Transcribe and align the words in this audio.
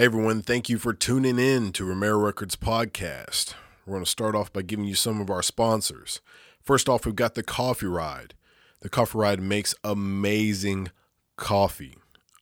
Hey 0.00 0.06
everyone, 0.06 0.40
thank 0.40 0.70
you 0.70 0.78
for 0.78 0.94
tuning 0.94 1.38
in 1.38 1.72
to 1.72 1.84
Romero 1.84 2.18
Records 2.18 2.56
podcast. 2.56 3.52
We're 3.84 3.96
going 3.96 4.04
to 4.06 4.10
start 4.10 4.34
off 4.34 4.50
by 4.50 4.62
giving 4.62 4.86
you 4.86 4.94
some 4.94 5.20
of 5.20 5.28
our 5.28 5.42
sponsors. 5.42 6.22
First 6.62 6.88
off, 6.88 7.04
we've 7.04 7.14
got 7.14 7.34
the 7.34 7.42
Coffee 7.42 7.84
Ride. 7.84 8.32
The 8.80 8.88
Coffee 8.88 9.18
Ride 9.18 9.42
makes 9.42 9.74
amazing 9.84 10.90
coffee. 11.36 11.98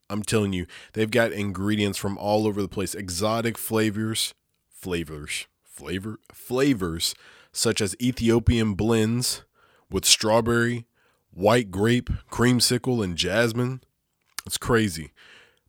I'm 0.08 0.22
telling 0.22 0.52
you, 0.52 0.66
they've 0.92 1.10
got 1.10 1.32
ingredients 1.32 1.98
from 1.98 2.16
all 2.16 2.46
over 2.46 2.62
the 2.62 2.68
place, 2.68 2.94
exotic 2.94 3.59
flavors, 3.59 4.34
flavors, 4.70 5.48
flavor, 5.64 6.20
flavors 6.32 7.16
such 7.50 7.80
as 7.80 7.96
Ethiopian 8.00 8.75
blends 8.75 9.43
with 9.90 10.04
strawberry, 10.04 10.86
white 11.32 11.72
grape, 11.72 12.09
creamsicle, 12.30 13.02
and 13.02 13.16
jasmine. 13.16 13.80
It's 14.46 14.59
crazy. 14.59 15.11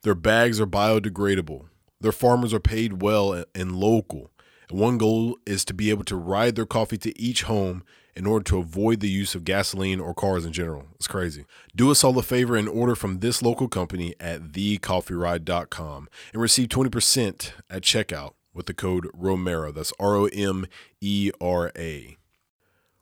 Their 0.04 0.14
bags 0.14 0.62
are 0.62 0.68
biodegradable. 0.68 1.66
Their 2.02 2.12
farmers 2.12 2.54
are 2.54 2.60
paid 2.60 3.02
well 3.02 3.44
and 3.54 3.76
local. 3.76 4.32
One 4.70 4.98
goal 4.98 5.38
is 5.46 5.66
to 5.66 5.74
be 5.74 5.90
able 5.90 6.04
to 6.06 6.16
ride 6.16 6.56
their 6.56 6.66
coffee 6.66 6.98
to 7.00 7.20
each 7.20 7.44
home 7.44 7.84
in 8.16 8.26
order 8.26 8.44
to 8.44 8.60
avoid 8.60 9.00
the 9.00 9.10
use 9.10 9.34
of 9.36 9.44
gasoline 9.44 10.00
or 10.00 10.14
cars 10.14 10.46
in 10.46 10.54
general. 10.54 10.86
It's 10.96 11.08
crazy. 11.08 11.46
Do 11.76 11.90
us 11.90 12.04
all 12.04 12.18
a 12.20 12.24
favor 12.24 12.56
and 12.56 12.70
order 12.70 12.96
from 12.96 13.20
this 13.20 13.42
local 13.42 13.68
company 13.68 14.14
at 14.20 14.52
thecoffeeride.com 14.52 16.10
and 16.34 16.42
receive 16.42 16.70
20% 16.70 17.52
at 17.70 17.82
checkout 17.82 18.34
with 18.54 18.66
the 18.66 18.74
code 18.74 19.08
Romero. 19.14 19.72
That's 19.72 19.94
R 20.00 20.16
O 20.16 20.26
M 20.26 20.68
E 21.02 21.32
R 21.42 21.72
A. 21.78 22.18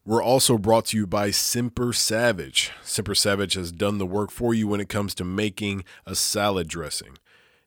We're 0.04 0.22
also 0.22 0.56
brought 0.56 0.86
to 0.86 0.96
you 0.96 1.06
by 1.06 1.30
Semper 1.30 1.92
Savage. 1.92 2.70
Semper 2.82 3.14
Savage 3.14 3.54
has 3.54 3.70
done 3.72 3.98
the 3.98 4.06
work 4.06 4.30
for 4.30 4.54
you 4.54 4.66
when 4.66 4.80
it 4.80 4.88
comes 4.88 5.14
to 5.16 5.24
making 5.24 5.84
a 6.06 6.14
salad 6.14 6.66
dressing. 6.68 7.18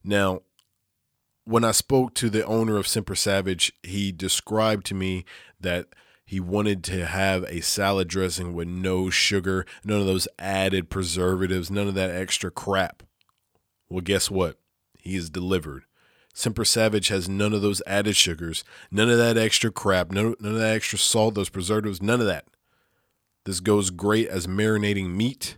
Now, 0.04 0.42
when 1.46 1.64
I 1.64 1.72
spoke 1.72 2.14
to 2.16 2.30
the 2.30 2.46
owner 2.46 2.78
of 2.78 2.88
Semper 2.88 3.16
Savage, 3.16 3.74
he 3.84 4.12
described 4.12 4.86
to 4.88 4.96
me 4.96 5.26
that 5.60 5.88
he 6.26 6.40
wanted 6.40 6.84
to 6.86 7.06
have 7.06 7.44
a 7.44 7.62
salad 7.62 8.08
dressing 8.08 8.54
with 8.54 8.68
no 8.68 9.10
sugar, 9.10 9.66
none 9.84 10.00
of 10.00 10.06
those 10.06 10.28
added 10.40 10.90
preservatives, 10.90 11.70
none 11.70 11.88
of 11.88 11.96
that 11.96 12.10
extra 12.10 12.50
crap. 12.50 13.04
Well, 13.90 14.02
guess 14.02 14.32
what? 14.32 14.58
He 14.98 15.16
is 15.16 15.30
delivered. 15.30 15.84
Semper 16.34 16.64
Savage 16.64 17.10
has 17.10 17.28
none 17.28 17.54
of 17.54 17.62
those 17.62 17.82
added 17.86 18.16
sugars, 18.16 18.64
none 18.90 19.10
of 19.10 19.18
that 19.18 19.38
extra 19.38 19.72
crap, 19.72 20.12
none, 20.12 20.36
none 20.40 20.54
of 20.54 20.60
that 20.60 20.76
extra 20.76 20.98
salt, 20.98 21.36
those 21.36 21.50
preservatives, 21.50 22.02
none 22.02 22.22
of 22.22 22.28
that. 22.28 22.46
This 23.44 23.60
goes 23.60 23.90
great 23.90 24.28
as 24.30 24.48
marinating 24.48 25.10
meat. 25.10 25.58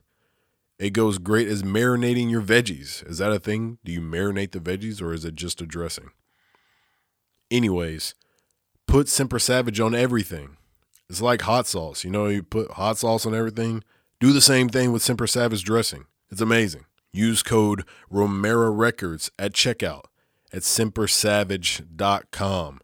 It 0.79 0.91
goes 0.91 1.17
great 1.17 1.47
as 1.47 1.63
marinating 1.63 2.29
your 2.29 2.41
veggies. 2.41 3.07
Is 3.09 3.19
that 3.19 3.31
a 3.31 3.39
thing? 3.39 3.77
Do 3.83 3.91
you 3.91 4.01
marinate 4.01 4.51
the 4.51 4.59
veggies 4.59 5.01
or 5.01 5.13
is 5.13 5.23
it 5.23 5.35
just 5.35 5.61
a 5.61 5.65
dressing? 5.65 6.09
Anyways, 7.51 8.15
put 8.87 9.07
Semper 9.07 9.39
Savage 9.39 9.79
on 9.79 9.93
everything. 9.93 10.57
It's 11.09 11.21
like 11.21 11.43
hot 11.43 11.67
sauce. 11.67 12.03
You 12.03 12.09
know, 12.09 12.27
you 12.27 12.43
put 12.43 12.71
hot 12.71 12.97
sauce 12.97 13.25
on 13.25 13.35
everything. 13.35 13.83
Do 14.19 14.33
the 14.33 14.41
same 14.41 14.69
thing 14.69 14.91
with 14.91 15.03
Semper 15.03 15.27
Savage 15.27 15.63
dressing. 15.63 16.05
It's 16.31 16.41
amazing. 16.41 16.85
Use 17.11 17.43
code 17.43 17.83
Romero 18.09 18.71
Records 18.71 19.29
at 19.37 19.53
checkout 19.53 20.05
at 20.51 20.63
sempersavage.com. 20.63 22.79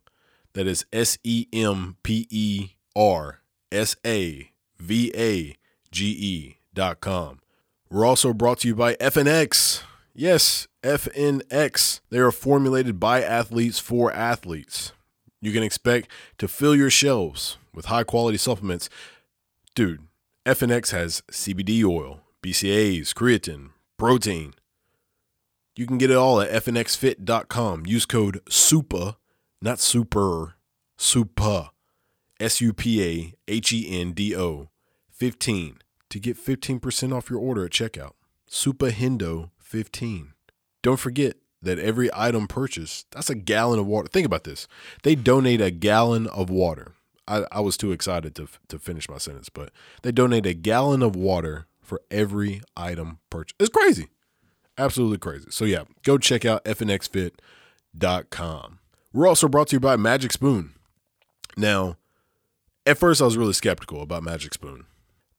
That 0.53 0.67
is 0.67 0.85
S 0.93 1.17
E 1.23 1.47
M 1.51 1.97
P 2.03 2.27
E 2.29 2.69
R 2.95 3.41
S 3.71 3.95
A 4.05 4.51
V 4.77 5.11
A 5.15 5.55
G 5.91 6.05
E 6.05 6.59
dot 6.73 7.01
com. 7.01 7.38
We're 7.91 8.05
also 8.05 8.33
brought 8.33 8.59
to 8.59 8.67
you 8.67 8.75
by 8.75 8.93
FNX. 8.95 9.81
Yes, 10.13 10.67
FNX. 10.83 12.01
They 12.11 12.19
are 12.19 12.31
formulated 12.31 12.99
by 12.99 13.23
athletes 13.23 13.79
for 13.79 14.13
athletes. 14.13 14.91
You 15.41 15.51
can 15.51 15.63
expect 15.63 16.07
to 16.37 16.47
fill 16.47 16.75
your 16.75 16.91
shelves 16.91 17.57
with 17.73 17.85
high 17.85 18.03
quality 18.03 18.37
supplements. 18.37 18.89
Dude, 19.73 20.01
FNX 20.45 20.91
has 20.91 21.23
CBD 21.31 21.83
oil, 21.83 22.21
BCAAs, 22.43 23.11
creatine, 23.15 23.69
protein. 23.97 24.53
You 25.75 25.87
can 25.87 25.97
get 25.97 26.11
it 26.11 26.17
all 26.17 26.41
at 26.41 26.51
fnxfit.com. 26.63 27.87
Use 27.87 28.05
code 28.05 28.41
SUPA, 28.49 29.17
not 29.63 29.79
super, 29.79 30.53
SUPA, 30.99 31.71
S 32.39 32.61
U 32.61 32.71
P 32.71 33.03
A 33.03 33.33
H 33.47 33.73
E 33.73 33.99
N 33.99 34.11
D 34.11 34.35
O, 34.35 34.69
15 35.11 35.79
to 36.09 36.19
get 36.19 36.37
15% 36.37 37.15
off 37.15 37.29
your 37.29 37.39
order 37.39 37.65
at 37.65 37.71
checkout. 37.71 38.13
Supa 38.49 38.91
Hendo 38.91 39.51
15. 39.59 40.33
Don't 40.81 40.99
forget 40.99 41.35
that 41.61 41.77
every 41.77 42.09
item 42.13 42.47
purchased, 42.47 43.11
that's 43.11 43.29
a 43.29 43.35
gallon 43.35 43.79
of 43.79 43.85
water. 43.85 44.07
Think 44.07 44.25
about 44.25 44.45
this. 44.45 44.67
They 45.03 45.15
donate 45.15 45.61
a 45.61 45.71
gallon 45.71 46.27
of 46.27 46.49
water. 46.49 46.93
I, 47.27 47.43
I 47.51 47.59
was 47.59 47.77
too 47.77 47.91
excited 47.91 48.33
to, 48.35 48.47
to 48.69 48.79
finish 48.79 49.09
my 49.09 49.17
sentence, 49.17 49.49
but 49.49 49.71
they 50.01 50.11
donate 50.11 50.45
a 50.45 50.53
gallon 50.53 51.03
of 51.03 51.15
water 51.15 51.67
for 51.81 52.01
every 52.09 52.61
item 52.75 53.19
purchased. 53.29 53.55
It's 53.59 53.69
crazy. 53.69 54.07
Absolutely 54.77 55.17
crazy. 55.17 55.47
So, 55.49 55.65
yeah, 55.65 55.83
go 56.03 56.17
check 56.17 56.45
out 56.45 56.63
fnxfit.com. 56.63 58.79
We're 59.11 59.27
also 59.27 59.47
brought 59.47 59.67
to 59.67 59.75
you 59.75 59.79
by 59.79 59.97
Magic 59.97 60.31
Spoon. 60.31 60.73
Now, 61.57 61.97
at 62.85 62.97
first, 62.97 63.21
I 63.21 63.25
was 63.25 63.37
really 63.37 63.53
skeptical 63.53 64.01
about 64.01 64.23
Magic 64.23 64.53
Spoon. 64.53 64.85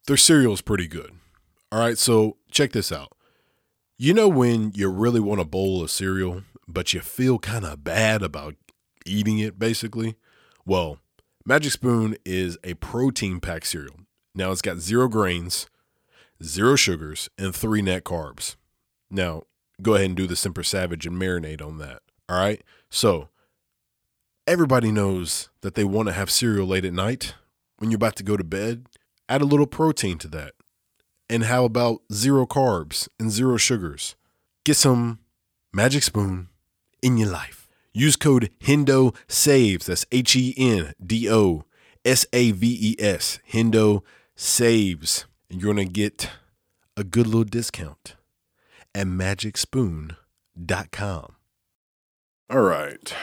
Their 0.07 0.17
cereal 0.17 0.53
is 0.53 0.61
pretty 0.61 0.87
good. 0.87 1.13
All 1.73 1.79
right, 1.79 1.99
so 1.99 2.37
check 2.51 2.73
this 2.73 2.91
out. 2.91 3.13
You 3.99 4.15
know 4.15 4.29
when 4.29 4.73
you 4.75 4.89
really 4.89 5.21
want 5.21 5.41
a 5.41 5.45
bowl 5.45 5.83
of 5.83 5.91
cereal, 5.91 6.43
but 6.67 6.93
you 6.93 7.01
feel 7.01 7.39
kind 7.39 7.65
of 7.65 7.85
bad 7.85 8.23
about 8.23 8.55
eating 9.07 9.39
it, 9.39 9.59
basically? 9.59 10.17
Well, 10.65 10.99
Magic 11.45 11.73
Spoon 11.73 12.17
is 12.25 12.59
a 12.65 12.75
protein 12.75 13.41
packed 13.41 13.67
cereal. 13.67 13.97
Now 14.35 14.53
it's 14.53 14.63
got 14.63 14.79
zero 14.79 15.09
grains, 15.09 15.69
zero 16.43 16.77
sugars, 16.77 17.29
and 17.39 17.55
three 17.55 17.83
net 17.83 18.05
carbs. 18.05 18.57
Now, 19.11 19.43
go 19.83 19.95
ahead 19.95 20.07
and 20.07 20.17
do 20.17 20.27
the 20.27 20.37
Semper 20.37 20.63
Savage 20.63 21.07
and 21.07 21.21
marinate 21.21 21.65
on 21.65 21.79
that. 21.79 22.03
All 22.29 22.39
right. 22.39 22.63
So, 22.91 23.29
everybody 24.47 24.93
knows 24.93 25.49
that 25.63 25.75
they 25.75 25.85
want 25.85 26.09
to 26.09 26.15
have 26.15 26.31
cereal 26.31 26.67
late 26.67 26.85
at 26.85 26.93
night 26.93 27.35
when 27.79 27.91
you're 27.91 27.97
about 27.97 28.17
to 28.17 28.23
go 28.23 28.37
to 28.37 28.45
bed. 28.45 28.87
Add 29.31 29.41
a 29.43 29.47
little 29.47 29.69
protein 29.69 30.19
to 30.19 30.29
that. 30.29 30.53
And 31.29 31.45
how 31.45 31.65
about 31.65 32.01
zero 32.13 32.47
carbs 32.47 33.09
and 33.21 33.31
zero 33.31 33.57
sugars? 33.57 34.17
Get 34.65 34.77
some 34.77 35.21
Magic 35.73 36.03
Spoon 36.03 36.49
in 37.01 37.17
your 37.17 37.31
life. 37.31 37.69
Use 37.93 38.17
code 38.17 38.51
HENDO 38.61 39.15
SAVES. 39.29 39.87
That's 39.87 40.05
H 40.11 40.35
E 40.35 40.53
N 40.59 40.95
D 41.01 41.31
O 41.31 41.65
S 42.05 42.27
A 42.33 42.51
V 42.51 42.77
E 42.81 42.97
S. 42.99 43.39
HENDO 43.45 44.03
SAVES. 44.35 45.27
And 45.49 45.63
you're 45.63 45.75
going 45.75 45.87
to 45.87 45.93
get 45.93 46.29
a 46.97 47.05
good 47.05 47.29
little 47.29 47.45
discount 47.45 48.17
at 48.97 49.07
magicspoon.com. 49.07 51.37
All 52.51 52.63
right. 52.63 53.15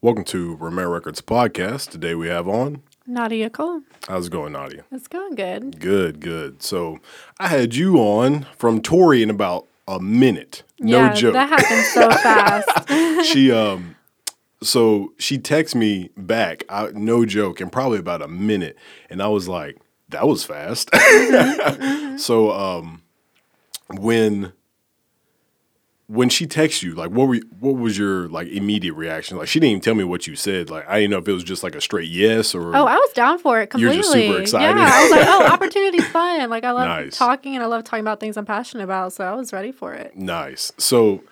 Welcome 0.00 0.22
to 0.26 0.54
Romero 0.54 0.90
Records 0.90 1.20
Podcast. 1.20 1.90
Today 1.90 2.14
we 2.14 2.28
have 2.28 2.46
on. 2.46 2.84
Nadia 3.06 3.50
Cole. 3.50 3.82
How's 4.08 4.26
it 4.26 4.30
going, 4.30 4.52
Nadia? 4.52 4.84
It's 4.90 5.08
going 5.08 5.34
good. 5.34 5.80
Good, 5.80 6.20
good. 6.20 6.62
So 6.62 6.98
I 7.38 7.48
had 7.48 7.74
you 7.74 7.96
on 7.98 8.46
from 8.56 8.80
Tori 8.80 9.22
in 9.22 9.30
about 9.30 9.66
a 9.88 10.00
minute. 10.00 10.62
No 10.78 10.98
yeah, 10.98 11.14
joke. 11.14 11.34
That 11.34 11.48
happened 11.48 11.84
so 11.86 12.10
fast. 12.22 13.26
she 13.26 13.50
um 13.50 13.96
so 14.62 15.12
she 15.18 15.38
texted 15.38 15.74
me 15.74 16.10
back, 16.16 16.64
I, 16.68 16.90
no 16.94 17.26
joke, 17.26 17.60
in 17.60 17.70
probably 17.70 17.98
about 17.98 18.22
a 18.22 18.28
minute. 18.28 18.76
And 19.10 19.20
I 19.20 19.28
was 19.28 19.48
like, 19.48 19.78
that 20.10 20.26
was 20.26 20.44
fast. 20.44 20.88
so 22.20 22.52
um 22.52 23.02
when 23.88 24.52
when 26.12 26.28
she 26.28 26.46
texted 26.46 26.82
you, 26.82 26.94
like 26.94 27.10
what 27.10 27.26
were 27.26 27.40
what 27.58 27.76
was 27.76 27.96
your 27.96 28.28
like 28.28 28.48
immediate 28.48 28.92
reaction? 28.94 29.38
Like 29.38 29.48
she 29.48 29.58
didn't 29.58 29.70
even 29.70 29.80
tell 29.80 29.94
me 29.94 30.04
what 30.04 30.26
you 30.26 30.36
said. 30.36 30.68
Like 30.68 30.86
I 30.86 30.96
didn't 31.00 31.10
know 31.12 31.18
if 31.18 31.26
it 31.26 31.32
was 31.32 31.42
just 31.44 31.62
like 31.62 31.74
a 31.74 31.80
straight 31.80 32.08
yes 32.10 32.54
or 32.54 32.76
Oh, 32.76 32.84
I 32.84 32.96
was 32.96 33.10
down 33.14 33.38
for 33.38 33.60
it 33.62 33.68
completely. 33.68 33.94
You're 33.94 34.02
just 34.02 34.12
super 34.12 34.38
excited. 34.40 34.76
Yeah, 34.78 34.90
I 34.92 35.02
was 35.02 35.10
like, 35.10 35.26
oh, 35.26 35.46
opportunity's 35.52 36.06
fun. 36.08 36.50
Like 36.50 36.64
I 36.64 36.72
love 36.72 36.86
Nice. 36.86 37.16
talking 37.16 37.54
and 37.54 37.64
I 37.64 37.66
love 37.66 37.84
talking 37.84 38.02
about 38.02 38.20
things 38.20 38.36
I'm 38.36 38.44
passionate 38.44 38.84
about, 38.84 39.14
so 39.14 39.24
I 39.24 39.32
was 39.34 39.52
ready 39.54 39.72
for 39.72 39.94
it. 39.94 40.14
nice. 40.14 40.72
So 40.76 41.22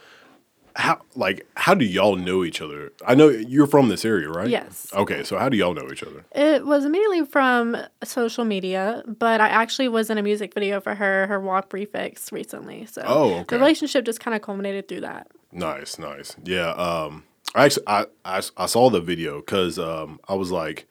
how 0.76 1.00
like 1.14 1.46
how 1.56 1.74
do 1.74 1.84
y'all 1.84 2.16
know 2.16 2.44
each 2.44 2.60
other? 2.60 2.92
I 3.06 3.14
know 3.14 3.28
you're 3.28 3.66
from 3.66 3.88
this 3.88 4.04
area, 4.04 4.28
right? 4.28 4.48
Yes. 4.48 4.88
Okay, 4.94 5.24
so 5.24 5.38
how 5.38 5.48
do 5.48 5.56
y'all 5.56 5.74
know 5.74 5.88
each 5.92 6.02
other? 6.02 6.24
It 6.32 6.66
was 6.66 6.84
immediately 6.84 7.24
from 7.26 7.76
social 8.04 8.44
media, 8.44 9.02
but 9.06 9.40
I 9.40 9.48
actually 9.48 9.88
was 9.88 10.10
in 10.10 10.18
a 10.18 10.22
music 10.22 10.54
video 10.54 10.80
for 10.80 10.94
her, 10.94 11.26
her 11.26 11.40
walk 11.40 11.68
prefix 11.68 12.32
recently. 12.32 12.86
So 12.86 13.02
Oh, 13.04 13.34
okay. 13.34 13.44
the 13.48 13.58
relationship 13.58 14.04
just 14.04 14.20
kind 14.20 14.34
of 14.34 14.42
culminated 14.42 14.88
through 14.88 15.02
that. 15.02 15.28
Nice, 15.52 15.98
nice. 15.98 16.36
Yeah. 16.44 16.70
Um, 16.70 17.24
I 17.54 17.64
actually 17.66 17.84
I 17.88 18.06
I, 18.24 18.42
I 18.56 18.66
saw 18.66 18.90
the 18.90 19.00
video 19.00 19.40
because 19.40 19.78
um, 19.78 20.20
I 20.28 20.34
was 20.34 20.50
like, 20.50 20.86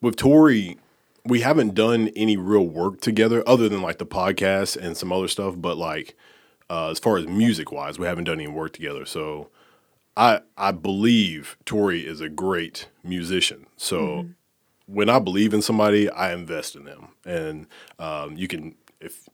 with 0.00 0.16
Tori, 0.16 0.78
we 1.24 1.40
haven't 1.40 1.74
done 1.74 2.10
any 2.14 2.36
real 2.36 2.66
work 2.66 3.00
together 3.00 3.42
other 3.46 3.68
than 3.68 3.82
like 3.82 3.98
the 3.98 4.06
podcast 4.06 4.76
and 4.76 4.96
some 4.96 5.10
other 5.12 5.26
stuff. 5.26 5.54
But 5.56 5.76
like, 5.76 6.14
uh, 6.68 6.90
as 6.90 6.98
far 6.98 7.16
as 7.16 7.26
music 7.26 7.70
wise, 7.72 7.98
we 7.98 8.06
haven't 8.06 8.24
done 8.24 8.40
any 8.40 8.48
work 8.48 8.72
together. 8.72 9.04
So 9.04 9.50
I 10.16 10.40
I 10.56 10.72
believe 10.72 11.56
Tori 11.64 12.06
is 12.06 12.20
a 12.20 12.28
great 12.28 12.88
musician. 13.04 13.66
So 13.76 14.28
when 14.86 15.10
I 15.10 15.18
believe 15.18 15.52
in 15.52 15.62
somebody, 15.62 16.08
I 16.10 16.32
invest 16.32 16.76
in 16.76 16.84
them, 16.84 17.08
and 17.24 17.66
um, 17.98 18.36
you 18.36 18.48
can 18.48 18.76
if 19.00 19.28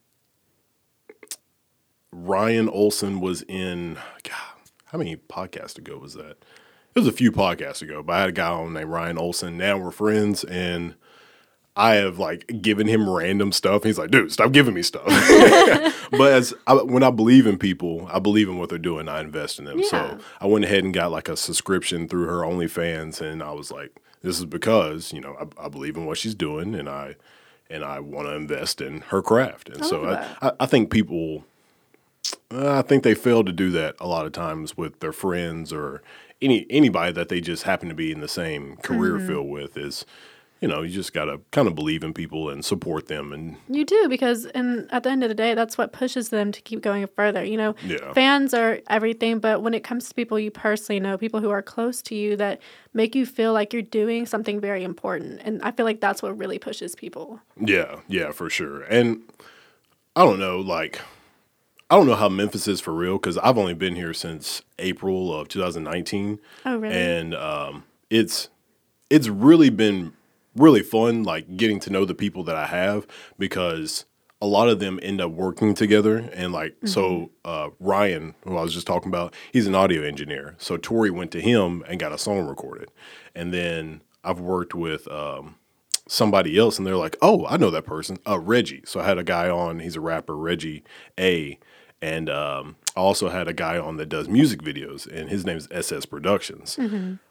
Ryan 2.10 2.68
Olson 2.68 3.20
was 3.20 3.42
in 3.42 3.94
God, 4.22 4.70
how 4.86 4.98
many 4.98 5.16
podcasts 5.16 5.78
ago 5.78 5.98
was 5.98 6.14
that? 6.14 6.36
It 6.94 6.98
was 6.98 7.08
a 7.08 7.12
few 7.12 7.32
podcasts 7.32 7.80
ago, 7.80 8.02
but 8.02 8.12
I 8.12 8.20
had 8.20 8.28
a 8.28 8.32
guy 8.32 8.50
on 8.50 8.74
named 8.74 8.90
Ryan 8.90 9.16
Olson. 9.16 9.56
Now 9.56 9.78
we're 9.78 9.90
friends, 9.90 10.44
and 10.44 10.94
I 11.74 11.94
have 11.94 12.18
like 12.18 12.60
given 12.60 12.86
him 12.86 13.08
random 13.08 13.50
stuff. 13.50 13.82
He's 13.84 13.98
like, 13.98 14.10
dude, 14.10 14.30
stop 14.30 14.52
giving 14.52 14.74
me 14.74 14.82
stuff. 14.82 15.06
but 16.10 16.32
as 16.32 16.52
I, 16.66 16.74
when 16.74 17.02
I 17.02 17.10
believe 17.10 17.46
in 17.46 17.56
people, 17.58 18.08
I 18.12 18.18
believe 18.18 18.48
in 18.48 18.58
what 18.58 18.68
they're 18.68 18.78
doing. 18.78 19.08
I 19.08 19.20
invest 19.20 19.58
in 19.58 19.64
them. 19.64 19.78
Yeah. 19.78 19.88
So 19.88 20.18
I 20.40 20.46
went 20.46 20.64
ahead 20.66 20.84
and 20.84 20.92
got 20.92 21.10
like 21.10 21.28
a 21.28 21.36
subscription 21.36 22.08
through 22.08 22.26
her 22.26 22.40
OnlyFans, 22.40 23.20
and 23.22 23.42
I 23.42 23.52
was 23.52 23.70
like, 23.70 23.90
this 24.22 24.38
is 24.38 24.44
because 24.44 25.12
you 25.12 25.20
know 25.20 25.34
I, 25.58 25.66
I 25.66 25.68
believe 25.68 25.96
in 25.96 26.04
what 26.04 26.18
she's 26.18 26.34
doing, 26.34 26.74
and 26.74 26.88
I 26.88 27.16
and 27.70 27.82
I 27.84 28.00
want 28.00 28.28
to 28.28 28.34
invest 28.34 28.82
in 28.82 29.00
her 29.08 29.22
craft. 29.22 29.70
And 29.70 29.82
so 29.84 30.04
I, 30.04 30.48
I, 30.48 30.52
I 30.60 30.66
think 30.66 30.90
people, 30.90 31.44
uh, 32.50 32.78
I 32.78 32.82
think 32.82 33.02
they 33.02 33.14
fail 33.14 33.42
to 33.44 33.52
do 33.52 33.70
that 33.70 33.94
a 33.98 34.06
lot 34.06 34.26
of 34.26 34.32
times 34.32 34.76
with 34.76 35.00
their 35.00 35.12
friends 35.12 35.72
or 35.72 36.02
any 36.42 36.66
anybody 36.68 37.12
that 37.12 37.30
they 37.30 37.40
just 37.40 37.62
happen 37.62 37.88
to 37.88 37.94
be 37.94 38.12
in 38.12 38.20
the 38.20 38.28
same 38.28 38.76
career 38.82 39.12
Mm-hmm. 39.14 39.26
field 39.26 39.48
with. 39.48 39.76
Is 39.78 40.04
you 40.62 40.68
know 40.68 40.80
you 40.82 40.88
just 40.88 41.12
got 41.12 41.26
to 41.26 41.40
kind 41.50 41.68
of 41.68 41.74
believe 41.74 42.02
in 42.04 42.14
people 42.14 42.48
and 42.48 42.64
support 42.64 43.08
them 43.08 43.32
and 43.32 43.56
You 43.68 43.84
do 43.84 44.06
because, 44.08 44.46
and 44.46 44.90
at 44.92 45.02
the 45.02 45.10
end 45.10 45.22
of 45.24 45.28
the 45.28 45.34
day, 45.34 45.52
that's 45.54 45.76
what 45.76 45.92
pushes 45.92 46.28
them 46.30 46.52
to 46.52 46.60
keep 46.62 46.80
going 46.80 47.06
further. 47.08 47.44
You 47.44 47.56
know, 47.58 47.74
Yeah. 47.84 48.12
fans 48.14 48.54
are 48.54 48.80
everything, 48.88 49.40
but 49.40 49.60
when 49.62 49.74
it 49.74 49.82
comes 49.84 50.08
to 50.08 50.14
people 50.14 50.38
you 50.38 50.50
personally 50.50 51.00
know, 51.00 51.18
people 51.18 51.40
who 51.40 51.50
are 51.50 51.62
close 51.62 52.00
to 52.02 52.14
you 52.14 52.36
that 52.36 52.60
make 52.94 53.14
you 53.14 53.26
feel 53.26 53.52
like 53.52 53.72
you're 53.72 53.82
doing 53.82 54.24
something 54.24 54.60
very 54.60 54.84
important, 54.84 55.40
and 55.44 55.60
I 55.62 55.72
feel 55.72 55.84
like 55.84 56.00
that's 56.00 56.22
what 56.22 56.38
really 56.38 56.58
pushes 56.58 56.94
people. 56.94 57.40
Yeah, 57.60 57.96
yeah, 58.08 58.30
for 58.30 58.48
sure. 58.48 58.82
And 58.82 59.20
I 60.14 60.24
don't 60.24 60.38
know, 60.38 60.60
like, 60.60 61.00
I 61.90 61.96
don't 61.96 62.06
know 62.06 62.14
how 62.14 62.28
Memphis 62.28 62.68
is 62.68 62.80
for 62.80 62.92
real 62.94 63.14
because 63.14 63.36
I've 63.38 63.58
only 63.58 63.74
been 63.74 63.96
here 63.96 64.14
since 64.14 64.62
April 64.78 65.34
of 65.34 65.48
2019, 65.48 66.38
Oh, 66.64 66.76
really? 66.76 66.94
and 66.94 67.34
um, 67.34 67.84
it's 68.10 68.48
it's 69.10 69.28
really 69.28 69.68
been 69.68 70.12
really 70.56 70.82
fun, 70.82 71.22
like 71.22 71.56
getting 71.56 71.80
to 71.80 71.90
know 71.90 72.04
the 72.04 72.14
people 72.14 72.44
that 72.44 72.56
I 72.56 72.66
have 72.66 73.06
because 73.38 74.04
a 74.40 74.46
lot 74.46 74.68
of 74.68 74.80
them 74.80 74.98
end 75.02 75.20
up 75.20 75.30
working 75.30 75.72
together. 75.72 76.18
And 76.32 76.52
like, 76.52 76.74
so 76.84 77.30
uh, 77.44 77.70
Ryan, 77.78 78.34
who 78.44 78.56
I 78.56 78.62
was 78.62 78.74
just 78.74 78.86
talking 78.86 79.08
about, 79.08 79.34
he's 79.52 79.66
an 79.66 79.74
audio 79.74 80.02
engineer. 80.02 80.56
So 80.58 80.76
Tori 80.76 81.10
went 81.10 81.30
to 81.32 81.40
him 81.40 81.84
and 81.88 82.00
got 82.00 82.12
a 82.12 82.18
song 82.18 82.46
recorded, 82.46 82.90
and 83.34 83.54
then 83.54 84.02
I've 84.24 84.40
worked 84.40 84.74
with. 84.74 85.08
Um, 85.08 85.56
somebody 86.08 86.58
else 86.58 86.78
and 86.78 86.86
they're 86.86 86.96
like, 86.96 87.16
"Oh, 87.22 87.46
I 87.46 87.56
know 87.56 87.70
that 87.70 87.86
person, 87.86 88.18
uh, 88.28 88.38
Reggie." 88.38 88.82
So 88.84 89.00
I 89.00 89.04
had 89.04 89.18
a 89.18 89.24
guy 89.24 89.48
on. 89.48 89.78
He's 89.78 89.96
a 89.96 90.00
rapper, 90.00 90.36
Reggie 90.36 90.82
A, 91.18 91.58
and 92.02 92.28
um, 92.28 92.76
I 92.94 93.00
also 93.00 93.30
had 93.30 93.48
a 93.48 93.54
guy 93.54 93.78
on 93.78 93.96
that 93.96 94.10
does 94.10 94.28
music 94.28 94.60
videos, 94.62 95.06
and 95.10 95.30
his 95.30 95.46
name 95.46 95.56
is 95.56 95.66
SS 95.70 96.04
Productions. 96.04 96.78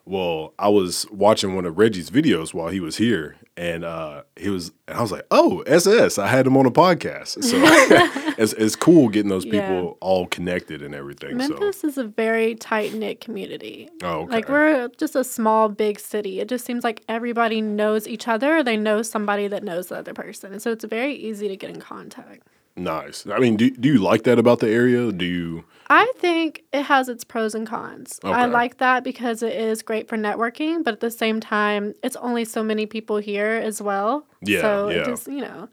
Well, 0.06 0.54
I 0.58 0.70
was 0.70 1.06
watching 1.12 1.54
one 1.56 1.66
of 1.66 1.78
Reggie's 1.78 2.10
videos 2.10 2.52
while 2.54 2.70
he 2.70 2.80
was 2.80 2.98
here, 2.98 3.36
and 3.56 3.86
uh, 3.86 4.24
he 4.36 4.50
was, 4.50 4.72
and 4.88 4.98
I 4.98 5.02
was 5.02 5.12
like, 5.12 5.28
"Oh, 5.30 5.62
SS!" 5.68 6.18
I 6.18 6.26
had 6.28 6.48
him 6.48 6.58
on 6.58 6.66
a 6.66 6.72
podcast, 6.72 7.44
so 7.44 7.58
it's, 8.40 8.54
it's 8.54 8.76
cool 8.76 9.10
getting 9.10 9.30
those 9.30 9.46
people 9.46 9.60
Yeah. 9.60 9.92
all 10.02 10.26
connected 10.26 10.82
and 10.82 10.96
everything. 10.96 11.40
So 11.40 11.50
Memphis 11.50 11.84
is 11.84 11.98
a 12.00 12.06
very 12.06 12.56
tight 12.56 12.96
knit 12.96 13.22
community. 13.22 13.88
Oh, 14.02 14.22
okay. 14.22 14.32
Like 14.34 14.50
we're 14.50 14.88
just 14.98 15.16
a 15.16 15.24
small, 15.24 15.70
big 15.70 16.00
city. 16.00 16.40
It 16.40 16.50
just 16.50 16.66
seems 16.66 16.84
like 16.84 17.04
everybody 17.08 17.62
knows 17.62 18.08
each 18.08 18.28
other. 18.28 18.58
Or 18.58 18.64
they 18.64 18.78
know 18.78 19.04
somebody 19.04 19.48
that 19.48 19.64
knows 19.64 19.88
the 19.90 19.98
other 19.98 20.16
person, 20.16 20.54
and 20.54 20.62
so 20.62 20.72
it's 20.72 20.86
very 20.86 21.14
easy 21.14 21.48
to 21.48 21.56
get 21.56 21.70
in 21.70 21.80
contact. 21.80 22.48
Nice. 22.84 23.26
I 23.28 23.40
mean, 23.40 23.58
do 23.58 23.70
do 23.70 23.88
you 23.90 24.00
like 24.00 24.24
that 24.24 24.40
about 24.40 24.60
the 24.60 24.70
area? 24.70 25.12
Do 25.12 25.26
you? 25.26 25.66
I 25.88 26.12
think 26.18 26.64
it 26.72 26.84
has 26.84 27.10
its 27.10 27.26
pros 27.26 27.54
and 27.54 27.68
cons. 27.68 28.18
I 28.24 28.46
like 28.46 28.78
that 28.78 29.04
because 29.04 29.44
it 29.44 29.54
is 29.54 29.82
great 29.82 30.08
for 30.08 30.18
networking, 30.18 30.86
but 30.86 30.94
at 30.94 31.00
the 31.02 31.12
same 31.12 31.42
time, 31.42 31.94
it's 32.02 32.16
only 32.18 32.46
so 32.46 32.64
many 32.64 32.86
people 32.86 33.18
here 33.18 33.52
as 33.52 33.82
well. 33.82 34.26
Yeah, 34.42 34.62
So 34.62 34.88
yeah. 34.90 35.00
it 35.00 35.06
just, 35.06 35.28
you 35.28 35.42
know, 35.42 35.68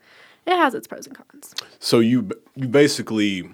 it 0.45 0.57
has 0.57 0.75
its 0.75 0.89
pros 0.89 1.07
and 1.07 1.17
cons. 1.17 1.55
So 1.79 2.01
you 2.01 2.31
you 2.57 2.67
basically, 2.67 3.49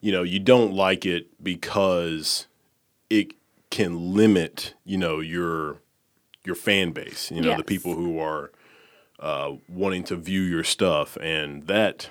you 0.00 0.10
know, 0.12 0.22
you 0.22 0.40
don't 0.40 0.72
like 0.72 1.04
it 1.04 1.26
because 1.42 2.46
it 3.10 3.34
can 3.70 4.14
limit, 4.14 4.72
you 4.84 4.96
know, 4.96 5.20
your 5.20 5.76
your 6.44 6.54
fan 6.54 6.92
base. 6.92 7.30
You 7.30 7.42
know, 7.42 7.56
the 7.56 7.64
people 7.64 7.94
who 7.94 8.18
are 8.18 8.50
uh, 9.20 9.52
wanting 9.68 10.04
to 10.04 10.16
view 10.16 10.40
your 10.40 10.64
stuff, 10.64 11.16
and 11.20 11.66
that 11.66 12.08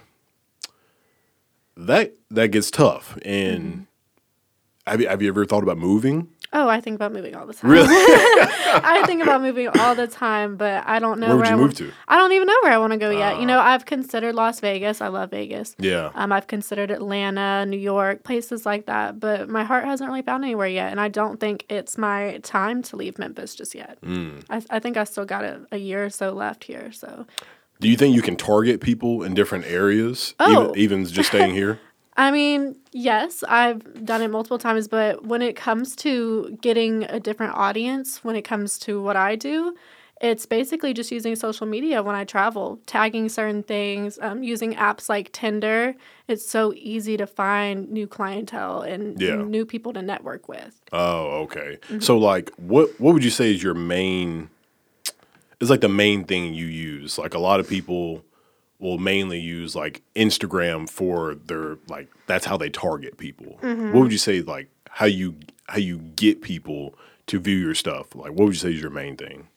that 1.77 2.13
that 2.31 2.47
gets 2.49 2.69
tough. 2.71 3.17
And 3.23 3.63
Mm-hmm. 3.63 4.91
have 4.91 5.01
you 5.01 5.07
have 5.07 5.21
you 5.21 5.27
ever 5.29 5.45
thought 5.45 5.63
about 5.63 5.77
moving? 5.77 6.29
Oh, 6.55 6.67
I 6.69 6.81
think 6.81 6.93
about 6.97 7.11
moving 7.13 7.33
all 7.35 7.47
the 7.47 7.53
time. 7.55 7.71
Really? 7.71 7.87
I 7.89 9.01
think 9.07 9.23
about 9.23 9.41
moving 9.41 9.69
all 9.79 9.95
the 9.95 10.05
time, 10.05 10.55
but 10.55 10.83
I 10.85 10.99
don't 10.99 11.19
know 11.19 11.29
Where 11.29 11.37
would 11.37 11.47
I 11.47 11.51
you 11.51 11.57
move 11.57 11.73
to? 11.75 11.91
I 12.07 12.17
don't 12.19 12.31
even 12.31 12.47
know 12.47 12.55
where 12.61 12.71
I 12.71 12.77
want 12.77 12.93
to 12.93 12.99
go 12.99 13.09
yet. 13.09 13.37
You 13.37 13.43
Ah. 13.43 13.45
know, 13.45 13.59
I've 13.59 13.85
considered 13.87 14.35
Las 14.35 14.59
Vegas. 14.59 15.01
I 15.01 15.07
love 15.07 15.31
Vegas. 15.31 15.75
Yeah. 15.79 16.11
Um, 16.13 16.31
I've 16.31 16.45
considered 16.45 16.91
Atlanta, 16.91 17.65
New 17.65 17.79
York, 17.79 18.21
places 18.23 18.67
like 18.67 18.85
that, 18.85 19.19
but 19.19 19.49
my 19.49 19.63
heart 19.63 19.85
hasn't 19.85 20.07
really 20.07 20.21
found 20.21 20.43
anywhere 20.43 20.67
yet, 20.67 20.91
and 20.91 21.01
I 21.01 21.07
don't 21.07 21.39
think 21.39 21.65
it's 21.69 21.97
my 21.97 22.37
time 22.43 22.83
to 22.83 22.97
leave 22.97 23.17
Memphis 23.17 23.55
just 23.55 23.73
yet. 23.73 23.97
Mm. 24.01 24.43
I, 24.51 24.61
I 24.69 24.79
think 24.79 24.95
I 24.95 25.05
still 25.05 25.25
got 25.25 25.43
a, 25.43 25.61
a 25.71 25.77
year 25.77 26.05
or 26.05 26.11
so 26.11 26.33
left 26.33 26.65
here. 26.65 26.91
So, 26.91 27.25
Do 27.83 27.89
you 27.89 27.97
think 27.97 28.15
you 28.15 28.21
can 28.21 28.35
target 28.35 28.81
people 28.81 29.23
in 29.23 29.33
different 29.33 29.65
areas, 29.65 30.33
Oh. 30.39 30.73
even 30.75 30.77
even 31.01 31.05
just 31.05 31.29
staying 31.29 31.53
here? 31.53 31.79
I 32.17 32.31
mean, 32.31 32.75
yes, 32.91 33.43
I've 33.47 34.05
done 34.05 34.21
it 34.21 34.29
multiple 34.29 34.59
times, 34.59 34.87
but 34.87 35.25
when 35.25 35.41
it 35.41 35.55
comes 35.55 35.95
to 35.97 36.57
getting 36.61 37.03
a 37.05 37.19
different 37.19 37.55
audience, 37.55 38.23
when 38.23 38.35
it 38.35 38.43
comes 38.43 38.77
to 38.79 39.01
what 39.01 39.15
I 39.15 39.35
do, 39.35 39.75
it's 40.21 40.45
basically 40.45 40.93
just 40.93 41.11
using 41.11 41.35
social 41.35 41.65
media 41.67 42.01
when 42.03 42.15
I 42.15 42.23
travel, 42.23 42.79
tagging 42.85 43.27
certain 43.29 43.63
things, 43.63 44.19
um, 44.21 44.43
using 44.43 44.75
apps 44.75 45.09
like 45.09 45.31
Tinder. 45.33 45.95
It's 46.27 46.47
so 46.47 46.71
easy 46.77 47.17
to 47.17 47.27
find 47.27 47.89
new 47.89 48.07
clientele 48.07 48.81
and 48.81 49.19
Yeah. 49.19 49.35
new 49.35 49.65
people 49.65 49.91
to 49.93 50.01
network 50.01 50.47
with. 50.47 50.79
Oh, 50.93 51.41
okay. 51.43 51.79
Mm-hmm. 51.89 51.99
So 51.99 52.17
like 52.17 52.51
what 52.57 52.97
what 52.99 53.13
would 53.13 53.23
you 53.23 53.31
say 53.31 53.51
is 53.53 53.61
your 53.63 53.73
main 53.73 54.49
is 55.63 55.69
like 55.69 55.81
the 55.81 55.89
main 55.89 56.23
thing 56.25 56.53
you 56.53 56.65
use? 56.65 57.17
Like 57.17 57.33
a 57.33 57.39
lot 57.39 57.59
of 57.59 57.67
people 57.67 58.23
will 58.79 58.97
mainly 58.97 59.39
use 59.39 59.75
like 59.75 60.01
Instagram 60.15 60.89
for 60.89 61.35
their 61.35 61.77
like 61.87 62.09
that's 62.27 62.45
how 62.45 62.57
they 62.57 62.69
target 62.69 63.17
people. 63.17 63.57
Mm-hmm. 63.61 63.93
What 63.93 64.01
would 64.03 64.11
you 64.11 64.17
say 64.17 64.41
like 64.41 64.69
how 64.89 65.05
you 65.05 65.35
how 65.67 65.77
you 65.77 65.97
get 65.97 66.41
people 66.41 66.95
to 67.27 67.39
view 67.39 67.57
your 67.57 67.75
stuff? 67.75 68.15
Like 68.15 68.31
what 68.31 68.45
would 68.45 68.53
you 68.53 68.59
say 68.59 68.73
is 68.73 68.81
your 68.81 68.91
main 68.91 69.15
thing? 69.17 69.47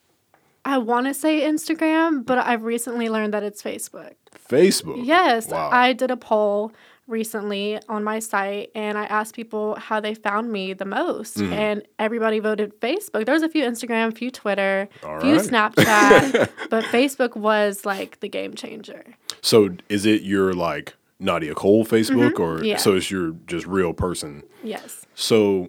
I 0.65 0.79
want 0.79 1.07
to 1.07 1.15
say 1.15 1.43
Instagram, 1.43 2.27
but 2.27 2.39
I've 2.39 2.65
recently 2.65 3.09
learned 3.09 3.33
that 3.35 3.45
it's 3.45 3.63
Facebook. 3.63 4.15
Facebook. 4.49 5.05
Yes, 5.07 5.49
Wow. 5.49 5.71
I 5.71 5.93
did 5.93 6.11
a 6.11 6.17
poll 6.17 6.73
recently 7.07 7.79
on 7.89 8.03
my 8.03 8.19
site 8.19 8.71
and 8.75 8.99
I 8.99 9.05
asked 9.05 9.35
people 9.35 9.77
how 9.77 10.01
they 10.01 10.15
found 10.15 10.51
me 10.51 10.73
the 10.73 10.85
most 10.85 11.37
Mm-hmm. 11.37 11.53
and 11.53 11.83
everybody 11.99 12.39
voted 12.41 12.81
Facebook. 12.81 13.25
There 13.27 13.35
was 13.35 13.43
a 13.45 13.49
few 13.49 13.65
Instagram, 13.65 14.09
a 14.09 14.11
few 14.13 14.31
Twitter, 14.31 14.89
a 15.05 15.21
few 15.21 15.37
right. 15.37 15.47
Snapchat, 15.47 16.49
but 16.71 16.85
Facebook 16.87 17.37
was 17.37 17.85
like 17.87 18.19
the 18.21 18.29
game 18.29 18.55
changer. 18.55 19.05
So 19.41 19.71
is 19.89 20.05
it 20.05 20.23
your 20.23 20.53
like 20.53 20.95
Nadia 21.21 21.55
Cole 21.55 21.85
Facebook 21.85 22.41
or 22.41 22.57
Mm-hmm. 22.57 22.65
Yeah. 22.65 22.77
so 22.79 22.97
it's 22.97 23.11
your 23.11 23.33
just 23.47 23.67
real 23.67 23.93
person? 23.93 24.43
Yes. 24.65 25.07
So 25.15 25.69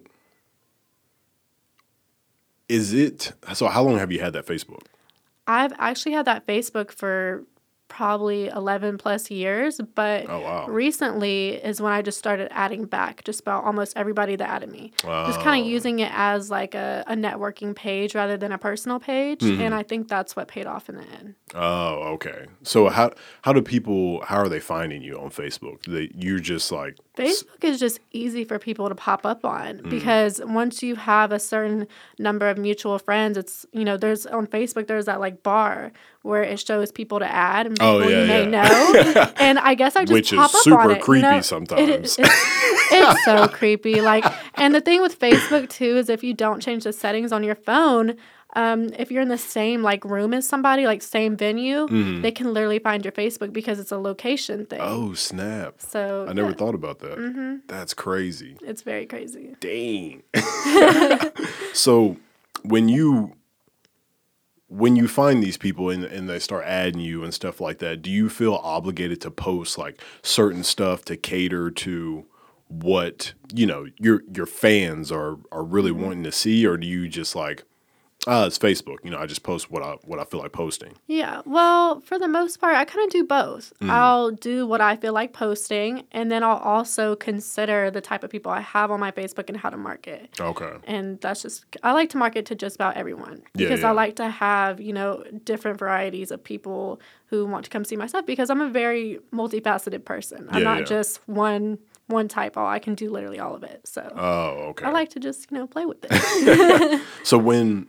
is 2.67 2.93
it 2.93 3.31
so 3.53 3.67
how 3.67 3.83
long 3.83 3.97
have 3.97 4.11
you 4.11 4.19
had 4.19 4.33
that 4.33 4.45
Facebook? 4.45 4.83
I've 5.45 5.73
actually 5.77 6.11
had 6.13 6.25
that 6.25 6.45
Facebook 6.45 6.91
for 6.91 7.43
probably 7.97 8.45
11 8.49 8.95
plus 8.99 9.31
years, 9.31 9.81
but 9.95 10.29
Oh, 10.29 10.39
wow. 10.39 10.67
recently 10.67 11.55
is 11.55 11.81
when 11.81 11.91
I 11.91 12.03
just 12.03 12.19
started 12.19 12.47
adding 12.51 12.85
back 12.85 13.23
just 13.23 13.39
about 13.39 13.63
almost 13.63 13.93
everybody 13.97 14.35
that 14.35 14.47
added 14.47 14.71
me. 14.71 14.91
Just 15.01 15.39
Oh. 15.39 15.43
kind 15.43 15.63
of 15.65 15.67
using 15.67 15.97
it 15.97 16.11
as 16.13 16.51
like 16.51 16.75
a, 16.75 17.03
a 17.07 17.15
networking 17.15 17.75
page 17.75 18.13
rather 18.13 18.37
than 18.37 18.51
a 18.51 18.57
personal 18.59 18.99
page. 18.99 19.39
Mm-hmm. 19.39 19.61
And 19.61 19.73
I 19.73 19.81
think 19.81 20.09
that's 20.09 20.35
what 20.35 20.47
paid 20.47 20.67
off 20.67 20.89
in 20.89 20.97
the 20.97 21.05
end. 21.19 21.33
Oh, 21.55 21.93
okay. 22.13 22.45
So 22.61 22.87
how 22.89 23.11
how 23.41 23.51
do 23.51 23.63
people 23.63 24.21
how 24.25 24.37
are 24.37 24.49
they 24.49 24.59
finding 24.59 25.01
you 25.01 25.17
on 25.19 25.31
Facebook? 25.31 25.81
That 25.85 26.09
you're 26.23 26.39
just 26.39 26.71
like 26.71 26.97
Facebook 27.17 27.63
is 27.63 27.79
just 27.79 27.99
easy 28.11 28.43
for 28.43 28.59
people 28.59 28.89
to 28.89 28.95
pop 28.95 29.25
up 29.25 29.43
on 29.43 29.79
mm. 29.79 29.89
because 29.89 30.41
once 30.45 30.83
you 30.83 30.95
have 30.95 31.31
a 31.31 31.39
certain 31.39 31.87
number 32.19 32.47
of 32.47 32.57
mutual 32.57 32.99
friends, 32.99 33.37
it's 33.37 33.65
you 33.73 33.83
know 33.83 33.97
there's 33.97 34.25
on 34.25 34.47
Facebook 34.47 34.87
there's 34.87 35.05
that 35.05 35.19
like 35.19 35.43
bar 35.43 35.91
where 36.21 36.43
it 36.43 36.59
shows 36.59 36.91
people 36.91 37.19
to 37.19 37.25
add 37.25 37.65
and 37.65 37.77
oh, 37.81 37.99
people 37.99 38.07
Oh, 38.07 38.09
yeah, 38.09 38.21
you 38.21 38.27
may 38.27 38.43
yeah. 38.43 38.61
know, 39.13 39.33
and 39.39 39.59
I 39.59 39.75
guess 39.75 39.95
I 39.95 40.03
just 40.03 40.13
Which 40.13 40.33
is 40.33 40.37
pop 40.37 40.53
up 40.53 40.61
super 40.61 40.79
on 40.79 40.91
it. 40.91 40.97
you 40.97 41.03
creepy 41.03 41.21
know? 41.23 41.37
It 41.37 41.45
sometimes. 41.45 41.89
it's, 41.89 42.17
it's 42.19 43.25
so 43.25 43.47
creepy. 43.47 44.01
Like, 44.01 44.25
and 44.55 44.75
the 44.75 44.81
thing 44.81 45.01
with 45.01 45.19
Facebook 45.19 45.69
too 45.69 45.97
is 45.97 46.09
if 46.09 46.23
you 46.23 46.33
don't 46.33 46.61
change 46.61 46.83
the 46.83 46.93
settings 46.93 47.31
on 47.31 47.43
your 47.43 47.55
phone. 47.55 48.15
Um, 48.57 48.89
if 48.97 49.11
you're 49.11 49.21
in 49.21 49.27
the 49.27 49.37
same 49.37 49.83
like 49.83 50.03
room 50.03 50.33
as 50.33 50.49
somebody, 50.49 50.87
like 50.87 51.03
same 51.03 51.37
venue, 51.37 51.87
they 52.21 52.31
can 52.31 52.55
literally 52.55 52.79
find 52.79 53.05
your 53.05 53.11
Facebook 53.11 53.53
because 53.53 53.79
it's 53.79 53.91
a 53.91 53.99
location 53.99 54.65
thing. 54.65 54.79
Mm-hmm. 54.79 55.11
Oh 55.11 55.13
snap! 55.13 55.75
So 55.77 56.25
I 56.27 56.33
never 56.33 56.49
yeah, 56.49 56.55
thought 56.55 56.73
about 56.73 56.97
that. 56.99 57.61
That's 57.67 57.93
crazy. 57.93 58.57
it's 58.61 58.81
very 58.81 59.05
crazy. 59.05 59.55
Dang. 59.59 60.23
so 61.73 62.17
when 62.63 62.89
you 62.89 63.35
when 64.69 64.95
you 64.95 65.07
find 65.07 65.43
these 65.43 65.57
people 65.57 65.91
and, 65.91 66.03
and 66.03 66.27
they 66.27 66.39
start 66.39 66.65
adding 66.65 66.99
you 66.99 67.23
and 67.23 67.35
stuff 67.35 67.61
like 67.61 67.77
that, 67.77 68.01
do 68.01 68.09
you 68.09 68.27
feel 68.27 68.55
obligated 68.55 69.21
to 69.21 69.29
post 69.29 69.77
like 69.77 70.01
certain 70.23 70.63
stuff 70.63 71.05
to 71.05 71.15
cater 71.15 71.69
to 71.69 72.25
what 72.69 73.33
you 73.53 73.67
know 73.67 73.85
your 73.99 74.23
your 74.33 74.47
fans 74.47 75.11
are 75.11 75.37
are 75.51 75.63
really 75.63 75.91
wanting 75.91 76.23
to 76.23 76.31
see, 76.31 76.65
or 76.65 76.75
do 76.75 76.87
you 76.87 77.07
just 77.07 77.35
like 77.35 77.63
ah 78.25 78.45
it's 78.45 78.57
Facebook, 78.57 78.97
you 79.03 79.11
know 79.11 79.17
I 79.19 79.25
just 79.25 79.43
post 79.43 79.69
what 79.69 79.83
I 79.83 79.91
what 80.03 80.19
I 80.19 80.23
feel 80.23 80.39
like 80.39 80.51
posting. 80.51 80.93
Yeah. 81.07 81.41
Well, 81.45 82.01
for 82.01 82.17
the 82.17 82.27
most 82.27 82.57
part, 82.59 82.75
I 82.75 82.83
kind 82.85 83.05
of 83.05 83.11
do 83.11 83.23
both. 83.23 83.71
I'll 83.81 84.31
do 84.31 84.65
what 84.65 84.81
I 84.81 84.95
feel 84.95 85.13
like 85.13 85.33
posting, 85.33 86.03
and 86.11 86.31
then 86.31 86.43
I'll 86.43 86.57
also 86.57 87.15
consider 87.15 87.91
the 87.91 88.01
type 88.01 88.23
of 88.23 88.29
people 88.29 88.51
I 88.51 88.61
have 88.61 88.91
on 88.91 88.99
my 88.99 89.11
Facebook 89.11 89.47
and 89.49 89.57
how 89.57 89.69
to 89.69 89.77
market. 89.77 90.29
Okay. 90.39 90.71
And 90.85 91.19
that's 91.21 91.41
just, 91.43 91.65
I 91.83 91.91
like 91.93 92.09
to 92.11 92.17
market 92.17 92.45
to 92.47 92.55
just 92.55 92.75
about 92.75 92.97
everyone 92.97 93.43
because 93.53 93.81
yeah. 93.81 93.89
I 93.89 93.91
like 93.91 94.15
to 94.17 94.29
have, 94.29 94.81
you 94.81 94.93
know, 94.93 95.23
different 95.43 95.77
varieties 95.79 96.31
of 96.31 96.43
people 96.43 96.99
who 97.27 97.45
want 97.45 97.63
to 97.65 97.69
come 97.69 97.85
see 97.85 97.95
my 97.95 98.07
stuff 98.07 98.25
because 98.25 98.49
I'm 98.49 98.61
a 98.61 98.69
very 98.69 99.19
multifaceted 99.33 100.05
person. 100.05 100.47
I'm 100.49 100.59
Yeah, 100.59 100.63
not 100.63 100.79
yeah. 100.79 100.85
just 100.85 101.21
one 101.27 101.77
one 102.07 102.27
type. 102.29 102.55
All 102.57 102.65
I 102.67 102.79
can 102.79 102.95
do 102.95 103.09
literally 103.09 103.37
all 103.39 103.53
of 103.53 103.63
it. 103.63 103.85
So 103.85 104.01
Oh, 104.15 104.69
okay. 104.69 104.85
I 104.85 104.91
like 104.91 105.09
to 105.09 105.19
just, 105.19 105.51
you 105.51 105.57
know, 105.57 105.67
play 105.67 105.85
with 105.85 105.97
it. 106.09 107.01
So 107.23 107.37
when, 107.37 107.87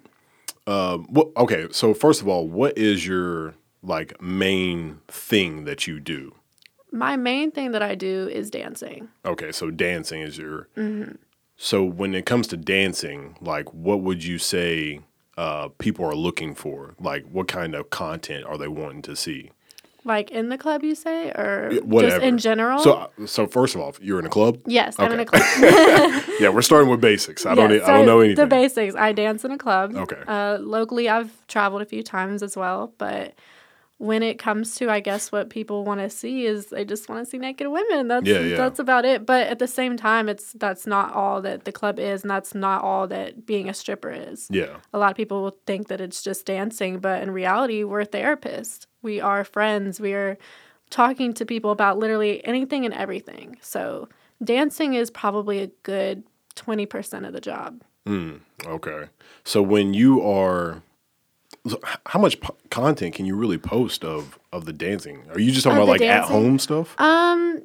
um, 0.68 1.06
what? 1.10 1.28
Okay, 1.36 1.68
so 1.70 1.94
first 1.94 2.20
of 2.20 2.28
all, 2.28 2.48
what 2.48 2.76
is 2.76 3.06
your 3.06 3.54
like 3.82 4.20
main 4.20 5.00
thing 5.08 5.64
that 5.64 5.86
you 5.86 6.00
do? 6.00 6.34
my 6.92 7.16
main 7.16 7.50
thing 7.50 7.72
that 7.72 7.82
I 7.82 7.94
do 7.94 8.28
is 8.28 8.50
dancing. 8.50 9.08
Okay, 9.24 9.52
so 9.52 9.70
dancing 9.70 10.22
is 10.22 10.38
your. 10.38 10.68
Mm-hmm. 10.76 11.12
So 11.56 11.84
when 11.84 12.14
it 12.14 12.24
comes 12.24 12.46
to 12.48 12.56
dancing, 12.56 13.36
like, 13.40 13.72
what 13.74 14.00
would 14.00 14.22
you 14.24 14.38
say 14.38 15.00
uh, 15.36 15.68
people 15.78 16.04
are 16.04 16.14
looking 16.14 16.54
for? 16.54 16.94
Like, 17.00 17.26
what 17.30 17.48
kind 17.48 17.74
of 17.74 17.90
content 17.90 18.44
are 18.46 18.56
they 18.56 18.68
wanting 18.68 19.02
to 19.02 19.16
see? 19.16 19.50
Like 20.08 20.30
in 20.30 20.48
the 20.48 20.58
club, 20.58 20.82
you 20.82 20.94
say, 20.94 21.28
or 21.30 21.70
Whatever. 21.84 22.10
just 22.16 22.22
in 22.24 22.38
general? 22.38 22.78
So, 22.80 23.10
so 23.26 23.46
first 23.46 23.74
of 23.74 23.80
all, 23.82 23.94
you're 24.00 24.18
in 24.18 24.26
a 24.26 24.30
club. 24.30 24.58
yes, 24.66 24.96
I'm 24.98 25.12
in 25.12 25.20
a 25.20 25.26
club. 25.26 25.42
Yeah, 26.40 26.48
we're 26.50 26.62
starting 26.62 26.88
with 26.88 27.00
basics. 27.00 27.44
I 27.46 27.54
don't. 27.54 27.70
I 27.72 27.78
don't 27.78 28.06
know 28.06 28.20
anything. 28.20 28.36
The 28.36 28.46
basics. 28.46 28.94
I 28.94 29.12
dance 29.12 29.44
in 29.44 29.50
a 29.52 29.58
club. 29.58 29.94
Okay. 29.94 30.22
Uh, 30.26 30.56
locally, 30.60 31.08
I've 31.08 31.32
traveled 31.48 31.82
a 31.82 31.86
few 31.86 32.02
times 32.02 32.42
as 32.42 32.56
well, 32.56 32.92
but 32.98 33.34
when 33.98 34.22
it 34.22 34.38
comes 34.38 34.76
to, 34.76 34.88
I 34.88 35.00
guess, 35.00 35.32
what 35.32 35.50
people 35.50 35.84
want 35.84 35.98
to 36.00 36.08
see 36.08 36.46
is 36.46 36.66
they 36.66 36.84
just 36.84 37.08
want 37.08 37.24
to 37.24 37.28
see 37.28 37.36
naked 37.36 37.66
women. 37.66 38.06
That's 38.06 38.24
Yeah, 38.24 38.38
yeah. 38.38 38.56
that's 38.56 38.78
about 38.78 39.04
it. 39.04 39.26
But 39.26 39.48
at 39.48 39.58
the 39.58 39.66
same 39.66 39.96
time, 39.96 40.28
it's 40.28 40.52
that's 40.52 40.86
not 40.86 41.12
all 41.12 41.42
that 41.42 41.64
the 41.64 41.72
club 41.72 41.98
is, 41.98 42.22
and 42.22 42.30
that's 42.30 42.54
not 42.54 42.82
all 42.84 43.08
that 43.08 43.44
being 43.44 43.68
a 43.68 43.74
stripper 43.74 44.10
is. 44.12 44.46
yeah. 44.50 44.76
A 44.94 44.98
lot 44.98 45.10
of 45.10 45.16
people 45.16 45.42
will 45.42 45.58
think 45.66 45.88
that 45.88 46.00
it's 46.00 46.22
just 46.22 46.46
dancing, 46.46 47.00
but 47.00 47.20
in 47.22 47.32
reality, 47.32 47.82
we're 47.82 48.04
therapists. 48.04 48.86
We 49.02 49.20
are 49.20 49.44
friends. 49.44 50.00
We 50.00 50.12
are 50.14 50.36
talking 50.90 51.32
to 51.34 51.44
people 51.44 51.70
about 51.70 51.98
literally 51.98 52.44
anything 52.44 52.84
and 52.84 52.94
everything. 52.94 53.56
So 53.60 54.08
dancing 54.42 54.94
is 54.94 55.10
probably 55.10 55.60
a 55.60 55.66
good 55.82 56.22
20% 56.56 57.26
of 57.26 57.32
the 57.32 57.40
job. 57.40 57.82
Okay. 58.66 59.04
So 59.44 59.60
when 59.60 59.92
you 59.92 60.22
are, 60.22 60.82
how 62.06 62.18
much 62.18 62.40
po- 62.40 62.56
content 62.70 63.14
can 63.14 63.26
you 63.26 63.36
really 63.36 63.58
post 63.58 64.02
of 64.02 64.38
of 64.50 64.64
the 64.64 64.72
dancing? 64.72 65.24
Are 65.30 65.38
you 65.38 65.50
just 65.52 65.64
talking 65.64 65.76
Of 65.76 65.82
about 65.84 65.92
like 65.92 66.00
at 66.08 66.24
home 66.24 66.58
stuff? 66.58 66.98
Um, 66.98 67.62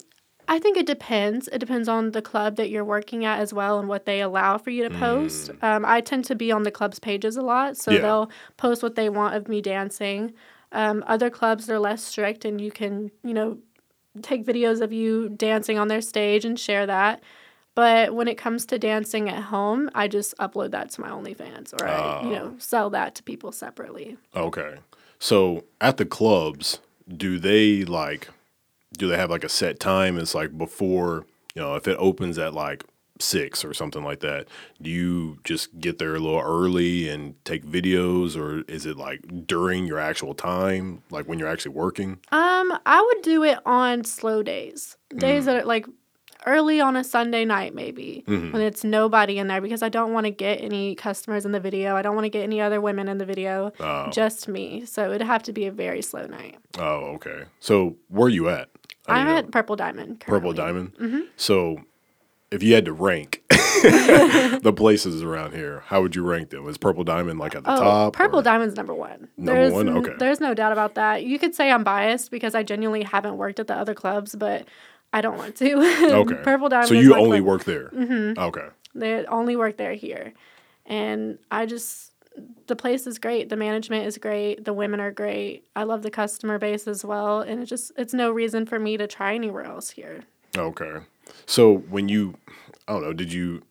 I 0.49 0.59
think 0.59 0.75
it 0.75 0.85
depends. 0.85 1.47
It 1.47 1.59
depends 1.59 1.87
on 1.87 2.11
the 2.11 2.21
club 2.21 2.57
that 2.57 2.69
you're 2.69 2.83
working 2.83 3.23
at 3.23 3.39
as 3.39 3.53
well 3.53 3.79
and 3.79 3.87
what 3.87 4.05
they 4.05 4.19
allow 4.19 4.57
for 4.57 4.69
you 4.69 4.83
to 4.83 4.89
post. 4.93 5.49
Um, 5.61 5.85
I 5.85 6.01
tend 6.01 6.25
to 6.25 6.35
be 6.35 6.51
on 6.51 6.63
the 6.63 6.71
club's 6.71 6.99
pages 6.99 7.37
a 7.37 7.41
lot, 7.41 7.77
so 7.77 7.91
Mm. 7.91 7.95
Yeah. 7.95 8.01
they'll 8.01 8.29
post 8.57 8.83
what 8.83 8.95
they 8.95 9.07
want 9.07 9.35
of 9.35 9.47
me 9.47 9.61
dancing. 9.61 10.33
Um, 10.73 11.03
other 11.07 11.29
clubs 11.29 11.65
they're 11.65 11.79
less 11.79 12.03
strict, 12.03 12.45
and 12.45 12.59
you 12.59 12.71
can 12.71 13.11
you 13.23 13.33
know 13.33 13.59
take 14.21 14.45
videos 14.45 14.81
of 14.81 14.91
you 14.91 15.29
dancing 15.29 15.77
on 15.77 15.87
their 15.87 16.01
stage 16.01 16.45
and 16.45 16.59
share 16.59 16.85
that. 16.85 17.23
But 17.75 18.13
when 18.13 18.27
it 18.27 18.37
comes 18.37 18.65
to 18.67 18.77
dancing 18.77 19.29
at 19.29 19.43
home, 19.43 19.89
I 19.95 20.07
just 20.07 20.37
upload 20.37 20.71
that 20.71 20.91
to 20.91 21.01
my 21.01 21.09
OnlyFans 21.09 21.73
or 21.73 21.87
I, 21.87 22.23
you 22.23 22.29
know, 22.29 22.55
sell 22.59 22.91
that 22.91 23.15
to 23.15 23.23
people 23.23 23.51
separately. 23.51 24.17
Okay. 24.35 24.75
So 25.17 25.63
at 25.81 25.97
the 25.97 26.05
clubs, 26.05 26.79
do 27.07 27.39
they 27.39 27.83
like 27.83 28.29
do 28.97 29.07
they 29.07 29.17
have 29.17 29.31
like 29.31 29.43
a 29.43 29.49
set 29.49 29.79
time? 29.79 30.19
It's 30.19 30.35
like 30.35 30.55
before, 30.55 31.25
you 31.55 31.61
know, 31.63 31.73
if 31.75 31.87
it 31.87 31.97
opens 31.99 32.37
at 32.37 32.53
like 32.53 32.83
six 33.23 33.63
or 33.63 33.73
something 33.73 34.03
like 34.03 34.19
that, 34.19 34.47
do 34.81 34.89
you 34.89 35.39
just 35.43 35.79
get 35.79 35.97
there 35.97 36.15
a 36.15 36.19
little 36.19 36.39
early 36.41 37.09
and 37.09 37.35
take 37.45 37.65
videos 37.65 38.37
or 38.37 38.63
is 38.71 38.85
it 38.85 38.97
like 38.97 39.21
during 39.47 39.85
your 39.85 39.99
actual 39.99 40.33
time, 40.33 41.01
like 41.09 41.27
when 41.27 41.39
you're 41.39 41.47
actually 41.47 41.73
working? 41.75 42.19
Um, 42.31 42.77
I 42.85 43.01
would 43.01 43.23
do 43.23 43.43
it 43.43 43.59
on 43.65 44.03
slow 44.03 44.43
days. 44.43 44.97
Days 45.15 45.45
that 45.45 45.55
are 45.57 45.65
like 45.65 45.85
early 46.45 46.81
on 46.81 46.97
a 46.97 47.03
Sunday 47.05 47.45
night, 47.45 47.73
maybe 47.73 48.23
when 48.27 48.57
it's 48.61 48.83
nobody 48.83 49.37
in 49.37 49.47
there, 49.47 49.61
because 49.61 49.81
I 49.81 49.87
don't 49.89 50.11
want 50.11 50.25
to 50.25 50.31
get 50.31 50.55
any 50.61 50.93
customers 50.93 51.45
in 51.45 51.53
the 51.53 51.59
video. 51.59 51.95
I 51.95 52.01
don't 52.01 52.15
want 52.15 52.25
to 52.25 52.29
get 52.29 52.43
any 52.43 52.59
other 52.59 52.81
women 52.81 53.07
in 53.07 53.17
the 53.17 53.25
video, 53.25 53.71
Oh. 53.79 54.09
just 54.11 54.47
me. 54.49 54.83
So 54.85 55.11
it'd 55.11 55.25
have 55.25 55.43
to 55.43 55.53
be 55.53 55.65
a 55.67 55.71
very 55.71 56.01
slow 56.01 56.25
night. 56.25 56.57
Oh, 56.77 57.15
okay. 57.15 57.43
So 57.61 57.95
where 58.09 58.25
are 58.25 58.29
you 58.29 58.49
at? 58.49 58.69
I 59.07 59.19
I'm 59.19 59.27
uh, 59.27 59.37
at 59.39 59.51
Purple 59.51 59.75
Diamond. 59.77 60.19
Purple 60.19 60.53
currently. 60.53 60.89
Diamond. 60.97 61.27
So 61.37 61.77
if 62.53 62.63
you 62.63 62.73
had 62.75 62.85
to 62.85 62.93
rank 62.93 63.43
the 63.49 64.73
places 64.75 65.21
around 65.23 65.53
here, 65.53 65.83
how 65.87 66.01
would 66.01 66.15
you 66.15 66.23
rank 66.23 66.49
them? 66.49 66.67
Is 66.69 66.77
Purple 66.77 67.03
Diamond 67.03 67.39
like 67.39 67.55
at 67.55 67.63
the 67.63 67.73
Oh, 67.73 67.79
top? 67.79 68.13
Purple 68.13 68.39
or- 68.39 68.43
Diamond's 68.43 68.75
number 68.75 68.93
one. 68.93 69.27
Number 69.37 69.61
there's, 69.61 69.73
one? 69.73 69.89
Okay. 69.89 70.13
There's 70.17 70.39
no 70.39 70.53
doubt 70.53 70.71
about 70.71 70.95
that. 70.95 71.23
You 71.23 71.37
could 71.39 71.55
say 71.55 71.71
I'm 71.71 71.83
biased 71.83 72.31
because 72.31 72.55
I 72.55 72.63
genuinely 72.63 73.03
haven't 73.03 73.37
worked 73.37 73.59
at 73.59 73.67
the 73.67 73.75
other 73.75 73.93
clubs, 73.93 74.35
but 74.35 74.65
I 75.11 75.21
don't 75.21 75.37
want 75.37 75.55
to. 75.57 75.73
Okay. 76.13 76.35
Purple 76.43 76.69
Diamond. 76.69 76.87
So 76.89 76.95
you 76.95 77.15
only 77.15 77.39
club. 77.39 77.47
work 77.47 77.63
there. 77.65 77.89
Mm-hmm. 77.89 78.39
Okay. 78.39 78.67
They 78.95 79.25
only 79.25 79.55
work 79.55 79.77
there 79.77 79.93
here. 79.93 80.33
And 80.85 81.39
I 81.51 81.65
just, 81.65 82.11
the 82.67 82.75
place 82.75 83.07
is 83.07 83.17
great. 83.19 83.49
The 83.49 83.55
management 83.55 84.05
is 84.05 84.17
great. 84.17 84.65
The 84.65 84.73
women 84.73 84.99
are 84.99 85.11
great. 85.11 85.65
I 85.75 85.83
love 85.83 86.03
the 86.03 86.11
customer 86.11 86.57
base 86.59 86.87
as 86.87 87.03
well. 87.05 87.41
And 87.41 87.61
it 87.61 87.65
just, 87.65 87.91
it's 87.97 88.13
no 88.13 88.31
reason 88.31 88.65
for 88.65 88.79
me 88.79 88.97
to 88.97 89.07
try 89.07 89.33
anywhere 89.35 89.63
else 89.65 89.91
here. 89.91 90.21
Okay. 90.57 90.97
So 91.45 91.77
when 91.77 92.09
you, 92.09 92.35
I 92.87 92.93
don't 92.93 93.01
know, 93.03 93.13
did 93.13 93.31
you 93.33 93.61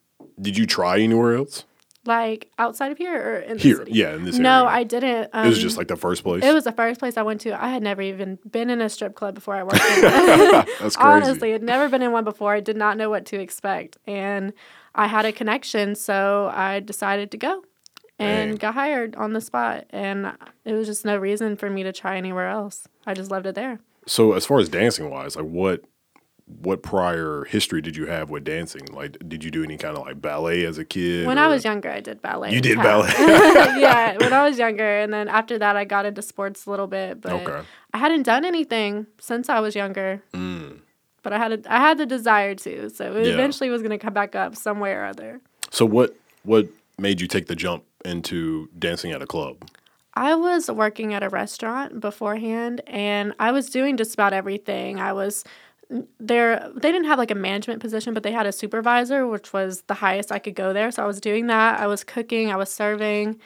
did 0.41 0.57
you 0.57 0.67
try 0.67 0.99
anywhere 1.01 1.37
else? 1.37 1.65
Like 2.05 2.51
outside 2.59 2.91
of 2.91 2.99
here 2.99 3.15
or 3.15 3.37
in 3.39 3.59
the 3.59 3.63
Here, 3.63 3.77
city? 3.77 3.93
yeah, 3.93 4.15
in 4.17 4.25
this 4.25 4.37
No, 4.37 4.63
area. 4.67 4.77
I 4.77 4.83
didn't. 4.83 5.31
Um, 5.33 5.47
it 5.47 5.49
was 5.51 5.61
just 5.61 5.77
like 5.79 5.87
the 5.87 5.95
first 5.97 6.25
place. 6.25 6.43
it 6.43 6.53
was 6.53 6.65
the 6.65 6.73
first 6.73 6.99
place 6.99 7.17
I 7.17 7.23
went 7.23 7.41
to. 7.43 7.63
I 7.63 7.69
had 7.69 7.81
never 7.81 8.03
even 8.03 8.41
been 8.51 8.71
in 8.71 8.81
a 8.81 8.89
strip 8.89 9.15
club 9.15 9.37
before 9.37 9.55
I 9.55 9.63
worked 9.63 9.75
in 9.97 10.01
That's 10.01 10.97
crazy. 10.97 10.97
Honestly, 10.99 11.55
I'd 11.55 11.63
never 11.63 11.89
been 11.89 12.03
in 12.03 12.11
one 12.11 12.25
before. 12.25 12.55
I 12.55 12.61
did 12.61 12.77
not 12.77 12.97
know 12.97 13.09
what 13.09 13.25
to 13.27 13.39
expect. 13.41 13.99
And 14.05 14.53
I 14.97 15.07
had 15.07 15.25
a 15.27 15.33
connection, 15.33 15.95
so 15.95 16.51
I 16.53 16.81
decided 16.81 17.31
to 17.31 17.37
go 17.37 17.63
and 18.19 18.51
Dang. 18.53 18.57
got 18.59 18.75
hired 18.75 19.15
on 19.15 19.33
the 19.33 19.41
spot. 19.41 19.85
And 19.91 20.33
it 20.65 20.73
was 20.73 20.89
just 20.89 21.05
no 21.05 21.17
reason 21.17 21.55
for 21.57 21.71
me 21.71 21.85
to 21.85 21.93
try 21.93 22.17
anywhere 22.17 22.49
else. 22.49 22.89
I 23.07 23.15
just 23.15 23.31
loved 23.31 23.47
it 23.47 23.55
there. 23.55 23.79
So 24.09 24.33
as 24.33 24.45
far 24.45 24.59
as 24.59 24.69
dancing 24.69 25.09
wise, 25.09 25.37
like 25.37 25.47
what 25.47 25.85
what 26.61 26.83
prior 26.83 27.45
history 27.45 27.81
did 27.81 27.97
you 27.97 28.07
have 28.07 28.31
with 28.31 28.45
dancing? 28.45 28.87
Like 28.93 29.17
did 29.29 29.43
you 29.45 29.51
do 29.51 29.63
any 29.65 29.77
kind 29.77 29.97
of 29.97 30.05
like 30.07 30.21
ballet 30.21 30.65
as 30.65 30.79
a 30.79 30.85
kid? 30.85 31.27
When 31.27 31.39
I 31.39 31.49
was 31.49 31.65
younger, 31.65 31.91
I 31.91 32.01
did 32.01 32.21
ballet. 32.23 32.53
You 32.53 32.61
did 32.61 32.77
tap. 32.77 32.85
ballet. 32.85 33.11
yeah, 33.81 34.17
when 34.19 34.33
I 34.33 34.49
was 34.49 34.59
younger. 34.59 34.99
And 35.01 35.13
then 35.13 35.29
after 35.29 35.59
that, 35.59 35.77
I 35.77 35.85
got 35.85 36.07
into 36.07 36.23
sports 36.23 36.67
a 36.67 36.71
little 36.71 36.87
bit. 36.87 37.21
But 37.21 37.33
Okay. 37.33 37.67
I 37.95 37.99
hadn't 37.99 38.23
done 38.25 38.45
anything 38.45 39.07
since 39.21 39.49
I 39.49 39.61
was 39.61 39.75
younger. 39.75 40.23
Mm. 40.33 40.81
But 41.23 41.33
I 41.33 41.39
had 41.39 41.53
a, 41.53 41.73
I 41.73 41.79
had 41.79 41.99
the 41.99 42.07
desire 42.07 42.55
to. 42.57 42.91
So 42.91 43.17
it 43.17 43.27
Yeah. 43.27 43.33
eventually 43.35 43.71
was 43.71 43.83
going 43.83 43.91
to 43.91 43.99
come 43.99 44.15
back 44.15 44.35
up 44.35 44.57
somewhere 44.57 45.03
or 45.03 45.07
other. 45.07 45.41
So 45.71 45.85
what 45.87 46.17
what 46.45 46.67
made 46.99 47.21
you 47.21 47.27
take 47.29 47.47
the 47.47 47.55
jump 47.57 47.85
into 48.05 48.69
dancing 48.79 49.13
at 49.13 49.23
a 49.23 49.27
club? 49.27 49.69
I 50.15 50.35
was 50.35 50.71
working 50.71 51.15
at 51.15 51.23
a 51.23 51.31
restaurant 51.31 51.99
beforehand 52.01 52.83
and 52.87 53.33
I 53.39 53.51
was 53.53 53.71
doing 53.71 53.97
just 53.97 54.13
about 54.13 54.35
everything. 54.35 55.01
I 55.01 55.13
was 55.15 55.43
there 56.19 56.71
they 56.75 56.93
didn't 56.93 57.07
have 57.07 57.19
like 57.19 57.31
a 57.31 57.37
management 57.37 57.81
position, 57.81 58.15
but 58.15 58.23
they 58.23 58.33
had 58.33 58.47
a 58.47 58.53
supervisor, 58.53 59.27
which 59.27 59.53
was 59.53 59.83
the 59.83 59.95
highest 59.95 60.33
I 60.33 60.39
could 60.39 60.55
go 60.55 60.73
there. 60.73 60.91
So 60.91 61.03
I 61.03 61.07
was 61.07 61.21
doing 61.21 61.47
that. 61.49 61.81
I 61.81 61.87
was 61.87 62.05
cooking, 62.05 62.51
I 62.51 62.57
was 62.57 62.71
serving, 62.71 63.41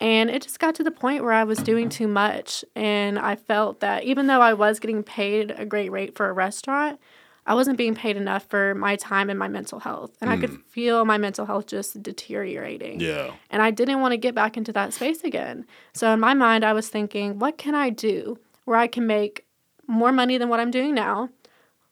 and 0.00 0.30
it 0.30 0.42
just 0.42 0.58
got 0.58 0.74
to 0.76 0.84
the 0.84 0.90
point 0.90 1.22
where 1.22 1.32
I 1.32 1.44
was 1.44 1.58
doing 1.58 1.88
too 1.88 2.08
much. 2.08 2.64
And 2.74 3.18
I 3.18 3.36
felt 3.36 3.80
that 3.80 4.04
even 4.04 4.26
though 4.26 4.40
I 4.40 4.54
was 4.54 4.78
getting 4.78 5.02
paid 5.02 5.52
a 5.56 5.64
great 5.64 5.90
rate 5.90 6.16
for 6.16 6.28
a 6.28 6.32
restaurant, 6.32 7.00
I 7.46 7.54
wasn't 7.54 7.78
being 7.78 7.94
paid 7.94 8.16
enough 8.16 8.44
for 8.48 8.74
my 8.74 8.96
time 8.96 9.30
and 9.30 9.38
my 9.38 9.48
mental 9.48 9.78
health. 9.78 10.16
And 10.20 10.28
I 10.28 10.36
could 10.36 10.50
mm. 10.50 10.62
feel 10.64 11.04
my 11.04 11.16
mental 11.16 11.46
health 11.46 11.66
just 11.66 12.02
deteriorating. 12.02 12.98
Yeah. 13.00 13.32
And 13.50 13.62
I 13.62 13.70
didn't 13.70 14.00
want 14.00 14.12
to 14.12 14.16
get 14.16 14.34
back 14.34 14.56
into 14.56 14.72
that 14.72 14.92
space 14.92 15.22
again. 15.22 15.64
So 15.92 16.12
in 16.12 16.18
my 16.18 16.34
mind, 16.34 16.64
I 16.64 16.72
was 16.72 16.88
thinking, 16.88 17.38
what 17.38 17.56
can 17.56 17.74
I 17.74 17.90
do 17.90 18.38
where 18.64 18.76
I 18.76 18.88
can 18.88 19.06
make 19.06 19.46
more 19.86 20.10
money 20.10 20.38
than 20.38 20.48
what 20.48 20.58
I'm 20.58 20.72
doing 20.72 20.94
now? 20.94 21.28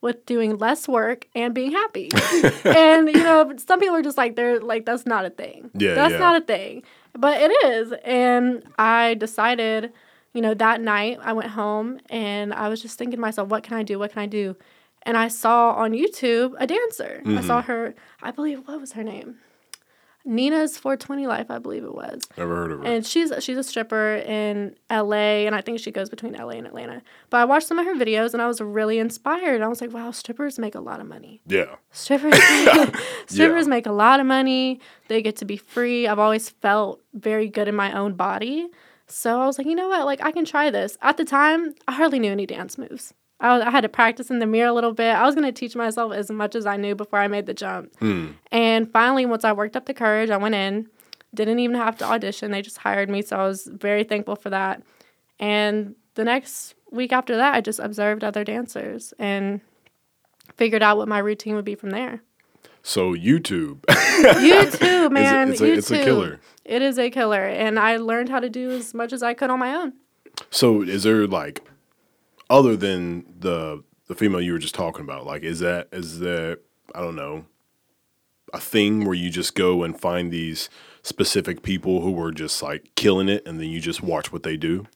With 0.05 0.25
doing 0.27 0.59
less 0.59 0.87
work 0.87 1.27
and 1.35 1.55
being 1.55 1.73
happy. 1.73 2.11
and, 2.65 3.09
you 3.09 3.23
know, 3.29 3.53
some 3.57 3.81
people 3.81 3.97
are 3.97 4.03
just 4.03 4.19
like, 4.19 4.37
they're 4.37 4.61
like, 4.61 4.85
that's 4.87 5.07
not 5.07 5.25
a 5.25 5.31
thing. 5.31 5.71
Yeah, 5.75 5.95
That's 5.95 6.13
yeah. 6.13 6.19
not 6.19 6.43
a 6.43 6.45
thing. 6.45 6.83
But 7.19 7.41
it 7.41 7.51
is. 7.73 7.93
And 8.05 8.63
I 8.79 9.15
decided, 9.15 9.93
you 10.35 10.43
know, 10.43 10.55
that 10.55 10.81
night 10.81 11.19
I 11.23 11.33
went 11.33 11.51
home 11.51 12.01
and 12.11 12.53
I 12.53 12.69
was 12.69 12.83
just 12.83 12.99
thinking 12.99 13.17
to 13.17 13.21
myself, 13.21 13.49
what 13.49 13.63
can 13.63 13.77
I 13.77 13.83
do? 13.83 13.99
What 13.99 14.13
can 14.13 14.21
I 14.23 14.27
do? 14.27 14.57
And 15.07 15.17
I 15.17 15.29
saw 15.29 15.71
on 15.73 15.93
YouTube 15.93 16.55
a 16.59 16.67
dancer. 16.67 17.23
I 17.27 17.41
saw 17.41 17.61
Mm-hmm. 17.61 17.71
her, 17.73 17.95
I 18.23 18.31
believe, 18.31 18.59
what 18.69 18.81
was 18.81 18.93
her 18.93 19.05
name? 19.05 19.37
Nina's 20.25 20.79
420 20.79 21.27
Life, 21.27 21.51
I 21.51 21.59
believe 21.59 21.85
it 21.85 21.95
was. 21.95 22.23
Never 22.39 22.57
heard 22.57 22.73
of 22.73 22.79
her. 22.81 22.85
And 22.87 23.05
she's 23.07 23.33
she's 23.41 23.59
a 23.59 23.63
stripper 23.63 24.17
in 24.17 24.75
LA, 24.91 25.45
and 25.47 25.55
I 25.55 25.61
think 25.61 25.81
she 25.81 25.91
goes 25.91 26.09
between 26.09 26.33
LA 26.33 26.51
and 26.51 26.67
Atlanta. 26.67 27.03
But 27.31 27.39
I 27.41 27.45
watched 27.45 27.67
some 27.67 27.79
of 27.79 27.85
her 27.85 27.95
videos, 27.95 28.33
and 28.33 28.41
I 28.41 28.47
was 28.47 28.61
really 28.61 28.99
inspired. 28.99 29.61
I 29.61 29.69
was 29.69 29.81
like, 29.81 29.93
wow, 29.93 30.11
strippers 30.11 30.59
make 30.59 30.75
a 30.75 30.81
lot 30.81 31.01
of 31.01 31.07
money. 31.07 31.41
yeah. 31.47 31.77
Strippers, 31.93 32.35
strippers 33.27 33.69
make 33.69 33.87
a 33.87 33.93
lot 33.93 34.19
of 34.21 34.27
money. 34.27 34.81
They 35.09 35.21
get 35.23 35.37
to 35.37 35.45
be 35.45 35.57
free. 35.57 36.09
I've 36.09 36.19
always 36.19 36.49
felt 36.49 37.03
very 37.13 37.49
good 37.49 37.69
in 37.69 37.75
my 37.77 37.93
own 37.93 38.15
body. 38.15 38.69
So 39.07 39.41
I 39.41 39.47
was 39.47 39.59
like, 39.59 39.67
you 39.67 39.75
know 39.75 39.89
what? 39.89 40.07
Like, 40.07 40.23
I 40.25 40.33
can 40.33 40.45
try 40.47 40.71
this. 40.71 40.97
At 41.03 41.19
the 41.19 41.25
time, 41.27 41.75
I 41.87 41.93
hardly 41.93 42.19
knew 42.19 42.33
any 42.33 42.47
dance 42.47 42.79
moves. 42.79 43.13
I, 43.41 43.61
I 43.61 43.71
had 43.71 43.83
to 43.83 43.89
practice 43.89 44.31
in 44.31 44.39
the 44.39 44.47
mirror 44.47 44.69
a 44.69 44.73
little 44.73 44.93
bit. 44.93 45.15
I 45.15 45.25
was 45.27 45.35
going 45.35 45.47
to 45.47 45.53
teach 45.53 45.75
myself 45.77 46.13
as 46.13 46.31
much 46.31 46.55
as 46.55 46.67
I 46.67 46.77
knew 46.77 46.95
before 46.95 47.19
I 47.19 47.29
made 47.29 47.47
the 47.47 47.55
jump. 47.55 47.95
Hmm. 47.99 48.29
And 48.53 48.91
finally, 48.93 49.27
once 49.27 49.45
I 49.45 49.53
worked 49.53 49.77
up 49.77 49.87
the 49.87 49.95
courage, 49.95 50.31
I 50.31 50.37
went 50.37 50.55
in. 50.55 50.89
Didn't 51.35 51.59
even 51.59 51.77
have 51.77 51.99
to 51.99 52.05
audition. 52.05 52.53
They 52.53 52.63
just 52.63 52.79
hired 52.79 53.11
me. 53.11 53.21
So 53.23 53.37
I 53.37 53.47
was 53.47 53.67
very 53.73 54.05
thankful 54.05 54.37
for 54.37 54.51
that. 54.51 54.83
And 55.41 55.97
the 56.15 56.25
next 56.25 56.75
week 56.93 57.13
after 57.13 57.37
that, 57.37 57.55
I 57.55 57.61
just 57.61 57.81
observed 57.81 58.23
other 58.23 58.45
dancers 58.45 59.13
and 59.19 59.61
figured 60.57 60.83
out 60.83 60.97
what 60.97 61.09
my 61.09 61.19
routine 61.19 61.57
would 61.57 61.65
be 61.65 61.75
from 61.75 61.91
there. 61.91 62.23
So 62.83 63.15
YouTube. 63.15 63.81
YouTube, 63.89 65.11
man. 65.11 65.51
it's 65.53 65.61
a- 65.61 65.67
you 65.67 65.73
it's 65.75 65.91
a 65.91 66.05
killer. 66.05 66.41
It 66.65 66.83
is 66.83 66.99
a 66.99 67.11
killer. 67.11 67.45
And 67.45 67.79
I 67.79 67.97
learned 67.97 68.29
how 68.29 68.39
to 68.41 68.49
do 68.49 68.71
as 68.71 68.95
much 68.95 69.13
as 69.13 69.23
I 69.23 69.35
could 69.35 69.51
on 69.51 69.59
my 69.59 69.75
own. 69.75 69.95
so 70.51 70.83
is 70.83 71.03
there 71.03 71.27
like 71.27 71.63
other 72.51 72.77
than 72.77 73.25
the 73.41 73.83
the 74.07 74.15
female 74.15 74.41
you 74.41 74.53
were 74.53 74.59
just 74.59 74.75
talking 74.75 75.03
about, 75.03 75.25
like 75.27 75.43
is 75.43 75.61
that 75.61 75.89
is 75.93 76.19
that 76.21 76.61
I 76.95 77.01
don't 77.01 77.17
know 77.17 77.45
a 78.53 78.61
thing 78.61 79.05
where 79.05 79.15
you 79.15 79.31
just 79.31 79.55
go 79.55 79.83
and 79.83 79.99
find 79.99 80.31
these 80.31 80.69
specific 81.03 81.63
people 81.63 82.03
who 82.03 82.13
were 82.13 82.31
just 82.31 82.63
like 82.63 82.91
killing 82.95 83.29
it 83.29 83.47
and 83.47 83.59
then 83.59 83.69
you 83.69 83.81
just 83.81 84.03
watch 84.03 84.33
what 84.33 84.43
they 84.45 84.57
do? 84.57 84.87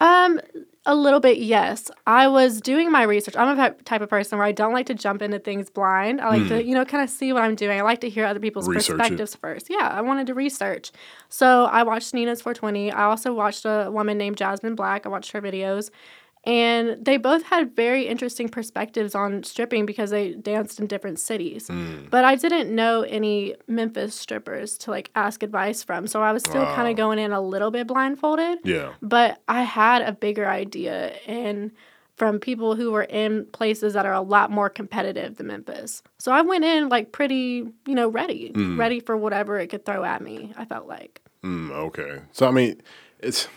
Um, 0.00 0.40
a 0.86 0.94
little 0.94 1.20
bit, 1.20 1.36
yes. 1.38 1.90
I 2.06 2.28
was 2.28 2.60
doing 2.60 2.90
my 2.90 3.02
research. 3.02 3.36
I'm 3.36 3.58
a 3.58 3.70
type- 3.84 4.00
of 4.00 4.08
person 4.08 4.38
where 4.38 4.46
I 4.46 4.52
don't 4.52 4.72
like 4.72 4.86
to 4.86 4.94
jump 4.94 5.20
into 5.20 5.38
things 5.38 5.68
blind. 5.68 6.20
I 6.22 6.28
like 6.28 6.48
to, 6.48 6.64
you 6.64 6.72
know, 6.74 6.84
kind 6.86 7.02
of 7.04 7.10
see 7.10 7.32
what 7.34 7.42
I'm 7.42 7.54
doing. 7.54 7.78
I 7.78 7.82
like 7.82 8.00
to 8.02 8.08
hear 8.08 8.24
other 8.24 8.40
people's 8.40 8.64
Hmm. 8.66 8.72
Research 8.72 8.94
it. 8.94 8.98
perspectives 8.98 9.34
first. 9.34 9.66
Yeah, 9.68 9.88
I 9.92 10.00
wanted 10.00 10.26
to 10.28 10.34
research. 10.34 10.90
So 11.28 11.64
I 11.64 11.82
watched 11.82 12.14
Nina's 12.14 12.40
420. 12.40 12.92
I 12.92 13.02
also 13.04 13.34
watched 13.34 13.64
a 13.66 13.90
woman 13.92 14.16
named 14.16 14.36
Jasmine 14.38 14.74
Black. 14.74 15.04
I 15.04 15.08
watched 15.10 15.32
her 15.32 15.42
videos. 15.42 15.90
And 16.44 17.04
they 17.04 17.18
both 17.18 17.42
had 17.42 17.76
very 17.76 18.06
interesting 18.06 18.48
perspectives 18.48 19.14
on 19.14 19.42
stripping 19.42 19.84
because 19.84 20.08
they 20.10 20.32
danced 20.32 20.80
in 20.80 20.86
different 20.86 21.18
cities. 21.18 21.68
Hmm. 21.68 22.06
But 22.10 22.24
I 22.24 22.34
didn't 22.34 22.74
know 22.74 23.02
any 23.02 23.56
Memphis 23.68 24.14
strippers 24.14 24.78
to 24.78 24.90
like 24.90 25.10
ask 25.14 25.42
advice 25.42 25.82
from. 25.82 26.06
So 26.06 26.22
I 26.22 26.32
was 26.32 26.42
still 26.42 26.64
kind 26.64 26.88
of 26.88 26.96
going 26.96 27.18
in 27.18 27.32
a 27.32 27.40
little 27.42 27.70
bit 27.70 27.86
blindfolded 27.86 28.60
Yeah. 28.64 28.92
but 29.02 29.42
I 29.48 29.62
had 29.62 30.00
a 30.02 30.12
bigger 30.12 30.48
idea 30.48 31.12
and 31.26 31.72
from 32.16 32.38
people 32.38 32.74
who 32.74 32.90
were 32.90 33.04
in 33.04 33.46
places 33.52 33.94
that 33.94 34.04
are 34.04 34.12
a 34.12 34.20
lot 34.20 34.50
more 34.50 34.68
competitive 34.68 35.36
than 35.36 35.46
Memphis. 35.46 36.02
So 36.18 36.32
I 36.32 36.42
went 36.42 36.64
in 36.64 36.88
like 36.90 37.12
pretty, 37.12 37.66
you 37.86 37.94
know, 37.94 38.08
ready, 38.08 38.52
ready 38.54 39.00
for 39.00 39.16
whatever 39.16 39.58
it 39.58 39.68
could 39.68 39.86
throw 39.86 40.04
at 40.04 40.20
me. 40.22 40.52
I 40.56 40.64
felt 40.66 40.86
like. 40.86 41.22
Mm, 41.42 41.70
okay. 41.70 42.20
So 42.32 42.46
I 42.46 42.50
mean, 42.50 42.80
it's 43.20 43.48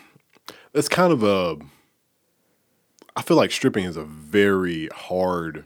it's 0.74 0.88
kind 0.90 1.12
of 1.14 1.24
a. 1.24 1.58
I 3.16 3.22
feel 3.22 3.38
like 3.38 3.52
stripping 3.52 3.86
is 3.86 3.98
a 3.98 4.04
very 4.04 4.88
hard 4.88 5.66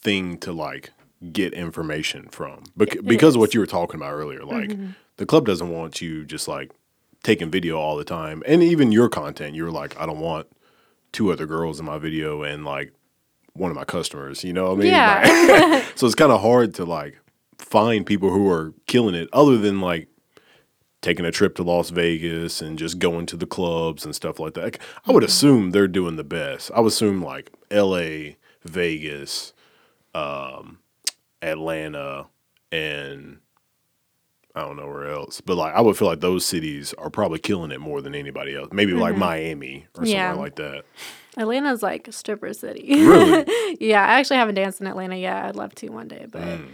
thing 0.00 0.38
to 0.38 0.52
like 0.52 0.90
get 1.32 1.52
information 1.52 2.28
from 2.28 2.64
Bec- 2.76 2.96
It 2.96 3.06
because 3.06 3.34
of 3.34 3.40
what 3.40 3.54
you 3.54 3.60
were 3.60 3.66
talking 3.66 4.00
about 4.00 4.12
earlier. 4.12 4.44
Like 4.44 4.70
mm-hmm. 4.70 4.90
the 5.16 5.26
club 5.26 5.46
doesn't 5.46 5.68
want 5.68 6.00
you 6.00 6.24
just 6.24 6.48
like 6.48 6.72
taking 7.22 7.50
video 7.50 7.78
all 7.78 7.96
the 7.96 8.04
time, 8.04 8.42
and 8.46 8.62
even 8.62 8.92
your 8.92 9.08
content. 9.08 9.54
You're 9.54 9.70
like, 9.70 9.98
I 10.00 10.06
don't 10.06 10.20
want 10.20 10.46
two 11.12 11.32
other 11.32 11.46
girls 11.46 11.80
in 11.80 11.86
my 11.86 11.98
video 11.98 12.42
and 12.42 12.64
like 12.64 12.92
one 13.54 13.70
of 13.70 13.76
my 13.76 13.84
customers. 13.84 14.44
You 14.44 14.52
know 14.52 14.68
what 14.68 14.72
I 14.72 14.76
mean? 14.76 14.86
Yeah. 14.88 15.70
Like- 15.72 15.84
so 15.96 16.06
it's 16.06 16.14
kind 16.14 16.32
of 16.32 16.40
hard 16.40 16.74
to 16.74 16.84
like 16.84 17.18
find 17.58 18.06
people 18.06 18.30
who 18.30 18.50
are 18.50 18.72
killing 18.86 19.14
it, 19.14 19.28
other 19.32 19.58
than 19.58 19.80
like 19.80 20.08
taking 21.00 21.24
a 21.24 21.30
trip 21.30 21.54
to 21.56 21.62
Las 21.62 21.90
Vegas 21.90 22.60
and 22.60 22.78
just 22.78 22.98
going 22.98 23.26
to 23.26 23.36
the 23.36 23.46
clubs 23.46 24.04
and 24.04 24.14
stuff 24.14 24.38
like 24.38 24.54
that. 24.54 24.78
I 25.06 25.12
would 25.12 25.22
mm-hmm. 25.22 25.28
assume 25.28 25.70
they're 25.70 25.88
doing 25.88 26.16
the 26.16 26.24
best. 26.24 26.70
I 26.74 26.80
would 26.80 26.88
assume 26.88 27.22
like 27.22 27.52
L.A., 27.70 28.36
Vegas, 28.64 29.52
um, 30.14 30.78
Atlanta, 31.40 32.26
and 32.72 33.38
I 34.54 34.62
don't 34.62 34.76
know 34.76 34.86
where 34.86 35.08
else. 35.08 35.40
But 35.40 35.56
like, 35.56 35.74
I 35.74 35.80
would 35.80 35.96
feel 35.96 36.08
like 36.08 36.20
those 36.20 36.44
cities 36.44 36.94
are 36.94 37.10
probably 37.10 37.38
killing 37.38 37.70
it 37.70 37.80
more 37.80 38.02
than 38.02 38.14
anybody 38.14 38.56
else. 38.56 38.70
Maybe 38.72 38.92
like 38.92 39.12
mm-hmm. 39.12 39.20
Miami 39.20 39.86
or 39.96 40.04
somewhere 40.04 40.34
like 40.34 40.56
that. 40.56 40.84
Atlanta's 41.36 41.82
like 41.82 42.08
a 42.08 42.12
stripper 42.12 42.52
city. 42.52 42.86
Really? 42.88 43.76
yeah, 43.80 44.02
I 44.02 44.18
actually 44.18 44.38
haven't 44.38 44.56
danced 44.56 44.80
in 44.80 44.88
Atlanta 44.88 45.16
yet. 45.16 45.44
I'd 45.44 45.56
love 45.56 45.74
to 45.76 45.88
one 45.90 46.08
day, 46.08 46.26
but 46.28 46.42
mm. 46.42 46.68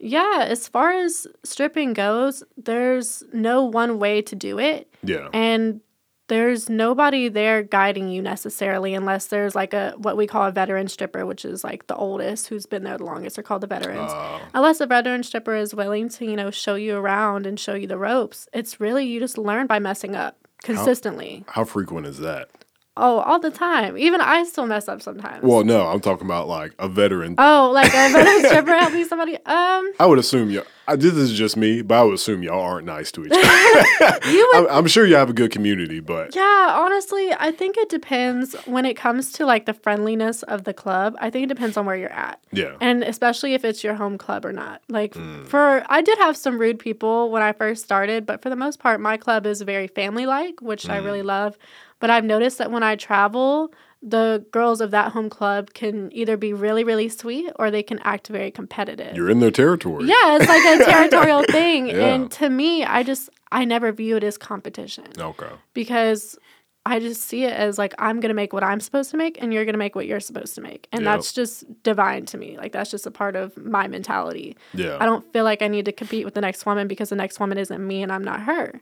Yeah, 0.00 0.44
as 0.48 0.68
far 0.68 0.90
as 0.92 1.26
stripping 1.44 1.92
goes, 1.92 2.42
there's 2.56 3.22
no 3.32 3.64
one 3.64 3.98
way 3.98 4.22
to 4.22 4.34
do 4.36 4.58
it. 4.58 4.92
Yeah. 5.02 5.28
and 5.32 5.80
there's 6.28 6.68
nobody 6.68 7.28
there 7.30 7.62
guiding 7.62 8.10
you 8.10 8.20
necessarily 8.20 8.92
unless 8.92 9.28
there's 9.28 9.54
like 9.54 9.72
a 9.72 9.94
what 9.96 10.14
we 10.14 10.26
call 10.26 10.44
a 10.44 10.52
veteran 10.52 10.86
stripper 10.86 11.24
which 11.24 11.42
is 11.42 11.64
like 11.64 11.86
the 11.86 11.96
oldest 11.96 12.48
who's 12.48 12.66
been 12.66 12.84
there 12.84 12.98
the 12.98 13.04
longest 13.04 13.36
they're 13.36 13.42
called 13.42 13.62
the 13.62 13.66
veterans 13.66 14.12
Uh, 14.12 14.38
unless 14.52 14.78
a 14.82 14.86
veteran 14.86 15.22
stripper 15.22 15.54
is 15.54 15.74
willing 15.74 16.10
to 16.10 16.26
you 16.26 16.36
know 16.36 16.50
show 16.50 16.74
you 16.74 16.96
around 16.96 17.46
and 17.46 17.58
show 17.58 17.72
you 17.72 17.86
the 17.86 17.96
ropes 17.96 18.46
it's 18.52 18.78
really 18.78 19.06
you 19.06 19.18
just 19.20 19.38
learn 19.38 19.66
by 19.66 19.78
messing 19.78 20.14
up 20.14 20.36
consistently 20.62 21.44
how 21.48 21.64
frequent 21.64 22.06
is 22.06 22.18
that? 22.18 22.50
Oh 22.98 23.18
all 23.20 23.38
the 23.38 23.50
time 23.50 23.96
even 23.96 24.20
i 24.20 24.42
still 24.44 24.66
mess 24.66 24.88
up 24.88 25.00
sometimes 25.00 25.42
Well, 25.42 25.64
no, 25.64 25.86
I'm 25.86 26.00
talking 26.00 26.26
about 26.26 26.48
like 26.48 26.72
a 26.78 26.88
veteran. 26.88 27.34
oh 27.38 27.70
like 27.72 27.88
a 27.94 28.12
veteran 28.12 28.44
stripper 28.46 28.74
helping 28.76 29.04
somebody 29.04 29.36
um 29.46 29.92
I 30.00 30.06
would 30.06 30.18
assume 30.18 30.50
you. 30.50 30.62
I, 30.86 30.96
this 30.96 31.12
is 31.12 31.34
just 31.36 31.54
me, 31.54 31.82
but 31.82 31.96
I 31.96 32.02
would 32.02 32.14
assume 32.14 32.42
y'all 32.42 32.62
aren't 32.62 32.86
nice 32.86 33.12
to 33.12 33.26
each 33.26 33.32
other. 33.32 33.42
you 34.30 34.50
would 34.54 34.56
I'm, 34.70 34.76
I'm 34.78 34.86
sure 34.86 35.04
you 35.04 35.16
have 35.16 35.28
a 35.28 35.34
good 35.34 35.50
community, 35.50 36.00
but 36.00 36.34
Yeah, 36.34 36.68
honestly, 36.80 37.30
I 37.38 37.50
think 37.52 37.76
it 37.76 37.90
depends 37.90 38.54
when 38.64 38.86
it 38.86 38.94
comes 38.96 39.30
to 39.32 39.44
like 39.44 39.66
the 39.66 39.74
friendliness 39.74 40.42
of 40.44 40.64
the 40.64 40.72
club. 40.72 41.14
I 41.20 41.28
think 41.28 41.44
it 41.44 41.48
depends 41.48 41.76
on 41.76 41.84
where 41.84 41.96
you're 41.96 42.08
at. 42.12 42.40
yeah, 42.52 42.76
And 42.80 43.02
especially 43.04 43.52
if 43.52 43.66
it's 43.66 43.84
your 43.84 43.94
home 43.96 44.16
club 44.16 44.46
or 44.46 44.52
not. 44.52 44.80
Like 44.88 45.14
for 45.44 45.84
I 45.90 46.00
did 46.00 46.16
have 46.18 46.36
some 46.38 46.58
rude 46.58 46.78
people 46.78 47.30
when 47.30 47.42
I 47.42 47.52
first 47.52 47.84
started, 47.84 48.24
but 48.24 48.40
for 48.42 48.48
the 48.48 48.56
most 48.56 48.78
part 48.78 48.98
my 49.00 49.18
club 49.18 49.44
is 49.44 49.60
very 49.60 49.88
family 49.88 50.24
like, 50.24 50.62
which 50.62 50.88
I 50.88 50.96
really 50.98 51.22
love. 51.22 51.58
But 52.00 52.10
I've 52.10 52.24
noticed 52.24 52.58
that 52.58 52.70
when 52.70 52.82
I 52.82 52.94
travel, 52.96 53.72
the 54.02 54.44
girls 54.52 54.80
of 54.80 54.92
that 54.92 55.10
home 55.12 55.28
club 55.28 55.74
can 55.74 56.12
either 56.12 56.36
be 56.36 56.52
really 56.52 56.84
really 56.84 57.08
sweet 57.08 57.50
or 57.58 57.70
they 57.70 57.82
can 57.82 57.98
act 58.00 58.28
very 58.28 58.50
competitive. 58.52 59.16
you're 59.16 59.28
in 59.30 59.40
their 59.40 59.50
territory. 59.50 60.04
yeah, 60.06 60.36
it's 60.36 60.48
like 60.48 60.80
a 60.80 60.84
territorial 60.84 61.42
thing. 61.50 61.88
Yeah. 61.88 62.14
And 62.14 62.30
to 62.32 62.48
me, 62.48 62.84
I 62.84 63.02
just 63.02 63.28
I 63.50 63.64
never 63.64 63.90
view 63.92 64.16
it 64.16 64.22
as 64.24 64.38
competition 64.38 65.06
Okay. 65.18 65.48
because 65.74 66.38
I 66.86 67.00
just 67.00 67.22
see 67.22 67.44
it 67.44 67.52
as 67.52 67.76
like 67.76 67.92
I'm 67.98 68.20
gonna 68.20 68.34
make 68.34 68.52
what 68.52 68.62
I'm 68.62 68.78
supposed 68.80 69.10
to 69.10 69.16
make 69.16 69.42
and 69.42 69.52
you're 69.52 69.64
gonna 69.64 69.76
make 69.78 69.94
what 69.96 70.06
you're 70.06 70.20
supposed 70.20 70.54
to 70.54 70.60
make. 70.60 70.86
And 70.92 71.02
Yep. 71.02 71.12
that's 71.16 71.32
just 71.32 71.82
divine 71.82 72.24
to 72.26 72.38
me. 72.38 72.56
Like 72.56 72.72
that's 72.72 72.90
just 72.90 73.04
a 73.06 73.10
part 73.10 73.34
of 73.36 73.56
my 73.56 73.88
mentality. 73.88 74.56
Yeah. 74.74 74.96
I 75.00 75.04
don't 75.06 75.30
feel 75.32 75.44
like 75.44 75.60
I 75.60 75.68
need 75.68 75.84
to 75.86 75.92
compete 75.92 76.24
with 76.24 76.34
the 76.34 76.40
next 76.40 76.64
woman 76.64 76.86
because 76.88 77.08
the 77.10 77.16
next 77.16 77.40
woman 77.40 77.58
isn't 77.58 77.84
me 77.84 78.02
and 78.04 78.12
I'm 78.12 78.24
not 78.24 78.42
her. 78.42 78.80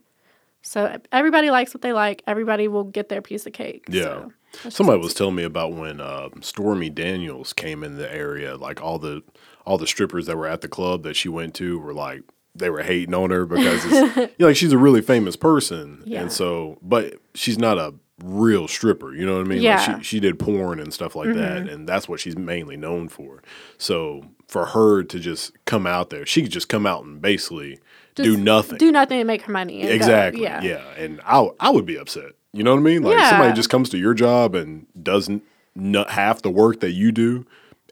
So 0.67 0.99
everybody 1.11 1.49
likes 1.49 1.73
what 1.73 1.81
they 1.81 1.93
like. 1.93 2.23
Everybody 2.27 2.67
will 2.67 2.83
get 2.83 3.09
their 3.09 3.21
piece 3.21 3.45
of 3.45 3.53
cake. 3.53 3.85
Yeah. 3.89 4.25
So 4.63 4.69
Somebody 4.69 4.99
was 5.01 5.13
telling 5.13 5.35
me 5.35 5.43
about 5.43 5.73
when 5.73 6.01
uh, 6.01 6.29
Stormy 6.41 6.89
Daniels 6.89 7.53
came 7.53 7.83
in 7.83 7.97
the 7.97 8.11
area, 8.11 8.55
like 8.55 8.81
all 8.81 8.99
the 8.99 9.23
all 9.65 9.77
the 9.77 9.87
strippers 9.87 10.25
that 10.25 10.37
were 10.37 10.47
at 10.47 10.61
the 10.61 10.67
club 10.67 11.03
that 11.03 11.15
she 11.15 11.29
went 11.29 11.53
to 11.55 11.79
were 11.79 11.93
like 11.93 12.21
they 12.55 12.69
were 12.69 12.81
hating 12.81 13.13
on 13.13 13.29
her 13.29 13.45
because 13.45 13.85
it's, 13.85 14.15
you 14.17 14.29
know, 14.39 14.47
like 14.47 14.55
she's 14.55 14.71
a 14.71 14.77
really 14.77 15.01
famous 15.01 15.35
person, 15.35 16.01
Yeah. 16.05 16.21
and 16.21 16.31
so 16.31 16.77
but 16.81 17.15
she's 17.35 17.57
not 17.57 17.77
a 17.77 17.93
real 18.23 18.67
stripper. 18.67 19.13
You 19.13 19.25
know 19.25 19.35
what 19.37 19.45
I 19.45 19.49
mean? 19.49 19.61
Yeah. 19.61 19.79
Mm-hmm. 19.79 19.91
Like 19.93 20.03
she 20.03 20.15
she 20.15 20.19
did 20.19 20.39
porn 20.39 20.79
and 20.79 20.93
stuff 20.93 21.15
like 21.15 21.33
that, 21.35 21.69
and 21.69 21.87
that's 21.87 22.09
what 22.09 22.19
she's 22.19 22.37
mainly 22.37 22.77
known 22.77 23.09
for. 23.09 23.43
So 23.77 24.23
for 24.47 24.67
her 24.67 25.03
to 25.03 25.19
just 25.19 25.53
come 25.65 25.85
out 25.85 26.09
there, 26.09 26.25
she 26.25 26.41
could 26.41 26.51
just 26.51 26.69
come 26.69 26.85
out 26.87 27.03
and 27.03 27.21
basically 27.21 27.79
do 28.23 28.37
nothing. 28.37 28.77
Do 28.77 28.91
nothing 28.91 29.19
to 29.19 29.23
make 29.25 29.41
her 29.43 29.51
money. 29.51 29.81
and 29.81 29.89
go. 29.89 29.95
Exactly. 29.95 30.41
Yeah. 30.43 30.61
Yeah. 30.61 30.83
And 30.97 31.21
I 31.25 31.49
I 31.59 31.69
would 31.69 31.85
be 31.85 31.97
upset. 31.97 32.31
You 32.53 32.63
know 32.63 32.71
what 32.71 32.79
I 32.79 32.83
mean? 32.83 33.03
Like 33.03 33.19
somebody 33.29 33.53
just 33.53 33.69
comes 33.69 33.89
to 33.89 33.97
your 33.97 34.13
job 34.13 34.55
and 34.55 34.87
doesn't 35.01 35.43
not 35.75 36.09
half 36.09 36.41
the 36.41 36.49
work 36.49 36.79
that 36.79 36.91
you 36.91 37.11
do 37.11 37.45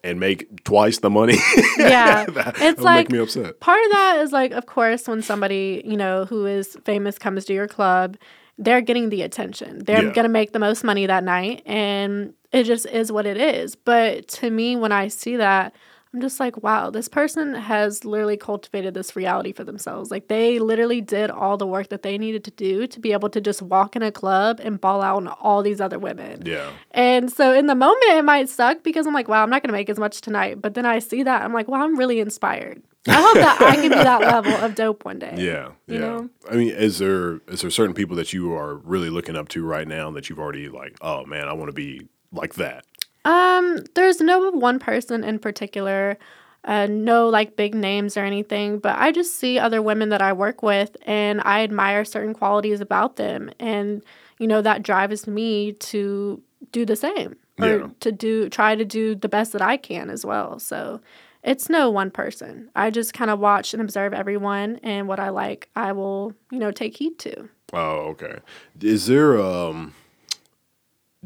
and 0.04 0.20
make 0.20 0.64
twice 0.64 1.00
the 1.00 1.10
money. 1.10 1.38
Yeah. 1.78 2.26
that 2.30 2.56
it's 2.60 2.78
would 2.78 2.86
like 2.86 3.10
make 3.10 3.12
me 3.12 3.20
upset. 3.20 3.60
part 3.60 3.84
of 3.86 3.92
that 3.92 4.20
is 4.22 4.32
like, 4.32 4.52
of 4.54 4.66
course, 4.66 5.08
when 5.08 5.22
somebody, 5.22 5.82
you 5.86 5.98
know, 5.98 6.26
who 6.26 6.46
is 6.46 6.78
famous 6.86 7.18
comes 7.20 7.46
to 7.46 7.54
your 7.54 7.68
club, 7.68 8.18
they're 8.58 8.82
getting 8.82 9.10
the 9.10 9.22
attention. 9.22 9.84
They're 9.84 10.04
Yeah. 10.06 10.14
going 10.14 10.24
to 10.26 10.30
make 10.30 10.52
the 10.54 10.60
most 10.60 10.84
money 10.84 11.06
that 11.06 11.24
night. 11.24 11.62
And 11.66 12.34
it 12.52 12.64
just 12.64 12.86
is 12.88 13.12
what 13.12 13.26
it 13.26 13.38
is. 13.38 13.76
But 13.76 14.28
to 14.30 14.50
me, 14.50 14.76
when 14.76 14.92
I 14.92 15.10
see 15.10 15.36
that, 15.36 15.76
I'm 16.16 16.22
just 16.22 16.40
like, 16.40 16.64
wow, 16.64 16.90
this 16.92 17.10
person 17.10 17.54
has 17.56 18.06
literally 18.06 18.38
cultivated 18.38 18.94
this 18.94 19.18
reality 19.18 19.52
for 19.52 19.66
themselves. 19.66 20.12
Like 20.12 20.30
they 20.30 20.60
literally 20.60 21.02
did 21.02 21.30
all 21.30 21.58
the 21.58 21.68
work 21.68 21.90
that 21.90 22.04
they 22.04 22.18
needed 22.18 22.46
to 22.46 22.52
do 22.52 22.88
to 22.88 23.00
be 23.02 23.12
able 23.12 23.28
to 23.32 23.42
just 23.42 23.62
walk 23.62 23.98
in 23.98 24.02
a 24.02 24.14
club 24.14 24.62
and 24.64 24.80
ball 24.80 25.02
out 25.02 25.18
on 25.18 25.28
all 25.28 25.62
these 25.62 25.82
other 25.82 26.00
women. 26.00 26.44
Yeah. 26.46 26.70
And 26.92 27.30
so 27.30 27.52
in 27.54 27.66
the 27.66 27.76
moment, 27.76 28.02
it 28.12 28.24
might 28.24 28.48
suck 28.48 28.82
because 28.82 29.06
I'm 29.06 29.14
like, 29.14 29.28
wow, 29.28 29.44
I'm 29.44 29.50
not 29.50 29.62
going 29.62 29.68
to 29.68 29.74
make 29.78 29.90
as 29.90 30.00
much 30.00 30.22
tonight. 30.22 30.62
But 30.62 30.74
then 30.74 30.86
I 30.86 31.00
see 31.00 31.22
that, 31.24 31.42
I'm 31.42 31.52
like, 31.52 31.68
wow, 31.68 31.84
I'm 31.84 31.98
really 32.00 32.22
inspired. 32.22 32.82
I 33.10 33.22
hope 33.22 33.34
that 33.34 33.62
I 33.62 33.76
can 33.76 33.90
be 33.90 33.96
that 33.96 34.22
level 34.46 34.54
of 34.54 34.74
dope 34.74 35.04
one 35.04 35.20
day. 35.20 35.36
Yeah. 35.38 35.72
You 35.88 35.96
Yeah. 35.96 36.00
know? 36.00 36.30
I 36.50 36.56
mean, 36.56 36.70
is 36.70 36.98
there 37.00 37.42
is 37.50 37.60
there 37.60 37.70
certain 37.70 37.94
people 37.94 38.16
that 38.16 38.32
you 38.32 38.54
are 38.54 38.76
really 38.78 39.10
looking 39.10 39.36
up 39.36 39.50
to 39.50 39.66
right 39.66 39.86
now 39.88 40.12
that 40.12 40.30
you've 40.30 40.40
already 40.40 40.70
like, 40.70 40.96
oh 41.02 41.26
man, 41.26 41.50
I 41.50 41.54
want 41.54 41.68
to 41.68 41.74
be 41.76 42.08
like 42.32 42.54
that. 42.56 42.86
Um, 43.26 43.80
there's 43.96 44.22
no 44.22 44.52
one 44.52 44.80
person 44.80 45.24
in 45.24 45.40
particular, 45.40 46.18
uh, 46.64 46.88
no 46.90 47.28
like 47.28 47.56
big 47.56 47.76
names 47.76 48.16
or 48.18 48.24
anything, 48.24 48.80
but 48.80 48.98
I 48.98 49.12
just 49.12 49.36
see 49.36 49.60
other 49.60 49.82
women 49.82 50.10
that 50.10 50.22
I 50.22 50.32
work 50.34 50.64
with 50.64 50.96
and 51.06 51.42
I 51.44 51.64
admire 51.64 52.06
certain 52.06 52.34
qualities 52.34 52.80
about 52.82 53.18
them. 53.18 53.52
And, 53.60 54.02
you 54.40 54.48
know, 54.48 54.62
that 54.62 54.84
drives 54.84 55.28
me 55.28 55.74
to 55.74 56.42
do 56.72 56.86
the 56.86 56.96
same 56.96 57.36
or 57.60 57.68
Yeah. 57.68 57.88
to 58.00 58.12
do, 58.12 58.50
try 58.50 58.76
to 58.76 58.86
do 58.86 59.16
the 59.16 59.30
best 59.30 59.52
that 59.54 59.62
I 59.62 59.78
can 59.78 60.10
as 60.10 60.26
well. 60.26 60.60
So 60.60 61.02
it's 61.44 61.70
no 61.70 61.92
one 61.92 62.10
person. 62.12 62.70
I 62.76 62.90
just 62.90 63.14
kind 63.14 63.30
of 63.30 63.40
watch 63.40 63.74
and 63.74 63.82
observe 63.82 64.14
everyone 64.14 64.80
and 64.82 65.08
what 65.08 65.20
I 65.20 65.30
like, 65.30 65.70
I 65.76 65.92
will, 65.92 66.34
you 66.52 66.58
know, 66.60 66.72
take 66.72 66.98
heed 66.98 67.20
to. 67.20 67.50
Oh, 67.74 68.08
okay. 68.14 68.38
Is 68.82 69.06
there 69.08 69.40
um 69.40 69.94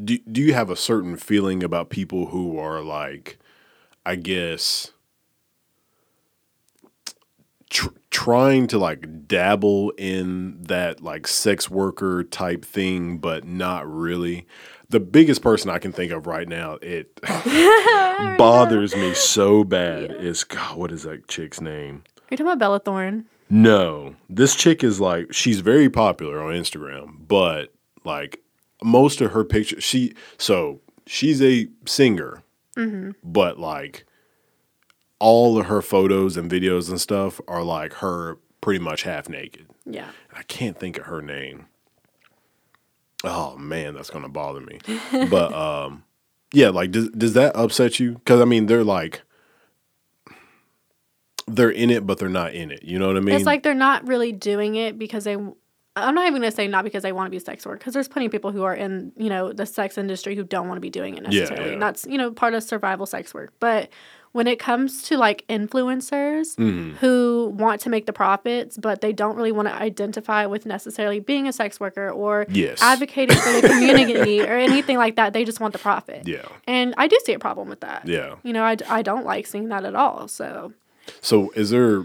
do 0.02 0.18
do 0.18 0.40
you 0.40 0.54
have 0.54 0.70
a 0.70 0.76
certain 0.76 1.16
feeling 1.16 1.62
about 1.62 1.90
people 1.90 2.26
who 2.26 2.58
are 2.58 2.80
like 2.80 3.38
I 4.04 4.16
guess 4.16 4.92
tr- 7.68 7.88
trying 8.10 8.66
to 8.68 8.78
like 8.78 9.26
dabble 9.28 9.90
in 9.90 10.62
that 10.62 11.02
like 11.02 11.26
sex 11.26 11.70
worker 11.70 12.24
type 12.24 12.64
thing 12.64 13.18
but 13.18 13.44
not 13.44 13.90
really? 13.90 14.46
The 14.88 15.00
biggest 15.00 15.40
person 15.40 15.70
I 15.70 15.78
can 15.78 15.92
think 15.92 16.12
of 16.12 16.26
right 16.26 16.48
now 16.48 16.78
it 16.82 17.20
bothers 18.38 18.96
me 18.96 19.14
so 19.14 19.64
bad 19.64 20.10
is 20.12 20.44
God, 20.44 20.76
what 20.76 20.92
is 20.92 21.04
that 21.04 21.28
chick's 21.28 21.60
name? 21.60 22.02
Are 22.18 22.32
you 22.32 22.36
talking 22.36 22.46
about 22.46 22.58
Bella 22.58 22.80
Thorne? 22.80 23.26
No, 23.48 24.14
this 24.28 24.54
chick 24.54 24.84
is 24.84 25.00
like 25.00 25.32
she's 25.32 25.60
very 25.60 25.90
popular 25.90 26.40
on 26.40 26.54
Instagram, 26.54 27.26
but 27.26 27.72
like 28.04 28.40
most 28.82 29.20
of 29.20 29.32
her 29.32 29.44
pictures, 29.44 29.82
she 29.84 30.14
so 30.38 30.80
she's 31.06 31.42
a 31.42 31.68
singer, 31.86 32.42
but 33.22 33.58
like 33.58 34.04
all 35.18 35.58
of 35.58 35.66
her 35.66 35.82
photos 35.82 36.36
and 36.36 36.50
videos 36.50 36.88
and 36.88 37.00
stuff 37.00 37.40
are 37.46 37.62
like 37.62 37.94
her 37.94 38.38
pretty 38.60 38.82
much 38.82 39.02
half 39.02 39.28
naked. 39.28 39.66
Yeah. 39.84 40.10
I 40.32 40.42
can't 40.44 40.78
think 40.78 40.98
of 40.98 41.06
her 41.06 41.22
name. 41.22 41.66
Oh 43.22 43.56
man, 43.56 43.94
that's 43.94 44.10
gonna 44.10 44.28
bother 44.28 44.60
me. 44.60 44.78
but 45.30 45.52
um, 45.52 46.04
yeah, 46.52 46.70
like 46.70 46.90
does 46.90 47.10
does 47.10 47.34
that 47.34 47.54
upset 47.54 48.00
you? 48.00 48.12
Because 48.12 48.40
I 48.40 48.44
mean, 48.44 48.66
they're 48.66 48.84
like 48.84 49.22
they're 51.46 51.70
in 51.70 51.90
it, 51.90 52.06
but 52.06 52.18
they're 52.18 52.28
not 52.28 52.54
in 52.54 52.70
it. 52.70 52.82
You 52.82 52.98
know 52.98 53.08
what 53.08 53.16
I 53.16 53.20
mean? 53.20 53.34
It's 53.34 53.44
like 53.44 53.62
they're 53.62 53.74
not 53.74 54.06
really 54.06 54.32
doing 54.32 54.76
it 54.76 54.98
because 54.98 55.24
they. 55.24 55.36
I'm 55.96 56.14
not 56.14 56.26
even 56.28 56.40
gonna 56.40 56.52
say 56.52 56.68
not 56.68 56.84
because 56.84 57.02
they 57.02 57.12
want 57.12 57.26
to 57.26 57.30
be 57.30 57.38
sex 57.40 57.66
work 57.66 57.80
because 57.80 57.94
there's 57.94 58.08
plenty 58.08 58.26
of 58.26 58.32
people 58.32 58.52
who 58.52 58.62
are 58.62 58.74
in 58.74 59.12
you 59.16 59.28
know 59.28 59.52
the 59.52 59.66
sex 59.66 59.98
industry 59.98 60.36
who 60.36 60.44
don't 60.44 60.68
want 60.68 60.76
to 60.76 60.80
be 60.80 60.90
doing 60.90 61.16
it 61.16 61.22
necessarily. 61.24 61.66
yeah. 61.66 61.72
And 61.72 61.82
that's 61.82 62.06
you 62.06 62.16
know 62.18 62.30
part 62.30 62.54
of 62.54 62.62
survival 62.62 63.06
sex 63.06 63.34
work. 63.34 63.52
But 63.60 63.88
when 64.32 64.46
it 64.46 64.60
comes 64.60 65.02
to 65.02 65.16
like 65.18 65.44
influencers 65.48 66.54
Mm-hmm. 66.56 66.96
who 66.98 67.52
want 67.56 67.80
to 67.82 67.90
make 67.90 68.06
the 68.06 68.12
profits, 68.12 68.76
but 68.78 69.00
they 69.00 69.12
don't 69.12 69.34
really 69.36 69.50
want 69.52 69.66
to 69.68 69.74
identify 69.74 70.46
with 70.46 70.66
necessarily 70.66 71.18
being 71.20 71.48
a 71.48 71.52
sex 71.52 71.80
worker 71.80 72.08
or 72.10 72.46
Yes. 72.48 72.80
advocating 72.80 73.36
for 73.36 73.60
the 73.60 73.68
community 73.68 74.40
or 74.42 74.52
anything 74.56 74.96
like 74.96 75.16
that, 75.16 75.32
they 75.32 75.44
just 75.44 75.58
want 75.60 75.72
the 75.72 75.78
profit. 75.80 76.28
yeah, 76.28 76.44
And 76.68 76.94
I 76.96 77.08
do 77.08 77.18
see 77.24 77.32
a 77.32 77.38
problem 77.40 77.68
with 77.68 77.80
that. 77.80 78.06
yeah. 78.06 78.36
You 78.44 78.52
know, 78.52 78.62
I, 78.62 78.76
I 78.88 79.02
don't 79.02 79.24
like 79.26 79.46
seeing 79.46 79.68
that 79.70 79.84
at 79.84 79.96
all. 79.96 80.28
So 80.28 80.72
So 81.20 81.50
is 81.56 81.70
there? 81.70 82.02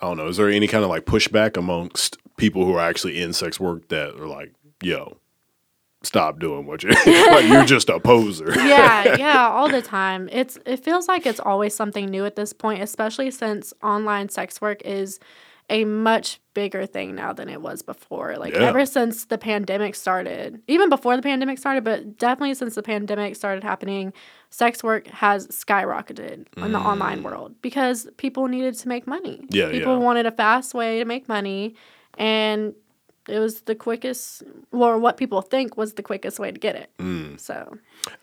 I 0.00 0.06
don't 0.06 0.16
know. 0.16 0.28
Is 0.28 0.36
there 0.38 0.48
any 0.48 0.68
kind 0.68 0.84
of 0.84 0.90
like 0.90 1.04
pushback 1.04 1.56
amongst 1.58 2.16
people 2.38 2.64
who 2.64 2.72
are 2.74 2.80
actually 2.80 3.20
in 3.20 3.34
sex 3.34 3.60
work 3.60 3.88
that 3.88 4.14
are 4.18 4.26
like, 4.26 4.52
"Yo, 4.82 5.18
stop 6.02 6.38
doing 6.38 6.66
what 6.66 6.82
you're 6.82 6.92
like, 7.32 7.46
you're 7.46 7.64
just 7.66 7.90
a 7.90 8.00
poser." 8.00 8.50
yeah, 8.56 9.16
yeah, 9.18 9.48
all 9.48 9.68
the 9.68 9.82
time. 9.82 10.28
It's 10.32 10.58
it 10.64 10.82
feels 10.82 11.06
like 11.08 11.26
it's 11.26 11.40
always 11.40 11.74
something 11.74 12.06
new 12.06 12.24
at 12.24 12.36
this 12.36 12.52
point, 12.54 12.82
especially 12.82 13.30
since 13.30 13.74
online 13.82 14.30
sex 14.30 14.60
work 14.60 14.80
is 14.82 15.20
a 15.70 15.84
much 15.84 16.40
bigger 16.54 16.86
thing 16.86 17.14
now 17.14 17.30
than 17.30 17.50
it 17.50 17.60
was 17.60 17.82
before. 17.82 18.36
Like 18.38 18.54
Yeah. 18.54 18.68
ever 18.68 18.86
since 18.86 19.26
the 19.26 19.36
pandemic 19.36 19.94
started, 19.94 20.62
even 20.66 20.88
before 20.88 21.14
the 21.14 21.20
pandemic 21.22 21.58
started, 21.58 21.84
but 21.84 22.16
definitely 22.16 22.54
since 22.54 22.74
the 22.74 22.82
pandemic 22.82 23.36
started 23.36 23.62
happening, 23.62 24.14
sex 24.48 24.82
work 24.82 25.06
has 25.08 25.46
skyrocketed 25.48 26.46
in 26.56 26.72
the 26.72 26.78
online 26.78 27.22
world 27.22 27.54
because 27.60 28.08
people 28.16 28.48
needed 28.48 28.76
to 28.78 28.88
make 28.88 29.06
money. 29.06 29.42
Mm. 29.42 29.54
Yeah, 29.54 29.70
people 29.70 29.98
yeah. 29.98 30.04
wanted 30.04 30.24
a 30.24 30.32
fast 30.32 30.72
way 30.72 31.00
to 31.00 31.04
make 31.04 31.28
money, 31.28 31.74
and 32.18 32.74
it 33.28 33.38
was 33.38 33.62
the 33.62 33.74
quickest, 33.74 34.42
or 34.72 34.98
what 34.98 35.16
people 35.16 35.40
think 35.42 35.76
was 35.76 35.94
the 35.94 36.02
quickest 36.02 36.38
way 36.38 36.50
to 36.50 36.58
get 36.58 36.76
it. 36.76 36.90
Mm. 36.98 37.38
So. 37.38 37.76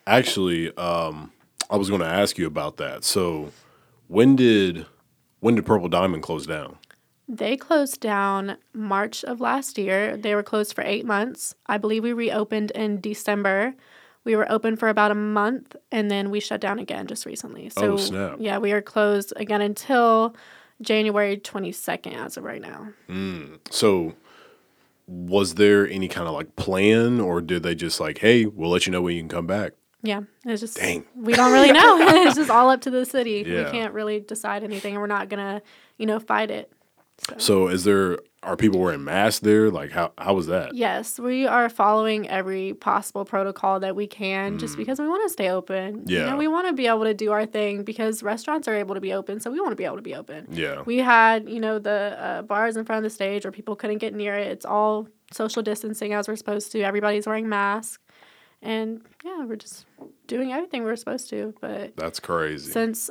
Actually, 0.05 0.75
um, 0.77 1.31
I 1.69 1.77
was 1.77 1.89
going 1.89 2.01
to 2.01 2.07
ask 2.07 2.37
you 2.37 2.47
about 2.47 2.77
that. 2.77 3.03
So, 3.03 3.51
when 4.07 4.35
did 4.35 4.85
when 5.39 5.55
did 5.55 5.65
Purple 5.65 5.89
Diamond 5.89 6.23
close 6.23 6.45
down? 6.45 6.77
They 7.27 7.57
closed 7.57 7.99
down 8.01 8.57
March 8.73 9.23
of 9.23 9.41
last 9.41 9.77
year. 9.77 10.15
They 10.15 10.35
were 10.35 10.43
closed 10.43 10.73
for 10.75 10.83
eight 10.83 11.05
months. 11.05 11.55
I 11.65 11.77
believe 11.79 12.03
we 12.03 12.13
reopened 12.13 12.71
in 12.71 13.01
December. 13.01 13.73
We 14.23 14.35
were 14.35 14.51
open 14.51 14.75
for 14.75 14.89
about 14.89 15.11
a 15.11 15.15
month 15.15 15.75
and 15.91 16.09
then 16.09 16.29
we 16.31 16.39
shut 16.39 16.61
down 16.61 16.79
again 16.79 17.07
just 17.07 17.25
recently. 17.25 17.69
So, 17.69 17.93
Oh, 17.93 17.97
snap. 17.97 18.37
yeah, 18.39 18.57
we 18.59 18.71
are 18.71 18.81
closed 18.81 19.33
again 19.35 19.61
until 19.61 20.35
January 20.81 21.37
22nd 21.37 22.13
as 22.13 22.37
of 22.37 22.43
right 22.43 22.61
now. 22.61 22.89
Mm. 23.09 23.59
So, 23.69 24.13
was 25.07 25.55
there 25.55 25.87
any 25.87 26.07
kind 26.07 26.27
of 26.27 26.33
like 26.33 26.55
plan, 26.55 27.19
or 27.19 27.41
did 27.41 27.63
they 27.63 27.75
just 27.75 27.99
like, 27.99 28.19
"Hey, 28.19 28.45
we'll 28.45 28.69
let 28.69 28.85
you 28.85 28.91
know 28.91 29.01
when 29.01 29.15
you 29.15 29.21
can 29.21 29.29
come 29.29 29.47
back"? 29.47 29.73
Yeah, 30.05 30.21
it's 30.45 30.61
just, 30.61 30.77
Dang. 30.77 31.03
we 31.15 31.33
don't 31.33 31.51
really 31.51 31.71
know. 31.71 31.97
it's 32.27 32.35
just 32.35 32.51
all 32.51 32.69
up 32.69 32.81
to 32.81 32.91
the 32.91 33.05
city. 33.05 33.43
Yeah. 33.45 33.65
We 33.65 33.71
can't 33.71 33.93
really 33.93 34.19
decide 34.19 34.63
anything 34.63 34.93
and 34.93 35.01
we're 35.01 35.07
not 35.07 35.29
going 35.29 35.39
to, 35.39 35.65
you 35.97 36.05
know, 36.05 36.19
fight 36.19 36.51
it. 36.51 36.71
So, 37.37 37.67
is 37.67 37.83
there 37.83 38.19
are 38.43 38.55
people 38.55 38.79
wearing 38.79 39.03
masks 39.03 39.39
there? 39.39 39.71
Like, 39.71 39.91
how 39.91 40.11
how 40.17 40.33
was 40.35 40.47
that? 40.47 40.75
Yes, 40.75 41.17
we 41.17 41.47
are 41.47 41.69
following 41.69 42.29
every 42.29 42.73
possible 42.73 43.25
protocol 43.25 43.79
that 43.79 43.95
we 43.95 44.05
can 44.05 44.59
just 44.59 44.77
because 44.77 44.99
we 44.99 45.07
want 45.07 45.23
to 45.23 45.29
stay 45.31 45.49
open. 45.49 45.95
You 45.95 46.01
Mm. 46.03 46.09
Yeah. 46.09 46.29
know, 46.29 46.37
we 46.37 46.47
want 46.47 46.67
to 46.67 46.73
be 46.73 46.87
able 46.87 47.05
to 47.05 47.13
do 47.13 47.31
our 47.31 47.45
thing 47.45 47.83
because 47.83 48.21
restaurants 48.21 48.67
are 48.67 48.75
able 48.75 48.93
to 48.95 49.01
be 49.01 49.13
open, 49.13 49.39
so 49.39 49.49
we 49.49 49.59
want 49.59 49.71
to 49.71 49.75
be 49.75 49.85
able 49.85 49.95
to 49.95 50.01
be 50.03 50.13
open. 50.13 50.47
Yeah. 50.51 50.83
We 50.85 50.97
had, 50.97 51.49
you 51.49 51.59
know, 51.59 51.79
the 51.79 52.17
uh, 52.19 52.41
bars 52.43 52.77
in 52.77 52.85
front 52.85 52.97
of 52.97 53.03
the 53.03 53.09
stage 53.15 53.45
where 53.45 53.51
people 53.51 53.75
couldn't 53.75 53.97
get 53.99 54.13
near 54.13 54.35
it. 54.35 54.47
It's 54.47 54.65
all 54.65 55.07
social 55.31 55.63
distancing 55.63 56.13
as 56.13 56.27
we're 56.27 56.35
supposed 56.35 56.71
to. 56.73 56.81
Everybody's 56.81 57.25
wearing 57.25 57.49
masks. 57.49 57.97
And 58.61 59.01
yeah, 59.23 59.45
we're 59.45 59.55
just 59.57 59.85
doing 60.27 60.51
everything 60.51 60.83
we're 60.83 60.95
supposed 60.95 61.29
to. 61.31 61.53
But 61.61 61.95
That's 61.97 62.19
crazy. 62.19 62.71
since 62.71 63.09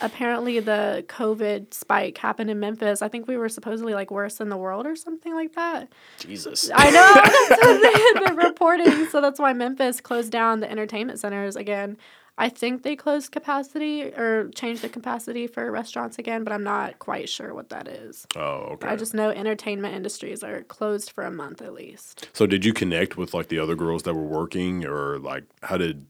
apparently 0.00 0.60
the 0.60 1.04
COVID 1.08 1.72
spike 1.74 2.18
happened 2.18 2.50
in 2.50 2.60
Memphis. 2.60 3.02
I 3.02 3.08
think 3.08 3.26
we 3.28 3.36
were 3.36 3.48
supposedly 3.48 3.94
like 3.94 4.10
worse 4.10 4.40
in 4.40 4.48
the 4.48 4.56
world 4.56 4.86
or 4.86 4.96
something 4.96 5.34
like 5.34 5.54
that. 5.54 5.92
Jesus. 6.18 6.70
I 6.74 6.90
know 6.90 7.12
that's 7.48 7.62
what 7.62 7.82
they- 7.82 8.20
they're 8.34 8.46
reporting. 8.48 9.06
So 9.06 9.20
that's 9.20 9.38
why 9.40 9.52
Memphis 9.52 10.00
closed 10.00 10.32
down 10.32 10.60
the 10.60 10.70
entertainment 10.70 11.20
centers 11.20 11.56
again. 11.56 11.96
I 12.36 12.48
think 12.48 12.82
they 12.82 12.96
closed 12.96 13.30
capacity 13.30 14.02
or 14.02 14.50
changed 14.56 14.82
the 14.82 14.88
capacity 14.88 15.46
for 15.46 15.70
restaurants 15.70 16.18
again, 16.18 16.42
but 16.42 16.52
I'm 16.52 16.64
not 16.64 16.98
quite 16.98 17.28
sure 17.28 17.54
what 17.54 17.68
that 17.68 17.86
is. 17.86 18.26
Oh, 18.34 18.70
okay. 18.72 18.88
I 18.88 18.96
just 18.96 19.14
know 19.14 19.30
entertainment 19.30 19.94
industries 19.94 20.42
are 20.42 20.62
closed 20.64 21.12
for 21.12 21.22
a 21.22 21.30
month 21.30 21.62
at 21.62 21.72
least. 21.74 22.28
so 22.32 22.44
did 22.44 22.64
you 22.64 22.72
connect 22.72 23.16
with 23.16 23.34
like 23.34 23.48
the 23.50 23.60
other 23.60 23.76
girls 23.76 24.02
that 24.02 24.14
were 24.14 24.22
working, 24.26 24.84
or 24.84 25.20
like 25.20 25.44
how 25.62 25.76
did 25.76 26.06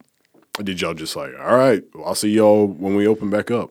did 0.62 0.80
y'all 0.80 0.94
just 0.94 1.16
like, 1.16 1.32
all 1.38 1.56
right, 1.56 1.82
I'll 2.04 2.14
see 2.14 2.30
y'all 2.30 2.66
when 2.66 2.94
we 2.96 3.06
open 3.08 3.30
back 3.30 3.50
up? 3.50 3.70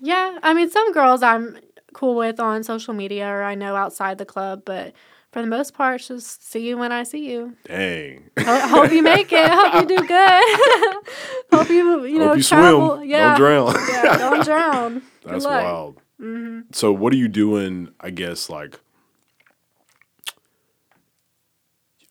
Yeah, 0.00 0.38
I 0.42 0.52
mean, 0.54 0.68
some 0.70 0.92
girls 0.92 1.22
I'm 1.22 1.58
cool 1.92 2.16
with 2.16 2.40
on 2.40 2.62
social 2.64 2.92
media 2.94 3.28
or 3.28 3.42
I 3.44 3.54
know 3.54 3.76
outside 3.76 4.18
the 4.18 4.24
club, 4.26 4.62
but 4.66 4.92
for 5.32 5.40
the 5.40 5.46
most 5.48 5.74
part, 5.74 5.96
it's 6.00 6.08
just 6.08 6.48
see 6.50 6.68
you 6.68 6.76
when 6.76 6.92
I 6.92 7.04
see 7.04 7.30
you. 7.30 7.54
Dang. 7.66 8.30
Ho- 8.40 8.68
hope 8.68 8.92
you 8.92 9.02
make 9.02 9.32
it. 9.32 9.48
Hope 9.48 9.74
you 9.74 9.96
do 9.96 10.06
good. 10.06 10.58
hope 11.52 11.68
you 11.70 12.04
you 12.04 12.18
know 12.18 12.28
Hope 12.28 12.36
you 12.38 12.42
travel. 12.42 12.96
swim. 12.96 13.08
Yeah, 13.08 13.36
Don't 13.38 13.38
drown. 13.38 13.74
yeah, 13.92 14.16
don't 14.18 14.44
drown. 14.44 15.02
That's 15.24 15.44
wild. 15.44 15.96
Mm-hmm. 16.20 16.60
So 16.72 16.92
what 16.92 17.12
are 17.12 17.16
you 17.16 17.28
doing? 17.28 17.88
I 18.00 18.10
guess 18.10 18.48
like, 18.50 18.78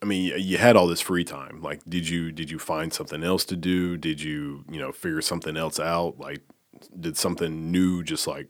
I 0.04 0.06
mean, 0.06 0.34
you 0.38 0.58
had 0.58 0.76
all 0.76 0.86
this 0.88 1.00
free 1.00 1.24
time. 1.24 1.62
Like, 1.62 1.80
did 1.88 2.10
you 2.10 2.34
did 2.34 2.52
you 2.52 2.60
find 2.60 2.92
something 2.92 3.24
else 3.24 3.46
to 3.46 3.56
do? 3.56 3.96
Did 3.96 4.22
you 4.22 4.66
you 4.70 4.78
know 4.78 4.92
figure 4.92 5.22
something 5.22 5.56
else 5.56 5.80
out? 5.80 6.20
Like, 6.20 6.42
did 7.00 7.16
something 7.16 7.72
new 7.72 8.04
just 8.04 8.28
like 8.28 8.50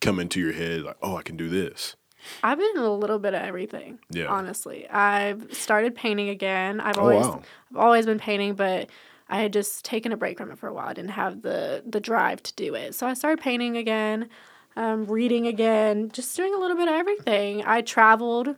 come 0.00 0.20
into 0.20 0.40
your 0.40 0.52
head? 0.52 0.82
Like, 0.82 0.96
oh, 1.02 1.16
I 1.16 1.22
can 1.22 1.36
do 1.36 1.48
this. 1.48 1.96
I've 2.44 2.58
been 2.58 2.76
a 2.78 2.88
little 2.94 3.18
bit 3.18 3.34
of 3.34 3.42
everything. 3.42 3.98
Yeah. 4.10 4.26
Honestly, 4.26 4.88
I've 4.88 5.52
started 5.52 5.96
painting 5.96 6.28
again. 6.28 6.80
I've 6.80 6.98
Oh, 6.98 7.02
always 7.02 7.26
wow. 7.26 7.42
I've 7.72 7.76
always 7.76 8.06
been 8.06 8.20
painting, 8.20 8.54
but 8.54 8.88
I 9.28 9.40
had 9.42 9.52
just 9.52 9.84
taken 9.84 10.12
a 10.12 10.16
break 10.16 10.38
from 10.38 10.52
it 10.52 10.58
for 10.58 10.68
a 10.68 10.72
while. 10.72 10.86
I 10.86 10.92
didn't 10.92 11.10
have 11.10 11.42
the 11.42 11.82
the 11.84 11.98
drive 12.00 12.44
to 12.44 12.54
do 12.54 12.76
it, 12.76 12.94
so 12.94 13.08
I 13.08 13.14
started 13.14 13.42
painting 13.42 13.76
again, 13.76 14.28
um, 14.76 15.04
reading 15.06 15.48
again, 15.48 16.10
just 16.12 16.36
doing 16.36 16.54
a 16.54 16.58
little 16.58 16.76
bit 16.76 16.86
of 16.86 16.94
everything. 16.94 17.64
I 17.66 17.80
traveled 17.82 18.54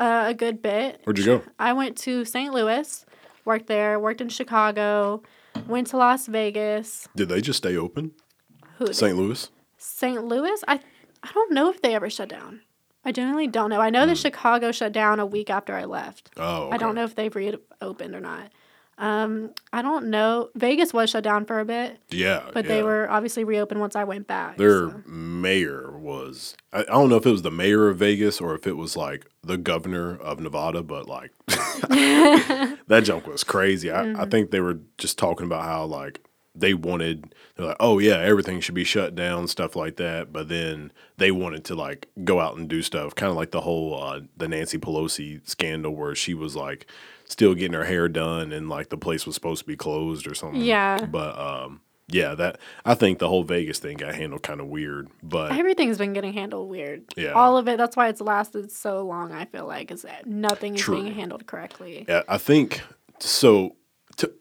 uh, 0.00 0.24
a 0.28 0.34
good 0.34 0.62
bit. 0.62 1.00
Where'd 1.04 1.18
you 1.18 1.24
go? 1.24 1.42
I 1.58 1.72
went 1.72 1.96
to 1.98 2.24
St. 2.24 2.52
Louis, 2.52 3.04
worked 3.44 3.66
there, 3.66 4.00
worked 4.00 4.20
in 4.20 4.28
Chicago, 4.28 5.22
went 5.68 5.88
to 5.88 5.96
Las 5.98 6.26
Vegas. 6.26 7.06
Did 7.14 7.28
they 7.28 7.40
just 7.40 7.58
stay 7.58 7.76
open? 7.76 8.12
Who? 8.78 8.92
St. 8.92 9.16
Louis. 9.16 9.50
St. 9.76 10.24
Louis, 10.24 10.64
I 10.66 10.80
I 11.22 11.30
don't 11.32 11.52
know 11.52 11.70
if 11.70 11.82
they 11.82 11.94
ever 11.94 12.08
shut 12.10 12.28
down. 12.30 12.62
I 13.04 13.12
genuinely 13.12 13.46
don't 13.46 13.70
know. 13.70 13.80
I 13.80 13.90
know 13.90 14.04
that 14.06 14.18
Chicago 14.18 14.72
shut 14.72 14.92
down 14.92 15.20
a 15.20 15.26
week 15.26 15.48
after 15.48 15.74
I 15.74 15.84
left. 15.84 16.30
Oh, 16.36 16.70
I 16.70 16.76
don't 16.76 16.94
know 16.94 17.04
if 17.04 17.14
they've 17.14 17.34
reopened 17.34 18.14
or 18.14 18.20
not. 18.20 18.52
Um, 19.00 19.50
I 19.72 19.80
don't 19.82 20.10
know. 20.10 20.50
Vegas 20.54 20.92
was 20.92 21.08
shut 21.10 21.24
down 21.24 21.46
for 21.46 21.58
a 21.58 21.64
bit, 21.64 21.98
Yeah, 22.10 22.50
but 22.52 22.64
yeah. 22.66 22.68
they 22.74 22.82
were 22.82 23.10
obviously 23.10 23.44
reopened 23.44 23.80
once 23.80 23.96
I 23.96 24.04
went 24.04 24.26
back. 24.26 24.58
Their 24.58 24.90
so. 24.90 25.02
mayor 25.06 25.90
was 25.98 26.54
I, 26.72 26.80
I 26.80 26.84
don't 26.84 27.08
know 27.08 27.16
if 27.16 27.24
it 27.24 27.30
was 27.30 27.42
the 27.42 27.50
mayor 27.50 27.88
of 27.88 27.96
Vegas 27.96 28.40
or 28.42 28.54
if 28.54 28.66
it 28.66 28.76
was 28.76 28.96
like 28.98 29.26
the 29.42 29.56
governor 29.56 30.16
of 30.18 30.38
Nevada, 30.38 30.82
but 30.82 31.08
like 31.08 31.30
that 31.88 33.00
junk 33.04 33.26
was 33.26 33.44
crazy. 33.44 33.90
I, 33.90 34.00
Mm-hmm. 34.00 34.20
I 34.20 34.24
think 34.26 34.50
they 34.50 34.60
were 34.60 34.78
just 34.98 35.18
talking 35.18 35.46
about 35.46 35.64
how 35.64 35.84
like 35.84 36.20
they 36.54 36.74
wanted 36.74 37.34
they're 37.56 37.66
like, 37.66 37.76
oh 37.80 37.98
yeah, 37.98 38.18
everything 38.18 38.60
should 38.60 38.74
be 38.74 38.82
shut 38.84 39.14
down, 39.14 39.46
stuff 39.46 39.76
like 39.76 39.96
that. 39.96 40.32
But 40.32 40.48
then 40.48 40.90
they 41.16 41.30
wanted 41.30 41.64
to 41.66 41.74
like 41.74 42.08
go 42.24 42.40
out 42.40 42.56
and 42.56 42.68
do 42.68 42.82
stuff, 42.82 43.14
kind 43.14 43.30
of 43.30 43.36
like 43.36 43.50
the 43.52 43.60
whole 43.60 44.02
uh, 44.02 44.20
the 44.36 44.48
Nancy 44.48 44.78
Pelosi 44.78 45.46
scandal 45.48 45.94
where 45.94 46.14
she 46.14 46.34
was 46.34 46.56
like 46.56 46.86
still 47.30 47.54
getting 47.54 47.74
her 47.74 47.84
hair 47.84 48.08
done 48.08 48.52
and 48.52 48.68
like 48.68 48.88
the 48.88 48.96
place 48.96 49.24
was 49.24 49.34
supposed 49.34 49.60
to 49.60 49.66
be 49.66 49.76
closed 49.76 50.26
or 50.26 50.34
something. 50.34 50.60
Yeah. 50.60 51.04
But 51.06 51.38
um 51.38 51.80
yeah, 52.08 52.34
that 52.34 52.58
I 52.84 52.94
think 52.94 53.20
the 53.20 53.28
whole 53.28 53.44
Vegas 53.44 53.78
thing 53.78 53.96
got 53.96 54.16
handled 54.16 54.42
kind 54.42 54.60
of 54.60 54.66
weird, 54.66 55.08
but 55.22 55.52
Everything's 55.52 55.96
been 55.96 56.12
getting 56.12 56.32
handled 56.32 56.68
weird. 56.68 57.04
Yeah. 57.16 57.32
All 57.32 57.56
of 57.56 57.68
it. 57.68 57.78
That's 57.78 57.96
why 57.96 58.08
it's 58.08 58.20
lasted 58.20 58.72
so 58.72 59.02
long. 59.02 59.32
I 59.32 59.44
feel 59.44 59.66
like 59.66 59.92
is 59.92 60.02
that 60.02 60.26
nothing 60.26 60.74
is 60.74 60.80
True. 60.80 61.02
being 61.02 61.14
handled 61.14 61.46
correctly. 61.46 62.04
Yeah, 62.08 62.22
I 62.28 62.38
think 62.38 62.82
so. 63.20 63.76
To, 64.16 64.32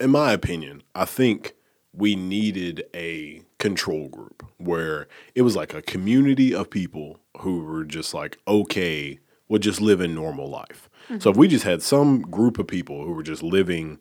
in 0.00 0.10
my 0.10 0.32
opinion, 0.32 0.84
I 0.94 1.04
think 1.04 1.54
we 1.92 2.14
needed 2.14 2.84
a 2.94 3.42
control 3.58 4.08
group 4.08 4.46
where 4.58 5.08
it 5.34 5.42
was 5.42 5.56
like 5.56 5.74
a 5.74 5.82
community 5.82 6.54
of 6.54 6.70
people 6.70 7.18
who 7.40 7.64
were 7.64 7.84
just 7.84 8.14
like 8.14 8.38
okay 8.46 9.18
with 9.48 9.62
just 9.62 9.80
live 9.80 9.98
living 9.98 10.14
normal 10.14 10.48
life. 10.48 10.88
So 11.18 11.30
if 11.30 11.36
we 11.36 11.48
just 11.48 11.64
had 11.64 11.82
some 11.82 12.22
group 12.22 12.58
of 12.58 12.66
people 12.66 13.04
who 13.04 13.12
were 13.12 13.22
just 13.22 13.42
living 13.42 13.98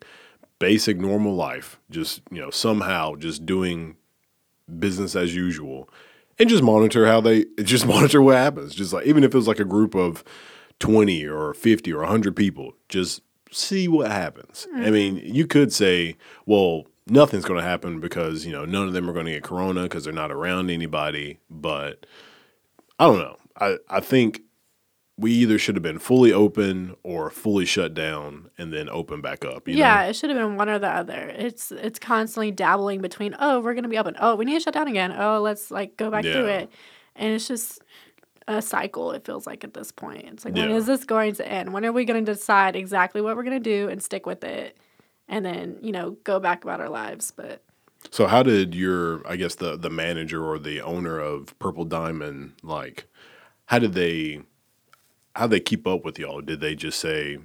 basic 0.60 0.98
normal 0.98 1.36
life, 1.36 1.80
just 1.90 2.22
you 2.32 2.42
know 2.42 2.50
somehow 2.50 3.16
just 3.16 3.46
doing 3.46 3.98
business 4.80 5.16
as 5.16 5.36
usual 5.36 5.90
and 6.40 6.50
just 6.50 6.64
monitor 6.64 7.06
how 7.06 7.22
they 7.22 7.46
just 7.64 7.86
monitor 7.86 8.22
what 8.22 8.38
happens. 8.38 8.74
Just 8.74 8.94
like 8.94 9.06
even 9.06 9.24
if 9.24 9.34
it 9.34 9.38
was 9.38 9.48
like 9.48 9.60
a 9.60 9.66
group 9.66 9.96
of 9.96 10.24
20 10.80 11.26
or 11.26 11.54
50 11.54 11.94
or 11.94 12.00
100 12.00 12.36
people 12.36 12.74
just 12.90 13.22
see 13.52 13.88
what 13.88 14.12
happens. 14.12 14.68
I 14.76 14.90
mean 14.90 15.18
mm-hmm. 15.18 15.34
you 15.34 15.48
could 15.48 15.72
say 15.72 16.18
well 16.46 16.86
nothing's 17.08 17.46
going 17.46 17.60
to 17.60 17.68
happen 17.68 18.00
because 18.00 18.46
you 18.46 18.52
know 18.52 18.66
none 18.66 18.88
of 18.88 18.94
them 18.94 19.10
are 19.10 19.14
going 19.14 19.28
to 19.28 19.32
get 19.32 19.44
corona 19.44 19.84
because 19.84 20.04
they're 20.04 20.14
not 20.14 20.32
around 20.32 20.72
anybody 20.72 21.40
but 21.50 22.06
i 23.00 23.06
don't 23.06 23.20
know. 23.20 23.38
I, 23.58 23.78
I 23.90 24.00
think 24.02 24.42
we 25.18 25.32
either 25.32 25.58
should 25.58 25.76
have 25.76 25.84
been 25.84 26.00
fully 26.00 26.34
open 26.34 26.96
or 27.04 27.30
fully 27.30 27.66
shut 27.66 27.94
down 27.94 28.50
and 28.58 28.74
then 28.74 28.90
open 28.90 29.22
back 29.22 29.46
up 29.46 29.68
you 29.68 29.76
yeah, 29.76 30.04
know? 30.04 30.10
it 30.10 30.16
should 30.16 30.30
have 30.30 30.38
been 30.38 30.58
one 30.58 30.68
or 30.70 30.78
the 30.80 30.90
other. 30.90 31.32
It's 31.38 31.72
it's 31.72 32.00
constantly 32.00 32.52
dabbling 32.52 33.02
between 33.02 33.36
oh 33.40 33.60
we're 33.62 33.74
gonna 33.76 33.88
be 33.88 33.98
open 33.98 34.16
oh 34.20 34.36
we 34.36 34.46
need 34.46 34.56
to 34.56 34.60
shut 34.60 34.74
down 34.74 34.88
again 34.88 35.14
oh 35.18 35.40
let's 35.42 35.72
like 35.72 35.96
go 35.98 36.10
back 36.12 36.24
through 36.24 36.48
Yeah. 36.48 36.58
it, 36.60 36.70
and 37.16 37.34
it's 37.34 37.48
just 37.48 37.82
a 38.48 38.62
cycle. 38.62 39.12
It 39.12 39.26
feels 39.26 39.48
like 39.48 39.64
at 39.64 39.74
this 39.74 39.92
point 39.92 40.26
it's 40.28 40.46
like 40.46 40.54
when 40.54 40.70
Yeah. 40.70 40.76
is 40.76 40.86
this 40.86 41.04
going 41.06 41.34
to 41.36 41.48
end? 41.48 41.74
When 41.74 41.86
are 41.86 41.92
we 41.94 42.06
gonna 42.06 42.22
decide 42.22 42.76
exactly 42.76 43.22
what 43.22 43.36
we're 43.38 43.44
gonna 43.44 43.60
do 43.60 43.88
and 43.90 44.04
stick 44.04 44.26
with 44.26 44.44
it, 44.44 44.78
and 45.30 45.46
then 45.46 45.78
you 45.82 45.92
know 45.94 46.18
go 46.26 46.40
back 46.42 46.64
about 46.66 46.82
our 46.82 46.90
lives? 46.90 47.32
But 47.36 47.64
So 48.12 48.28
how 48.28 48.44
did 48.44 48.76
your 48.76 49.26
I 49.28 49.38
guess 49.38 49.56
the 49.56 49.78
the 49.78 49.90
manager 49.90 50.44
or 50.46 50.60
the 50.60 50.82
owner 50.82 51.20
of 51.20 51.58
Purple 51.58 51.86
Diamond 51.86 52.56
like 52.62 53.08
how 53.68 53.80
did 53.80 53.94
they 53.94 54.42
how 55.36 55.48
they 55.48 55.60
keep 55.60 55.86
up 55.86 56.04
with 56.06 56.18
y'all? 56.18 56.42
Did 56.42 56.62
they 56.62 56.76
just 56.76 57.00
say 57.00 57.38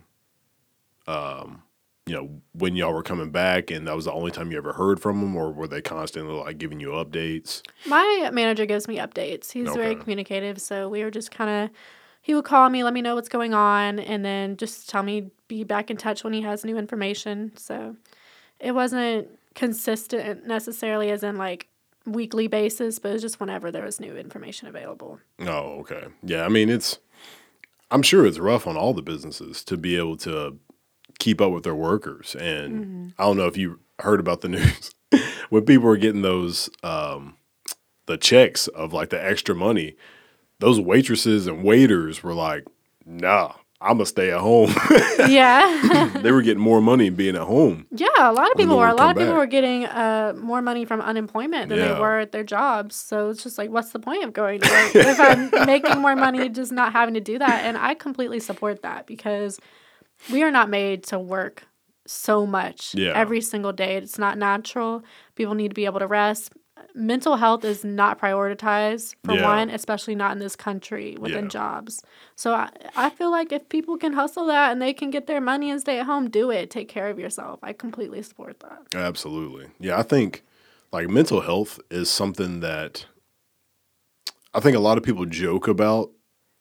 um 1.06 1.62
you 2.06 2.14
know 2.14 2.28
when 2.52 2.74
y'all 2.74 2.92
were 2.92 3.02
coming 3.02 3.30
back 3.30 3.70
and 3.70 3.86
that 3.86 3.94
was 3.94 4.04
the 4.04 4.12
only 4.12 4.30
time 4.30 4.50
you 4.50 4.58
ever 4.58 4.72
heard 4.72 5.00
from 5.00 5.20
them 5.20 5.36
or 5.36 5.52
were 5.52 5.68
they 5.68 5.80
constantly 5.80 6.34
like 6.34 6.58
giving 6.58 6.80
you 6.80 6.88
updates? 6.88 7.62
my 7.86 8.30
manager 8.32 8.66
gives 8.66 8.88
me 8.88 8.96
updates. 8.96 9.52
He's 9.52 9.70
very 9.70 9.94
communicative, 9.94 10.60
so 10.60 10.88
we 10.88 11.04
were 11.04 11.10
just 11.10 11.30
kind 11.30 11.64
of. 11.64 11.76
He 12.22 12.34
would 12.34 12.44
call 12.44 12.68
me, 12.68 12.84
let 12.84 12.92
me 12.92 13.00
know 13.00 13.14
what's 13.14 13.30
going 13.30 13.54
on, 13.54 13.98
and 13.98 14.22
then 14.22 14.58
just 14.58 14.90
tell 14.90 15.02
me 15.02 15.30
be 15.48 15.64
back 15.64 15.90
in 15.90 15.96
touch 15.96 16.22
when 16.22 16.34
he 16.34 16.42
has 16.42 16.66
new 16.66 16.76
information. 16.76 17.52
So 17.56 17.96
it 18.58 18.72
wasn't 18.72 19.28
consistent 19.54 20.46
necessarily, 20.46 21.10
as 21.10 21.22
in 21.22 21.36
like 21.36 21.68
weekly 22.06 22.46
basis, 22.46 22.98
but 22.98 23.10
it 23.10 23.12
was 23.14 23.22
just 23.22 23.40
whenever 23.40 23.70
there 23.70 23.84
was 23.84 24.00
new 24.00 24.16
information 24.16 24.68
available. 24.68 25.18
Oh, 25.40 25.80
okay. 25.80 26.08
Yeah, 26.22 26.44
I 26.44 26.48
mean 26.48 26.68
it's 26.68 26.98
I'm 27.90 28.02
sure 28.02 28.24
it's 28.26 28.38
rough 28.38 28.66
on 28.66 28.76
all 28.76 28.94
the 28.94 29.02
businesses 29.02 29.64
to 29.64 29.76
be 29.76 29.96
able 29.96 30.16
to 30.18 30.58
keep 31.18 31.40
up 31.40 31.52
with 31.52 31.64
their 31.64 31.74
workers. 31.74 32.34
And 32.36 33.12
I 33.18 33.24
don't 33.24 33.36
know 33.36 33.46
if 33.46 33.56
you 33.56 33.80
heard 33.98 34.20
about 34.20 34.40
the 34.40 34.48
news 34.50 34.94
when 35.50 35.64
people 35.64 35.84
were 35.86 35.96
getting 35.96 36.22
those 36.22 36.70
um 36.82 37.36
the 38.06 38.16
checks 38.16 38.66
of 38.68 38.92
like 38.92 39.10
the 39.10 39.22
extra 39.22 39.54
money, 39.54 39.94
those 40.58 40.80
waitresses 40.80 41.46
and 41.46 41.62
waiters 41.64 42.22
were 42.22 42.34
like, 42.34 42.66
"Nah, 43.06 43.54
I'm 43.80 43.94
gonna 43.96 44.06
stay 44.06 44.30
at 44.30 44.40
home." 44.40 44.70
yeah, 45.28 46.10
they 46.22 46.32
were 46.32 46.42
getting 46.42 46.62
more 46.62 46.80
money 46.80 47.10
being 47.10 47.36
at 47.36 47.42
home. 47.42 47.86
yeah. 47.90 48.08
A 48.18 48.32
lot 48.32 48.50
of 48.50 48.56
people 48.56 48.76
were. 48.76 48.86
A 48.88 48.94
lot 48.94 49.10
of 49.12 49.16
people 49.16 49.32
back. 49.32 49.38
were 49.38 49.46
getting 49.46 49.86
uh, 49.86 50.34
more 50.36 50.60
money 50.62 50.84
from 50.84 51.00
unemployment 51.00 51.68
than 51.70 51.78
Yeah. 51.78 51.94
they 51.94 52.00
were 52.00 52.18
at 52.18 52.32
their 52.32 52.44
jobs. 52.44 52.94
So 52.96 53.30
it's 53.30 53.42
just 53.42 53.56
like, 53.58 53.70
what's 53.70 53.90
the 53.92 53.98
point 53.98 54.24
of 54.24 54.32
going 54.32 54.60
to 54.60 54.70
work 54.94 54.94
if 54.94 55.18
I'm 55.20 55.66
making 55.66 55.98
more 56.00 56.14
money, 56.16 56.48
just 56.50 56.72
not 56.72 56.92
having 56.92 57.14
to 57.14 57.20
do 57.20 57.38
that? 57.38 57.64
And 57.64 57.76
I 57.78 57.94
completely 57.94 58.40
support 58.40 58.82
that 58.82 59.06
because 59.06 59.58
we 60.30 60.42
are 60.42 60.50
not 60.50 60.68
made 60.68 61.04
to 61.04 61.18
work 61.18 61.64
so 62.06 62.46
much 62.46 62.94
Yeah. 62.94 63.12
every 63.14 63.40
single 63.40 63.72
day. 63.72 63.96
It's 63.96 64.18
not 64.18 64.36
natural. 64.36 65.02
People 65.36 65.54
need 65.54 65.68
to 65.68 65.74
be 65.74 65.84
able 65.86 66.00
to 66.00 66.06
rest. 66.06 66.52
Mental 66.94 67.36
health 67.36 67.64
is 67.64 67.84
not 67.84 68.20
prioritized 68.20 69.14
for 69.24 69.34
Yeah. 69.34 69.44
one, 69.44 69.70
especially 69.70 70.14
not 70.14 70.32
in 70.32 70.38
this 70.38 70.56
country 70.56 71.16
within 71.18 71.44
Yeah. 71.44 71.50
jobs. 71.50 72.02
So 72.36 72.52
I, 72.54 72.70
I 72.96 73.10
feel 73.10 73.30
like 73.30 73.52
if 73.52 73.68
people 73.68 73.96
can 73.96 74.12
hustle 74.14 74.46
that 74.46 74.72
and 74.72 74.82
they 74.82 74.92
can 74.92 75.10
get 75.10 75.26
their 75.26 75.40
money 75.40 75.70
and 75.70 75.80
stay 75.80 76.00
at 76.00 76.06
home, 76.06 76.28
do 76.30 76.50
it. 76.50 76.70
Take 76.70 76.88
care 76.88 77.08
of 77.08 77.18
yourself. 77.18 77.60
I 77.62 77.72
completely 77.72 78.22
support 78.22 78.60
that. 78.60 78.94
Absolutely. 78.94 79.68
Yeah, 79.78 79.98
I 79.98 80.02
think 80.02 80.42
like 80.92 81.08
mental 81.08 81.42
health 81.42 81.78
is 81.90 82.10
something 82.10 82.60
that 82.60 83.06
I 84.52 84.60
think 84.60 84.76
a 84.76 84.80
lot 84.80 84.98
of 84.98 85.04
people 85.04 85.26
joke 85.26 85.68
about, 85.68 86.10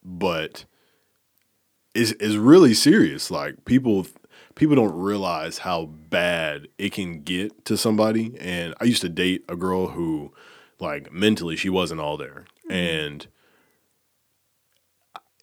but 0.04 0.66
is 1.96 2.12
is 2.14 2.38
really 2.38 2.74
serious. 2.76 3.32
Like 3.32 3.66
people 3.66 4.06
people 4.60 4.76
don't 4.76 4.94
realize 4.94 5.60
how 5.60 5.86
bad 5.86 6.68
it 6.78 6.92
can 6.92 7.22
get 7.22 7.64
to 7.64 7.78
somebody. 7.78 8.38
And 8.42 8.76
I 8.82 8.84
used 8.84 9.02
to 9.02 9.10
date 9.10 9.46
a 9.48 9.56
girl 9.56 9.88
who 9.88 10.34
like 10.80 11.14
mentally 11.14 11.56
she 11.56 11.70
wasn't 11.70 12.02
all 12.02 12.18
there. 12.18 12.44
Mm-hmm. 12.70 12.72
And 12.74 13.28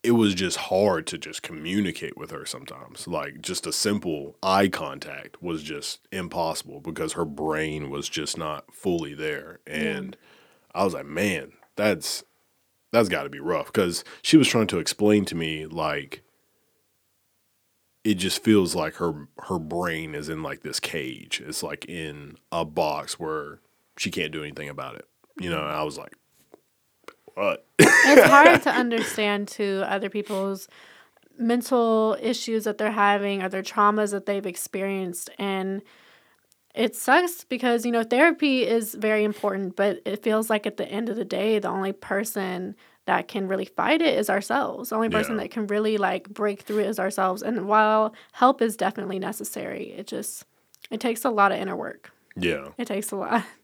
it 0.02 0.10
was 0.12 0.34
just 0.34 0.58
hard 0.58 1.06
to 1.06 1.18
just 1.18 1.42
communicate 1.42 2.16
with 2.16 2.30
her 2.30 2.44
sometimes. 2.44 3.08
Like 3.08 3.40
just 3.40 3.66
a 3.66 3.72
simple 3.72 4.36
eye 4.42 4.68
contact 4.68 5.42
was 5.42 5.62
just 5.62 6.06
impossible 6.12 6.80
because 6.80 7.14
her 7.14 7.24
brain 7.24 7.88
was 7.88 8.10
just 8.10 8.36
not 8.36 8.72
fully 8.74 9.14
there. 9.14 9.60
And 9.66 10.14
I 10.74 10.84
was 10.84 10.92
like, 10.92 11.06
man, 11.06 11.52
that's 11.74 12.22
that's 12.92 13.08
got 13.08 13.22
to 13.22 13.30
be 13.30 13.40
rough 13.40 13.72
because 13.72 14.04
she 14.20 14.36
was 14.36 14.46
trying 14.46 14.66
to 14.66 14.78
explain 14.78 15.24
to 15.24 15.34
me 15.34 15.64
like 15.64 16.22
it 18.06 18.14
just 18.14 18.44
feels 18.44 18.76
like 18.76 18.94
her 18.94 19.26
her 19.48 19.58
brain 19.58 20.14
is 20.14 20.28
in 20.28 20.40
like 20.40 20.62
this 20.62 20.78
cage. 20.78 21.42
It's 21.44 21.64
like 21.64 21.84
in 21.86 22.36
a 22.52 22.64
box 22.64 23.18
where 23.18 23.58
she 23.96 24.12
can't 24.12 24.30
do 24.30 24.44
anything 24.44 24.68
about 24.68 24.94
it. 24.94 25.08
You 25.40 25.50
know, 25.50 25.58
and 25.58 25.72
I 25.72 25.82
was 25.82 25.98
like, 25.98 26.14
what? 27.34 27.66
it's 27.80 28.30
hard 28.30 28.62
to 28.62 28.70
understand 28.70 29.48
to 29.48 29.82
other 29.90 30.08
people's 30.08 30.68
mental 31.36 32.16
issues 32.22 32.62
that 32.62 32.78
they're 32.78 32.92
having 32.92 33.42
or 33.42 33.48
their 33.48 33.62
traumas 33.62 34.12
that 34.12 34.24
they've 34.24 34.46
experienced 34.46 35.28
and 35.38 35.82
it 36.74 36.96
sucks 36.96 37.44
because 37.44 37.84
you 37.84 37.92
know 37.92 38.02
therapy 38.02 38.66
is 38.66 38.94
very 38.94 39.22
important 39.22 39.76
but 39.76 40.00
it 40.06 40.22
feels 40.22 40.48
like 40.48 40.66
at 40.66 40.78
the 40.78 40.90
end 40.90 41.10
of 41.10 41.16
the 41.16 41.26
day 41.26 41.58
the 41.58 41.68
only 41.68 41.92
person 41.92 42.74
that 43.06 43.26
can 43.28 43.48
really 43.48 43.64
fight 43.64 44.02
it 44.02 44.18
is 44.18 44.28
ourselves 44.30 44.90
the 44.90 44.96
only 44.96 45.08
person 45.08 45.36
Yeah. 45.36 45.42
that 45.44 45.50
can 45.50 45.66
really 45.66 45.96
like 45.98 46.28
break 46.28 46.62
through 46.62 46.80
it 46.80 46.86
is 46.86 46.98
ourselves 46.98 47.42
and 47.42 47.66
while 47.66 48.14
help 48.32 48.60
is 48.62 48.76
definitely 48.76 49.18
necessary 49.18 49.92
it 49.96 50.06
just 50.06 50.44
it 50.90 51.00
takes 51.00 51.24
a 51.24 51.30
lot 51.30 51.50
of 51.52 51.58
inner 51.58 51.76
work 51.76 52.12
Yeah. 52.36 52.68
it 52.78 52.86
takes 52.86 53.10
a 53.12 53.16
lot 53.16 53.44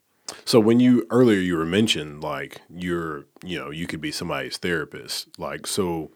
So 0.44 0.60
when 0.60 0.80
you 0.80 1.06
earlier 1.10 1.40
you 1.40 1.56
were 1.58 1.66
mentioned 1.66 2.22
like 2.22 2.60
you're 2.70 3.26
you 3.44 3.58
know 3.58 3.70
you 3.70 3.86
could 3.86 4.00
be 4.00 4.10
somebody's 4.12 4.56
therapist 4.56 5.28
like 5.38 5.66
so 5.66 6.10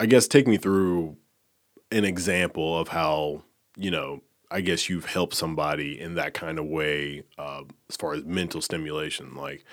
I 0.00 0.06
guess 0.06 0.28
take 0.28 0.46
me 0.46 0.56
through 0.56 1.16
an 1.90 2.04
example 2.04 2.78
of 2.78 2.88
how 2.88 3.42
you 3.76 3.90
know 3.90 4.22
I 4.50 4.60
guess 4.62 4.88
you've 4.88 5.04
helped 5.06 5.34
somebody 5.34 6.00
in 6.00 6.14
that 6.14 6.32
kind 6.32 6.58
of 6.58 6.64
way 6.66 7.22
uh, 7.38 7.64
as 7.90 7.96
far 7.96 8.14
as 8.14 8.24
mental 8.24 8.62
stimulation 8.62 9.34
like 9.34 9.64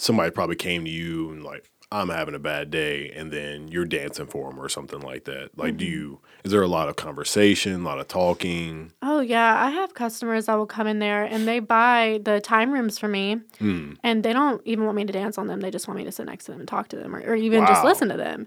somebody 0.00 0.30
probably 0.30 0.56
came 0.56 0.84
to 0.84 0.90
you 0.90 1.30
and 1.30 1.42
like 1.44 1.70
I'm 1.92 2.08
having 2.08 2.36
a 2.36 2.38
bad 2.38 2.70
day 2.70 3.10
and 3.10 3.32
then 3.32 3.66
you're 3.68 3.84
dancing 3.84 4.26
for 4.26 4.48
them 4.48 4.60
or 4.60 4.68
something 4.68 5.00
like 5.00 5.24
that 5.24 5.50
like 5.56 5.76
do 5.76 5.84
you 5.84 6.20
is 6.44 6.52
there 6.52 6.62
a 6.62 6.68
lot 6.68 6.88
of 6.88 6.94
conversation 6.96 7.74
a 7.74 7.84
lot 7.84 7.98
of 7.98 8.06
talking 8.08 8.92
Oh 9.02 9.20
yeah, 9.20 9.62
I 9.62 9.70
have 9.70 9.92
customers 9.92 10.46
that 10.46 10.54
will 10.54 10.66
come 10.66 10.86
in 10.86 10.98
there 11.00 11.24
and 11.24 11.46
they 11.46 11.58
buy 11.58 12.20
the 12.24 12.40
time 12.40 12.70
rooms 12.72 12.98
for 12.98 13.08
me, 13.08 13.40
Hmm. 13.58 13.94
and 14.02 14.22
they 14.22 14.32
don't 14.32 14.62
even 14.64 14.84
want 14.86 14.96
me 14.96 15.04
to 15.04 15.12
dance 15.12 15.36
on 15.36 15.46
them. 15.46 15.60
They 15.60 15.70
just 15.70 15.86
want 15.88 15.98
me 15.98 16.04
to 16.04 16.12
sit 16.12 16.24
next 16.26 16.44
to 16.46 16.52
them 16.52 16.60
and 16.60 16.68
talk 16.68 16.88
to 16.88 16.96
them, 16.96 17.14
or, 17.14 17.20
or 17.20 17.34
even 17.34 17.66
just 17.66 17.84
listen 17.84 18.08
to 18.08 18.16
them. 18.16 18.46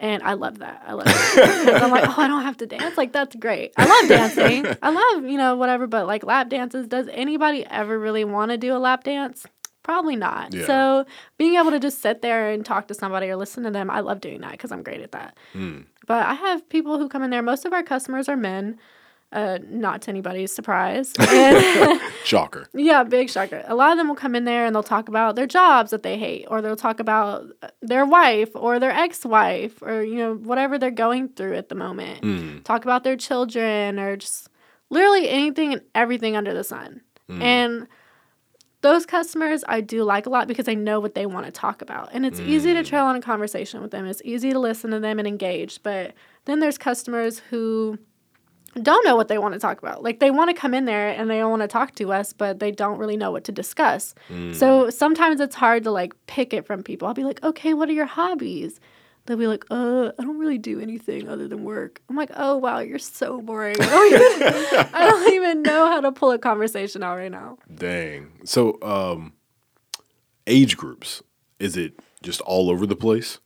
And 0.00 0.22
I 0.22 0.32
love 0.34 0.58
that. 0.60 0.82
I 0.86 0.92
love 0.94 1.06
it. 1.08 1.12
'Cause 1.12 1.82
I'm 1.82 1.90
like, 1.90 2.08
oh, 2.08 2.14
I 2.22 2.26
don't 2.26 2.42
have 2.42 2.56
to 2.58 2.66
dance. 2.66 2.96
Like 2.96 3.12
that's 3.12 3.36
great. 3.36 3.72
I 3.76 3.84
love 3.86 4.08
dancing. 4.08 4.66
I 4.82 4.90
love 4.90 5.24
you 5.30 5.36
know 5.38 5.54
whatever, 5.56 5.86
but 5.86 6.06
like 6.08 6.24
lap 6.24 6.48
dances. 6.48 6.88
Does 6.88 7.06
anybody 7.12 7.64
ever 7.66 7.96
really 7.98 8.24
want 8.24 8.50
to 8.50 8.56
do 8.56 8.74
a 8.74 8.78
lap 8.78 9.04
dance? 9.04 9.46
Probably 9.88 10.16
not. 10.16 10.52
Yeah. 10.52 10.66
So 10.66 11.06
being 11.38 11.54
able 11.54 11.70
to 11.70 11.80
just 11.80 12.02
sit 12.02 12.20
there 12.20 12.50
and 12.50 12.62
talk 12.62 12.88
to 12.88 12.94
somebody 12.94 13.28
or 13.28 13.36
listen 13.36 13.62
to 13.62 13.70
them, 13.70 13.88
I 13.88 14.00
love 14.00 14.20
doing 14.20 14.42
that 14.42 14.50
because 14.50 14.70
I'm 14.70 14.82
great 14.82 15.00
at 15.00 15.12
that. 15.12 15.38
Hmm. 15.54 15.80
But 16.06 16.26
I 16.26 16.34
have 16.34 16.68
people 16.68 16.98
who 16.98 17.08
come 17.08 17.22
in 17.22 17.30
there. 17.30 17.40
Most 17.40 17.64
of 17.64 17.72
our 17.72 17.82
customers 17.82 18.28
are 18.28 18.36
men, 18.36 18.78
uh, 19.32 19.60
not 19.66 20.02
to 20.02 20.10
anybody's 20.10 20.52
surprise. 20.52 21.14
Shocker 22.24 22.68
yeah, 22.74 23.02
big 23.02 23.30
shocker. 23.30 23.64
A 23.66 23.74
lot 23.74 23.92
of 23.92 23.96
them 23.96 24.08
will 24.08 24.14
come 24.14 24.34
in 24.34 24.44
there 24.44 24.66
and 24.66 24.76
they'll 24.76 24.82
talk 24.82 25.08
about 25.08 25.36
their 25.36 25.46
jobs 25.46 25.90
that 25.90 26.02
they 26.02 26.18
hate, 26.18 26.44
or 26.50 26.60
they'll 26.60 26.76
talk 26.76 27.00
about 27.00 27.46
their 27.80 28.04
wife 28.04 28.50
or 28.54 28.78
their 28.78 28.90
ex-wife, 28.90 29.80
or 29.80 30.02
you 30.02 30.16
know 30.16 30.34
whatever 30.34 30.76
they're 30.76 30.90
going 30.90 31.30
through 31.30 31.54
at 31.56 31.70
the 31.70 31.74
moment. 31.74 32.20
Mm. 32.20 32.62
Talk 32.62 32.84
about 32.84 33.04
their 33.04 33.16
children, 33.16 33.98
or 33.98 34.18
just 34.18 34.50
literally 34.90 35.30
anything 35.30 35.72
and 35.72 35.82
everything 35.94 36.36
under 36.36 36.52
the 36.52 36.62
sun. 36.62 37.00
And 37.30 37.86
those 38.80 39.06
customers 39.06 39.64
I 39.66 39.80
do 39.80 40.04
like 40.04 40.26
a 40.26 40.30
lot 40.30 40.46
because 40.46 40.68
I 40.68 40.74
know 40.74 41.00
what 41.00 41.14
they 41.14 41.26
want 41.26 41.46
to 41.46 41.52
talk 41.52 41.82
about. 41.82 42.10
And 42.12 42.24
it's 42.24 42.40
easy 42.40 42.74
to 42.74 42.82
mm. 42.82 42.86
trail 42.86 43.06
on 43.06 43.16
a 43.16 43.20
conversation 43.20 43.82
with 43.82 43.90
them. 43.90 44.06
It's 44.06 44.22
easy 44.24 44.52
to 44.52 44.58
listen 44.58 44.90
to 44.92 45.00
them 45.00 45.18
and 45.18 45.26
engage. 45.26 45.82
But 45.82 46.14
then 46.44 46.60
there's 46.60 46.78
customers 46.78 47.40
who 47.50 47.98
don't 48.80 49.04
know 49.04 49.16
what 49.16 49.28
they 49.28 49.38
want 49.38 49.54
to 49.54 49.60
talk 49.60 49.78
about. 49.78 50.04
Like 50.04 50.20
they 50.20 50.30
want 50.30 50.50
to 50.50 50.54
come 50.54 50.74
in 50.74 50.84
there 50.84 51.08
and 51.08 51.28
they 51.28 51.42
want 51.42 51.62
to 51.62 51.68
talk 51.68 51.94
to 51.96 52.12
us, 52.12 52.32
but 52.32 52.60
they 52.60 52.70
don't 52.70 52.98
really 52.98 53.16
know 53.16 53.32
what 53.32 53.44
to 53.44 53.52
discuss. 53.52 54.14
So 54.28 54.34
mm. 54.86 54.92
sometimes 54.92 55.40
it's 55.40 55.56
hard 55.56 55.82
to 55.84 55.90
like 55.90 56.14
pick 56.26 56.52
it 56.52 56.66
from 56.66 56.82
people. 56.82 57.08
I'll 57.08 57.14
be 57.14 57.24
like, 57.24 57.42
okay, 57.42 57.74
what 57.74 57.88
are 57.88 57.94
your 57.94 58.06
hobbies? 58.06 58.78
They'll 59.28 59.36
be 59.36 59.46
like, 59.46 59.66
uh, 59.70 60.10
I 60.18 60.22
don't 60.22 60.38
really 60.38 60.56
do 60.56 60.80
anything 60.80 61.28
other 61.28 61.46
than 61.48 61.62
work. 61.62 62.00
I'm 62.08 62.16
like, 62.16 62.30
oh 62.34 62.56
wow, 62.56 62.78
you're 62.78 62.98
so 62.98 63.42
boring. 63.42 63.76
I 63.80 63.84
don't 63.84 64.12
even, 64.14 64.86
I 64.94 65.06
don't 65.06 65.32
even 65.34 65.62
know 65.62 65.86
how 65.86 66.00
to 66.00 66.12
pull 66.12 66.30
a 66.30 66.38
conversation 66.38 67.02
out 67.02 67.18
right 67.18 67.30
now. 67.30 67.58
Dang. 67.72 68.32
So, 68.44 68.78
um, 68.80 69.34
age 70.46 70.78
groups, 70.78 71.22
is 71.58 71.76
it 71.76 72.00
just 72.22 72.40
all 72.40 72.70
over 72.70 72.86
the 72.86 72.96
place? 72.96 73.38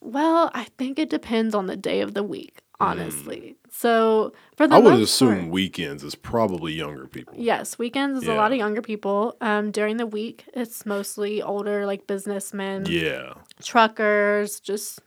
Well, 0.00 0.50
I 0.54 0.64
think 0.76 0.98
it 0.98 1.08
depends 1.08 1.54
on 1.54 1.66
the 1.66 1.76
day 1.76 2.00
of 2.00 2.14
the 2.14 2.24
week, 2.24 2.58
honestly. 2.80 3.56
So 3.70 4.32
for 4.56 4.66
the 4.66 4.76
I 4.76 4.78
would 4.78 5.00
assume 5.00 5.38
part- 5.40 5.50
weekends 5.50 6.02
is 6.04 6.14
probably 6.14 6.72
younger 6.72 7.06
people. 7.06 7.34
Yes, 7.36 7.78
weekends 7.78 8.22
is 8.22 8.28
a 8.28 8.34
lot 8.34 8.52
of 8.52 8.58
younger 8.58 8.82
people. 8.82 9.36
Um, 9.40 9.70
during 9.70 9.96
the 9.96 10.06
week, 10.06 10.44
it's 10.54 10.84
mostly 10.86 11.42
older, 11.42 11.86
like 11.86 12.06
businessmen, 12.06 12.86
Yeah. 12.88 13.34
truckers, 13.62 14.60
just 14.60 15.00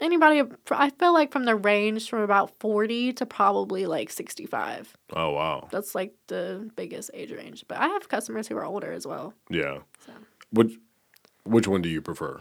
anybody. 0.00 0.42
I 0.70 0.90
feel 0.90 1.12
like 1.12 1.32
from 1.32 1.44
the 1.44 1.54
range 1.56 2.08
from 2.08 2.20
about 2.22 2.50
forty 2.58 3.12
to 3.14 3.26
probably 3.26 3.86
like 3.86 4.10
sixty-five. 4.10 4.96
Oh, 5.12 5.30
wow. 5.30 5.68
That's 5.70 5.94
like 5.94 6.14
the 6.28 6.70
biggest 6.76 7.10
age 7.14 7.32
range. 7.32 7.64
But 7.68 7.78
I 7.78 7.88
have 7.88 8.08
customers 8.08 8.48
who 8.48 8.56
are 8.56 8.64
older 8.64 8.92
as 8.92 9.06
well. 9.06 9.34
Yeah. 9.50 9.78
So. 10.06 10.12
Which, 10.50 10.72
which 11.44 11.68
one 11.68 11.82
do 11.82 11.88
you 11.88 12.00
prefer? 12.02 12.40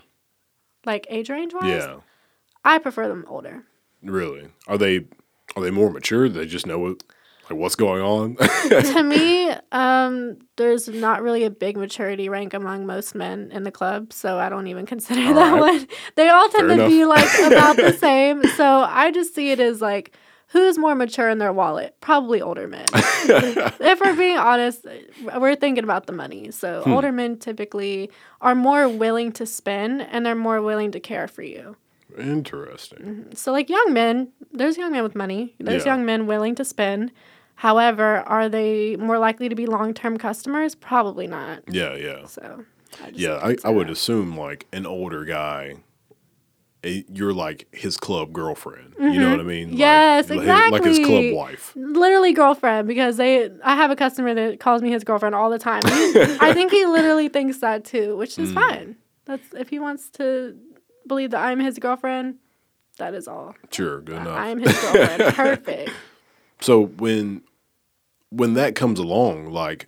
Like 0.85 1.05
age 1.09 1.29
range 1.29 1.53
wise, 1.53 1.65
Yeah. 1.69 1.97
I 2.63 2.77
prefer 2.79 3.07
them 3.07 3.25
older. 3.27 3.63
Really? 4.03 4.47
Are 4.67 4.77
they 4.77 5.05
are 5.55 5.63
they 5.63 5.71
more 5.71 5.89
mature? 5.89 6.29
They 6.29 6.45
just 6.45 6.67
know 6.67 6.77
what, 6.79 7.03
like 7.49 7.59
what's 7.59 7.75
going 7.75 8.01
on? 8.01 8.35
to 8.93 9.03
me, 9.03 9.49
um, 9.71 10.37
there's 10.57 10.87
not 10.87 11.21
really 11.21 11.43
a 11.43 11.49
big 11.49 11.77
maturity 11.77 12.29
rank 12.29 12.53
among 12.53 12.85
most 12.85 13.15
men 13.15 13.49
in 13.51 13.63
the 13.63 13.71
club, 13.71 14.13
so 14.13 14.37
I 14.37 14.49
don't 14.49 14.67
even 14.67 14.85
consider 14.85 15.21
All 15.27 15.33
that 15.35 15.53
right. 15.53 15.59
one. 15.61 15.87
They 16.15 16.29
all 16.29 16.47
tend 16.49 16.67
Fair 16.69 16.77
to 16.77 16.87
be 16.87 17.05
like 17.05 17.27
about 17.43 17.77
the 17.77 17.93
same. 17.93 18.47
So 18.47 18.63
I 18.81 19.11
just 19.11 19.33
see 19.33 19.51
it 19.51 19.59
as 19.59 19.81
like 19.81 20.13
who's 20.51 20.77
more 20.77 20.95
mature 20.95 21.29
in 21.29 21.39
their 21.39 21.51
wallet? 21.51 21.95
Probably 21.99 22.41
older 22.41 22.67
men. 22.67 22.85
if 22.93 23.99
we're 23.99 24.15
being 24.15 24.37
honest, 24.37 24.85
we're 25.37 25.55
thinking 25.55 25.83
about 25.83 26.05
the 26.07 26.13
money. 26.13 26.51
So 26.51 26.83
Hmm. 26.83 26.91
older 26.93 27.11
men 27.11 27.37
typically 27.37 28.09
are 28.41 28.55
more 28.55 28.87
willing 28.87 29.31
to 29.33 29.45
spend 29.45 30.01
and 30.03 30.25
they're 30.25 30.35
more 30.35 30.61
willing 30.61 30.91
to 30.91 30.99
care 30.99 31.27
for 31.27 31.41
you. 31.41 31.75
Interesting. 32.19 33.27
So 33.35 33.51
like 33.51 33.69
young 33.69 33.93
men, 33.93 34.29
there's 34.51 34.77
young 34.77 34.91
men 34.91 35.03
with 35.03 35.15
money. 35.15 35.55
There's 35.59 35.85
Yeah. 35.85 35.93
young 35.93 36.05
men 36.05 36.27
willing 36.27 36.55
to 36.55 36.65
spend. 36.65 37.11
However, 37.55 38.17
are 38.27 38.47
they 38.49 38.95
more 38.97 39.17
likely 39.17 39.49
to 39.49 39.55
be 39.55 39.65
long-term 39.65 40.17
customers? 40.17 40.75
Probably 40.75 41.25
not. 41.27 41.63
Yeah, 41.67 41.95
yeah. 41.95 42.25
So 42.27 42.65
I 43.03 43.09
Yeah, 43.13 43.39
I, 43.43 43.55
I 43.63 43.69
would 43.71 43.87
that. 43.87 43.91
assume 43.93 44.37
like 44.37 44.67
an 44.71 44.85
older 44.85 45.25
guy, 45.25 45.77
eh, 46.83 47.01
you're 47.11 47.33
like 47.33 47.67
his 47.71 47.97
club 47.97 48.31
girlfriend. 48.31 48.93
You 48.99 49.19
know 49.19 49.31
what 49.31 49.39
I 49.39 49.43
mean? 49.43 49.69
Mm-hmm. 49.69 49.77
Yes, 49.77 50.29
like, 50.29 50.71
Like 50.71 50.83
his 50.83 50.99
club 50.99 51.31
wife. 51.33 51.73
literally 51.75 52.33
girlfriend 52.33 52.87
because 52.87 53.17
they 53.17 53.49
I 53.63 53.75
have 53.75 53.89
a 53.91 53.95
customer 53.95 54.33
that 54.35 54.59
calls 54.59 54.81
me 54.81 54.91
his 54.91 55.03
girlfriend 55.03 55.33
all 55.35 55.49
the 55.49 55.59
time. 55.59 55.83
I 55.85 56.51
think 56.53 56.71
he 56.71 56.85
literally 56.97 57.29
thinks 57.29 57.57
that 57.59 57.85
too, 57.85 58.15
which 58.17 58.35
Mm. 58.35 58.43
is 58.43 58.51
fine. 58.53 58.95
That's 59.25 59.47
if 59.53 59.69
he 59.69 59.79
wants 59.79 60.09
to 60.11 60.55
believe 61.07 61.31
that 61.31 61.43
I'm 61.43 61.59
his 61.59 61.79
girlfriend, 61.79 62.35
that 62.97 63.13
is 63.13 63.27
all. 63.27 63.55
Sure, 63.71 64.01
good 64.01 64.17
enough. 64.17 64.37
I 64.37 64.49
am 64.49 64.59
his 64.59 64.79
girlfriend. 64.79 65.21
Perfect. 65.35 65.91
So 66.61 66.85
when 66.85 67.41
when 68.29 68.53
that 68.55 68.75
comes 68.75 68.99
along, 68.99 69.51
like 69.51 69.87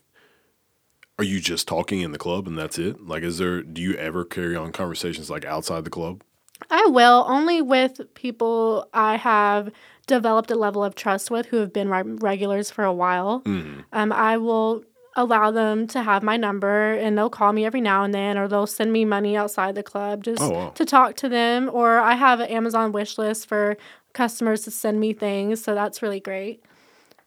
are 1.17 1.25
you 1.25 1.41
just 1.41 1.67
talking 1.67 2.00
in 2.00 2.13
the 2.13 2.17
club 2.17 2.48
and 2.48 2.58
that's 2.58 2.79
it? 2.79 3.06
Like 3.06 3.23
is 3.23 3.37
there 3.37 3.62
do 3.62 3.81
you 3.81 3.93
ever 3.96 4.23
carry 4.23 4.56
on 4.56 4.71
conversations 4.71 5.29
like 5.29 5.46
outside 5.46 5.83
the 5.83 5.89
club? 5.89 6.23
I 6.69 6.85
will 6.87 7.25
only 7.27 7.62
with 7.62 8.13
people 8.15 8.87
I 8.93 9.15
have 9.17 9.71
developed 10.08 10.52
a 10.52 10.56
level 10.56 10.83
of 10.83 10.96
trust 10.96 11.31
with 11.31 11.48
who 11.48 11.58
have 11.58 11.71
been 11.71 11.89
re- 11.89 12.02
regulars 12.04 12.71
for 12.71 12.83
a 12.83 12.93
while. 12.93 13.41
Mm. 13.41 13.85
Um, 13.93 14.12
I 14.12 14.37
will 14.37 14.83
allow 15.21 15.51
them 15.51 15.85
to 15.87 16.01
have 16.03 16.23
my 16.23 16.37
number 16.37 16.93
and 16.93 17.17
they'll 17.17 17.29
call 17.29 17.51
me 17.53 17.65
every 17.65 17.81
now 17.81 18.03
and 18.03 18.13
then 18.13 18.37
or 18.37 18.47
they'll 18.47 18.67
send 18.67 18.91
me 18.91 19.05
money 19.05 19.35
outside 19.37 19.75
the 19.75 19.83
club 19.83 20.23
just 20.23 20.41
Oh, 20.41 20.49
wow. 20.49 20.69
to 20.75 20.85
talk 20.85 21.15
to 21.17 21.29
them 21.29 21.69
or 21.71 21.99
I 21.99 22.13
have 22.15 22.39
an 22.39 22.49
Amazon 22.49 22.91
wish 22.91 23.17
list 23.17 23.47
for 23.47 23.77
customers 24.13 24.63
to 24.63 24.71
send 24.71 24.99
me 24.99 25.13
things, 25.13 25.63
so 25.63 25.75
that's 25.75 26.01
really 26.01 26.19
great. 26.19 26.63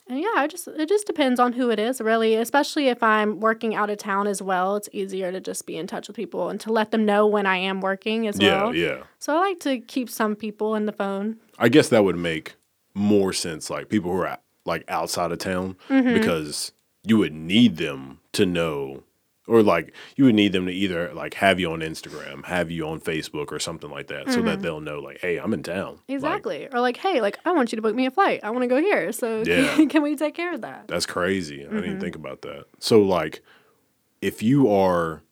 And 0.08 0.18
yeah, 0.20 0.32
I 0.36 0.48
just 0.48 0.66
it 0.66 0.88
just 0.88 1.06
depends 1.06 1.38
on 1.38 1.52
who 1.52 1.70
it 1.70 1.78
is, 1.78 2.00
really. 2.00 2.34
Especially 2.34 2.88
if 2.88 3.02
I'm 3.04 3.38
working 3.38 3.74
out 3.76 3.88
of 3.88 3.98
town 3.98 4.26
as 4.26 4.42
well, 4.42 4.74
it's 4.76 4.88
easier 4.92 5.30
to 5.30 5.40
just 5.40 5.64
be 5.64 5.76
in 5.76 5.86
touch 5.86 6.08
with 6.08 6.16
people 6.16 6.48
and 6.50 6.58
to 6.60 6.72
let 6.72 6.90
them 6.90 7.06
know 7.06 7.26
when 7.26 7.46
I 7.46 7.56
am 7.58 7.80
working 7.80 8.26
as 8.26 8.36
Yeah, 8.38 8.64
well. 8.64 8.74
yeah. 8.74 9.02
So 9.20 9.34
I 9.36 9.38
like 9.38 9.60
to 9.60 9.78
keep 9.78 10.10
some 10.10 10.34
people 10.34 10.74
in 10.74 10.86
the 10.86 10.92
phone. 10.92 11.36
I 11.56 11.68
guess 11.68 11.88
that 11.90 12.02
would 12.04 12.18
make 12.18 12.56
more 12.94 13.32
sense, 13.32 13.70
like 13.70 13.88
people 13.88 14.10
who 14.10 14.18
are 14.22 14.38
like 14.66 14.84
outside 14.88 15.30
of 15.30 15.38
town, 15.38 15.76
Mm-hmm. 15.88 16.14
because 16.14 16.72
you 17.04 17.18
would 17.18 17.32
need 17.34 17.76
them 17.78 18.20
to 18.32 18.46
know, 18.46 19.02
or 19.48 19.62
like 19.62 19.92
you 20.16 20.24
would 20.24 20.34
need 20.36 20.52
them 20.52 20.66
to 20.66 20.72
either 20.72 21.12
like 21.14 21.34
have 21.34 21.58
you 21.58 21.70
on 21.72 21.80
Instagram, 21.80 22.44
have 22.44 22.70
you 22.70 22.86
on 22.86 23.00
Facebook, 23.00 23.50
or 23.50 23.58
something 23.58 23.90
like 23.90 24.06
that, 24.06 24.30
so 24.30 24.40
that 24.42 24.62
they'll 24.62 24.80
know, 24.80 25.00
like, 25.00 25.20
hey, 25.20 25.38
I'm 25.38 25.52
in 25.52 25.62
town. 25.62 25.94
Like, 25.94 25.96
Mm-hmm. 25.98 26.12
Exactly. 26.14 26.68
or 26.72 26.80
like, 26.80 26.96
hey, 26.98 27.20
like 27.20 27.38
I 27.44 27.52
want 27.52 27.72
you 27.72 27.76
to 27.76 27.82
book 27.82 27.94
me 27.94 28.06
a 28.06 28.10
flight. 28.10 28.40
I 28.44 28.50
want 28.50 28.62
to 28.62 28.68
go 28.68 28.76
here. 28.80 29.10
So 29.12 29.42
Yeah. 29.46 29.84
can 29.86 30.02
we 30.02 30.14
take 30.16 30.34
care 30.34 30.54
of 30.54 30.60
that? 30.60 30.86
that's 30.88 31.06
crazy. 31.06 31.62
I 31.64 31.68
Mm-hmm. 31.68 31.80
didn't 31.80 32.00
think 32.00 32.14
about 32.16 32.42
that. 32.42 32.66
So 32.78 33.02
like, 33.02 33.42
if 34.20 34.42
you 34.42 34.72
are, 34.72 35.22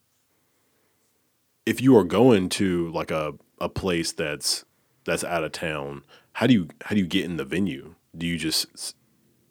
if 1.66 1.80
you 1.80 1.96
are 1.96 2.04
going 2.04 2.48
to 2.50 2.90
like 2.90 3.10
a 3.10 3.34
a 3.60 3.68
place 3.68 4.12
that's 4.12 4.64
that's 5.04 5.22
out 5.24 5.44
of 5.44 5.52
town, 5.52 6.02
how 6.32 6.46
do 6.46 6.54
you 6.54 6.68
how 6.82 6.94
do 6.94 7.00
you 7.00 7.06
get 7.06 7.24
in 7.24 7.36
the 7.36 7.44
venue? 7.44 7.94
Do 8.16 8.26
you 8.26 8.38
just 8.38 8.96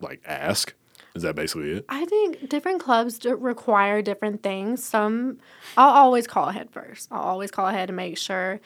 like 0.02 0.22
ask? 0.26 0.74
Is 1.16 1.24
that 1.24 1.36
basically 1.36 1.72
it? 1.72 1.86
I 1.89 2.05
think 2.05 2.49
different 2.49 2.82
clubs 2.82 3.20
require 3.26 4.01
different 4.01 4.43
things. 4.43 4.84
Some, 4.84 5.39
I'll 5.76 5.89
always 5.89 6.28
call 6.28 6.49
ahead 6.49 6.70
first. 6.72 7.10
I'll 7.12 7.22
always 7.22 7.51
call 7.51 7.68
ahead 7.68 7.88
to 7.88 7.93
make 7.93 8.18
sure. 8.18 8.62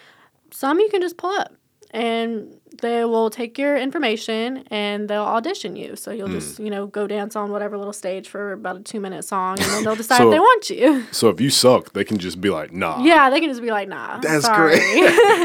Some 0.51 0.79
you 0.79 0.89
can 0.89 1.01
just 1.01 1.17
pull 1.17 1.31
up 1.31 1.53
and 1.93 2.53
they 2.81 3.05
will 3.05 3.29
take 3.29 3.59
your 3.59 3.77
information 3.77 4.63
and 4.71 5.07
they'll 5.07 5.21
audition 5.21 5.75
you. 5.75 5.95
So 5.95 6.09
you'll 6.11 6.27
just, 6.27 6.57
Hmm. 6.57 6.65
you 6.65 6.71
know, 6.71 6.87
go 6.87 7.05
dance 7.05 7.35
on 7.35 7.51
whatever 7.51 7.77
little 7.77 7.93
stage 7.93 8.27
for 8.27 8.51
about 8.51 8.77
a 8.77 8.79
two 8.79 8.99
minute 8.99 9.23
song 9.23 9.59
and 9.61 9.69
then 9.71 9.83
they'll 9.83 9.95
decide 10.03 10.17
So- 10.17 10.27
if 10.29 10.31
they 10.33 10.39
want 10.39 10.69
you. 10.71 11.03
So 11.13 11.29
if 11.29 11.39
you 11.39 11.51
suck, 11.51 11.93
they 11.93 12.03
can 12.03 12.17
just 12.17 12.41
be 12.41 12.49
like, 12.49 12.73
nah. 12.73 12.99
yeah, 13.03 13.29
they 13.29 13.39
can 13.39 13.47
just 13.49 13.61
be 13.61 13.69
like, 13.69 13.87
nah. 13.87 14.17
That's 14.19 14.43
sorry. 14.45 14.75
great. 14.79 14.81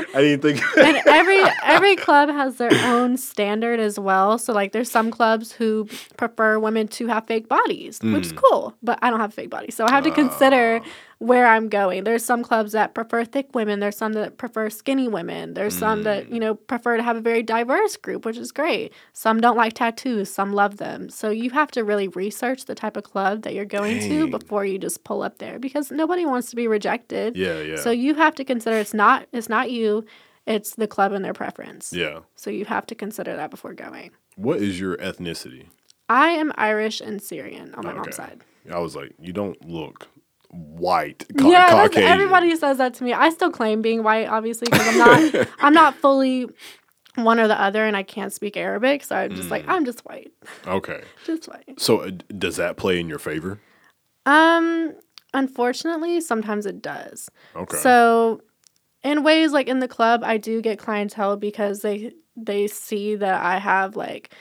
I 0.14 0.20
didn't 0.22 0.40
think. 0.40 0.62
and 0.78 0.96
every 1.06 1.42
every 1.64 1.96
club 1.96 2.30
has 2.30 2.56
their 2.56 2.72
own 2.86 3.18
standard 3.18 3.78
as 3.78 3.98
well. 4.00 4.38
So 4.38 4.54
like 4.54 4.72
there's 4.72 4.90
some 4.90 5.10
clubs 5.10 5.52
who 5.52 5.86
prefer 6.16 6.58
women 6.58 6.88
to 6.88 7.08
have 7.08 7.26
fake 7.26 7.46
bodies, 7.48 8.00
which 8.02 8.26
is 8.26 8.32
cool, 8.32 8.74
but 8.82 8.98
I 9.02 9.10
don't 9.10 9.20
have 9.20 9.30
a 9.30 9.34
fake 9.34 9.50
body. 9.50 9.70
So 9.70 9.84
I 9.84 9.90
have 9.92 10.04
to 10.04 10.10
consider 10.10 10.80
where 11.18 11.46
I'm 11.46 11.68
going. 11.68 12.04
There's 12.04 12.24
some 12.24 12.44
clubs 12.44 12.72
that 12.72 12.94
prefer 12.94 13.24
thick 13.24 13.52
women, 13.54 13.80
there's 13.80 13.96
some 13.96 14.12
that 14.12 14.38
prefer 14.38 14.70
skinny 14.70 15.08
women. 15.08 15.54
There's 15.54 15.76
some 15.76 16.04
that, 16.04 16.28
mm. 16.28 16.34
you 16.34 16.40
know, 16.40 16.54
prefer 16.54 16.96
to 16.96 17.02
have 17.02 17.16
a 17.16 17.20
very 17.20 17.42
diverse 17.42 17.96
group, 17.96 18.24
which 18.24 18.36
is 18.36 18.52
great. 18.52 18.92
Some 19.12 19.40
don't 19.40 19.56
like 19.56 19.72
tattoos, 19.72 20.30
some 20.30 20.52
love 20.52 20.76
them. 20.76 21.10
So 21.10 21.30
you 21.30 21.50
have 21.50 21.72
to 21.72 21.82
really 21.82 22.08
research 22.08 22.66
the 22.66 22.74
type 22.74 22.96
of 22.96 23.02
club 23.02 23.42
that 23.42 23.54
you're 23.54 23.64
going 23.64 23.98
Dang. 23.98 24.08
to 24.10 24.26
before 24.30 24.64
you 24.64 24.78
just 24.78 25.02
pull 25.02 25.22
up 25.22 25.38
there 25.38 25.58
because 25.58 25.90
nobody 25.90 26.24
wants 26.24 26.50
to 26.50 26.56
be 26.56 26.68
rejected. 26.68 27.36
yeah, 27.36 27.60
yeah, 27.60 27.76
So 27.76 27.90
you 27.90 28.14
have 28.14 28.36
to 28.36 28.44
consider 28.44 28.76
it's 28.76 28.94
not 28.94 29.26
it's 29.32 29.48
not 29.48 29.72
you, 29.72 30.04
it's 30.46 30.76
the 30.76 30.86
club 30.86 31.12
and 31.12 31.24
their 31.24 31.34
preference. 31.34 31.92
yeah. 31.92 32.20
So 32.36 32.50
you 32.50 32.64
have 32.66 32.86
to 32.86 32.94
consider 32.94 33.34
that 33.34 33.50
before 33.50 33.74
going. 33.74 34.12
What 34.36 34.58
is 34.58 34.78
your 34.78 34.96
ethnicity? 34.98 35.66
I 36.08 36.28
am 36.28 36.52
Irish 36.56 37.00
and 37.00 37.20
Syrian 37.20 37.74
on 37.74 37.84
my 37.84 37.92
mom's 37.92 38.14
side. 38.14 38.44
I 38.72 38.78
was 38.78 38.94
like, 38.94 39.12
you 39.18 39.32
don't 39.32 39.62
look 39.68 40.08
white. 40.50 41.24
Ca- 41.38 41.50
yeah, 41.50 41.70
Caucasian. 41.70 42.02
everybody 42.10 42.56
says 42.56 42.78
that 42.78 42.94
to 42.94 43.04
me. 43.04 43.12
I 43.12 43.30
still 43.30 43.50
claim 43.50 43.82
being 43.82 44.02
white, 44.02 44.28
obviously, 44.28 44.66
because 44.70 44.86
I'm 44.88 44.98
not 44.98 45.48
I'm 45.60 45.74
not 45.74 45.94
fully 45.96 46.46
one 47.16 47.40
or 47.40 47.48
the 47.48 47.60
other, 47.60 47.84
and 47.84 47.96
I 47.96 48.02
can't 48.04 48.32
speak 48.32 48.56
Arabic, 48.56 49.02
so 49.04 49.16
I'm 49.16 49.34
just 49.34 49.50
like 49.50 49.64
Mm. 49.66 49.70
I'm 49.70 49.84
just 49.84 50.00
white, 50.06 50.32
Okay. 50.66 51.02
just 51.26 51.48
white. 51.48 51.80
So 51.80 52.00
uh, 52.00 52.10
does 52.36 52.56
that 52.56 52.76
play 52.76 53.00
in 53.00 53.08
your 53.08 53.18
favor? 53.18 53.60
Um, 54.26 54.94
unfortunately, 55.34 56.20
sometimes 56.20 56.66
it 56.66 56.82
does. 56.82 57.30
Okay. 57.56 57.76
So, 57.78 58.42
in 59.02 59.22
ways 59.22 59.52
like 59.52 59.68
in 59.68 59.78
the 59.80 59.88
club, 59.88 60.22
I 60.24 60.36
do 60.36 60.60
get 60.60 60.78
clientele 60.78 61.36
because 61.36 61.80
they 61.82 62.12
they 62.36 62.66
see 62.68 63.16
that 63.16 63.42
I 63.44 63.58
have 63.58 63.96
like 63.96 64.32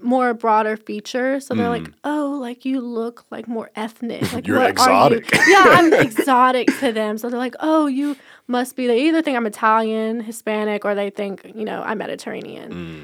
more 0.00 0.34
broader 0.34 0.76
features. 0.76 1.46
So 1.46 1.54
they're 1.54 1.68
like, 1.68 1.88
"Oh, 2.04 2.38
like 2.40 2.64
you 2.64 2.80
look 2.80 3.24
like 3.30 3.48
more 3.48 3.70
ethnic. 3.74 4.22
Like 4.32 4.44
Mm. 4.44 4.46
You're 4.46 4.62
exotic. 4.62 5.32
You? 5.32 5.40
yeah, 5.48 5.64
I'm 5.66 5.92
exotic 6.06 6.68
to 6.78 6.92
them. 6.92 7.18
So 7.18 7.28
they're 7.28 7.38
like, 7.38 7.56
"Oh, 7.60 7.86
you 7.86 8.16
must 8.46 8.76
be." 8.76 8.86
They 8.86 9.02
either 9.08 9.22
think 9.22 9.36
I'm 9.36 9.46
Italian, 9.46 10.20
Hispanic, 10.20 10.84
or 10.84 10.94
they 10.94 11.10
think 11.10 11.50
you 11.54 11.64
know 11.64 11.82
I'm 11.82 11.98
Mediterranean. 11.98 12.72
Mm. 12.72 13.02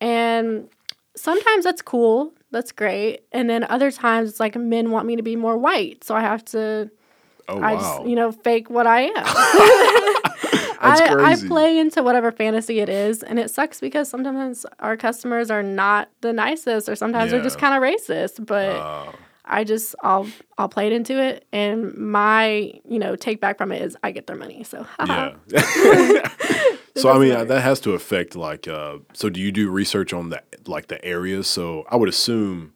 And 0.00 0.68
sometimes 1.16 1.64
that's 1.64 1.82
cool. 1.82 2.32
That's 2.50 2.72
great. 2.72 3.24
And 3.32 3.50
then 3.50 3.64
other 3.64 3.90
times 3.90 4.30
it's 4.30 4.40
like 4.40 4.56
men 4.56 4.90
want 4.90 5.06
me 5.06 5.16
to 5.16 5.22
be 5.22 5.36
more 5.36 5.56
white, 5.58 6.04
so 6.04 6.14
I 6.14 6.20
have 6.20 6.44
to 6.46 6.90
oh 7.48 7.60
I 7.60 7.74
wow. 7.74 7.80
just, 7.80 8.08
you 8.08 8.16
know, 8.16 8.32
fake 8.32 8.70
what 8.70 8.86
I 8.86 9.10
am. 9.14 9.24
I, 10.80 11.32
I 11.32 11.36
play 11.36 11.78
into 11.78 12.02
whatever 12.02 12.32
fantasy 12.32 12.80
it 12.80 12.88
is, 12.88 13.22
and 13.22 13.38
it 13.38 13.50
sucks 13.50 13.80
because 13.80 14.08
sometimes 14.08 14.66
our 14.80 14.96
customers 14.96 15.50
are 15.50 15.62
not 15.62 16.08
the 16.20 16.32
nicest, 16.32 16.88
or 16.88 16.96
sometimes 16.96 17.30
they're 17.30 17.42
just 17.42 17.58
kind 17.58 17.74
of 17.74 17.82
racist. 17.82 18.44
But 18.44 18.76
Uh, 18.76 19.12
I 19.44 19.64
just 19.64 19.94
I'll 20.02 20.26
I'll 20.58 20.68
play 20.68 20.88
it 20.88 20.92
into 20.92 21.22
it, 21.22 21.46
and 21.52 21.94
my 21.96 22.72
you 22.88 22.98
know 22.98 23.14
take 23.16 23.40
back 23.40 23.58
from 23.58 23.70
it 23.72 23.80
is 23.82 23.96
I 24.02 24.10
get 24.10 24.26
their 24.26 24.36
money. 24.36 24.64
So 24.64 24.86
yeah. 25.06 25.34
so 26.96 27.10
I 27.10 27.18
mean 27.18 27.28
matter. 27.30 27.44
that 27.44 27.60
has 27.62 27.78
to 27.80 27.92
affect 27.92 28.34
like 28.34 28.66
uh 28.66 28.98
so 29.12 29.28
do 29.30 29.40
you 29.40 29.52
do 29.52 29.70
research 29.70 30.12
on 30.12 30.30
the 30.30 30.42
like 30.66 30.88
the 30.88 31.02
areas? 31.04 31.46
So 31.46 31.84
I 31.90 31.96
would 31.96 32.08
assume 32.08 32.72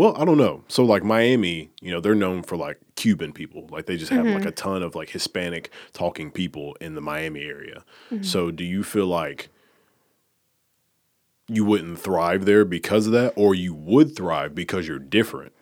well, 0.00 0.16
I 0.16 0.24
don't 0.24 0.38
know. 0.38 0.64
So 0.68 0.82
like 0.82 1.04
Miami, 1.04 1.68
you 1.82 1.90
know, 1.90 2.00
they're 2.00 2.14
known 2.14 2.42
for 2.42 2.56
like 2.56 2.78
Cuban 2.96 3.34
people. 3.34 3.68
Like 3.70 3.84
they 3.84 3.98
just 3.98 4.10
have 4.10 4.24
Mm-hmm. 4.24 4.38
like 4.38 4.46
a 4.46 4.50
ton 4.50 4.82
of 4.82 4.94
like 4.94 5.10
Hispanic 5.10 5.70
talking 5.92 6.30
people 6.30 6.74
in 6.80 6.94
the 6.94 7.02
Miami 7.02 7.42
area. 7.42 7.84
Mm-hmm. 8.10 8.22
So 8.22 8.50
do 8.50 8.64
you 8.64 8.82
feel 8.82 9.04
like 9.04 9.50
you 11.48 11.66
wouldn't 11.66 11.98
thrive 11.98 12.46
there 12.46 12.64
because 12.64 13.08
of 13.08 13.12
that 13.12 13.34
or 13.36 13.54
you 13.54 13.74
would 13.74 14.16
thrive 14.16 14.54
because 14.54 14.88
you're 14.88 14.98
different? 14.98 15.52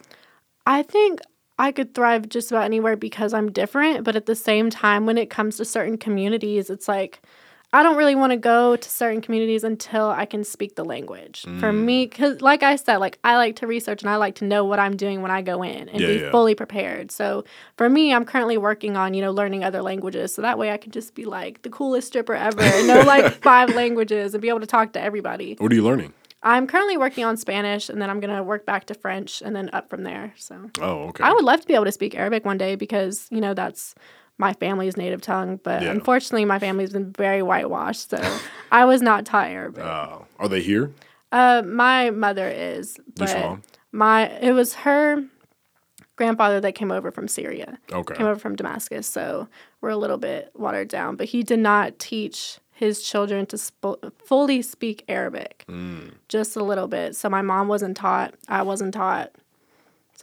I 0.64 0.84
think 0.84 1.18
I 1.58 1.72
could 1.72 1.92
thrive 1.92 2.28
just 2.28 2.52
about 2.52 2.62
anywhere 2.62 2.94
because 2.94 3.34
I'm 3.34 3.50
different, 3.50 4.04
but 4.04 4.14
at 4.14 4.26
the 4.26 4.36
same 4.36 4.70
time, 4.70 5.04
when 5.04 5.18
it 5.18 5.30
comes 5.30 5.56
to 5.56 5.64
certain 5.64 5.98
communities, 5.98 6.70
it's 6.70 6.86
like 6.86 7.20
I 7.70 7.82
don't 7.82 7.96
really 7.98 8.14
want 8.14 8.32
to 8.32 8.38
go 8.38 8.76
to 8.76 8.88
certain 8.88 9.20
communities 9.20 9.62
until 9.62 10.08
I 10.08 10.24
can 10.24 10.42
speak 10.42 10.76
the 10.76 10.84
language. 10.84 11.42
For 11.60 11.70
Mm. 11.70 11.84
me, 11.84 12.06
because 12.06 12.40
like 12.40 12.62
I 12.62 12.76
said, 12.76 12.96
like 12.96 13.18
I 13.24 13.36
like 13.36 13.56
to 13.56 13.66
research 13.66 14.00
and 14.02 14.08
I 14.08 14.16
like 14.16 14.36
to 14.36 14.46
know 14.46 14.64
what 14.64 14.78
I'm 14.78 14.96
doing 14.96 15.20
when 15.20 15.30
I 15.30 15.42
go 15.42 15.62
in 15.62 15.88
and 15.90 16.00
Yeah, 16.00 16.06
be 16.06 16.14
yeah. 16.20 16.30
fully 16.30 16.54
prepared. 16.54 17.10
So 17.10 17.44
for 17.76 17.90
me, 17.90 18.14
I'm 18.14 18.24
currently 18.24 18.56
working 18.56 18.96
on 18.96 19.12
you 19.12 19.20
know 19.20 19.32
learning 19.32 19.64
other 19.64 19.82
languages, 19.82 20.34
so 20.34 20.40
that 20.40 20.58
way 20.58 20.70
I 20.72 20.78
can 20.78 20.92
just 20.92 21.14
be 21.14 21.26
like 21.26 21.60
the 21.60 21.68
coolest 21.68 22.06
stripper 22.08 22.34
ever, 22.34 22.62
and 22.62 22.86
know 22.86 23.02
like 23.04 23.30
five 23.42 23.74
languages 23.74 24.32
and 24.34 24.40
be 24.40 24.48
able 24.48 24.60
to 24.60 24.66
talk 24.66 24.94
to 24.94 25.00
everybody. 25.02 25.54
What 25.58 25.70
are 25.70 25.74
you 25.74 25.84
learning? 25.84 26.14
I'm 26.42 26.66
currently 26.68 26.96
working 26.96 27.24
on 27.24 27.36
Spanish, 27.36 27.90
and 27.90 28.00
then 28.00 28.08
I'm 28.08 28.20
gonna 28.20 28.42
work 28.42 28.64
back 28.64 28.86
to 28.86 28.94
French, 28.94 29.42
and 29.42 29.54
then 29.54 29.68
up 29.74 29.90
from 29.90 30.04
there. 30.04 30.32
So. 30.36 30.70
Oh, 30.80 31.08
okay. 31.08 31.24
I 31.24 31.32
would 31.34 31.44
love 31.44 31.60
to 31.60 31.66
be 31.66 31.74
able 31.74 31.84
to 31.84 31.92
speak 31.92 32.14
Arabic 32.14 32.46
one 32.46 32.56
day 32.56 32.76
because, 32.76 33.26
you 33.30 33.40
know, 33.42 33.52
that's 33.54 33.94
my 34.38 34.52
family's 34.54 34.96
native 34.96 35.20
tongue. 35.20 35.60
But 35.62 35.82
Yeah. 35.82 35.90
unfortunately, 35.90 36.44
my 36.44 36.58
family's 36.58 36.92
been 36.92 37.12
very 37.12 37.42
whitewashed. 37.42 38.10
So 38.10 38.38
I 38.72 38.84
was 38.84 39.02
not 39.02 39.26
taught 39.26 39.48
Arabic. 39.48 39.84
Uh, 39.84 40.18
are 40.38 40.48
they 40.48 40.60
here? 40.62 40.92
Uh, 41.32 41.62
my 41.66 42.10
mother 42.10 42.48
is. 42.48 42.98
But 43.16 43.36
mom? 43.38 43.62
my, 43.92 44.28
it 44.40 44.52
was 44.52 44.74
her 44.74 45.24
grandfather 46.16 46.60
that 46.60 46.72
came 46.74 46.90
over 46.90 47.10
from 47.10 47.28
Syria, 47.28 47.78
Okay. 47.92 48.14
came 48.14 48.26
over 48.26 48.38
from 48.38 48.56
Damascus. 48.56 49.06
So 49.06 49.48
we're 49.80 49.90
a 49.90 49.96
little 49.96 50.18
bit 50.18 50.50
watered 50.54 50.88
down. 50.88 51.16
But 51.16 51.26
he 51.28 51.42
did 51.42 51.58
not 51.60 51.98
teach 51.98 52.58
his 52.72 53.02
children 53.02 53.44
to 53.46 53.58
sp- 53.58 53.98
fully 54.24 54.62
speak 54.62 55.04
Arabic, 55.08 55.64
Mm. 55.68 56.12
just 56.28 56.56
a 56.56 56.62
little 56.62 56.86
bit. 56.88 57.16
So 57.16 57.28
my 57.28 57.42
mom 57.42 57.66
wasn't 57.68 57.96
taught. 57.96 58.34
I 58.48 58.62
wasn't 58.62 58.94
taught. 58.94 59.32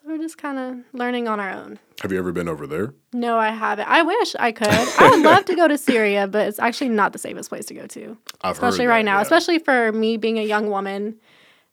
We're 0.06 0.20
just 0.20 0.38
kind 0.38 0.60
of 0.60 0.97
learning 0.97 1.28
on 1.28 1.39
our 1.39 1.49
own. 1.49 1.80
Have 2.01 2.12
you 2.12 2.20
ever 2.20 2.32
been 2.32 2.47
over 2.47 2.68
there? 2.68 2.93
No, 3.12 3.39
I 3.39 3.49
haven't. 3.49 3.88
I 3.88 4.03
wish 4.03 4.36
I 4.38 4.51
could. 4.51 4.68
I 4.68 5.10
would 5.10 5.22
love 5.24 5.45
to 5.45 5.56
go 5.56 5.68
to 5.68 5.78
Syria, 5.80 6.28
but 6.28 6.47
it's 6.47 6.60
actually 6.60 6.89
not 6.89 7.12
the 7.12 7.18
safest 7.18 7.49
place 7.49 7.66
to 7.66 7.74
go 7.74 7.88
to, 7.88 8.16
I've 8.41 8.51
especially 8.51 8.86
right 8.86 9.03
now. 9.03 9.16
yeah. 9.16 9.24
Especially 9.24 9.58
for 9.58 9.91
me 9.91 10.18
being 10.18 10.38
a 10.38 10.43
young 10.43 10.70
woman 10.70 11.16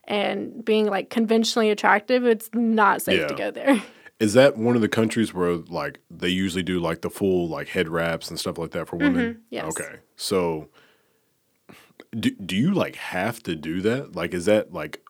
and 0.05 0.65
being 0.65 0.87
like 0.87 1.11
conventionally 1.11 1.69
attractive, 1.69 2.25
it's 2.25 2.49
not 2.53 3.03
safe 3.03 3.27
to 3.27 3.35
go 3.35 3.51
there. 3.51 3.81
Is 4.19 4.33
that 4.33 4.57
one 4.57 4.75
of 4.75 4.81
the 4.81 4.89
countries 4.89 5.33
where 5.33 5.55
like 5.55 5.99
they 6.09 6.29
usually 6.29 6.63
do 6.63 6.79
like 6.79 7.01
the 7.01 7.09
full 7.09 7.49
like 7.49 7.67
head 7.67 7.89
wraps 7.89 8.29
and 8.29 8.39
stuff 8.39 8.57
like 8.57 8.71
that 8.71 8.87
for 8.87 8.95
women? 8.95 9.33
Mm-hmm. 9.33 9.39
yes. 9.49 9.65
Okay. 9.65 9.97
So 10.15 10.69
do 12.17 12.31
do 12.31 12.55
you 12.55 12.73
like 12.73 12.95
have 12.95 13.43
to 13.43 13.55
do 13.55 13.81
that? 13.81 14.15
Like 14.15 14.33
is 14.33 14.45
that 14.45 14.71
like 14.73 15.02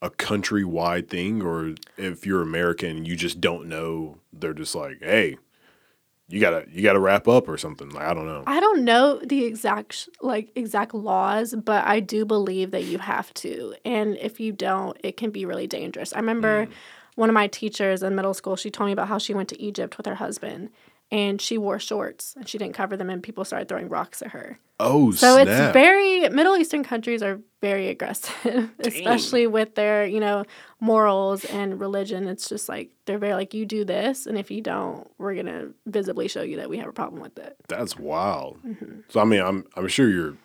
a 0.00 0.10
countrywide 0.10 1.08
thing, 1.08 1.42
or 1.42 1.74
if 1.96 2.24
you're 2.26 2.42
American 2.42 3.04
you 3.04 3.16
just 3.16 3.40
don't 3.40 3.68
know, 3.68 4.18
they're 4.32 4.54
just 4.54 4.74
like, 4.74 4.98
hey, 5.02 5.36
you 6.28 6.40
gotta 6.40 6.66
you 6.70 6.82
gotta 6.82 7.00
wrap 7.00 7.26
up 7.26 7.48
or 7.48 7.56
something. 7.56 7.88
Like 7.90 8.04
I 8.04 8.14
don't 8.14 8.26
know. 8.26 8.44
I 8.46 8.60
don't 8.60 8.84
know 8.84 9.18
the 9.24 9.44
exact 9.44 10.08
like 10.20 10.50
exact 10.54 10.94
laws, 10.94 11.54
but 11.54 11.84
I 11.86 12.00
do 12.00 12.24
believe 12.24 12.70
that 12.72 12.84
you 12.84 12.98
have 12.98 13.32
to. 13.34 13.74
And 13.84 14.16
if 14.18 14.38
you 14.38 14.52
don't, 14.52 14.96
it 15.02 15.16
can 15.16 15.30
be 15.30 15.44
really 15.46 15.66
dangerous. 15.66 16.12
I 16.12 16.18
remember 16.18 16.66
Mm. 16.66 16.70
one 17.16 17.30
of 17.30 17.34
my 17.34 17.46
teachers 17.48 18.02
in 18.02 18.14
middle 18.14 18.34
school, 18.34 18.56
she 18.56 18.70
told 18.70 18.86
me 18.88 18.92
about 18.92 19.08
how 19.08 19.18
she 19.18 19.34
went 19.34 19.48
to 19.48 19.60
Egypt 19.60 19.96
with 19.96 20.06
her 20.06 20.16
husband 20.16 20.70
and 21.10 21.40
she 21.40 21.56
wore 21.58 21.78
shorts 21.78 22.34
and 22.36 22.48
she 22.48 22.58
didn't 22.58 22.74
cover 22.74 22.96
them 22.96 23.08
and 23.10 23.22
people 23.22 23.44
started 23.44 23.68
throwing 23.68 23.88
rocks 23.88 24.20
at 24.22 24.32
her. 24.32 24.58
Oh, 24.80 25.10
So 25.10 25.34
snap. 25.34 25.48
it's 25.48 25.72
very 25.72 26.28
Middle 26.28 26.56
Eastern 26.56 26.84
countries 26.84 27.22
are 27.22 27.40
very 27.60 27.88
aggressive, 27.88 28.70
especially 28.78 29.46
with 29.46 29.74
their, 29.74 30.06
you 30.06 30.20
know, 30.20 30.44
morals 30.80 31.44
and 31.46 31.80
religion. 31.80 32.28
It's 32.28 32.48
just 32.48 32.68
like 32.68 32.90
they're 33.06 33.18
very 33.18 33.34
like 33.34 33.54
you 33.54 33.66
do 33.66 33.84
this 33.84 34.26
and 34.26 34.38
if 34.38 34.50
you 34.50 34.60
don't, 34.60 35.10
we're 35.18 35.34
going 35.34 35.46
to 35.46 35.74
visibly 35.86 36.28
show 36.28 36.42
you 36.42 36.56
that 36.58 36.70
we 36.70 36.78
have 36.78 36.88
a 36.88 36.92
problem 36.92 37.20
with 37.22 37.38
it. 37.38 37.56
That's 37.68 37.98
wild. 37.98 38.62
Mm-hmm. 38.64 39.00
So 39.08 39.20
I 39.20 39.24
mean, 39.24 39.40
I'm 39.40 39.64
I'm 39.76 39.88
sure 39.88 40.08
you're 40.10 40.36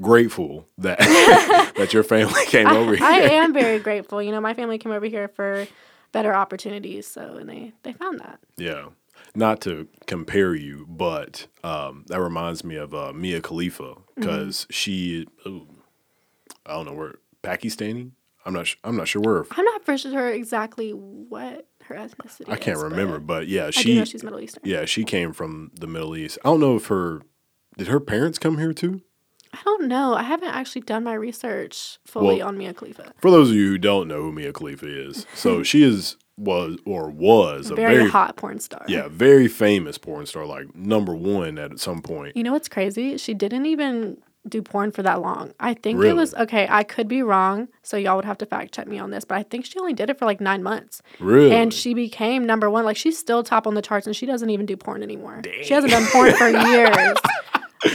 grateful 0.00 0.66
that 0.78 0.98
that 1.76 1.92
your 1.92 2.02
family 2.02 2.44
came 2.46 2.66
over 2.66 2.94
here. 2.96 3.06
I 3.06 3.18
am 3.20 3.52
very 3.52 3.78
grateful. 3.78 4.22
You 4.22 4.32
know, 4.32 4.40
my 4.40 4.54
family 4.54 4.78
came 4.78 4.92
over 4.92 5.06
here 5.06 5.28
for 5.28 5.66
better 6.10 6.34
opportunities, 6.34 7.06
so 7.06 7.36
and 7.36 7.48
they 7.48 7.72
they 7.84 7.92
found 7.92 8.20
that. 8.20 8.40
Yeah. 8.56 8.86
Not 9.34 9.62
to 9.62 9.88
compare 10.06 10.54
you, 10.54 10.84
but 10.88 11.46
um, 11.64 12.04
that 12.08 12.20
reminds 12.20 12.64
me 12.64 12.76
of 12.76 12.92
uh, 12.94 13.12
Mia 13.14 13.40
Khalifa 13.40 13.94
because 14.14 14.66
she, 14.68 15.26
ooh, 15.46 15.66
I 16.66 16.72
don't 16.74 16.84
know 16.86 16.92
where 16.92 17.14
Pakistani. 17.42 18.10
I'm 18.44 18.52
not. 18.52 18.66
Sh- 18.66 18.76
I'm 18.84 18.96
not 18.96 19.08
sure 19.08 19.22
where. 19.22 19.44
I'm 19.52 19.64
not 19.64 19.84
for 19.84 19.96
sure 19.96 20.28
exactly 20.28 20.90
what 20.90 21.66
her 21.84 21.94
ethnicity. 21.94 22.48
I 22.48 22.56
can't 22.56 22.76
is, 22.76 22.82
remember, 22.82 23.18
but 23.18 23.26
but 23.40 23.48
yeah, 23.48 23.64
I 23.64 23.70
do 23.70 23.80
she. 23.80 23.94
know 23.98 24.04
she's 24.04 24.22
Middle 24.24 24.40
Eastern. 24.40 24.62
yeah, 24.66 24.84
she 24.84 25.04
came 25.04 25.32
from 25.32 25.70
the 25.78 25.86
Middle 25.86 26.16
East. 26.16 26.38
I 26.44 26.48
don't 26.48 26.60
know 26.60 26.76
if 26.76 26.86
her. 26.88 27.22
Did 27.78 27.86
her 27.86 28.00
parents 28.00 28.38
come 28.38 28.58
here 28.58 28.72
too? 28.74 29.00
I 29.54 29.60
don't 29.64 29.86
know. 29.86 30.14
I 30.14 30.22
haven't 30.24 30.48
actually 30.48 30.82
done 30.82 31.04
my 31.04 31.14
research 31.14 31.98
fully 32.04 32.38
Well- 32.38 32.48
on 32.48 32.58
Mia 32.58 32.74
Khalifa. 32.74 33.12
For 33.18 33.30
those 33.30 33.50
of 33.50 33.56
you 33.56 33.68
who 33.68 33.78
don't 33.78 34.08
know 34.08 34.22
who 34.22 34.32
Mia 34.32 34.52
Khalifa 34.52 34.86
is, 35.08 35.24
so 35.34 35.62
she 35.62 35.82
is 35.82 36.16
was 36.42 36.78
or 36.84 37.10
was 37.10 37.70
a 37.70 37.74
Very, 37.74 37.96
very 37.98 38.10
hot 38.10 38.36
porn 38.36 38.60
star. 38.60 38.84
yeah 38.88 39.08
very 39.08 39.48
famous 39.48 39.98
porn 39.98 40.26
star, 40.26 40.44
like 40.46 40.74
number 40.74 41.14
one 41.14 41.58
at 41.58 41.78
some 41.78 42.02
point. 42.02 42.36
You 42.36 42.42
know 42.42 42.52
what's 42.52 42.68
crazy? 42.68 43.16
She 43.16 43.34
didn't 43.34 43.66
even 43.66 44.18
do 44.48 44.60
porn 44.60 44.90
for 44.90 45.04
that 45.04 45.20
long. 45.22 45.52
I 45.60 45.72
think 45.74 45.98
Really? 46.00 46.10
it 46.10 46.14
was 46.14 46.34
okay. 46.34 46.66
I 46.68 46.82
could 46.82 47.06
be 47.06 47.22
wrong, 47.22 47.68
so 47.84 47.96
y'all 47.96 48.16
would 48.16 48.24
have 48.24 48.38
to 48.38 48.46
fact 48.46 48.74
check 48.74 48.88
me 48.88 48.98
on 48.98 49.10
this, 49.12 49.24
but 49.24 49.36
I 49.38 49.44
think 49.44 49.64
she 49.64 49.78
only 49.78 49.92
did 49.92 50.10
it 50.10 50.18
for 50.18 50.24
like 50.24 50.40
nine 50.40 50.64
months. 50.64 51.00
Really, 51.20 51.54
And 51.54 51.72
she 51.72 51.94
became 51.94 52.44
number 52.44 52.68
one. 52.68 52.84
Like 52.84 52.96
she's 52.96 53.16
still 53.16 53.44
top 53.44 53.68
on 53.68 53.74
the 53.74 53.82
charts, 53.82 54.06
and 54.08 54.16
she 54.16 54.26
doesn't 54.26 54.50
even 54.50 54.66
do 54.66 54.76
porn 54.76 55.02
anymore. 55.04 55.42
She 55.62 55.72
hasn't 55.72 55.92
done 55.92 56.06
porn 56.06 56.32
for 56.34 56.48
years. 56.68 57.16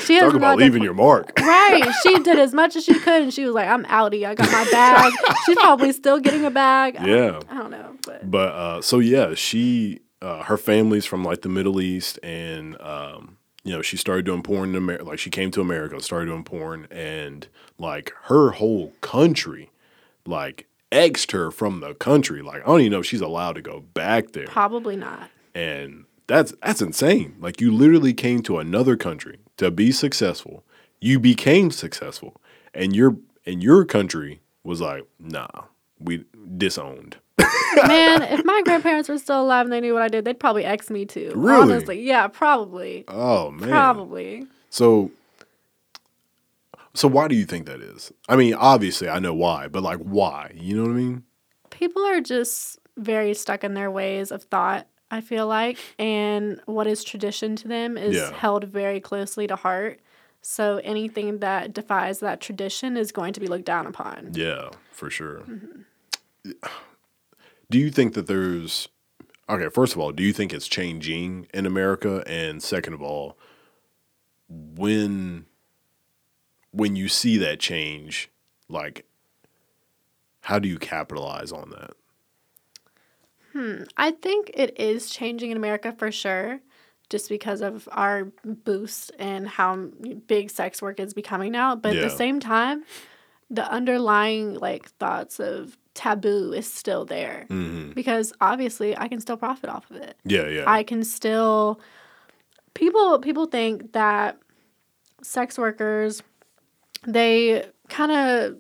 She 0.01 0.19
talk 0.19 0.33
about 0.33 0.57
leaving 0.57 0.83
your 0.83 0.93
mark. 0.93 1.33
Right. 1.39 1.89
She 2.03 2.19
did 2.19 2.37
as 2.39 2.53
much 2.53 2.75
as 2.75 2.83
she 2.83 2.93
could, 2.99 3.21
and 3.23 3.33
she 3.33 3.45
was 3.45 3.53
like, 3.53 3.67
"I'm 3.69 3.85
outie. 3.85 4.25
I 4.27 4.35
got 4.35 4.51
my 4.51 4.69
bag." 4.71 5.13
She's 5.45 5.55
probably 5.57 5.91
still 5.93 6.19
getting 6.19 6.45
a 6.45 6.51
bag. 6.51 6.97
I- 6.97 7.05
Yeah. 7.07 7.39
I 7.49 7.57
don't 7.57 7.71
know, 7.71 7.95
but 8.05 8.29
But 8.29 8.49
uh, 8.53 8.81
so 8.81 8.99
yeah, 8.99 9.33
she 9.33 10.01
uh, 10.21 10.43
her 10.43 10.57
family's 10.57 11.05
from 11.05 11.23
like 11.23 11.41
the 11.41 11.49
Middle 11.49 11.79
East, 11.79 12.19
and 12.23 12.79
um, 12.81 13.37
you 13.63 13.71
know 13.73 13.81
she 13.81 13.95
started 13.97 14.25
doing 14.25 14.43
porn 14.43 14.69
in 14.71 14.75
America. 14.75 15.05
Like 15.05 15.19
she 15.19 15.29
came 15.29 15.51
to 15.51 15.61
America, 15.61 16.01
started 16.01 16.25
doing 16.25 16.43
porn, 16.43 16.87
and 16.91 17.47
like 17.77 18.11
her 18.23 18.51
whole 18.51 18.93
country, 19.01 19.69
like 20.25 20.67
exed 20.91 21.31
her 21.31 21.49
from 21.51 21.79
the 21.79 21.93
country. 21.95 22.41
Like 22.41 22.61
I 22.63 22.65
don't 22.65 22.81
even 22.81 22.91
know 22.91 22.99
if 22.99 23.05
she's 23.05 23.21
allowed 23.21 23.55
to 23.55 23.61
go 23.61 23.79
back 23.93 24.31
there, 24.33 24.47
probably 24.47 24.95
not. 24.97 25.29
and 25.55 26.05
that's 26.27 26.53
that's 26.61 26.81
insane. 26.81 27.35
Like 27.39 27.61
you 27.61 27.71
literally 27.71 28.13
came 28.13 28.41
to 28.43 28.57
another 28.59 28.95
country 28.97 29.37
to 29.57 29.71
be 29.71 29.91
successful. 29.91 30.63
You 30.99 31.19
became 31.19 31.71
successful, 31.71 32.41
and 32.73 32.95
your 32.95 33.17
and 33.45 33.61
your 33.61 33.85
country 33.85 34.41
was 34.63 34.81
like, 34.81 35.05
nah, 35.19 35.47
we 35.99 36.25
disowned. 36.57 37.17
Man, 37.87 38.23
if 38.23 38.43
my 38.43 38.61
grandparents 38.65 39.07
were 39.07 39.17
still 39.17 39.41
alive 39.41 39.65
and 39.65 39.73
they 39.73 39.81
knew 39.81 39.93
what 39.93 40.01
I 40.01 40.07
did, 40.07 40.25
they'd 40.25 40.39
probably 40.39 40.65
ex 40.65 40.89
me 40.89 41.05
too. 41.05 41.31
Really? 41.35 41.61
Honestly, 41.61 42.01
yeah, 42.01 42.27
probably, 42.27 43.05
Oh 43.07 43.51
man, 43.51 43.69
probably. 43.69 44.47
So, 44.69 45.11
so 46.95 47.07
why 47.07 47.27
do 47.27 47.35
you 47.35 47.45
think 47.45 47.67
that 47.67 47.81
is? 47.81 48.11
I 48.27 48.35
mean, 48.35 48.55
obviously, 48.55 49.09
I 49.09 49.19
know 49.19 49.33
why, 49.33 49.67
but 49.67 49.83
like, 49.83 49.99
why? 49.99 50.51
You 50.55 50.77
know 50.77 50.83
what 50.83 50.91
I 50.91 50.95
mean? 50.95 51.23
People 51.69 52.03
are 52.05 52.21
just 52.21 52.79
very 52.97 53.33
stuck 53.35 53.63
in 53.63 53.75
their 53.75 53.91
ways 53.91 54.31
of 54.31 54.43
thought. 54.43 54.87
I 55.09 55.21
feel 55.21 55.47
like, 55.47 55.77
and 55.97 56.59
what 56.65 56.85
is 56.87 57.03
tradition 57.03 57.55
to 57.57 57.67
them 57.67 57.97
is 57.97 58.15
Yeah. 58.15 58.33
held 58.33 58.65
very 58.65 58.99
closely 58.99 59.47
to 59.47 59.55
heart. 59.55 59.99
So 60.41 60.77
anything 60.83 61.39
that 61.39 61.73
defies 61.73 62.19
that 62.19 62.41
tradition 62.41 62.95
is 62.97 63.11
going 63.11 63.33
to 63.33 63.39
be 63.39 63.47
looked 63.47 63.65
down 63.65 63.85
upon. 63.87 64.31
Yeah, 64.33 64.69
for 64.91 65.09
sure. 65.09 65.39
Mm-hmm. 65.41 66.51
Do 67.69 67.77
you 67.77 67.89
think 67.89 68.13
that 68.13 68.27
there's 68.27 68.87
okay? 69.49 69.67
First 69.69 69.93
of 69.93 69.99
all, 69.99 70.11
do 70.11 70.23
you 70.23 70.31
think 70.31 70.53
it's 70.53 70.67
changing 70.67 71.47
in 71.53 71.65
America? 71.65 72.23
And 72.27 72.61
second 72.63 72.93
of 72.93 73.01
all, 73.01 73.37
when 74.47 75.45
when 76.71 76.95
you 76.95 77.07
see 77.09 77.37
that 77.37 77.59
change, 77.59 78.29
like, 78.69 79.05
how 80.41 80.59
do 80.59 80.69
you 80.69 80.77
capitalize 80.77 81.51
on 81.51 81.71
that? 81.71 81.91
I 83.97 84.11
think 84.11 84.51
it 84.53 84.79
is 84.79 85.09
changing 85.09 85.51
in 85.51 85.57
America 85.57 85.93
for 85.97 86.11
sure, 86.11 86.59
just 87.09 87.29
because 87.29 87.61
of 87.61 87.87
our 87.91 88.31
boost 88.43 89.11
and 89.17 89.47
how 89.47 89.75
big 90.27 90.49
sex 90.49 90.81
work 90.81 90.99
is 90.99 91.13
becoming 91.13 91.51
now. 91.51 91.75
But 91.75 91.95
at 91.95 92.01
the 92.01 92.15
same 92.15 92.39
time, 92.39 92.83
the 93.49 93.69
underlying 93.71 94.55
like 94.55 94.89
thoughts 94.99 95.39
of 95.39 95.77
taboo 95.93 96.53
is 96.53 96.71
still 96.71 97.05
there 97.05 97.45
Mm-hmm. 97.49 97.93
because 97.93 98.31
obviously 98.39 98.95
I 98.97 99.07
can 99.07 99.19
still 99.19 99.37
profit 99.37 99.69
off 99.69 99.89
of 99.89 99.97
it. 99.97 100.15
Yeah, 100.25 100.47
yeah, 100.47 100.63
I 100.67 100.83
can 100.83 101.03
still 101.03 101.79
people 102.73 103.19
people 103.19 103.45
think 103.47 103.93
that 103.93 104.37
sex 105.23 105.57
workers 105.57 106.21
they 107.07 107.65
kind 107.89 108.11
of 108.11 108.57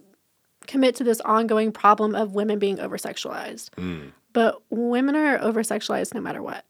commit 0.65 0.95
to 0.95 1.03
this 1.03 1.21
ongoing 1.21 1.71
problem 1.71 2.15
of 2.15 2.33
women 2.33 2.57
being 2.59 2.79
over 2.79 2.97
sexualized. 2.97 3.69
Mm. 3.71 4.11
But 4.33 4.61
women 4.69 5.15
are 5.15 5.41
over 5.41 5.63
sexualized 5.63 6.13
no 6.13 6.21
matter 6.21 6.41
what. 6.41 6.63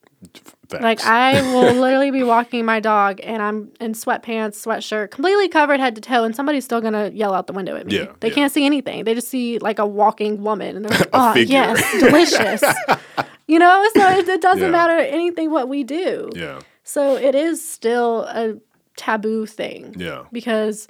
Facts. 0.69 0.83
Like 0.83 1.03
I 1.05 1.41
will 1.53 1.73
literally 1.81 2.11
be 2.11 2.23
walking 2.23 2.65
my 2.65 2.79
dog 2.79 3.19
and 3.23 3.41
I'm 3.41 3.71
in 3.79 3.93
sweatpants, 3.93 4.55
sweatshirt, 4.65 5.11
completely 5.11 5.47
covered 5.47 5.79
head 5.79 5.95
to 5.95 6.01
toe, 6.01 6.23
and 6.23 6.35
somebody's 6.35 6.65
still 6.65 6.81
gonna 6.81 7.09
yell 7.13 7.33
out 7.33 7.47
the 7.47 7.53
window 7.53 7.75
at 7.75 7.85
me. 7.87 7.97
Yeah, 7.97 8.11
they 8.19 8.29
yeah. 8.29 8.33
can't 8.33 8.51
see 8.51 8.65
anything. 8.65 9.03
They 9.03 9.13
just 9.13 9.27
see 9.27 9.59
like 9.59 9.79
a 9.79 9.85
walking 9.85 10.41
woman 10.43 10.75
and 10.77 10.85
they're 10.85 10.97
like, 10.97 11.09
oh 11.13 11.33
figure." 11.33 11.53
yes, 11.53 11.99
delicious. 11.99 12.63
you 13.47 13.59
know, 13.59 13.87
so 13.93 14.09
it, 14.17 14.27
it 14.27 14.41
doesn't 14.41 14.63
Yeah. 14.63 14.69
matter 14.71 14.97
anything 14.97 15.51
what 15.51 15.69
we 15.69 15.83
do. 15.83 16.29
yeah, 16.35 16.59
So 16.83 17.15
it 17.15 17.35
is 17.35 17.65
still 17.67 18.21
a 18.23 18.55
taboo 18.95 19.45
thing 19.45 19.93
yeah, 19.97 20.23
because 20.31 20.87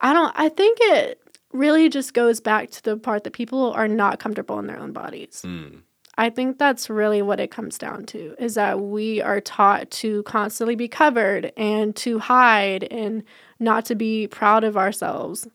I 0.00 0.12
don't 0.12 0.32
I 0.36 0.48
think 0.48 0.78
it 0.80 1.20
really 1.52 1.88
just 1.88 2.12
goes 2.14 2.40
back 2.40 2.70
to 2.72 2.82
the 2.82 2.96
part 2.96 3.22
that 3.24 3.32
people 3.32 3.72
are 3.72 3.86
not 3.88 4.18
comfortable 4.18 4.58
in 4.58 4.66
their 4.66 4.78
own 4.78 4.92
bodies. 4.92 5.42
Mm. 5.46 5.82
I 6.18 6.30
think 6.30 6.58
that's 6.58 6.88
really 6.88 7.20
what 7.20 7.40
it 7.40 7.50
comes 7.50 7.76
down 7.76 8.06
to 8.06 8.34
is 8.38 8.54
that 8.54 8.80
we 8.80 9.20
are 9.20 9.40
taught 9.40 9.90
to 9.92 10.22
constantly 10.22 10.74
be 10.74 10.88
covered 10.88 11.52
and 11.56 11.94
to 11.96 12.18
hide 12.18 12.84
and 12.84 13.22
not 13.58 13.84
to 13.86 13.94
be 13.94 14.26
proud 14.26 14.64
of 14.64 14.76
ourselves. 14.76 15.46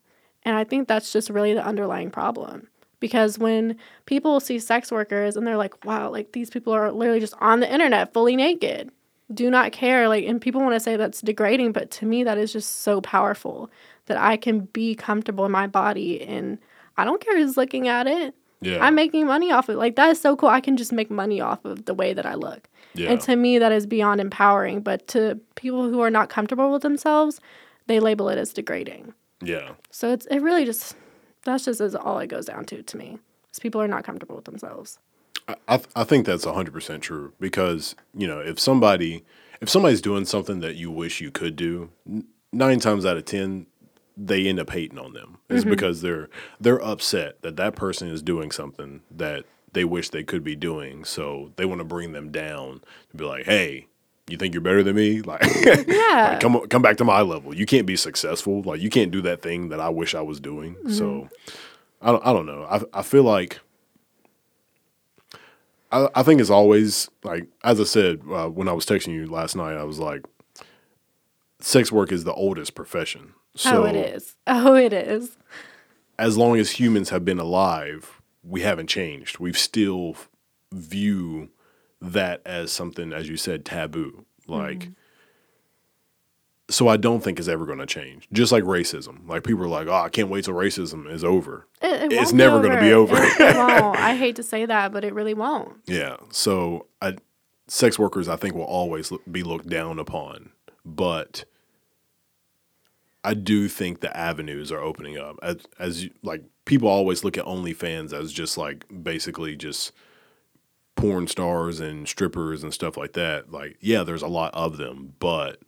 And 0.43 0.55
I 0.55 0.64
think 0.64 0.88
that's 0.88 1.12
just 1.12 1.30
really 1.30 1.53
the 1.53 1.66
underlying 1.66 2.12
problem. 2.12 2.68
Because 2.99 3.39
when 3.39 3.78
people 4.05 4.39
see 4.39 4.59
sex 4.59 4.91
workers 4.91 5.36
and 5.36 5.47
they're 5.47 5.57
like, 5.57 5.84
wow, 5.84 6.12
like 6.12 6.34
these 6.34 6.51
people 6.51 6.74
are 6.74 6.91
literally 6.91 7.20
just 7.20 7.34
on 7.41 7.59
the 7.59 7.72
internet 7.72 8.14
fully 8.14 8.36
naked, 8.36 8.91
do 9.34 9.49
not 9.49 9.72
care. 9.72 10.07
Like, 10.07 10.26
and 10.26 10.39
people 10.39 10.62
want 10.62 10.76
to 10.76 10.80
say 10.80 10.95
that's 10.95 11.22
degrading, 11.22 11.72
but 11.72 11.89
to 11.91 12.05
me, 12.05 12.24
that 12.24 12.38
is 12.38 12.53
just 12.53 12.82
so 12.82 13.01
powerful 13.01 13.72
that 14.05 14.18
I 14.18 14.38
can 14.38 14.62
be 14.62 14.93
comfortable 14.93 15.45
in 15.45 15.51
my 15.51 15.66
body 15.66 16.22
and 16.22 16.59
I 16.97 17.05
don't 17.05 17.22
care 17.22 17.38
who's 17.38 17.57
looking 17.57 17.88
at 17.88 18.05
it. 18.05 18.36
Yeah. 18.62 18.84
I'm 18.84 18.95
making 18.95 19.26
money 19.26 19.51
off 19.51 19.70
of 19.70 19.76
it. 19.76 19.78
Like 19.80 19.95
that 19.95 20.09
is 20.09 20.22
so 20.22 20.36
cool. 20.36 20.49
I 20.49 20.62
can 20.62 20.78
just 20.78 20.91
make 20.91 21.09
money 21.12 21.41
off 21.41 21.64
of 21.66 21.86
the 21.86 21.93
way 21.93 22.14
that 22.14 22.26
I 22.26 22.36
look. 22.36 22.70
yeah. 22.93 23.12
And 23.12 23.22
to 23.22 23.36
me 23.36 23.57
that 23.59 23.72
is 23.72 23.86
beyond 23.88 24.22
empowering, 24.22 24.82
but 24.82 25.07
to 25.09 25.39
people 25.55 25.89
who 25.89 25.99
are 26.01 26.09
not 26.12 26.30
comfortable 26.30 26.72
with 26.72 26.82
themselves, 26.82 27.39
they 27.88 27.99
label 27.99 28.30
it 28.30 28.38
as 28.38 28.53
degrading. 28.53 29.14
yeah. 29.41 29.72
So 29.89 30.12
it's 30.14 30.26
it 30.28 30.39
really 30.39 30.66
just 30.66 30.95
that's 31.43 31.66
just 31.66 31.82
is 31.82 31.95
all 31.95 32.20
it 32.20 32.28
goes 32.28 32.45
down 32.45 32.66
to 32.66 32.84
to 32.84 32.97
me. 32.97 33.18
Is 33.51 33.59
people 33.59 33.82
are 33.82 33.88
not 33.88 34.03
comfortable 34.03 34.36
with 34.36 34.45
themselves. 34.45 34.99
I, 35.47 35.55
I 35.68 35.78
th- 35.78 35.89
I 35.95 36.03
think 36.03 36.26
that's 36.26 36.45
100% 36.45 37.01
true 37.01 37.34
because, 37.39 37.95
you 38.16 38.28
know, 38.28 38.39
if 38.39 38.59
somebody 38.59 39.26
if 39.59 39.70
somebody's 39.70 40.01
doing 40.01 40.26
something 40.26 40.59
that 40.59 40.76
you 40.76 40.89
wish 40.91 41.20
you 41.22 41.32
could 41.32 41.55
do, 41.55 41.89
n- 42.07 42.28
9 42.53 42.80
times 42.80 43.05
out 43.05 43.18
of 43.18 43.26
10 43.26 43.66
they 44.18 44.47
end 44.47 44.59
up 44.59 44.70
hating 44.70 44.99
on 44.99 45.14
them 45.14 45.38
is 45.49 45.64
because 45.66 46.01
they're 46.01 46.30
they're 46.59 46.84
upset 46.84 47.41
that 47.41 47.55
that 47.55 47.76
person 47.76 48.07
is 48.07 48.22
doing 48.22 48.51
something 48.51 49.01
that 49.09 49.45
they 49.74 49.86
wish 49.86 50.09
they 50.09 50.24
could 50.24 50.43
be 50.43 50.55
doing. 50.55 51.05
So 51.05 51.51
they 51.55 51.66
want 51.66 51.80
to 51.80 51.86
bring 51.86 52.12
them 52.12 52.32
down 52.32 52.82
to 53.12 53.18
be 53.18 53.24
like 53.26 53.45
hey 53.45 53.88
you 54.28 54.38
think 54.38 54.53
you're 54.53 54.62
better 54.62 54.84
than 54.84 54.95
me? 54.95 55.22
Like, 55.26 55.41
Yeah. 55.88 56.30
like, 56.32 56.39
come 56.39 56.68
come 56.68 56.82
back 56.82 56.97
to 56.97 57.03
my 57.03 57.22
level. 57.22 57.53
You 57.55 57.66
can't 57.66 57.86
be 57.88 57.95
successful. 57.95 58.62
Like 58.62 58.80
you 58.82 58.89
can't 58.89 59.12
do 59.12 59.22
that 59.24 59.41
thing 59.41 59.70
that 59.70 59.80
i 59.80 59.89
wish 59.89 60.14
i 60.16 60.22
was 60.22 60.39
doing. 60.39 60.76
So 60.89 61.30
I 62.01 62.12
don't, 62.12 62.26
I 62.26 62.34
don't 62.34 62.45
know. 62.45 62.64
I, 62.70 62.99
I 62.99 63.01
feel 63.03 63.24
like 63.24 63.59
I, 65.91 66.07
I 66.16 66.24
think 66.24 66.39
it's 66.41 66.49
always 66.49 67.09
like 67.24 67.47
as 67.64 67.80
i 67.80 67.84
said 67.84 68.22
uh, 68.32 68.47
when 68.47 68.68
i 68.68 68.74
was 68.74 68.86
texting 68.86 69.14
you 69.14 69.28
last 69.28 69.55
night 69.55 69.76
i 69.76 69.84
was 69.84 69.99
like 69.99 70.26
sex 71.59 71.91
work 71.91 72.12
is 72.12 72.24
the 72.24 72.34
oldest 72.34 72.76
profession 72.76 73.34
so 73.56 73.84
oh, 73.84 73.86
it 73.86 73.95
is. 73.95 74.36
Oh, 74.47 74.76
it 74.76 74.93
is. 74.93 75.38
as 76.18 76.38
long 76.38 76.58
as 76.58 76.72
humans 76.72 77.10
have 77.10 77.24
been 77.24 77.39
alive, 77.39 78.22
we 78.43 78.62
haven't 78.62 78.88
changed. 78.88 79.39
We've 79.39 79.58
still 79.58 80.16
view 80.72 81.49
that 82.02 82.41
as 82.45 82.72
something, 82.72 83.14
as 83.14 83.30
you 83.30 83.38
said, 83.38 83.66
taboo. 83.66 84.26
Like, 84.47 84.80
mm-hmm. 84.80 84.91
so 86.70 86.88
I 86.88 86.97
don't 86.97 87.24
think 87.24 87.39
it's 87.39 87.47
ever 87.47 87.66
going 87.66 87.80
to 87.80 87.86
change. 87.86 88.28
Just 88.34 88.52
like 88.52 88.64
racism. 88.64 89.28
Like 89.28 89.43
people 89.43 89.64
are 89.64 89.68
like, 89.68 89.88
"Oh, 89.88 89.93
I 89.93 90.10
can't 90.10 90.30
wait 90.30 90.45
till 90.45 90.56
racism 90.56 91.10
is 91.10 91.24
over." 91.24 91.68
It, 91.82 92.12
it 92.12 92.14
It's 92.14 92.34
never 92.34 92.62
gonna 92.62 92.82
be 92.82 92.93
over. 92.93 93.16
It, 93.18 93.39
it 93.39 93.56
won't. 93.56 93.97
I 93.99 94.16
hate 94.16 94.36
to 94.38 94.43
say 94.43 94.66
that, 94.66 94.91
but 94.91 95.04
it 95.04 95.14
really 95.14 95.34
won't. 95.34 95.74
Yeah. 95.86 96.18
So 96.32 96.88
I, 97.02 97.18
sex 97.68 97.97
workers, 97.99 98.28
I 98.28 98.36
think, 98.36 98.56
will 98.56 98.64
always 98.64 99.12
be 99.30 99.43
looked 99.43 99.70
down 99.70 99.99
upon, 99.99 100.52
but 100.84 101.45
I 103.24 103.34
do 103.34 103.67
think 103.67 103.99
the 103.99 104.15
avenues 104.15 104.72
are 104.72 104.80
opening 104.80 105.17
up. 105.17 105.38
As, 105.43 105.57
as 105.80 106.03
you, 106.05 106.11
like 106.24 106.43
people 106.65 106.88
always 106.88 107.24
look 107.24 107.38
at 107.38 107.45
OnlyFans 107.45 108.13
as 108.13 108.34
just 108.34 108.57
like 108.57 108.86
basically 109.03 109.55
just 109.55 109.91
porn 110.95 111.28
stars 111.28 111.80
and 111.80 112.07
strippers 112.07 112.63
and 112.63 112.74
stuff 112.74 112.97
like 112.97 113.13
that. 113.13 113.51
Like, 113.51 113.78
yeah, 113.80 114.03
there's 114.03 114.22
a 114.22 114.28
lot 114.28 114.53
of 114.53 114.78
them, 114.78 115.13
but 115.19 115.61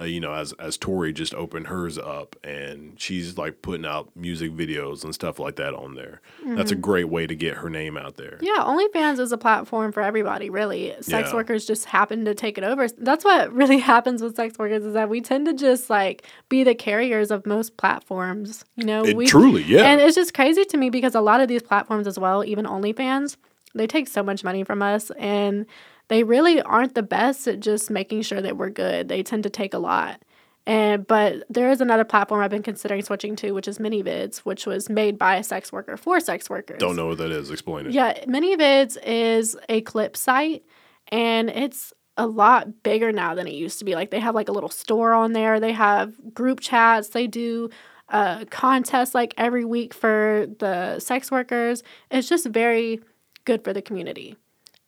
uh, 0.00 0.04
you 0.04 0.18
know, 0.20 0.32
as 0.32 0.52
as 0.54 0.76
Tori 0.76 1.12
just 1.12 1.34
opened 1.34 1.66
hers 1.66 1.98
up 1.98 2.36
and 2.42 2.98
she's 3.00 3.36
like 3.36 3.60
putting 3.62 3.84
out 3.84 4.10
music 4.16 4.52
videos 4.52 5.04
and 5.04 5.14
stuff 5.14 5.38
like 5.38 5.56
that 5.56 5.74
on 5.74 5.94
there. 5.94 6.20
That's 6.46 6.70
a 6.70 6.76
great 6.76 7.08
way 7.08 7.26
to 7.26 7.34
get 7.34 7.56
her 7.58 7.68
name 7.68 7.96
out 7.96 8.16
there. 8.16 8.38
Yeah, 8.40 8.58
OnlyFans 8.60 9.18
is 9.18 9.32
a 9.32 9.38
platform 9.38 9.92
for 9.92 10.02
everybody, 10.02 10.48
really. 10.48 10.94
Sex 11.00 11.28
Yeah. 11.30 11.34
workers 11.34 11.66
just 11.66 11.84
happen 11.86 12.24
to 12.24 12.34
take 12.34 12.56
it 12.56 12.64
over. 12.64 12.88
That's 12.88 13.24
what 13.24 13.52
really 13.52 13.78
happens 13.92 14.22
with 14.22 14.36
sex 14.36 14.58
workers 14.58 14.84
is 14.84 14.94
that 14.94 15.08
we 15.08 15.20
tend 15.20 15.46
to 15.46 15.52
just 15.52 15.90
like 15.90 16.24
be 16.48 16.64
the 16.64 16.74
carriers 16.74 17.30
of 17.30 17.46
most 17.46 17.76
platforms. 17.76 18.64
You 18.76 18.86
know, 18.86 19.04
It 19.04 19.16
we 19.16 19.26
truly, 19.26 19.62
yeah. 19.64 19.82
And 19.82 20.00
it's 20.00 20.14
just 20.16 20.32
crazy 20.34 20.64
to 20.64 20.76
me 20.76 20.88
because 20.90 21.14
a 21.14 21.20
lot 21.20 21.40
of 21.40 21.48
these 21.48 21.62
platforms 21.62 22.06
as 22.06 22.18
well, 22.18 22.44
even 22.44 22.64
OnlyFans, 22.64 23.36
they 23.74 23.86
take 23.86 24.08
so 24.08 24.22
much 24.22 24.42
money 24.42 24.64
from 24.64 24.82
us 24.82 25.10
and 25.18 25.66
they 26.10 26.24
really 26.24 26.60
aren't 26.60 26.96
the 26.96 27.04
best 27.04 27.46
at 27.46 27.60
just 27.60 27.88
making 27.88 28.22
sure 28.22 28.40
that 28.42 28.56
we're 28.56 28.68
good. 28.68 29.08
They 29.08 29.22
tend 29.22 29.44
to 29.44 29.50
take 29.50 29.72
a 29.72 29.78
lot. 29.78 30.20
And 30.66 31.06
but 31.06 31.44
there 31.48 31.70
is 31.70 31.80
another 31.80 32.04
platform 32.04 32.40
I've 32.42 32.50
been 32.50 32.64
considering 32.64 33.02
switching 33.02 33.36
to, 33.36 33.52
which 33.52 33.68
is 33.68 33.78
ManyVids, 33.78 34.38
which 34.38 34.66
was 34.66 34.90
made 34.90 35.18
by 35.18 35.36
a 35.36 35.44
sex 35.44 35.72
worker 35.72 35.96
for 35.96 36.18
sex 36.18 36.50
workers. 36.50 36.78
Don't 36.80 36.96
know 36.96 37.06
what 37.06 37.18
that 37.18 37.30
is. 37.30 37.50
Explain 37.50 37.86
it. 37.86 37.92
Yeah, 37.92 38.24
ManyVids 38.24 38.98
is 39.06 39.56
a 39.68 39.82
clip 39.82 40.16
site, 40.16 40.64
and 41.08 41.48
it's 41.48 41.94
a 42.16 42.26
lot 42.26 42.82
bigger 42.82 43.12
now 43.12 43.34
than 43.36 43.46
it 43.46 43.54
used 43.54 43.78
to 43.78 43.84
be. 43.84 43.94
Like 43.94 44.10
they 44.10 44.20
have 44.20 44.34
like 44.34 44.48
a 44.48 44.52
little 44.52 44.68
store 44.68 45.12
on 45.14 45.32
there. 45.32 45.60
They 45.60 45.72
have 45.72 46.34
group 46.34 46.58
chats. 46.58 47.10
They 47.10 47.28
do 47.28 47.70
uh, 48.08 48.46
contests 48.50 49.14
like 49.14 49.32
every 49.38 49.64
week 49.64 49.94
for 49.94 50.48
the 50.58 50.98
sex 50.98 51.30
workers. 51.30 51.84
It's 52.10 52.28
just 52.28 52.46
very 52.46 53.00
good 53.44 53.62
for 53.62 53.72
the 53.72 53.80
community. 53.80 54.36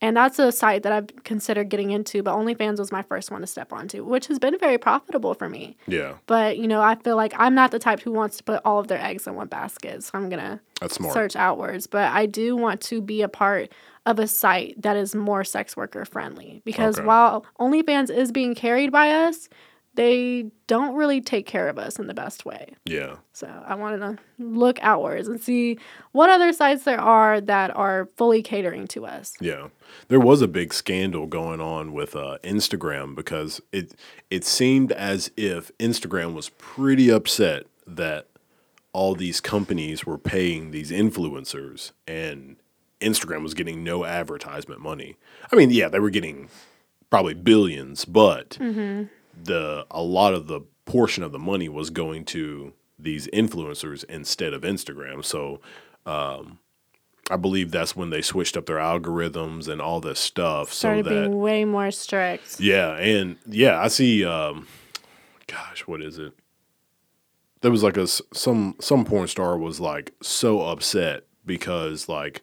And 0.03 0.17
that's 0.17 0.39
a 0.41 0.51
site 0.53 0.83
that 0.83 0.93
I've 0.93 1.25
considered 1.25 1.69
getting 1.71 1.93
into, 1.93 2.23
but 2.25 2.35
OnlyFans 2.37 2.79
was 2.81 2.91
my 2.91 3.03
first 3.03 3.31
one 3.31 3.41
to 3.41 3.47
step 3.47 3.73
onto, 3.73 4.05
which 4.05 4.27
has 4.27 4.39
been 4.41 4.59
very 4.59 4.77
profitable 4.77 5.33
for 5.35 5.49
me. 5.49 5.77
Yeah, 5.87 6.15
But, 6.27 6.59
you 6.59 6.67
know, 6.67 6.83
I 6.83 6.97
feel 6.97 7.15
like 7.17 7.33
I'm 7.39 7.55
not 7.55 7.71
the 7.71 7.79
type 7.79 8.01
who 8.01 8.11
wants 8.13 8.37
to 8.39 8.43
put 8.45 8.61
all 8.65 8.81
of 8.81 8.89
their 8.89 9.01
eggs 9.01 9.27
in 9.29 9.37
one 9.37 9.47
basket. 9.47 10.03
So 10.03 10.11
I'm 10.15 10.29
going 10.29 10.43
to 10.43 10.61
search 11.13 11.37
outwards, 11.37 11.87
but 11.87 12.11
I 12.13 12.27
do 12.27 12.57
want 12.57 12.81
to 12.83 13.01
be 13.01 13.23
a 13.23 13.29
part 13.29 13.73
of 14.05 14.19
a 14.19 14.27
site 14.27 14.83
that 14.83 14.97
is 14.97 15.15
more 15.15 15.45
sex 15.45 15.77
worker 15.77 16.05
friendly 16.05 16.61
because 16.65 16.99
Okay. 16.99 17.07
while 17.07 17.47
OnlyFans 17.61 18.11
is 18.11 18.33
being 18.33 18.57
carried 18.57 18.91
by 18.91 19.09
us, 19.09 19.49
they 19.95 20.51
don't 20.67 20.95
really 20.95 21.21
take 21.21 21.47
care 21.47 21.69
of 21.69 21.79
us 21.79 21.99
in 21.99 22.07
the 22.07 22.15
best 22.15 22.45
way. 22.47 22.75
Yeah, 22.87 23.17
So 23.33 23.47
I 23.67 23.75
wanted 23.75 23.99
to 23.99 24.19
look 24.39 24.79
outwards 24.83 25.29
and 25.29 25.41
see 25.41 25.79
what 26.13 26.31
other 26.31 26.53
sites 26.53 26.85
there 26.85 27.01
are 27.01 27.41
that 27.43 27.77
are 27.77 28.09
fully 28.17 28.43
catering 28.43 28.87
to 28.89 29.05
us. 29.07 29.35
yeah. 29.41 29.69
There 30.09 30.21
was 30.21 30.41
a 30.41 30.49
big 30.49 30.73
scandal 30.73 31.27
going 31.27 31.61
on 31.61 31.93
with 31.93 32.17
uh, 32.17 32.39
Instagram 32.43 33.15
because 33.15 33.61
it 33.73 33.95
it 34.31 34.45
seemed 34.45 34.91
as 34.93 35.31
if 35.37 35.71
Instagram 35.79 36.33
was 36.33 36.49
pretty 36.49 37.11
upset 37.11 37.65
that 37.87 38.27
all 38.95 39.15
these 39.15 39.41
companies 39.41 40.07
were 40.07 40.17
paying 40.19 40.71
these 40.71 40.91
influencers 40.91 41.93
and 42.09 42.57
Instagram 43.03 43.43
was 43.43 43.53
getting 43.53 43.85
no 43.85 44.05
advertisement 44.07 44.81
money. 44.81 45.17
I 45.53 45.57
mean, 45.57 45.71
yeah, 45.71 45.89
they 45.89 46.01
were 46.01 46.11
getting 46.11 46.49
probably 47.11 47.35
billions, 47.35 48.07
but 48.07 48.57
the 49.45 49.87
a 49.91 50.03
lot 50.03 50.35
of 50.35 50.47
the 50.47 50.61
portion 50.85 51.23
of 51.23 51.33
the 51.33 51.39
money 51.39 51.69
was 51.69 51.91
going 51.91 52.25
to 52.25 52.73
these 52.99 53.27
influencers 53.29 54.05
instead 54.05 54.53
of 54.53 54.63
Instagram. 54.63 55.25
So 55.25 55.61
um, 56.07 56.59
I 57.31 57.37
believe 57.37 57.71
that's 57.71 57.97
when 57.97 58.11
they 58.11 58.23
switched 58.23 58.57
up 58.57 58.67
their 58.67 58.77
algorithms 58.77 59.69
and 59.69 59.81
all 59.81 60.01
this 60.01 60.21
stuff. 60.21 60.73
Started 60.73 61.05
so 61.05 61.15
that 61.15 61.21
being 61.29 61.39
way 61.39 61.65
more 61.65 61.91
strict. 61.91 62.61
yeah, 62.61 62.97
and 62.97 63.37
yeah, 63.47 63.81
I 63.81 63.89
see. 63.89 64.25
Um, 64.25 64.67
gosh, 65.47 65.87
what 65.87 66.03
is 66.03 66.19
it? 66.19 66.33
There 67.61 67.71
was 67.71 67.83
like 67.83 67.97
a 67.97 68.07
some 68.07 68.77
some 68.81 69.05
porn 69.05 69.29
star 69.29 69.57
was 69.57 69.79
like 69.79 70.13
so 70.21 70.63
upset 70.63 71.25
because 71.47 72.09
like 72.09 72.43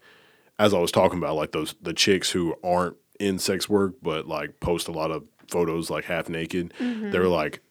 as 0.57 0.73
I 0.73 0.79
was 0.79 0.91
talking 0.91 1.17
about 1.17 1.35
like 1.35 1.51
those 1.51 1.75
the 1.81 1.93
chicks 1.93 2.31
who 2.31 2.55
aren't 2.63 2.95
in 3.19 3.37
sex 3.37 3.67
work 3.67 3.95
but 4.01 4.27
like 4.27 4.61
post 4.61 4.87
a 4.87 4.93
lot 4.93 5.11
of 5.11 5.23
photos 5.49 5.89
like 5.89 6.05
half 6.05 6.29
naked. 6.29 6.73
Mm-hmm. 6.79 7.11
They're 7.11 7.27
like, 7.27 7.61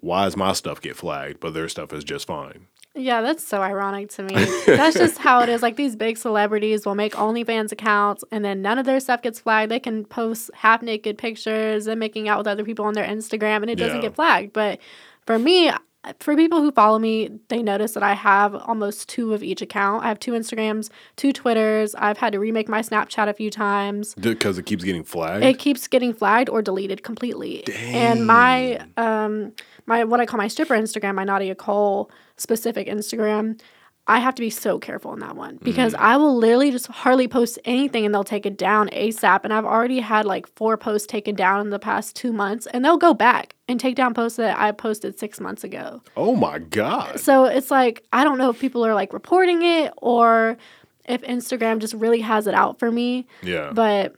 why 0.00 0.24
does 0.24 0.36
my 0.36 0.52
stuff 0.52 0.80
get 0.80 0.96
flagged 0.96 1.40
but 1.40 1.54
their 1.54 1.68
stuff 1.68 1.92
is 1.92 2.04
just 2.04 2.26
fine? 2.26 2.66
Yeah, 2.94 3.20
that's 3.22 3.44
so 3.46 3.62
ironic 3.62 4.08
to 4.12 4.24
me. 4.24 4.34
That's 4.66 4.96
just 4.96 5.18
how 5.18 5.40
it 5.42 5.48
is. 5.48 5.62
Like 5.62 5.76
these 5.76 5.94
big 5.94 6.16
celebrities 6.16 6.84
will 6.84 6.96
make 6.96 7.14
OnlyFans 7.14 7.70
accounts 7.70 8.24
and 8.32 8.44
then 8.44 8.60
none 8.60 8.76
of 8.76 8.86
their 8.86 8.98
stuff 8.98 9.22
gets 9.22 9.38
flagged. 9.38 9.70
They 9.70 9.78
can 9.78 10.04
post 10.04 10.50
half 10.52 10.82
naked 10.82 11.16
pictures 11.16 11.86
and 11.86 12.00
making 12.00 12.28
out 12.28 12.38
with 12.38 12.48
other 12.48 12.64
people 12.64 12.84
on 12.86 12.94
their 12.94 13.06
Instagram 13.06 13.58
and 13.62 13.70
it 13.70 13.76
doesn't 13.76 13.98
Yeah. 13.98 14.02
get 14.02 14.16
flagged. 14.16 14.52
But 14.52 14.80
for 15.26 15.38
me, 15.38 15.70
for 16.20 16.34
people 16.36 16.60
who 16.60 16.70
follow 16.72 16.98
me, 16.98 17.30
they 17.48 17.62
notice 17.62 17.92
that 17.92 18.02
I 18.02 18.14
have 18.14 18.54
almost 18.54 19.08
two 19.08 19.34
of 19.34 19.42
each 19.42 19.62
account. 19.62 20.04
I 20.04 20.08
have 20.08 20.18
two 20.18 20.32
Instagrams, 20.32 20.90
two 21.16 21.32
Twitters. 21.32 21.94
I've 21.94 22.18
had 22.18 22.32
to 22.32 22.38
remake 22.40 22.68
my 22.68 22.80
Snapchat 22.80 23.28
a 23.28 23.34
few 23.34 23.50
times 23.50 24.14
Because 24.14 24.58
it 24.58 24.66
keeps 24.66 24.84
getting 24.84 25.04
flagged. 25.04 25.44
it 25.44 25.58
keeps 25.58 25.86
getting 25.88 26.12
flagged 26.12 26.48
or 26.48 26.62
deleted 26.62 27.02
completely. 27.02 27.64
And 27.76 28.26
my 28.26 28.80
um 28.96 29.52
my 29.86 30.04
what 30.04 30.20
I 30.20 30.26
call 30.26 30.38
my 30.38 30.48
stripper 30.48 30.74
Instagram, 30.74 31.14
my 31.14 31.24
Nadia 31.24 31.54
Cole 31.54 32.10
specific 32.36 32.86
Instagram, 32.88 33.60
I 34.08 34.20
have 34.20 34.34
to 34.36 34.40
be 34.40 34.48
so 34.48 34.78
careful 34.78 35.12
in 35.12 35.20
that 35.20 35.36
one 35.36 35.58
because 35.62 35.92
mm-hmm. 35.92 36.02
I 36.02 36.16
will 36.16 36.34
literally 36.34 36.70
just 36.70 36.86
hardly 36.86 37.28
post 37.28 37.58
anything 37.66 38.06
and 38.06 38.14
they'll 38.14 38.24
take 38.24 38.46
it 38.46 38.56
down 38.56 38.88
ASAP. 38.88 39.40
And 39.44 39.52
I've 39.52 39.66
already 39.66 40.00
had 40.00 40.24
like 40.24 40.46
four 40.56 40.78
posts 40.78 41.06
taken 41.06 41.34
down 41.34 41.60
in 41.60 41.70
the 41.70 41.78
past 41.78 42.16
two 42.16 42.32
months 42.32 42.66
and 42.66 42.82
they'll 42.82 42.96
go 42.96 43.12
back 43.12 43.54
and 43.68 43.78
take 43.78 43.96
down 43.96 44.14
posts 44.14 44.38
that 44.38 44.58
I 44.58 44.72
posted 44.72 45.18
six 45.18 45.40
months 45.40 45.62
ago. 45.62 46.02
oh 46.16 46.34
my 46.34 46.58
god! 46.58 47.20
So 47.20 47.44
it's 47.44 47.70
like 47.70 48.02
I 48.12 48.24
don't 48.24 48.38
know 48.38 48.48
if 48.48 48.58
people 48.58 48.84
are 48.84 48.94
like 48.94 49.12
reporting 49.12 49.62
it 49.62 49.92
or 49.98 50.56
if 51.04 51.20
Instagram 51.22 51.78
just 51.78 51.94
really 51.94 52.20
has 52.20 52.46
it 52.46 52.54
out 52.54 52.78
for 52.78 52.90
me 52.90 53.26
Yeah, 53.42 53.72
but 53.74 54.14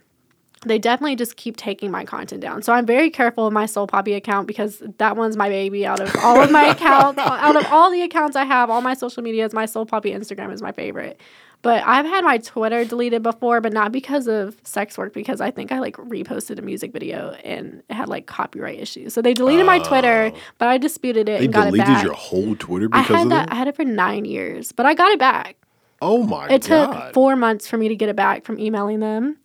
they 0.62 0.78
definitely 0.78 1.16
just 1.16 1.36
keep 1.36 1.56
taking 1.56 1.90
my 1.90 2.04
content 2.04 2.42
down. 2.42 2.62
So 2.62 2.72
I'm 2.72 2.84
very 2.84 3.08
careful 3.08 3.46
of 3.46 3.52
my 3.52 3.64
Soul 3.64 3.86
Poppy 3.86 4.12
account 4.12 4.46
because 4.46 4.82
that 4.98 5.16
one's 5.16 5.36
my 5.36 5.48
baby 5.48 5.86
out 5.86 6.00
of 6.00 6.14
all 6.22 6.40
of 6.40 6.50
my 6.50 6.64
accounts. 6.70 7.18
Out 7.18 7.56
of 7.56 7.64
all 7.72 7.90
the 7.90 8.02
accounts 8.02 8.36
I 8.36 8.44
have, 8.44 8.68
all 8.68 8.82
my 8.82 8.92
social 8.92 9.22
medias, 9.22 9.54
my 9.54 9.64
Soul 9.64 9.86
Poppy 9.86 10.10
Instagram 10.10 10.52
is 10.52 10.60
my 10.60 10.72
favorite. 10.72 11.18
But 11.62 11.82
I've 11.86 12.06
had 12.06 12.24
my 12.24 12.38
Twitter 12.38 12.84
deleted 12.84 13.22
before, 13.22 13.60
but 13.60 13.72
not 13.72 13.92
because 13.92 14.26
of 14.26 14.56
sex 14.64 14.96
work, 14.96 15.12
because 15.12 15.40
I 15.40 15.50
think 15.50 15.72
I 15.72 15.78
like 15.78 15.96
reposted 15.96 16.58
a 16.58 16.62
music 16.62 16.92
video 16.92 17.30
and 17.44 17.82
it 17.88 17.94
had 17.94 18.08
like 18.08 18.26
copyright 18.26 18.80
issues. 18.80 19.12
So 19.12 19.20
they 19.20 19.34
deleted 19.34 19.66
my 19.66 19.78
Twitter, 19.78 20.32
oh. 20.34 20.38
but 20.58 20.68
I 20.68 20.78
disputed 20.78 21.28
it 21.28 21.38
they 21.38 21.44
and 21.46 21.52
got 21.52 21.68
it 21.68 21.70
deleted 21.72 21.86
back. 21.86 22.04
your 22.04 22.14
whole 22.14 22.54
Twitter 22.56 22.88
I 22.92 23.02
because 23.02 23.16
had 23.16 23.22
of 23.24 23.30
that. 23.30 23.48
that. 23.48 23.52
I 23.52 23.56
had 23.56 23.68
it 23.68 23.76
for 23.76 23.84
nine 23.84 24.24
years, 24.24 24.72
but 24.72 24.86
I 24.86 24.94
got 24.94 25.10
it 25.10 25.18
back. 25.18 25.56
Oh 26.02 26.22
my 26.22 26.48
It 26.48 26.62
took 26.62 27.12
four 27.12 27.36
months 27.36 27.66
for 27.66 27.76
me 27.76 27.88
to 27.88 27.96
get 27.96 28.08
it 28.08 28.16
back 28.16 28.44
from 28.44 28.58
emailing 28.58 29.00
them. 29.00 29.36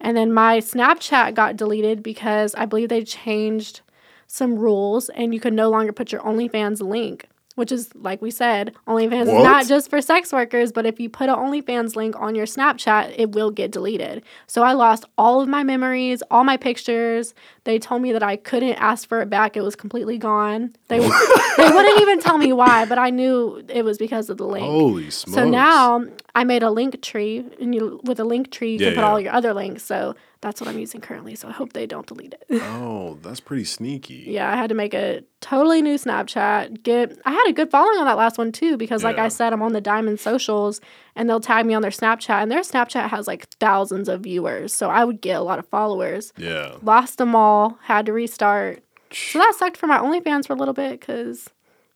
And 0.00 0.16
then 0.16 0.32
my 0.32 0.58
Snapchat 0.58 1.34
got 1.34 1.56
deleted 1.56 2.02
because 2.02 2.54
I 2.54 2.66
believe 2.66 2.88
they 2.88 3.04
changed 3.04 3.80
some 4.26 4.56
rules 4.58 5.08
and 5.10 5.32
you 5.32 5.40
could 5.40 5.54
no 5.54 5.70
longer 5.70 5.92
put 5.92 6.12
your 6.12 6.20
OnlyFans 6.20 6.80
link 6.80 7.28
which 7.58 7.72
is 7.72 7.90
like 7.96 8.22
we 8.22 8.30
said, 8.30 8.72
OnlyFans 8.86 9.26
What? 9.26 9.38
is 9.38 9.44
not 9.44 9.66
just 9.66 9.90
for 9.90 10.00
sex 10.00 10.32
workers, 10.32 10.70
but 10.70 10.86
if 10.86 11.00
you 11.00 11.10
put 11.10 11.28
an 11.28 11.34
OnlyFans 11.34 11.96
link 11.96 12.14
on 12.16 12.36
your 12.36 12.46
Snapchat, 12.46 13.14
it 13.18 13.32
will 13.32 13.50
get 13.50 13.72
deleted. 13.72 14.22
So 14.46 14.62
I 14.62 14.74
lost 14.74 15.04
all 15.18 15.40
of 15.40 15.48
my 15.48 15.64
memories, 15.64 16.22
all 16.30 16.44
my 16.44 16.56
pictures. 16.56 17.34
They 17.64 17.80
told 17.80 18.00
me 18.00 18.12
that 18.12 18.22
I 18.22 18.36
couldn't 18.36 18.74
ask 18.74 19.08
for 19.08 19.20
it 19.22 19.28
back. 19.28 19.56
It 19.56 19.62
was 19.62 19.74
completely 19.74 20.18
gone. 20.18 20.72
They 20.86 20.98
they 21.56 21.70
wouldn't 21.70 22.00
even 22.00 22.20
tell 22.20 22.38
me 22.38 22.52
why, 22.52 22.84
but 22.84 22.96
I 22.96 23.10
knew 23.10 23.64
it 23.68 23.84
was 23.84 23.98
because 23.98 24.30
of 24.30 24.36
the 24.36 24.46
link. 24.46 24.64
Holy 24.64 25.10
smokes! 25.10 25.34
So 25.34 25.48
now 25.50 26.04
I 26.40 26.44
made 26.44 26.62
a 26.62 26.70
link 26.70 27.00
tree, 27.02 27.44
and 27.60 27.74
you 27.74 28.00
with 28.04 28.18
a 28.20 28.24
link 28.24 28.50
tree 28.50 28.72
you 28.72 28.78
Yeah, 28.78 28.86
can 28.88 28.94
put 28.96 29.00
yeah. 29.02 29.08
all 29.10 29.20
your 29.20 29.32
other 29.32 29.52
links. 29.54 29.82
So 29.82 30.14
that's 30.40 30.60
what 30.60 30.68
I'm 30.70 30.78
using 30.78 31.00
currently. 31.00 31.34
So 31.34 31.48
I 31.48 31.52
hope 31.52 31.72
they 31.72 31.86
don't 31.86 32.06
delete 32.06 32.34
it. 32.34 32.44
oh, 32.62 33.18
that's 33.22 33.40
pretty 33.40 33.64
sneaky. 33.64 34.24
yeah, 34.28 34.52
I 34.52 34.56
had 34.56 34.68
to 34.68 34.74
make 34.74 34.94
a 34.94 35.22
totally 35.40 35.82
new 35.82 35.96
Snapchat. 35.96 36.82
Get 36.82 37.18
I 37.24 37.32
had 37.32 37.46
a 37.48 37.52
good 37.52 37.70
following 37.70 37.98
on 37.98 38.04
that 38.06 38.16
last 38.16 38.38
one 38.38 38.52
too 38.52 38.76
because 38.76 39.02
like 39.04 39.16
Yeah. 39.16 39.24
I 39.24 39.28
said, 39.28 39.52
I'm 39.52 39.62
on 39.62 39.72
the 39.72 39.80
Diamond 39.80 40.20
socials, 40.20 40.80
and 41.16 41.28
they'll 41.28 41.40
tag 41.40 41.66
me 41.66 41.74
on 41.74 41.82
their 41.82 41.90
Snapchat, 41.90 42.40
and 42.42 42.50
their 42.50 42.60
Snapchat 42.60 43.08
has 43.10 43.26
like 43.26 43.48
thousands 43.54 44.08
of 44.08 44.20
viewers. 44.20 44.72
So 44.72 44.90
I 44.90 45.04
would 45.04 45.20
get 45.20 45.36
a 45.36 45.42
lot 45.42 45.58
of 45.58 45.66
followers. 45.68 46.32
Yeah. 46.36 46.76
Lost 46.82 47.18
them 47.18 47.34
all. 47.34 47.78
Had 47.82 48.06
to 48.06 48.12
restart. 48.12 48.82
So 49.12 49.38
that 49.38 49.54
sucked 49.58 49.76
for 49.76 49.86
my 49.86 49.98
OnlyFans 49.98 50.46
for 50.46 50.52
a 50.52 50.56
little 50.56 50.74
bit 50.74 51.00
because. 51.00 51.50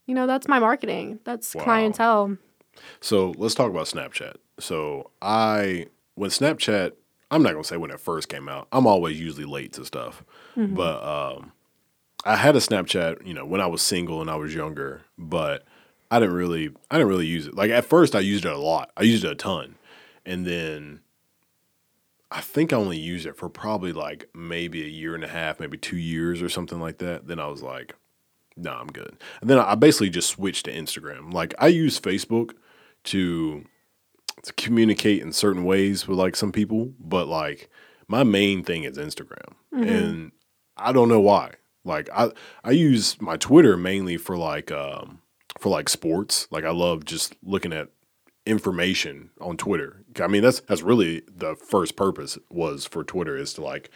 You 0.05 0.17
know, 0.17 0.27
that's 0.27 0.49
my 0.49 0.59
marketing. 0.59 1.21
That's 1.25 1.55
Wow. 1.55 1.63
clientele. 1.63 2.37
So 3.01 3.35
let's 3.39 3.55
talk 3.55 3.71
about 3.71 3.87
Snapchat. 3.87 4.37
So 4.59 5.11
I 5.21 5.87
when 6.15 6.31
Snapchat, 6.31 6.93
I'm 7.31 7.43
not 7.43 7.53
gonna 7.53 7.65
say 7.65 7.77
when 7.77 7.91
it 7.91 8.01
first 8.01 8.29
came 8.29 8.49
out. 8.49 8.69
I'm 8.73 8.87
always 8.87 9.21
usually 9.21 9.47
late 9.47 9.73
to 9.75 9.85
stuff, 9.85 10.25
but 10.57 11.03
um, 11.03 11.53
I 12.25 12.37
had 12.37 12.57
a 12.57 12.61
Snapchat, 12.61 13.27
you 13.27 13.35
know, 13.35 13.45
when 13.45 13.61
I 13.61 13.67
was 13.67 13.83
single 13.83 14.21
and 14.21 14.31
I 14.31 14.37
was 14.37 14.55
younger, 14.55 15.03
but 15.19 15.65
I 16.11 16.21
didn't 16.21 16.35
really, 16.35 16.71
I 16.91 16.97
didn't 16.99 17.09
really 17.09 17.27
use 17.27 17.47
it. 17.47 17.55
Like 17.55 17.71
at 17.71 17.85
first, 17.85 18.15
I 18.15 18.21
used 18.21 18.45
it 18.45 18.53
a 18.53 18.59
lot. 18.59 18.91
I 18.97 19.03
used 19.03 19.25
it 19.25 19.33
a 19.33 19.35
ton, 19.35 19.77
and 20.27 20.47
then 20.47 21.01
I 22.31 22.41
think 22.41 22.73
I 22.73 22.77
only 22.77 22.99
used 22.99 23.27
it 23.27 23.37
for 23.37 23.49
probably 23.49 23.93
like 23.93 24.29
maybe 24.35 24.83
a 24.83 24.89
year 24.89 25.15
and 25.15 25.25
a 25.25 25.29
half, 25.29 25.61
maybe 25.61 25.77
two 25.77 25.99
years 25.99 26.41
or 26.41 26.49
something 26.49 26.81
like 26.81 26.99
that. 26.99 27.27
Then 27.27 27.39
I 27.39 27.47
was 27.47 27.63
like, 27.63 27.95
no, 28.57 28.73
I'm 28.73 28.87
good. 28.87 29.17
And 29.41 29.51
then 29.51 29.59
I 29.59 29.75
basically 29.75 30.11
just 30.11 30.31
switched 30.31 30.65
to 30.65 30.73
Instagram. 30.73 31.33
Like 31.33 31.55
I 31.59 31.67
use 31.69 32.01
Facebook 32.01 32.53
to 33.05 33.65
to 34.45 34.53
communicate 34.55 35.23
in 35.23 35.33
certain 35.33 35.65
ways 35.65 36.09
with 36.09 36.19
like 36.19 36.35
some 36.37 36.51
people, 36.53 36.93
but 36.99 37.29
like 37.29 37.69
my 38.09 38.23
main 38.25 38.65
thing 38.65 38.85
is 38.85 38.99
Instagram. 38.99 39.55
And 39.73 40.33
I 40.77 40.93
don't 40.93 41.09
know 41.09 41.21
why. 41.21 41.53
Like 41.85 42.09
I 42.15 42.31
I 42.65 42.71
use 42.73 43.21
my 43.21 43.37
Twitter 43.37 43.77
mainly 43.77 44.17
for 44.17 44.37
like 44.37 44.71
um 44.73 45.21
for 45.59 45.69
like 45.69 45.89
sports. 45.89 46.49
Like 46.51 46.65
I 46.65 46.71
love 46.71 47.05
just 47.05 47.35
looking 47.43 47.73
at 47.73 47.89
information 48.47 49.31
on 49.41 49.57
Twitter. 49.57 50.05
I 50.21 50.27
mean 50.27 50.43
that's 50.43 50.61
that's 50.61 50.83
really 50.83 51.23
the 51.33 51.55
first 51.57 51.97
purpose 51.97 52.39
was 52.51 52.85
for 52.87 53.05
Twitter 53.05 53.37
is 53.37 53.55
to 53.55 53.63
like 53.63 53.91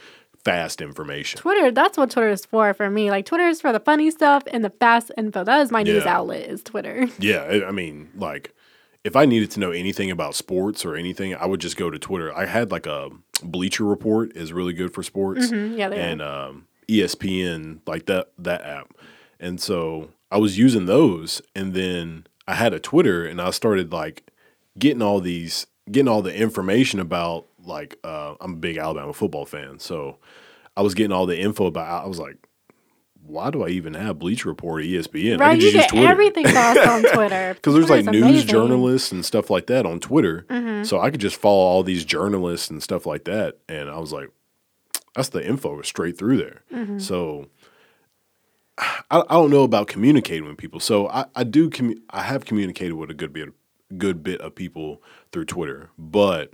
fast 0.44 0.80
information. 0.80 1.40
Twitter, 1.40 1.70
that's 1.72 1.98
what 1.98 2.10
Twitter 2.10 2.30
is 2.30 2.44
for 2.46 2.72
for 2.72 2.88
me. 2.88 3.10
Like 3.10 3.26
Twitter 3.26 3.48
is 3.48 3.60
for 3.60 3.72
the 3.72 3.80
funny 3.80 4.10
stuff 4.10 4.44
and 4.46 4.64
the 4.64 4.70
fast 4.70 5.10
info. 5.18 5.42
That 5.44 5.60
is 5.62 5.70
my 5.72 5.82
news 5.82 6.04
outlet 6.06 6.48
is 6.48 6.62
Twitter. 6.62 7.08
Yeah, 7.18 7.42
I- 7.42 7.66
I 7.68 7.70
mean, 7.72 8.10
like, 8.14 8.54
if 9.06 9.14
I 9.14 9.24
needed 9.24 9.52
to 9.52 9.60
know 9.60 9.70
anything 9.70 10.10
about 10.10 10.34
sports 10.34 10.84
or 10.84 10.96
anything, 10.96 11.32
I 11.34 11.46
would 11.46 11.60
just 11.60 11.76
go 11.76 11.90
to 11.90 11.98
Twitter. 11.98 12.36
I 12.36 12.46
had 12.46 12.72
like 12.72 12.86
a 12.86 13.10
Bleacher 13.42 13.84
Report 13.84 14.36
is 14.36 14.52
really 14.52 14.72
good 14.72 14.92
for 14.92 15.02
sports, 15.04 15.46
Mhm, 15.46 15.78
yeah, 15.78 15.90
and 15.90 16.20
um, 16.20 16.66
ESPN 16.88 17.80
like 17.86 18.06
that 18.06 18.32
that 18.38 18.62
app, 18.62 18.94
and 19.38 19.60
so 19.60 20.10
I 20.32 20.38
was 20.38 20.58
using 20.58 20.86
those, 20.86 21.40
and 21.54 21.72
then 21.72 22.26
I 22.48 22.54
had 22.54 22.72
a 22.74 22.80
Twitter, 22.80 23.24
and 23.24 23.40
I 23.40 23.50
started 23.50 23.92
like 23.92 24.28
getting 24.76 25.02
all 25.02 25.20
these 25.20 25.66
getting 25.90 26.08
all 26.08 26.22
the 26.22 26.34
information 26.34 26.98
about 26.98 27.46
like 27.64 27.98
uh, 28.02 28.34
I'm 28.40 28.54
a 28.54 28.56
big 28.56 28.76
Alabama 28.76 29.12
football 29.12 29.46
fan, 29.46 29.78
so 29.78 30.18
I 30.76 30.82
was 30.82 30.94
getting 30.94 31.12
all 31.12 31.26
the 31.26 31.38
info 31.38 31.66
about. 31.66 32.04
I 32.04 32.08
was 32.08 32.18
like. 32.18 32.36
Why 33.26 33.50
do 33.50 33.64
I 33.64 33.68
even 33.68 33.94
have 33.94 34.18
Bleacher 34.18 34.48
Report 34.48 34.80
or 34.80 34.84
ESPN? 34.84 35.38
Right? 35.40 35.60
You 35.60 35.72
get 35.72 35.90
Twitter. 35.90 36.08
everything 36.08 36.44
fast 36.44 36.78
on 36.86 37.02
Twitter. 37.14 37.54
Because 37.54 37.74
there's 37.74 37.90
like 37.90 38.04
Twitter's 38.04 38.20
news 38.22 38.30
amazing. 38.30 38.48
journalists 38.48 39.12
and 39.12 39.24
stuff 39.24 39.50
like 39.50 39.66
that 39.66 39.84
on 39.86 40.00
Twitter. 40.00 40.46
Mm-hmm. 40.48 40.84
So 40.84 41.00
I 41.00 41.10
could 41.10 41.20
just 41.20 41.36
follow 41.36 41.58
all 41.64 41.82
these 41.82 42.04
journalists 42.04 42.70
and 42.70 42.82
stuff 42.82 43.06
like 43.06 43.24
that. 43.24 43.58
And 43.68 43.90
I 43.90 43.98
was 43.98 44.12
like, 44.12 44.30
that's 45.14 45.30
the 45.30 45.46
info 45.46 45.80
straight 45.82 46.16
through 46.18 46.36
there. 46.38 46.62
Mm-hmm. 46.72 46.98
So 46.98 47.48
I, 48.78 48.96
I 49.10 49.34
don't 49.34 49.50
know 49.50 49.62
about 49.64 49.88
communicating 49.88 50.46
with 50.46 50.58
people. 50.58 50.80
So 50.80 51.08
I, 51.08 51.26
I 51.34 51.44
do, 51.44 51.70
commu- 51.70 52.00
I 52.10 52.22
have 52.22 52.44
communicated 52.44 52.94
with 52.94 53.10
a 53.10 53.14
good 53.14 53.32
bit, 53.32 53.48
good 53.96 54.22
bit 54.22 54.40
of 54.40 54.54
people 54.54 55.02
through 55.32 55.46
Twitter. 55.46 55.90
But 55.98 56.52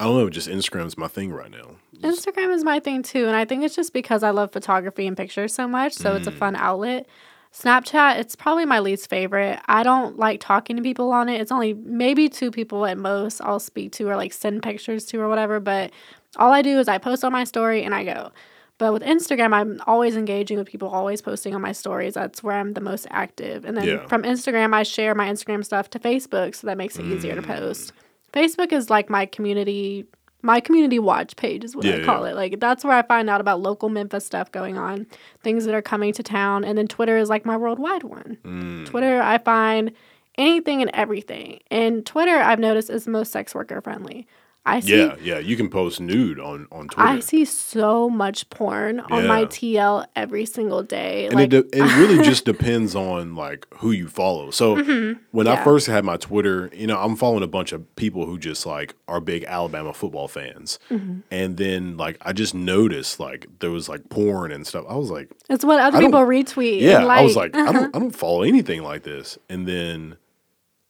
I 0.00 0.04
don't 0.04 0.16
know, 0.16 0.30
just 0.30 0.48
Instagram's 0.48 0.96
my 0.96 1.08
thing 1.08 1.32
right 1.32 1.50
now. 1.50 1.76
Instagram 2.00 2.54
is 2.54 2.62
my 2.62 2.78
thing 2.78 3.02
too, 3.02 3.26
and 3.26 3.34
I 3.34 3.44
think 3.44 3.64
it's 3.64 3.74
just 3.74 3.92
because 3.92 4.22
I 4.22 4.30
love 4.30 4.52
photography 4.52 5.06
and 5.08 5.16
pictures 5.16 5.52
so 5.52 5.66
much, 5.66 5.92
so 5.92 6.14
it's 6.14 6.28
a 6.28 6.32
Mm. 6.32 6.38
fun 6.38 6.56
outlet. 6.56 7.06
Snapchat, 7.52 8.18
it's 8.18 8.36
probably 8.36 8.64
my 8.66 8.78
least 8.78 9.08
favorite. 9.10 9.58
I 9.66 9.82
don't 9.82 10.16
like 10.18 10.38
talking 10.40 10.76
to 10.76 10.82
people 10.82 11.10
on 11.10 11.28
it. 11.28 11.40
It's 11.40 11.50
only 11.50 11.74
maybe 11.74 12.28
two 12.28 12.50
people 12.52 12.86
at 12.86 12.96
most 12.98 13.40
I'll 13.40 13.58
speak 13.58 13.90
to 13.92 14.08
or 14.08 14.14
like 14.16 14.32
send 14.32 14.62
pictures 14.62 15.06
to 15.06 15.20
or 15.20 15.28
whatever, 15.28 15.58
but 15.58 15.90
all 16.36 16.52
I 16.52 16.62
do 16.62 16.78
is 16.78 16.86
I 16.86 16.98
post 16.98 17.24
on 17.24 17.32
my 17.32 17.44
story 17.44 17.82
and 17.82 17.94
I 17.94 18.04
go. 18.04 18.30
But 18.76 18.92
with 18.92 19.02
Instagram, 19.02 19.52
I'm 19.52 19.80
always 19.88 20.14
engaging 20.16 20.58
with 20.58 20.68
people, 20.68 20.88
always 20.88 21.20
posting 21.20 21.52
on 21.56 21.60
my 21.62 21.72
stories. 21.72 22.14
That's 22.14 22.44
where 22.44 22.54
I'm 22.54 22.74
the 22.74 22.80
most 22.80 23.08
active. 23.10 23.64
And 23.64 23.76
then 23.76 23.84
Yeah. 23.88 24.06
from 24.06 24.22
Instagram, 24.22 24.72
I 24.72 24.84
share 24.84 25.16
my 25.16 25.28
Instagram 25.28 25.64
stuff 25.64 25.90
to 25.90 25.98
Facebook, 25.98 26.54
so 26.54 26.68
that 26.68 26.76
makes 26.76 26.96
it 26.98 27.04
easier 27.06 27.32
Mm. 27.34 27.40
to 27.40 27.46
post. 27.48 27.92
Facebook 28.32 28.72
is 28.72 28.90
like 28.90 29.08
my 29.10 29.26
community 29.26 30.06
my 30.40 30.60
community 30.60 30.98
watch 30.98 31.34
page 31.36 31.64
is 31.64 31.74
what 31.74 31.84
I 31.84 32.04
call 32.04 32.24
yeah. 32.24 32.30
it. 32.30 32.36
Like 32.36 32.60
that's 32.60 32.84
where 32.84 32.96
I 32.96 33.02
find 33.02 33.28
out 33.28 33.40
about 33.40 33.60
local 33.60 33.88
Memphis 33.88 34.24
stuff 34.24 34.52
going 34.52 34.78
on, 34.78 35.06
things 35.42 35.64
that 35.64 35.74
are 35.74 35.82
coming 35.82 36.12
to 36.12 36.22
town, 36.22 36.64
and 36.64 36.78
then 36.78 36.86
Twitter 36.86 37.18
is 37.18 37.28
like 37.28 37.44
my 37.44 37.56
worldwide 37.56 38.04
one. 38.04 38.38
Mm. 38.44 38.86
Twitter, 38.86 39.20
I 39.20 39.38
find 39.38 39.92
anything 40.36 40.80
and 40.80 40.90
everything. 40.94 41.60
And 41.70 42.06
Twitter, 42.06 42.36
I've 42.36 42.60
noticed 42.60 42.88
is 42.88 43.08
most 43.08 43.32
sex 43.32 43.54
worker 43.54 43.80
friendly. 43.80 44.26
I 44.68 44.80
see 44.80 44.96
Yeah, 44.98 45.16
yeah. 45.22 45.38
You 45.38 45.56
can 45.56 45.68
post 45.70 46.00
nude 46.00 46.38
on, 46.38 46.66
on 46.70 46.88
Twitter. 46.88 47.08
I 47.08 47.20
see 47.20 47.44
so 47.44 48.08
much 48.10 48.48
porn 48.50 49.00
on 49.00 49.26
my 49.26 49.44
TL 49.46 50.06
every 50.16 50.44
single 50.46 50.82
day. 50.82 51.26
and 51.26 51.34
like 51.34 51.52
it, 51.52 51.70
de- 51.72 51.78
it 51.78 51.96
really 51.96 52.22
just 52.24 52.44
depends 52.44 52.94
on 52.94 53.34
like 53.34 53.66
who 53.78 53.90
you 53.90 54.08
follow. 54.08 54.50
So 54.50 54.74
when 54.74 54.84
I 54.84 54.84
Mm-hmm. 54.84 55.46
Yeah. 55.46 55.64
first 55.64 55.86
had 55.86 56.04
my 56.04 56.16
Twitter, 56.16 56.70
you 56.72 56.86
know, 56.86 56.98
I'm 56.98 57.16
following 57.16 57.42
a 57.42 57.46
bunch 57.48 57.72
of 57.72 57.94
people 57.96 58.26
who 58.26 58.38
just 58.38 58.66
like 58.66 58.94
are 59.08 59.20
big 59.20 59.44
Alabama 59.44 59.92
football 59.94 60.28
fans, 60.28 60.78
Mm-hmm. 60.90 61.20
and 61.30 61.56
then 61.56 61.96
like 61.96 62.18
I 62.22 62.32
just 62.32 62.54
noticed 62.54 63.18
like 63.20 63.46
there 63.60 63.70
was 63.70 63.88
like 63.88 64.08
porn 64.10 64.52
and 64.52 64.66
stuff. 64.66 64.84
I 64.88 64.96
was 64.96 65.10
like, 65.10 65.30
it's 65.48 65.64
what 65.64 65.80
other 65.80 65.98
I 65.98 66.00
people 66.00 66.20
retweet. 66.20 66.80
yeah, 66.80 67.02
like, 67.04 67.20
I 67.20 67.22
was 67.24 67.36
like, 67.36 67.54
I 67.56 67.72
don't, 67.72 67.96
I 67.96 67.98
don't 67.98 68.10
follow 68.14 68.42
anything 68.42 68.82
like 68.82 69.02
this. 69.04 69.38
And 69.48 69.66
then 69.66 70.16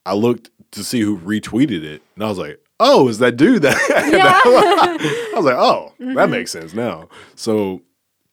I 0.04 0.14
looked 0.14 0.50
to 0.72 0.82
see 0.84 1.00
who 1.00 1.18
retweeted 1.18 1.82
it, 1.84 2.02
and 2.14 2.24
I 2.24 2.28
was 2.28 2.38
like, 2.38 2.60
oh, 2.80 3.08
is 3.08 3.18
that 3.18 3.36
dude 3.36 3.62
that? 3.62 3.76
Yeah. 4.12 4.40
I 4.44 5.32
was 5.36 5.44
like, 5.44 5.56
oh, 5.56 5.92
Mm-hmm. 6.00 6.14
that 6.14 6.30
makes 6.30 6.52
sense 6.52 6.74
now. 6.74 7.08
So 7.34 7.82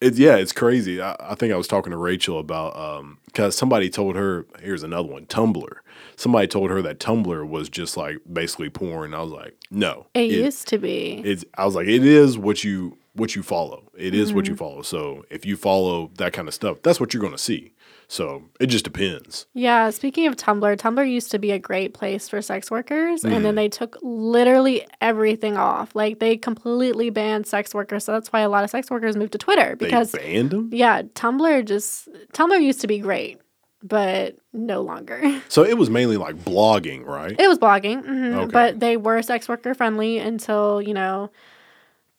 it's 0.01 0.19
yeah, 0.19 0.35
it's 0.35 0.51
crazy. 0.51 1.01
I, 1.01 1.15
I 1.19 1.35
think 1.35 1.51
I 1.53 1.57
was 1.57 1.67
talking 1.67 1.91
to 1.91 1.97
Rachel 1.97 2.37
about 2.39 2.75
um 2.77 3.17
because 3.25 3.55
somebody 3.57 3.89
told 3.89 4.15
her 4.15 4.45
here's 4.61 4.83
another 4.83 5.07
one, 5.09 5.25
Tumblr. 5.25 5.67
Somebody 6.15 6.47
told 6.47 6.69
her 6.69 6.81
that 6.83 6.99
Tumblr 6.99 7.47
was 7.47 7.69
just 7.69 7.97
like 7.97 8.17
basically 8.31 8.69
porn. 8.69 9.13
I 9.13 9.21
was 9.21 9.31
like, 9.31 9.55
no, 9.71 10.05
it 10.13 10.29
used 10.31 10.67
to 10.69 10.77
be. 10.77 11.21
it's 11.25 11.43
I 11.57 11.65
was 11.65 11.75
like, 11.75 11.87
it 11.87 12.05
is 12.05 12.37
what 12.37 12.63
you 12.63 12.97
what 13.13 13.35
you 13.35 13.41
follow. 13.43 13.83
It 13.97 14.13
is 14.13 14.33
what 14.33 14.43
Mm-hmm. 14.45 14.51
you 14.53 14.57
follow. 14.57 14.81
So 14.83 15.25
if 15.29 15.45
you 15.45 15.55
follow 15.57 16.11
that 16.17 16.33
kind 16.33 16.47
of 16.47 16.53
stuff, 16.53 16.81
that's 16.83 16.99
what 16.99 17.13
you're 17.13 17.23
gonna 17.23 17.37
see. 17.37 17.73
So 18.07 18.43
it 18.59 18.67
just 18.67 18.83
depends. 18.85 19.47
Yeah, 19.53 19.89
speaking 19.89 20.27
of 20.27 20.35
Tumblr, 20.35 20.77
Tumblr 20.77 21.09
used 21.11 21.31
to 21.31 21.39
be 21.39 21.51
a 21.51 21.59
great 21.59 21.93
place 21.93 22.29
for 22.29 22.41
sex 22.41 22.69
workers, 22.69 23.23
and 23.23 23.33
Mm. 23.33 23.41
then 23.43 23.55
they 23.55 23.67
took 23.69 23.97
literally 24.01 24.85
everything 25.01 25.57
off. 25.57 25.95
Like 25.95 26.19
they 26.19 26.37
completely 26.37 27.09
banned 27.09 27.47
sex 27.47 27.73
workers, 27.73 28.03
so 28.05 28.11
that's 28.11 28.31
why 28.31 28.41
a 28.41 28.49
lot 28.49 28.63
of 28.63 28.69
sex 28.69 28.91
workers 28.91 29.15
moved 29.17 29.31
to 29.31 29.37
Twitter 29.37 29.75
They 29.75 29.87
because 29.87 30.11
banned 30.11 30.51
them. 30.51 30.69
yeah, 30.71 31.01
Tumblr 31.01 31.65
just 31.65 32.07
Tumblr 32.33 32.61
used 32.61 32.81
to 32.81 32.87
be 32.87 32.99
great, 32.99 33.39
but 33.83 34.37
no 34.53 34.81
longer. 34.81 35.21
So 35.49 35.63
it 35.63 35.77
was 35.77 35.89
mainly 35.89 36.17
like 36.17 36.35
blogging, 36.37 37.05
right? 37.05 37.35
It 37.39 37.47
was 37.47 37.57
blogging, 37.57 38.03
mhm, 38.05 38.33
Okay. 38.35 38.51
but 38.51 38.79
they 38.79 38.97
were 38.97 39.21
sex 39.23 39.49
worker 39.49 39.73
friendly 39.73 40.19
until 40.19 40.81
you 40.81 40.93
know 40.93 41.31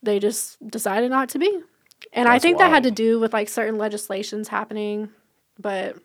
they 0.03 0.19
just 0.19 0.59
decided 0.69 1.11
not 1.11 1.29
to 1.31 1.39
be. 1.39 1.61
And 2.13 2.29
I 2.29 2.33
That's 2.35 2.43
think 2.43 2.59
that 2.59 2.71
had 2.71 2.83
to 2.85 2.91
do 2.91 3.19
with 3.21 3.33
like 3.33 3.49
certain 3.49 3.79
legislations 3.79 4.49
happening, 4.49 5.09
but 5.59 5.97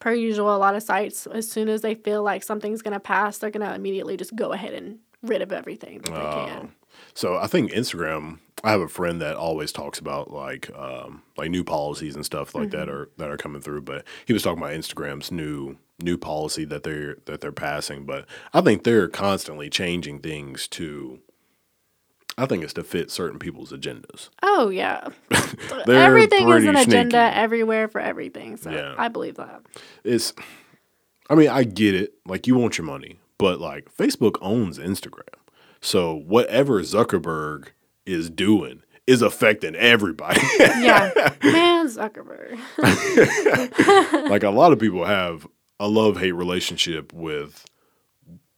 per 0.00 0.12
usual, 0.12 0.54
a 0.54 0.58
lot 0.58 0.74
of 0.74 0.82
sites 0.82 1.26
as 1.26 1.50
soon 1.50 1.68
as 1.68 1.80
they 1.82 1.94
feel 1.94 2.22
like 2.22 2.42
something's 2.42 2.82
gonna 2.82 3.00
pass, 3.00 3.38
they're 3.38 3.50
gonna 3.50 3.74
immediately 3.74 4.16
just 4.16 4.34
go 4.36 4.52
ahead 4.52 4.72
and 4.74 4.98
rid 5.22 5.42
of 5.42 5.52
everything 5.52 5.98
that 6.02 6.10
they 6.10 6.20
Oh. 6.20 6.46
can. 6.46 6.72
So 7.14 7.36
I 7.36 7.46
think 7.46 7.72
Instagram. 7.72 8.38
I 8.64 8.70
have 8.70 8.80
a 8.80 8.88
friend 8.88 9.20
that 9.20 9.36
always 9.36 9.70
talks 9.70 9.98
about 9.98 10.32
like 10.32 10.70
um, 10.76 11.22
like 11.36 11.50
new 11.50 11.62
policies 11.62 12.14
and 12.16 12.24
stuff 12.24 12.54
like 12.54 12.70
that 12.70 12.88
Mm-hmm. 12.88 12.96
are 12.96 13.08
that 13.18 13.30
are 13.30 13.36
coming 13.36 13.60
through. 13.60 13.82
But 13.82 14.04
he 14.24 14.32
was 14.32 14.42
talking 14.42 14.58
about 14.62 14.72
Instagram's 14.72 15.30
new 15.30 15.76
new 16.00 16.16
policy 16.16 16.64
that 16.64 16.82
they're 16.82 17.16
that 17.26 17.40
they're 17.42 17.52
passing. 17.52 18.06
But 18.06 18.26
I 18.54 18.62
think 18.62 18.82
they're 18.84 19.08
constantly 19.08 19.68
changing 19.70 20.20
things 20.20 20.66
to. 20.68 21.20
I 22.38 22.46
think 22.46 22.62
it's 22.64 22.74
to 22.74 22.84
fit 22.84 23.10
certain 23.10 23.38
people's 23.38 23.72
agendas. 23.72 24.28
Oh 24.42 24.68
yeah, 24.68 25.08
everything 25.88 26.48
is 26.50 26.64
an 26.64 26.76
agenda 26.76 27.30
everywhere 27.34 27.88
for 27.88 28.00
everything. 28.00 28.56
So 28.56 28.70
Yeah. 28.70 28.94
I 28.98 29.08
believe 29.08 29.36
that. 29.36 29.62
It's. 30.04 30.32
I 31.28 31.34
mean, 31.34 31.48
I 31.48 31.64
get 31.64 31.94
it. 31.94 32.14
Like 32.26 32.46
you 32.46 32.54
want 32.54 32.78
your 32.78 32.86
money, 32.86 33.18
but 33.38 33.60
like 33.60 33.94
Facebook 33.94 34.36
owns 34.40 34.78
Instagram, 34.78 35.34
so 35.80 36.14
whatever 36.14 36.82
Zuckerberg 36.82 37.68
is 38.04 38.30
doing 38.30 38.82
is 39.06 39.22
affecting 39.22 39.74
everybody. 39.74 40.40
Yeah, 40.58 41.10
man, 41.42 41.88
Zuckerberg. 41.88 42.58
like 44.28 44.42
a 44.42 44.50
lot 44.50 44.72
of 44.72 44.78
people 44.78 45.04
have 45.04 45.46
a 45.80 45.88
love 45.88 46.18
hate 46.18 46.32
relationship 46.32 47.12
with 47.12 47.64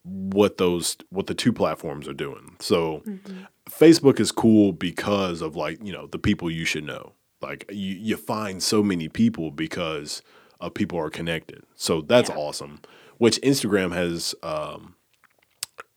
what 0.02 0.56
those 0.56 0.96
what 1.10 1.26
the 1.26 1.34
two 1.34 1.52
platforms 1.52 2.08
are 2.08 2.14
doing. 2.14 2.56
So 2.60 3.02
mm-hmm. 3.06 3.44
Facebook 3.68 4.18
is 4.20 4.32
cool 4.32 4.72
because 4.72 5.40
of 5.42 5.56
like, 5.56 5.78
you 5.84 5.92
know, 5.92 6.06
the 6.06 6.18
people 6.18 6.50
you 6.50 6.64
should 6.64 6.84
know. 6.84 7.12
Like 7.40 7.64
you 7.70 7.94
you 7.96 8.16
find 8.16 8.62
so 8.62 8.82
many 8.82 9.08
people 9.08 9.50
because 9.50 10.22
of 10.60 10.74
people 10.74 10.98
are 10.98 11.10
connected. 11.10 11.62
So 11.76 12.00
that's 12.00 12.30
Yeah. 12.30 12.36
awesome. 12.36 12.80
Which 13.18 13.40
Instagram 13.42 13.92
has 13.92 14.34
um 14.42 14.94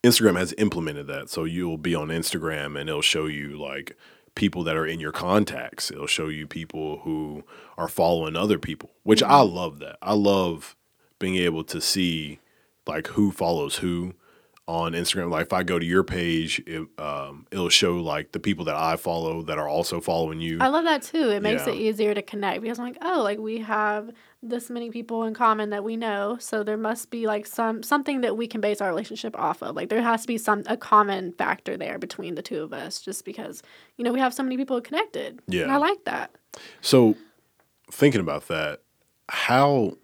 Instagram 0.03 0.38
has 0.38 0.53
implemented 0.57 1.07
that. 1.07 1.30
So 1.30 1.43
you'll 1.43 1.78
be 1.78 1.95
on 1.95 2.07
Instagram 2.09 2.80
and 2.80 2.89
it'll 2.89 3.01
show 3.01 3.26
you 3.26 3.57
like 3.59 3.95
people 4.36 4.63
that 4.63 4.76
are 4.76 4.86
in 4.86 4.99
your 4.99 5.11
contacts. 5.11 5.91
It'll 5.91 6.07
show 6.07 6.28
you 6.28 6.47
people 6.47 6.99
who 7.03 7.43
are 7.78 7.88
following 7.88 8.36
other 8.36 8.57
people, 8.57 8.91
which 9.03 9.22
I 9.22 9.41
love 9.41 9.80
that. 9.80 9.97
I 10.01 10.13
love 10.13 10.76
being 11.19 11.36
able 11.36 11.63
to 11.65 11.80
see 11.82 12.39
like 12.88 13.07
who 13.07 13.32
follows 13.32 13.78
who 13.78 14.13
on 14.72 14.93
Instagram. 14.93 15.30
Like 15.30 15.47
if 15.47 15.53
I 15.53 15.63
go 15.63 15.78
to 15.78 15.86
your 15.86 16.03
page, 16.03 16.59
it, 16.65 16.88
um, 16.97 17.45
it'll 17.51 17.67
show 17.69 17.97
like 17.97 18.32
the 18.32 18.39
people 18.39 18.63
that 18.65 18.76
I 18.76 18.95
follow 18.95 19.41
that 19.43 19.57
are 19.57 19.67
also 19.67 19.99
following 19.99 20.39
you. 20.39 20.59
I 20.61 20.67
love 20.69 20.86
that 20.86 21.01
too. 21.03 21.30
It 21.30 21.41
makes 21.43 21.67
Yeah. 21.67 21.74
it 21.74 21.80
easier 21.80 22.13
to 22.13 22.22
connect 22.22 22.61
because 22.61 22.80
I'm 22.80 22.86
like, 22.86 22.97
oh, 23.01 23.22
like 23.22 23.38
we 23.39 23.57
have 23.59 24.11
this 24.41 24.69
many 24.69 24.89
people 24.89 25.24
in 25.26 25.34
common 25.34 25.69
that 25.72 25.84
we 25.84 25.95
know, 25.97 26.38
so 26.39 26.63
there 26.63 26.78
must 26.78 27.11
be 27.11 27.28
like 27.28 27.45
some 27.45 27.84
something 27.84 28.22
that 28.22 28.38
we 28.38 28.47
can 28.47 28.61
base 28.61 28.82
our 28.82 28.88
relationship 28.88 29.38
off 29.38 29.61
of. 29.61 29.76
Like 29.76 29.89
there 29.89 30.01
has 30.01 30.22
to 30.22 30.28
be 30.28 30.38
some 30.38 30.63
a 30.67 30.78
common 30.78 31.34
factor 31.34 31.76
there 31.78 31.99
between 31.99 32.36
the 32.36 32.41
two 32.41 32.63
of 32.63 32.72
us, 32.74 33.01
just 33.01 33.26
because 33.26 33.61
you 33.97 34.03
know 34.05 34.11
we 34.13 34.19
have 34.19 34.34
so 34.34 34.41
many 34.41 34.55
people 34.57 34.80
connected. 34.82 35.41
Yeah. 35.47 35.63
and 35.63 35.72
I 35.72 35.78
like 35.78 36.05
that. 36.05 36.32
So, 36.82 37.15
thinking 37.91 38.22
about 38.22 38.47
that, 38.47 38.80
how 39.30 39.97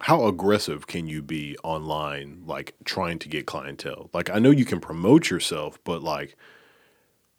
how 0.00 0.26
aggressive 0.26 0.86
can 0.86 1.06
you 1.06 1.22
be 1.22 1.56
online, 1.62 2.42
like 2.46 2.74
trying 2.84 3.18
to 3.20 3.28
get 3.28 3.46
clientele? 3.46 4.10
Like, 4.12 4.30
I 4.30 4.38
know 4.38 4.50
you 4.50 4.64
can 4.64 4.80
promote 4.80 5.30
yourself, 5.30 5.78
but 5.84 6.02
like, 6.02 6.36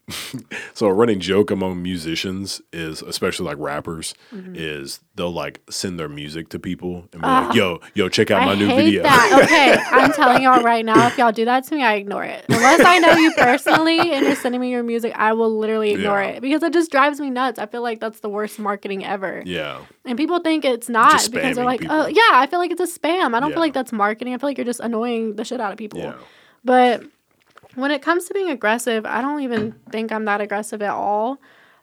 so 0.73 0.85
a 0.87 0.93
running 0.93 1.19
joke 1.19 1.49
among 1.49 1.81
musicians 1.81 2.61
is, 2.71 3.01
especially 3.01 3.45
like 3.47 3.57
rappers, 3.59 4.13
Mm-hmm. 4.31 4.53
is 4.55 4.99
they'll 5.15 5.31
like 5.31 5.61
send 5.69 5.97
their 5.99 6.09
music 6.09 6.49
to 6.49 6.59
people 6.59 7.07
and 7.13 7.21
be 7.21 7.27
like, 7.27 7.55
"Yo, 7.55 7.79
yo, 7.93 8.09
check 8.09 8.29
out 8.31 8.41
Ah. 8.41 8.43
I 8.43 8.45
my 8.47 8.55
new 8.55 8.67
hate 8.67 8.83
video." 8.85 9.03
that. 9.03 9.41
Okay, 9.45 9.77
I'm 9.97 10.11
telling 10.13 10.43
y'all 10.43 10.61
right 10.61 10.83
now, 10.85 11.07
if 11.07 11.17
y'all 11.17 11.31
do 11.31 11.45
that 11.45 11.63
to 11.65 11.75
me, 11.75 11.83
I 11.83 11.95
ignore 11.95 12.23
it. 12.23 12.45
Unless 12.49 12.81
I 12.81 12.99
know 12.99 13.13
you 13.13 13.31
personally 13.31 13.99
and 14.13 14.25
you're 14.25 14.35
sending 14.35 14.59
me 14.61 14.69
your 14.71 14.83
music, 14.83 15.13
I 15.15 15.33
will 15.33 15.57
literally 15.57 15.91
ignore 15.91 16.21
Yeah. 16.21 16.27
it 16.29 16.41
because 16.41 16.61
it 16.63 16.73
just 16.73 16.91
drives 16.91 17.19
me 17.19 17.29
nuts. 17.29 17.57
I 17.59 17.65
feel 17.65 17.81
like 17.81 17.99
that's 17.99 18.19
the 18.19 18.29
worst 18.29 18.59
marketing 18.59 19.05
ever. 19.05 19.41
yeah, 19.45 19.79
And 20.05 20.17
people 20.17 20.39
think 20.39 20.65
it's 20.65 20.89
not 20.89 21.27
because 21.31 21.55
they're 21.55 21.65
like, 21.65 21.79
people. 21.81 21.95
oh, 21.95 22.07
yeah, 22.07 22.21
I 22.33 22.47
feel 22.47 22.59
like 22.59 22.71
it's 22.71 22.81
a 22.81 22.99
spam. 22.99 23.33
I 23.33 23.39
don't 23.39 23.49
Yeah. 23.49 23.55
feel 23.55 23.61
like 23.61 23.73
that's 23.73 23.91
marketing. 23.91 24.33
I 24.33 24.37
feel 24.37 24.49
like 24.49 24.57
you're 24.57 24.65
just 24.65 24.79
annoying 24.81 25.35
the 25.35 25.43
shit 25.45 25.59
out 25.61 25.71
of 25.71 25.77
people. 25.77 25.99
yeah, 25.99 26.13
But 26.63 27.03
when 27.75 27.91
it 27.91 28.01
comes 28.01 28.25
to 28.25 28.33
being 28.33 28.49
aggressive, 28.49 29.05
I 29.05 29.21
don't 29.21 29.41
even 29.41 29.73
think 29.89 30.11
I'm 30.11 30.25
that 30.25 30.41
aggressive 30.41 30.81
at 30.81 30.91
all. 30.91 31.39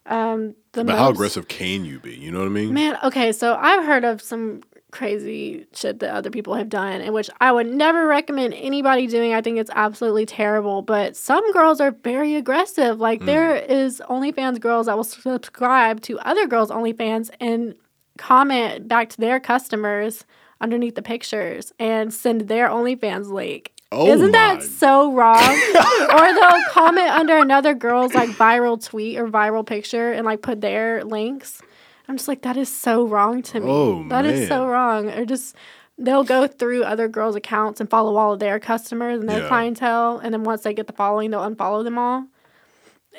Um, 0.06 0.54
the 0.72 0.84
but 0.84 0.98
how 0.98 1.10
aggressive 1.10 1.48
can 1.48 1.84
you 1.84 2.00
be? 2.00 2.14
You 2.14 2.32
know 2.32 2.40
what 2.40 2.46
I 2.46 2.50
mean? 2.50 2.74
Man, 2.74 2.98
okay, 3.04 3.32
so 3.32 3.54
I've 3.54 3.84
heard 3.84 4.04
of 4.04 4.20
some 4.20 4.62
crazy 4.90 5.66
shit 5.72 6.00
that 6.00 6.14
other 6.14 6.30
people 6.30 6.54
have 6.54 6.68
done, 6.68 7.00
in 7.00 7.12
which 7.12 7.30
I 7.40 7.50
would 7.50 7.66
never 7.66 8.06
recommend 8.06 8.54
anybody 8.54 9.06
doing. 9.06 9.32
I 9.32 9.40
think 9.40 9.58
it's 9.58 9.70
absolutely 9.74 10.26
terrible. 10.26 10.82
But 10.82 11.16
some 11.16 11.50
girls 11.52 11.80
are 11.80 11.92
very 11.92 12.34
aggressive. 12.34 13.00
Like 13.00 13.24
there 13.24 13.56
is 13.56 14.02
OnlyFans 14.08 14.60
girls 14.60 14.86
that 14.86 14.96
will 14.96 15.04
subscribe 15.04 16.00
to 16.02 16.18
other 16.20 16.46
girls' 16.46 16.70
OnlyFans 16.70 17.30
and 17.40 17.74
comment 18.18 18.88
back 18.88 19.08
to 19.10 19.18
their 19.18 19.40
customers 19.40 20.24
underneath 20.60 20.94
the 20.94 21.02
pictures 21.02 21.72
and 21.78 22.12
send 22.12 22.42
their 22.42 22.68
OnlyFans 22.68 23.30
link. 23.30 23.72
Oh 23.92 24.06
Isn't 24.08 24.32
my. 24.32 24.38
that 24.56 24.62
so 24.62 25.12
wrong? 25.12 25.36
or 26.14 26.34
they'll 26.34 26.62
comment 26.70 27.10
under 27.10 27.36
another 27.36 27.74
girl's 27.74 28.14
like 28.14 28.30
viral 28.30 28.82
tweet 28.82 29.18
or 29.18 29.28
viral 29.28 29.64
picture 29.66 30.12
and 30.12 30.24
like 30.24 30.40
put 30.42 30.60
their 30.62 31.04
links. 31.04 31.60
I'm 32.08 32.16
just 32.16 32.26
like, 32.28 32.42
that 32.42 32.56
is 32.56 32.74
so 32.74 33.06
wrong 33.06 33.42
to 33.42 33.60
me. 33.60 33.66
Oh, 33.70 34.08
That 34.08 34.24
is 34.24 34.48
so 34.48 34.66
wrong. 34.66 35.08
Or 35.10 35.24
just 35.24 35.54
they'll 35.98 36.24
go 36.24 36.46
through 36.46 36.84
other 36.84 37.06
girls' 37.06 37.36
accounts 37.36 37.80
and 37.80 37.88
follow 37.90 38.16
all 38.16 38.32
of 38.32 38.40
their 38.40 38.58
customers 38.58 39.20
and 39.20 39.28
their 39.28 39.40
Yeah. 39.42 39.48
clientele, 39.48 40.18
and 40.18 40.32
then 40.34 40.42
once 40.42 40.62
they 40.62 40.72
get 40.74 40.86
the 40.86 40.92
following, 40.94 41.30
they'll 41.30 41.48
unfollow 41.48 41.84
them 41.84 41.98
all. 41.98 42.24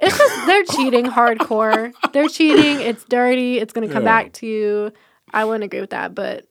It's 0.02 0.18
just 0.18 0.48
they're 0.48 0.64
cheating 0.66 1.06
hardcore. 1.06 1.94
They're 2.14 2.28
cheating. 2.28 2.82
It's 2.82 3.04
dirty. 3.06 3.60
It's 3.60 3.74
gonna 3.74 3.88
come 3.88 4.04
Yeah. 4.04 4.24
back 4.24 4.34
to 4.34 4.48
you. 4.48 4.92
I 5.32 5.46
wouldn't 5.46 5.64
agree 5.64 5.82
with 5.82 5.92
that, 5.92 6.14
but 6.16 6.46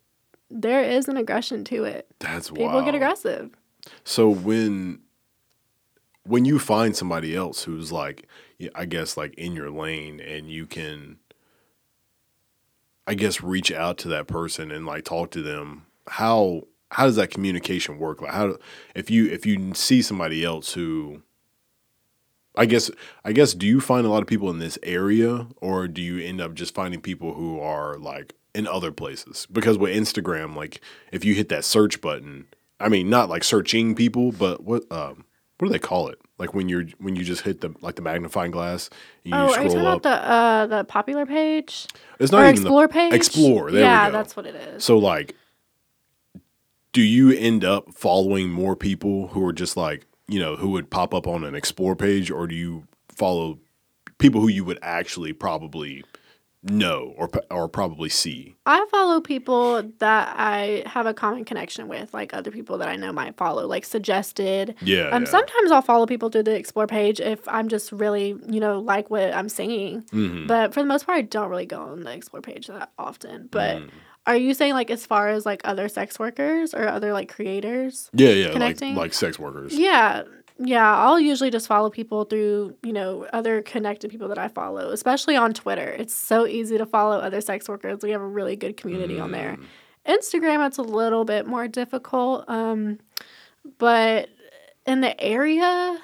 there 0.50 0.82
is 0.84 1.08
an 1.08 1.16
aggression 1.16 1.64
to 1.64 1.84
it. 1.84 2.06
That's 2.20 2.50
People 2.50 2.66
wild. 2.68 2.84
get 2.84 2.94
aggressive. 2.94 3.50
So 4.04 4.28
when 4.28 5.00
when 6.24 6.44
you 6.44 6.58
find 6.58 6.96
somebody 6.96 7.34
else 7.34 7.64
who's 7.64 7.90
like 7.90 8.28
I 8.74 8.84
guess 8.84 9.16
like 9.16 9.34
in 9.34 9.54
your 9.54 9.70
lane 9.70 10.20
and 10.20 10.50
you 10.50 10.66
can 10.66 11.18
I 13.06 13.14
guess 13.14 13.42
reach 13.42 13.72
out 13.72 13.98
to 13.98 14.08
that 14.08 14.28
person 14.28 14.70
and 14.70 14.86
like 14.86 15.04
talk 15.04 15.30
to 15.32 15.42
them, 15.42 15.86
how 16.06 16.62
how 16.90 17.06
does 17.06 17.16
that 17.16 17.30
communication 17.30 17.98
work? 17.98 18.22
Like 18.22 18.32
how 18.32 18.56
if 18.94 19.10
you 19.10 19.26
if 19.26 19.46
you 19.46 19.74
see 19.74 20.02
somebody 20.02 20.44
else 20.44 20.74
who 20.74 21.22
I 22.54 22.66
guess 22.66 22.90
I 23.24 23.32
guess 23.32 23.54
do 23.54 23.66
you 23.66 23.80
find 23.80 24.06
a 24.06 24.10
lot 24.10 24.22
of 24.22 24.28
people 24.28 24.50
in 24.50 24.58
this 24.58 24.78
area 24.82 25.48
or 25.60 25.88
do 25.88 26.02
you 26.02 26.24
end 26.24 26.40
up 26.40 26.54
just 26.54 26.74
finding 26.74 27.00
people 27.00 27.34
who 27.34 27.58
are 27.58 27.96
like 27.98 28.34
in 28.54 28.66
other 28.66 28.92
places? 28.92 29.48
Because 29.50 29.78
with 29.78 29.96
Instagram 29.96 30.54
like 30.54 30.80
if 31.10 31.24
you 31.24 31.34
hit 31.34 31.48
that 31.48 31.64
search 31.64 32.00
button, 32.00 32.46
I 32.82 32.88
mean 32.88 33.08
not 33.08 33.28
like 33.28 33.44
searching 33.44 33.94
people, 33.94 34.32
but 34.32 34.62
what 34.64 34.90
um 34.90 35.24
what 35.58 35.68
do 35.68 35.72
they 35.72 35.78
call 35.78 36.08
it? 36.08 36.18
Like 36.38 36.54
when 36.54 36.68
you're 36.68 36.86
when 36.98 37.14
you 37.16 37.24
just 37.24 37.42
hit 37.42 37.60
the 37.60 37.74
like 37.80 37.94
the 37.94 38.02
magnifying 38.02 38.50
glass 38.50 38.90
and 39.24 39.34
you 39.34 39.38
Oh, 39.38 39.54
are 39.54 39.62
you 39.62 39.70
scroll 39.70 39.84
talking 39.84 39.86
up. 39.86 39.98
about 40.00 40.02
the 40.02 40.30
uh 40.30 40.66
the 40.66 40.84
popular 40.84 41.24
page 41.24 41.86
it's 42.18 42.32
or 42.32 42.36
not 42.36 42.42
even 42.48 42.54
explore 42.54 42.86
the 42.88 42.92
page? 42.92 43.12
explore. 43.14 43.70
There 43.70 43.82
yeah, 43.82 44.10
that's 44.10 44.34
what 44.36 44.46
it 44.46 44.54
is. 44.56 44.82
So 44.84 44.98
like 44.98 45.36
do 46.92 47.00
you 47.00 47.30
end 47.30 47.64
up 47.64 47.94
following 47.94 48.50
more 48.50 48.76
people 48.76 49.28
who 49.28 49.42
are 49.46 49.52
just 49.52 49.76
like, 49.78 50.06
you 50.28 50.38
know, 50.38 50.56
who 50.56 50.68
would 50.70 50.90
pop 50.90 51.14
up 51.14 51.26
on 51.26 51.42
an 51.42 51.54
explore 51.54 51.96
page 51.96 52.30
or 52.30 52.46
do 52.46 52.54
you 52.54 52.86
follow 53.08 53.58
people 54.18 54.40
who 54.42 54.48
you 54.48 54.64
would 54.64 54.78
actually 54.82 55.32
probably 55.32 56.04
know 56.64 57.14
or 57.16 57.28
or 57.50 57.68
probably 57.68 58.08
see? 58.08 58.54
I 58.66 58.86
follow 58.90 59.20
people 59.20 59.82
that 59.98 60.34
I 60.38 60.84
have 60.86 61.06
a 61.06 61.14
common 61.14 61.44
connection 61.44 61.88
with, 61.88 62.14
like 62.14 62.32
other 62.34 62.50
people 62.50 62.78
that 62.78 62.88
I 62.88 62.96
know 62.96 63.12
might 63.12 63.36
follow, 63.36 63.66
like 63.66 63.84
suggested. 63.84 64.74
Yeah. 64.82 65.08
Um, 65.08 65.24
yeah. 65.24 65.28
sometimes 65.28 65.70
I'll 65.72 65.82
follow 65.82 66.06
people 66.06 66.28
through 66.28 66.44
the 66.44 66.54
explore 66.56 66.86
page 66.86 67.20
if 67.20 67.46
I'm 67.48 67.68
just 67.68 67.90
really, 67.92 68.36
you 68.48 68.60
know, 68.60 68.78
like 68.80 69.10
what 69.10 69.34
I'm 69.34 69.48
singing. 69.48 70.02
Mhm. 70.12 70.46
But 70.46 70.72
for 70.74 70.80
the 70.80 70.86
most 70.86 71.06
part, 71.06 71.18
I 71.18 71.22
don't 71.22 71.48
really 71.50 71.66
go 71.66 71.80
on 71.80 72.00
the 72.04 72.12
explore 72.12 72.42
page 72.42 72.68
that 72.68 72.92
often. 72.98 73.48
But 73.50 73.78
Mm. 73.78 73.90
are 74.26 74.36
you 74.36 74.54
saying 74.54 74.74
like 74.74 74.90
as 74.90 75.04
far 75.04 75.28
as 75.30 75.44
like 75.44 75.62
other 75.64 75.88
sex 75.88 76.18
workers 76.18 76.74
or 76.74 76.86
other 76.88 77.12
like 77.12 77.28
creators? 77.34 78.08
Yeah, 78.12 78.30
yeah, 78.30 78.48
like 78.58 78.80
like 78.80 79.14
sex 79.14 79.38
workers. 79.38 79.76
Yeah. 79.76 80.22
Yeah, 80.58 80.96
I'll 80.96 81.18
usually 81.18 81.50
just 81.50 81.66
follow 81.66 81.90
people 81.90 82.24
through, 82.24 82.76
you 82.82 82.92
know, 82.92 83.26
other 83.32 83.62
connected 83.62 84.10
people 84.10 84.28
that 84.28 84.38
I 84.38 84.48
follow, 84.48 84.90
especially 84.90 85.36
on 85.36 85.54
Twitter. 85.54 85.88
It's 85.88 86.14
so 86.14 86.46
easy 86.46 86.78
to 86.78 86.86
follow 86.86 87.18
other 87.18 87.40
sex 87.40 87.68
workers. 87.68 88.00
We 88.02 88.10
have 88.10 88.20
a 88.20 88.26
really 88.26 88.56
good 88.56 88.76
community 88.76 89.18
on 89.18 89.32
there. 89.32 89.56
Mm. 89.56 89.64
Instagram, 90.18 90.66
it's 90.66 90.78
a 90.78 90.82
little 90.82 91.24
bit 91.24 91.46
more 91.46 91.68
difficult. 91.68 92.44
Um, 92.48 92.98
but 93.78 94.28
in 94.86 95.00
the 95.00 95.18
area, 95.22 95.98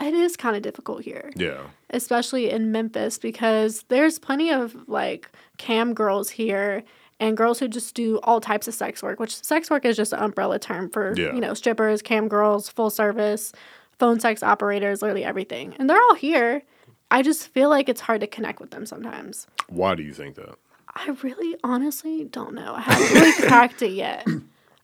it 0.00 0.14
is 0.14 0.36
kind 0.36 0.54
of 0.56 0.62
difficult 0.62 1.02
here, 1.02 1.30
Yeah. 1.36 1.62
especially 1.90 2.50
in 2.50 2.70
Memphis, 2.72 3.18
because 3.18 3.84
there's 3.88 4.18
plenty 4.18 4.50
of 4.50 4.76
like 4.88 5.30
cam 5.58 5.94
girls 5.94 6.30
here 6.30 6.82
and 7.20 7.36
girls 7.36 7.58
who 7.58 7.68
just 7.68 7.94
do 7.94 8.18
all 8.22 8.40
types 8.40 8.68
of 8.68 8.74
sex 8.74 9.02
work, 9.02 9.18
which 9.20 9.34
sex 9.42 9.70
work 9.70 9.84
is 9.84 9.96
just 9.96 10.12
an 10.12 10.18
umbrella 10.20 10.58
term 10.58 10.90
for, 10.90 11.14
Yeah. 11.16 11.32
you 11.34 11.40
know, 11.40 11.54
strippers, 11.54 12.02
cam 12.02 12.28
girls, 12.28 12.68
full 12.68 12.90
service, 12.90 13.52
phone 13.98 14.20
sex 14.20 14.42
operators, 14.42 15.00
literally 15.02 15.24
everything. 15.24 15.74
And 15.78 15.88
they're 15.88 16.00
all 16.00 16.14
here. 16.14 16.62
I 17.10 17.22
just 17.22 17.48
feel 17.48 17.68
like 17.70 17.88
it's 17.88 18.00
hard 18.02 18.20
to 18.20 18.26
connect 18.26 18.60
with 18.60 18.70
them 18.70 18.84
sometimes. 18.84 19.46
Why 19.68 19.94
do 19.94 20.02
you 20.02 20.12
think 20.12 20.34
that? 20.34 20.56
I 20.94 21.10
really 21.22 21.56
honestly 21.62 22.24
don't 22.24 22.54
know. 22.54 22.74
I 22.74 22.80
haven't 22.80 23.12
really 23.20 23.32
cracked 23.48 23.82
it 23.82 23.92
yet. 23.92 24.26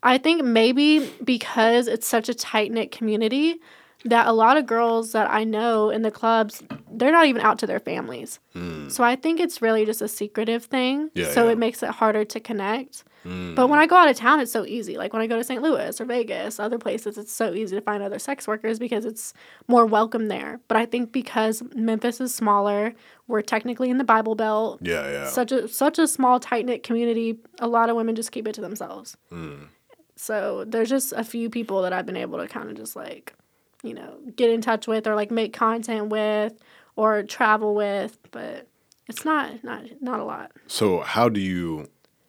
I 0.02 0.18
think 0.18 0.42
maybe 0.44 1.10
because 1.24 1.86
it's 1.88 2.06
such 2.06 2.28
a 2.28 2.34
tight 2.34 2.70
knit 2.72 2.90
community 2.92 3.60
that 4.05 4.26
a 4.26 4.32
lot 4.32 4.57
of 4.57 4.66
girls 4.66 5.12
that 5.12 5.30
I 5.30 5.44
know 5.44 5.90
in 5.90 6.03
the 6.03 6.11
clubs, 6.11 6.62
they're 6.90 7.12
not 7.12 7.26
even 7.26 7.42
out 7.42 7.59
to 7.61 7.66
their 7.66 7.80
families. 7.80 8.40
So 8.88 9.03
I 9.03 9.16
think 9.16 9.40
it's 9.40 9.62
really 9.62 9.86
just 9.86 10.03
a 10.03 10.09
secretive 10.09 10.64
thing. 10.64 11.11
Yeah, 11.14 11.30
so 11.30 11.46
yeah. 11.46 11.53
it 11.53 11.59
makes 11.59 11.82
it 11.82 11.90
harder 11.90 12.24
to 12.26 12.40
connect. 12.40 13.05
Mm. 13.24 13.55
But 13.55 13.68
when 13.68 13.78
I 13.78 13.86
go 13.86 13.96
out 13.96 14.09
of 14.09 14.16
town, 14.16 14.40
it's 14.40 14.53
so 14.53 14.66
easy. 14.66 14.98
Like 14.98 15.12
when 15.12 15.22
I 15.22 15.26
go 15.26 15.36
to 15.36 15.44
St. 15.44 15.62
Louis 15.62 15.98
or 16.00 16.05
Vegas, 16.05 16.59
other 16.59 16.78
places, 16.78 17.16
it's 17.16 17.32
so 17.32 17.55
easy 17.55 17.76
to 17.76 17.80
find 17.82 18.03
other 18.03 18.18
sex 18.18 18.46
workers 18.46 18.78
because 18.78 19.05
it's 19.05 19.32
more 19.68 19.86
welcome 19.86 20.28
there. 20.28 20.61
But 20.68 20.76
I 20.76 20.86
think 20.86 21.12
because 21.12 21.62
Memphis 21.74 22.20
is 22.20 22.34
smaller, 22.34 22.94
we're 23.28 23.42
technically 23.42 23.90
in 23.90 23.98
the 23.98 24.05
Bible 24.05 24.34
Belt. 24.34 24.80
Yeah, 24.82 25.11
yeah. 25.11 25.28
Such 25.28 25.53
a 25.53 25.68
such 25.68 25.98
a 25.98 26.09
small 26.09 26.40
tight 26.40 26.66
knit 26.66 26.82
community. 26.82 27.38
A 27.61 27.68
lot 27.68 27.88
of 27.88 27.96
women 27.96 28.16
just 28.16 28.32
keep 28.32 28.48
it 28.48 28.55
to 28.55 28.61
themselves. 28.61 29.16
Mm. 29.30 29.68
So 30.16 30.64
there's 30.66 30.90
just 30.90 31.12
a 31.12 31.24
few 31.24 31.48
people 31.48 31.82
that 31.82 31.92
I've 31.92 32.07
been 32.07 32.16
able 32.16 32.38
to 32.38 32.48
kind 32.48 32.68
of 32.68 32.76
just 32.76 32.94
like, 32.96 33.34
you 33.82 33.94
know, 33.94 34.18
get 34.36 34.50
in 34.50 34.60
touch 34.60 34.86
with 34.86 35.06
or 35.06 35.14
like 35.14 35.30
make 35.30 35.52
content 35.52 36.08
with 36.08 36.54
or 36.96 37.22
travel 37.22 37.74
with, 37.74 38.18
but 38.30 38.66
it's 39.08 39.24
not 39.24 39.62
not 39.64 39.84
not 40.00 40.20
a 40.20 40.24
lot. 40.24 40.52
So 40.66 41.00
how 41.00 41.28
do 41.28 41.40
you, 41.40 41.88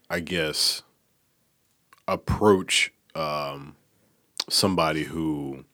I 0.09 0.19
guess, 0.19 0.83
approach 2.07 2.91
um, 3.15 3.75
somebody 4.49 5.03
who 5.03 5.65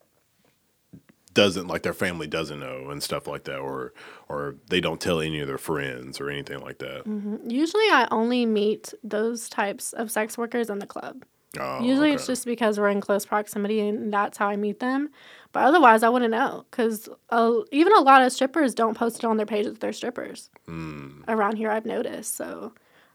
doesn't 1.33 1.67
like 1.67 1.83
their 1.83 1.93
family 1.93 2.27
doesn't 2.27 2.59
know 2.59 2.89
and 2.89 3.01
stuff 3.01 3.27
like 3.27 3.45
that, 3.45 3.59
or 3.59 3.93
or 4.27 4.55
they 4.67 4.81
don't 4.81 4.99
tell 4.99 5.21
any 5.21 5.39
of 5.39 5.47
their 5.47 5.57
friends 5.57 6.19
or 6.19 6.29
anything 6.29 6.59
like 6.59 6.79
that? 6.79 7.03
Usually 7.49 7.85
I 7.85 8.07
only 8.11 8.45
meet 8.45 8.93
those 9.03 9.47
types 9.47 9.93
of 9.93 10.11
sex 10.11 10.37
workers 10.37 10.69
in 10.69 10.79
the 10.79 10.87
club. 10.87 11.23
Oh, 11.59 11.83
Usually 11.83 12.09
okay. 12.09 12.15
it's 12.15 12.27
just 12.27 12.45
because 12.45 12.79
we're 12.79 12.89
in 12.89 13.01
close 13.01 13.25
proximity 13.25 13.79
and 13.79 14.13
that's 14.13 14.37
how 14.37 14.47
I 14.47 14.55
meet 14.55 14.79
them. 14.79 15.09
But 15.51 15.63
otherwise, 15.63 16.03
I 16.03 16.09
wouldn't 16.09 16.31
know 16.31 16.65
because 16.69 17.09
uh, 17.31 17.53
even 17.71 17.93
a 17.93 18.01
lot 18.01 18.21
of 18.21 18.31
strippers 18.31 18.75
don't 18.75 18.95
post 18.95 19.19
it 19.19 19.25
on 19.25 19.37
their 19.37 19.47
pages 19.47 19.73
that 19.73 19.79
they're 19.79 19.93
strippers 19.93 20.49
Mm, 20.67 21.23
around 21.27 21.55
here. 21.55 21.71
I've 21.71 21.85
noticed. 21.85 22.35
So, 22.35 22.73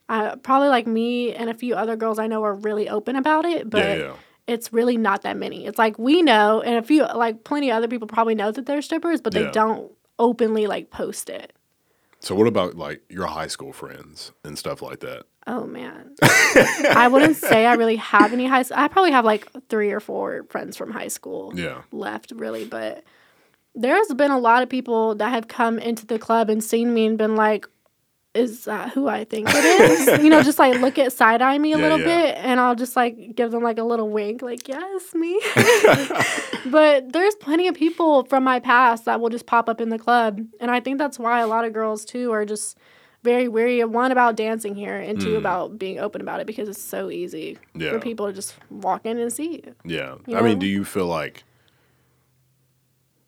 uh, 0.09 0.35
probably 0.37 0.69
like 0.69 0.87
me 0.87 1.33
and 1.33 1.49
a 1.49 1.55
few 1.55 1.77
other 1.77 1.95
girls 1.95 2.19
I 2.19 2.27
know 2.27 2.43
are 2.43 2.55
really 2.55 2.89
open 2.89 3.15
about 3.15 3.45
it, 3.45 3.71
but 3.71 3.99
yeah, 3.99 4.05
yeah. 4.05 4.15
it's 4.49 4.73
really 4.73 4.97
not 4.97 5.23
that 5.23 5.37
many. 5.37 5.67
It's 5.67 5.79
like 5.79 5.97
we 5.99 6.21
know, 6.21 6.61
and 6.61 6.75
a 6.77 6.83
few 6.83 7.05
like 7.05 7.45
plenty 7.45 7.71
of 7.71 7.77
other 7.77 7.89
people 7.89 8.09
probably 8.09 8.35
know 8.35 8.51
that 8.51 8.67
they're 8.67 8.83
strippers, 8.83 9.21
but 9.21 9.33
they 9.33 9.49
don't 9.53 9.93
openly 10.19 10.67
like 10.67 10.91
post 10.91 11.31
it. 11.31 11.53
So 12.19 12.35
what 12.35 12.47
about 12.47 12.75
like 12.75 13.03
your 13.09 13.27
high 13.27 13.47
school 13.49 13.73
friends 13.73 14.33
and 14.43 14.59
stuff 14.59 14.83
like 14.83 15.01
that? 15.01 15.27
Oh 15.47 15.67
man. 15.67 16.15
I 16.25 17.09
wouldn't 17.11 17.37
say 17.37 17.67
I 17.67 17.75
really 17.75 17.97
have 17.97 18.33
any 18.33 18.47
high 18.47 18.63
school. 18.63 18.79
I 18.79 18.89
probably 18.89 19.13
have 19.13 19.25
like 19.25 19.47
three 19.69 19.91
or 19.93 20.01
four 20.01 20.45
friends 20.49 20.77
from 20.77 20.91
high 20.91 21.09
school 21.09 21.53
Yeah. 21.55 21.83
left, 21.93 22.33
really. 22.35 22.65
But 22.65 23.05
there's 23.75 24.09
been 24.15 24.31
a 24.31 24.39
lot 24.39 24.63
of 24.63 24.69
people 24.69 25.15
that 25.17 25.31
have 25.31 25.49
come 25.49 25.79
into 25.79 26.07
the 26.07 26.19
club 26.19 26.49
and 26.49 26.63
seen 26.65 26.95
me 26.95 27.07
and 27.07 27.19
been 27.19 27.37
like, 27.37 27.67
is 28.33 28.65
that 28.65 28.91
who 28.91 29.07
I 29.07 29.25
think 29.25 29.49
it 29.53 29.65
is? 29.65 30.23
you 30.25 30.31
know, 30.31 30.43
just 30.43 30.59
like 30.59 30.81
look 30.81 30.99
at 30.99 31.13
side 31.13 31.43
eye 31.43 31.59
me 31.59 31.73
a 31.73 31.77
Yeah, 31.77 31.83
little 31.83 31.99
yeah. 31.99 32.05
bit 32.05 32.37
and 32.39 32.59
I'll 32.59 32.75
just 32.75 32.97
like 32.97 33.35
give 33.37 33.51
them 33.53 33.63
like 33.63 33.79
a 33.79 33.85
little 33.85 34.09
wink, 34.09 34.43
like, 34.43 34.67
yes, 34.67 35.15
me. 35.15 35.41
but 36.71 37.13
there's 37.13 37.35
plenty 37.37 37.69
of 37.69 37.75
people 37.75 38.25
from 38.25 38.45
my 38.45 38.61
past 38.61 39.05
that 39.05 39.21
will 39.21 39.29
just 39.31 39.47
pop 39.47 39.69
up 39.69 39.81
in 39.81 39.89
the 39.91 39.99
club. 39.99 40.41
And 40.61 40.71
I 40.71 40.81
think 40.81 40.99
that's 40.99 41.19
why 41.19 41.41
a 41.41 41.47
lot 41.47 41.65
of 41.65 41.73
girls 41.73 42.05
too 42.05 42.33
are 42.33 42.45
just 42.45 42.77
very 43.25 43.49
weary 43.49 43.81
of 43.81 43.91
one 43.91 44.13
about 44.13 44.37
dancing 44.37 44.75
here 44.77 44.95
and 44.97 45.19
two 45.21 45.35
Mm. 45.35 45.39
about 45.39 45.79
being 45.79 45.99
open 45.99 46.21
about 46.21 46.39
it 46.41 46.47
because 46.47 46.69
it's 46.69 46.81
so 46.81 47.11
easy 47.11 47.59
Yeah. 47.75 47.91
for 47.91 47.99
people 47.99 48.27
to 48.27 48.33
just 48.33 48.55
walk 48.71 49.05
in 49.07 49.19
and 49.19 49.33
see 49.33 49.55
you. 49.65 49.75
Yeah. 49.85 50.17
You 50.27 50.37
I 50.37 50.43
mean, 50.43 50.59
do 50.61 50.67
you 50.67 50.85
feel 50.85 51.07
like 51.07 51.43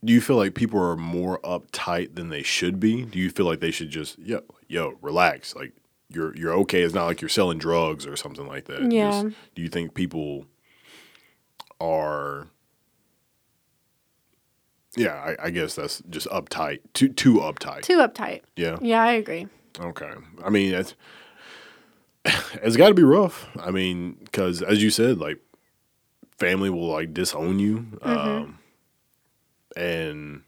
do 0.05 0.13
you 0.13 0.21
feel 0.21 0.37
like 0.37 0.55
people 0.55 0.79
are 0.81 0.97
more 0.97 1.41
uptight 1.41 2.15
than 2.15 2.29
they 2.29 2.43
should 2.43 2.79
be? 2.79 3.05
Do 3.07 3.19
you 3.19 3.31
feel 3.31 3.47
like 3.47 3.59
they 3.61 3.71
should 3.73 3.91
just 3.91 4.19
yo 4.19 4.43
yo 4.69 4.99
relax? 5.01 5.57
Like 5.57 5.73
you're 6.11 6.37
you're 6.37 6.53
okay. 6.61 6.83
It's 6.83 6.95
not 6.95 7.07
like 7.07 7.21
you're 7.23 7.29
selling 7.31 7.59
drugs 7.59 8.07
or 8.07 8.15
something 8.17 8.47
like 8.47 8.67
that. 8.67 8.93
Yeah. 8.93 9.23
Just- 9.23 9.37
do 9.55 9.63
you 9.63 9.69
think 9.69 9.95
people 9.95 10.47
are? 11.81 12.49
Yeah, 14.97 15.15
I, 15.15 15.47
I 15.47 15.51
guess 15.51 15.75
that's 15.75 16.03
just 16.09 16.27
uptight. 16.29 16.81
Too 16.95 17.09
too 17.09 17.35
uptight. 17.35 17.83
Too 17.83 17.99
uptight. 17.99 18.43
yeah. 18.57 18.77
Yeah, 18.81 19.03
I 19.03 19.13
agree. 19.13 19.47
Okay. 19.81 20.12
I 20.45 20.51
mean, 20.51 20.74
it's 20.74 20.95
it's 22.62 22.77
got 22.77 22.89
to 22.89 22.95
be 22.95 23.03
rough. 23.03 23.47
I 23.61 23.70
mean, 23.70 24.18
because 24.24 24.62
as 24.62 24.83
you 24.83 24.91
said, 24.91 25.18
like 25.18 25.39
family 26.39 26.70
will 26.70 26.89
like 26.89 27.14
disown 27.14 27.59
you, 27.59 27.87
um, 28.03 28.59
and 29.77 30.43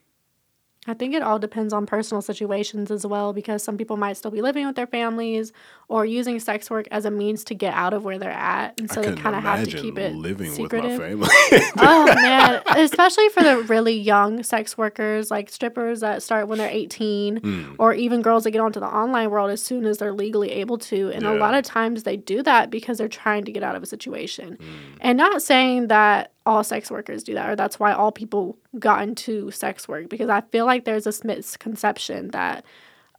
I 0.89 0.95
think 0.95 1.14
it 1.14 1.22
all 1.22 1.39
depends 1.39 1.72
on 1.72 1.86
personal 1.86 2.22
situations 2.22 2.91
as 2.91 3.07
well 3.07 3.32
because 3.32 3.62
some 3.62 3.76
people 3.76 3.97
might 3.97 4.16
still 4.16 4.30
be 4.30 4.43
living 4.43 4.66
with 4.66 4.76
their 4.76 4.86
families 4.86 5.53
or 5.89 6.05
using 6.05 6.39
sex 6.41 6.70
work 6.70 6.86
as 6.91 7.05
a 7.05 7.11
means 7.11 7.45
to 7.45 7.55
get 7.55 7.74
out 7.74 7.95
of 7.95 8.05
where 8.05 8.18
they're 8.18 8.30
at. 8.30 8.78
And 8.80 8.91
so 8.91 9.03
they 9.03 9.14
kind 9.14 9.34
of 9.36 9.43
have 9.43 9.64
to 9.68 9.76
keep 9.76 9.99
it 9.99 10.14
living 10.14 10.51
secretive. 10.51 10.99
with 10.99 11.20
my 11.20 11.28
family. 11.28 11.66
oh 11.78 12.07
man, 12.14 12.62
especially 12.76 13.28
for 13.30 13.43
the 13.43 13.59
really 13.64 13.95
young 13.99 14.43
sex 14.43 14.76
workers, 14.78 15.30
like 15.30 15.51
strippers 15.51 16.01
that 16.01 16.22
start 16.22 16.49
when 16.49 16.59
they're 16.59 16.68
18 16.70 17.18
Mm. 17.39 17.76
or 17.78 17.93
even 17.95 18.22
girls 18.22 18.45
that 18.45 18.51
get 18.53 18.61
onto 18.61 18.80
the 18.80 18.86
online 18.86 19.30
world 19.30 19.51
as 19.51 19.62
soon 19.62 19.84
as 19.84 19.99
they're 19.99 20.12
legally 20.12 20.51
able 20.51 20.78
to. 20.78 21.11
And 21.11 21.24
a 21.26 21.34
lot 21.34 21.55
of 21.55 21.64
times 21.64 22.03
they 22.03 22.16
do 22.16 22.43
that 22.43 22.70
because 22.70 22.99
they're 22.99 23.09
trying 23.09 23.45
to 23.45 23.53
get 23.53 23.62
out 23.62 23.76
of 23.76 23.82
a 23.82 23.86
situation. 23.86 24.57
Mm. 24.61 24.66
And 25.01 25.18
not 25.18 25.43
saying 25.43 25.89
that 25.89 26.32
all 26.49 26.65
sex 26.65 26.91
workers 26.91 27.23
do 27.23 27.35
that 27.35 27.49
or 27.51 27.55
that's 27.55 27.79
why 27.79 27.93
all 27.93 28.11
people 28.11 28.57
got 28.79 29.03
into 29.03 29.51
sex 29.51 29.87
work 29.87 30.09
because 30.09 30.31
I 30.31 30.41
feel 30.41 30.65
like 30.65 30.85
there's 30.87 31.05
this 31.05 31.23
misconception 31.23 32.31
that 32.31 32.65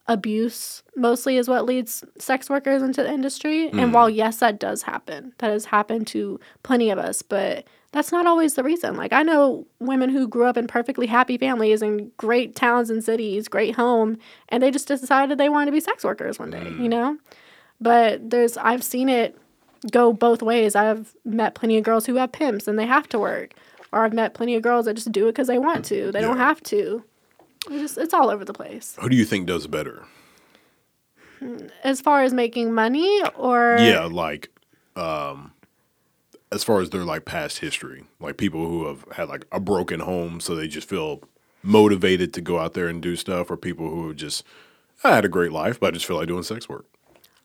abuse 0.08 0.82
mostly 0.96 1.38
is 1.38 1.48
what 1.48 1.66
leads 1.66 2.04
sex 2.18 2.50
workers 2.50 2.82
into 2.82 3.04
the 3.04 3.12
industry. 3.12 3.70
Mm. 3.70 3.84
And 3.84 3.94
while 3.94 4.10
yes, 4.10 4.38
that 4.38 4.60
does 4.60 4.82
happen, 4.82 5.34
that 5.38 5.52
has 5.52 5.66
happened 5.66 6.08
to 6.08 6.40
plenty 6.64 6.90
of 6.90 6.98
us, 6.98 7.22
but 7.22 7.66
that's 7.92 8.12
not 8.12 8.26
always 8.26 8.56
the 8.56 8.64
reason. 8.64 8.98
Like 8.98 9.14
I 9.14 9.22
know 9.22 9.68
women 9.80 10.10
who 10.10 10.28
grew 10.28 10.46
up 10.46 10.58
in 10.58 10.66
perfectly 10.66 11.06
happy 11.06 11.38
families 11.38 11.84
in 11.84 12.12
great 12.18 12.56
towns 12.56 12.90
and 12.90 13.04
cities, 13.04 13.48
great 13.48 13.76
home, 13.76 14.18
and 14.50 14.64
they 14.64 14.72
just 14.72 14.88
decided 14.88 15.38
they 15.38 15.50
wanted 15.50 15.68
to 15.68 15.72
be 15.72 15.80
sex 15.80 16.04
workers 16.04 16.40
one 16.40 16.50
day, 16.50 16.58
Mm. 16.58 16.82
you 16.82 16.90
know? 16.90 17.18
But 17.80 18.32
there's 18.32 18.58
I've 18.58 18.84
seen 18.84 19.10
it 19.10 19.38
go 19.92 20.14
both 20.14 20.42
ways. 20.42 20.76
I've 20.76 21.16
met 21.26 21.56
plenty 21.56 21.78
of 21.78 21.84
girls 21.84 22.06
who 22.06 22.16
have 22.16 22.32
pimps 22.32 22.68
and 22.68 22.78
they 22.78 22.86
have 22.86 23.08
to 23.10 23.20
work. 23.20 23.54
Or 23.92 24.04
I've 24.04 24.14
met 24.14 24.34
plenty 24.34 24.56
of 24.56 24.62
girls 24.62 24.86
that 24.86 24.94
just 24.94 25.12
do 25.12 25.28
it 25.28 25.32
because 25.32 25.48
they 25.48 25.58
want 25.58 25.86
to. 25.86 26.12
They 26.12 26.22
don't 26.22 26.38
have 26.38 26.62
to. 26.64 27.04
It's 27.70 27.82
just 27.82 27.98
it's 27.98 28.14
all 28.14 28.30
over 28.30 28.46
the 28.46 28.54
place. 28.54 28.96
Who 29.00 29.10
do 29.10 29.16
you 29.16 29.26
think 29.26 29.48
does 29.48 29.68
better? 29.68 30.06
As 31.84 32.02
far 32.02 32.24
as 32.24 32.34
making 32.34 32.74
money 32.74 33.22
or 33.36 33.78
yeah, 33.80 34.06
like 34.06 34.50
um, 34.96 35.54
as 36.52 36.64
far 36.64 36.82
as 36.82 36.90
their 36.90 37.04
like 37.04 37.26
past 37.26 37.60
history, 37.60 38.04
like 38.20 38.38
people 38.38 38.68
who 38.68 38.88
have 38.88 39.06
had 39.14 39.30
like 39.30 39.46
a 39.52 39.60
broken 39.60 40.02
home, 40.02 40.40
so 40.40 40.56
they 40.56 40.68
just 40.68 40.88
feel 40.88 41.22
motivated 41.64 42.34
to 42.34 42.42
go 42.42 42.60
out 42.60 42.74
there 42.74 42.88
and 42.88 43.02
do 43.02 43.16
stuff, 43.16 43.50
or 43.50 43.58
people 43.58 43.90
who 43.90 44.14
just 44.14 44.44
I 45.04 45.16
had 45.16 45.26
a 45.26 45.30
great 45.30 45.52
life, 45.52 45.80
but 45.80 45.88
I 45.88 45.92
just 45.92 46.06
feel 46.06 46.18
like 46.18 46.28
doing 46.28 46.44
sex 46.44 46.68
work. 46.68 46.86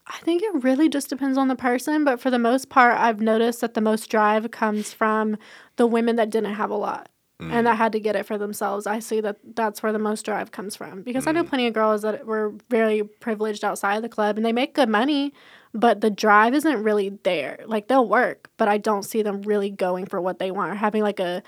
I 0.06 0.18
think 0.18 0.42
it 0.42 0.62
really 0.62 0.88
just 0.88 1.08
depends 1.08 1.38
on 1.38 1.48
the 1.48 1.56
person, 1.56 2.04
but 2.04 2.20
for 2.20 2.30
the 2.30 2.38
most 2.38 2.68
part, 2.68 2.98
I've 2.98 3.20
noticed 3.20 3.60
that 3.62 3.74
the 3.74 3.80
most 3.80 4.10
drive 4.10 4.50
comes 4.50 4.92
from 4.92 5.38
the 5.76 5.86
women 5.86 6.16
that 6.16 6.30
didn't 6.30 6.54
have 6.54 6.70
a 6.70 6.76
lot 6.76 7.08
and 7.40 7.66
that 7.66 7.74
mm. 7.74 7.78
had 7.78 7.92
to 7.92 8.00
get 8.00 8.16
it 8.16 8.26
for 8.26 8.38
themselves. 8.38 8.86
I 8.86 9.00
see 9.00 9.20
that 9.20 9.36
that's 9.54 9.82
where 9.82 9.92
the 9.92 9.98
most 9.98 10.24
drive 10.24 10.52
comes 10.52 10.76
from 10.76 11.02
because 11.02 11.26
I 11.26 11.32
know 11.32 11.44
mm. 11.44 11.48
plenty 11.48 11.66
of 11.66 11.74
girls 11.74 12.02
that 12.02 12.26
were 12.26 12.54
very 12.70 13.02
privileged 13.02 13.64
outside 13.64 13.96
of 13.96 14.02
the 14.02 14.08
club 14.08 14.36
and 14.36 14.46
they 14.46 14.52
make 14.52 14.74
good 14.74 14.88
money, 14.88 15.32
but 15.72 16.00
the 16.00 16.10
drive 16.10 16.54
isn't 16.54 16.82
really 16.82 17.18
there. 17.24 17.60
Like 17.66 17.88
they'll 17.88 18.08
work, 18.08 18.50
but 18.56 18.68
I 18.68 18.78
don't 18.78 19.02
see 19.02 19.22
them 19.22 19.42
really 19.42 19.70
going 19.70 20.06
for 20.06 20.20
what 20.20 20.38
they 20.38 20.50
want 20.50 20.72
or 20.72 20.74
having 20.76 21.02
like 21.02 21.20
a 21.20 21.42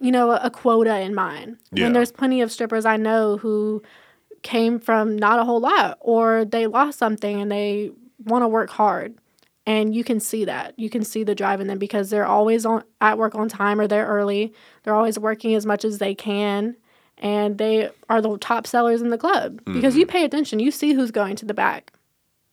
you 0.00 0.10
know, 0.10 0.32
a 0.32 0.50
quota 0.50 0.98
in 0.98 1.14
mind. 1.14 1.56
Yeah. 1.70 1.84
When 1.84 1.92
there's 1.92 2.10
plenty 2.10 2.40
of 2.40 2.50
strippers 2.50 2.84
I 2.84 2.96
know 2.96 3.36
who 3.36 3.82
came 4.44 4.78
from 4.78 5.16
not 5.16 5.40
a 5.40 5.44
whole 5.44 5.58
lot 5.58 5.98
or 6.00 6.44
they 6.44 6.68
lost 6.68 6.98
something 6.98 7.40
and 7.40 7.50
they 7.50 7.90
want 8.24 8.42
to 8.42 8.48
work 8.48 8.70
hard. 8.70 9.18
And 9.66 9.94
you 9.94 10.04
can 10.04 10.20
see 10.20 10.44
that. 10.44 10.78
You 10.78 10.90
can 10.90 11.02
see 11.02 11.24
the 11.24 11.34
drive 11.34 11.60
in 11.60 11.66
them 11.66 11.78
because 11.78 12.10
they're 12.10 12.26
always 12.26 12.64
on 12.64 12.84
at 13.00 13.18
work 13.18 13.34
on 13.34 13.48
time 13.48 13.80
or 13.80 13.88
they're 13.88 14.06
early. 14.06 14.52
They're 14.82 14.94
always 14.94 15.18
working 15.18 15.54
as 15.54 15.66
much 15.66 15.84
as 15.84 15.98
they 15.98 16.14
can 16.14 16.76
and 17.18 17.58
they 17.58 17.90
are 18.10 18.20
the 18.20 18.36
top 18.38 18.66
sellers 18.66 19.00
in 19.00 19.10
the 19.10 19.18
club. 19.18 19.60
Because 19.64 19.96
you 19.96 20.04
mm-hmm. 20.04 20.12
pay 20.12 20.24
attention. 20.24 20.60
You 20.60 20.70
see 20.70 20.92
who's 20.92 21.10
going 21.10 21.36
to 21.36 21.46
the 21.46 21.54
back. 21.54 21.92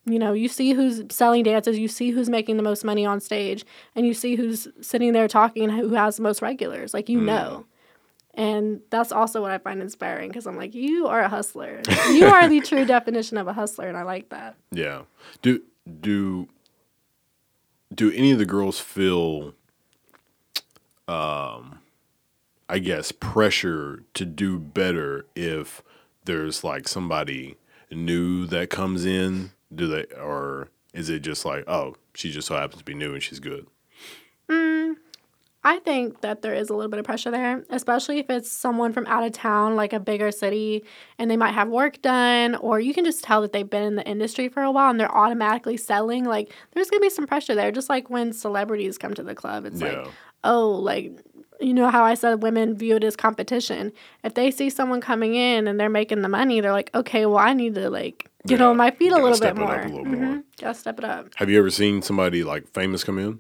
You 0.06 0.18
know 0.18 0.34
you 0.34 0.48
see 0.48 0.74
who's 0.74 1.04
selling 1.10 1.44
dances. 1.44 1.78
You 1.78 1.88
see 1.88 2.10
who's 2.10 2.30
making 2.30 2.58
the 2.58 2.64
most 2.64 2.84
money 2.84 3.06
on 3.06 3.20
stage. 3.20 3.66
And 3.96 4.08
you 4.08 4.14
see 4.14 4.36
who's 4.36 4.68
sitting 4.82 5.14
there 5.14 5.28
talking 5.28 5.70
and 5.70 5.74
who 5.74 5.90
has 5.90 6.16
the 6.16 6.24
most 6.24 6.42
regulars. 6.42 6.94
Like 6.94 7.10
you 7.10 7.20
mm. 7.20 7.26
know 7.26 7.66
And 8.34 8.82
that's 8.90 9.12
also 9.12 9.42
what 9.42 9.52
I 9.52 9.58
find 9.58 9.82
inspiring 9.82 10.30
because 10.30 10.48
I'm 10.48 10.56
like, 10.56 10.74
you 10.74 11.08
are 11.08 11.22
a 11.22 11.28
hustler. 11.28 11.82
you 12.12 12.28
are 12.28 12.48
the 12.48 12.62
true 12.62 12.86
definition 12.86 13.38
of 13.38 13.48
a 13.48 13.54
hustler, 13.54 13.88
and 13.88 13.98
I 13.98 14.04
like 14.04 14.30
that. 14.30 14.56
Yeah. 14.72 15.04
Do 15.42 15.62
do 16.00 16.48
do 17.94 18.12
any 18.12 18.32
of 18.32 18.40
the 18.40 18.46
girls 18.46 18.80
feel 18.80 19.54
um 21.08 21.80
I 22.70 22.80
guess 22.80 23.12
pressure 23.12 24.04
to 24.14 24.24
do 24.24 24.58
better 24.58 25.26
if 25.36 25.82
there's 26.24 26.64
like 26.64 26.88
somebody 26.88 27.58
new 27.92 28.46
that 28.48 28.70
comes 28.70 29.06
in? 29.06 29.52
Do 29.74 29.88
they 29.88 30.06
or 30.16 30.70
is 30.94 31.10
it 31.10 31.20
just 31.20 31.44
like, 31.44 31.68
oh, 31.68 31.96
she 32.14 32.32
just 32.32 32.48
so 32.48 32.56
happens 32.56 32.80
to 32.80 32.86
be 32.86 32.94
new 32.94 33.14
and 33.14 33.22
she's 33.22 33.40
good? 33.40 33.68
I 35.64 35.78
think 35.80 36.22
that 36.22 36.42
there 36.42 36.56
is 36.56 36.70
a 36.72 36.74
little 36.74 36.90
bit 36.90 37.00
of 37.00 37.06
pressure 37.06 37.30
there, 37.30 37.64
especially 37.70 38.18
if 38.18 38.30
it's 38.32 38.50
someone 38.52 38.94
from 38.94 39.06
out 39.06 39.24
of 39.24 39.32
town, 39.32 39.76
like 39.76 39.94
a 39.94 40.00
bigger 40.00 40.32
city, 40.32 40.84
and 41.20 41.30
they 41.30 41.38
might 41.38 41.54
have 41.54 41.68
work 41.70 42.02
done, 42.02 42.56
or 42.56 42.80
you 42.80 42.94
can 42.96 43.06
just 43.06 43.24
tell 43.24 43.42
that 43.42 43.54
they've 43.54 43.70
been 43.70 43.84
in 43.84 43.96
the 43.96 44.08
industry 44.08 44.50
for 44.50 44.64
a 44.64 44.72
while 44.72 44.90
and 44.90 45.00
they're 45.00 45.16
automatically 45.16 45.78
selling. 45.78 46.26
Like, 46.26 46.52
there's 46.72 46.90
gonna 46.90 47.02
be 47.02 47.12
some 47.12 47.28
pressure 47.28 47.54
there, 47.54 47.72
just 47.72 47.90
like 47.90 48.10
when 48.10 48.34
celebrities 48.34 48.98
come 48.98 49.14
to 49.14 49.22
the 49.24 49.36
club. 49.36 49.66
It's 49.66 49.80
Yeah. 49.82 50.00
like, 50.02 50.08
oh, 50.44 50.70
like, 50.72 51.12
you 51.60 51.76
know 51.76 51.90
how 51.90 52.04
I 52.04 52.16
said 52.16 52.42
women 52.42 52.76
view 52.76 52.96
it 52.96 53.04
as 53.04 53.16
competition. 53.16 53.92
If 54.24 54.34
they 54.34 54.50
see 54.50 54.72
someone 54.72 55.00
coming 55.00 55.36
in 55.36 55.68
and 55.68 55.80
they're 55.80 55.90
making 55.90 56.24
the 56.24 56.30
money, 56.30 56.60
they're 56.60 56.72
like, 56.72 56.90
okay, 56.96 57.28
well, 57.28 57.38
I 57.38 57.54
need 57.54 57.76
to, 57.76 57.88
like, 57.92 58.28
get 58.48 58.60
Yeah. 58.62 58.66
on 58.66 58.78
my 58.78 58.90
feet 58.90 59.12
a 59.12 59.16
little 59.16 59.36
step 59.36 59.54
bit 59.58 59.62
it 59.62 59.70
up 59.70 59.70
more. 59.70 59.80
a 59.80 59.88
little 59.90 60.06
more. 60.06 60.16
Mhm. 60.38 60.44
Gotta 60.60 60.74
step 60.74 60.98
it 60.98 61.06
up. 61.06 61.28
Have 61.36 61.52
you 61.52 61.60
ever 61.60 61.70
seen 61.70 62.02
somebody 62.02 62.44
like 62.44 62.68
famous 62.74 63.04
come 63.04 63.20
in? 63.20 63.40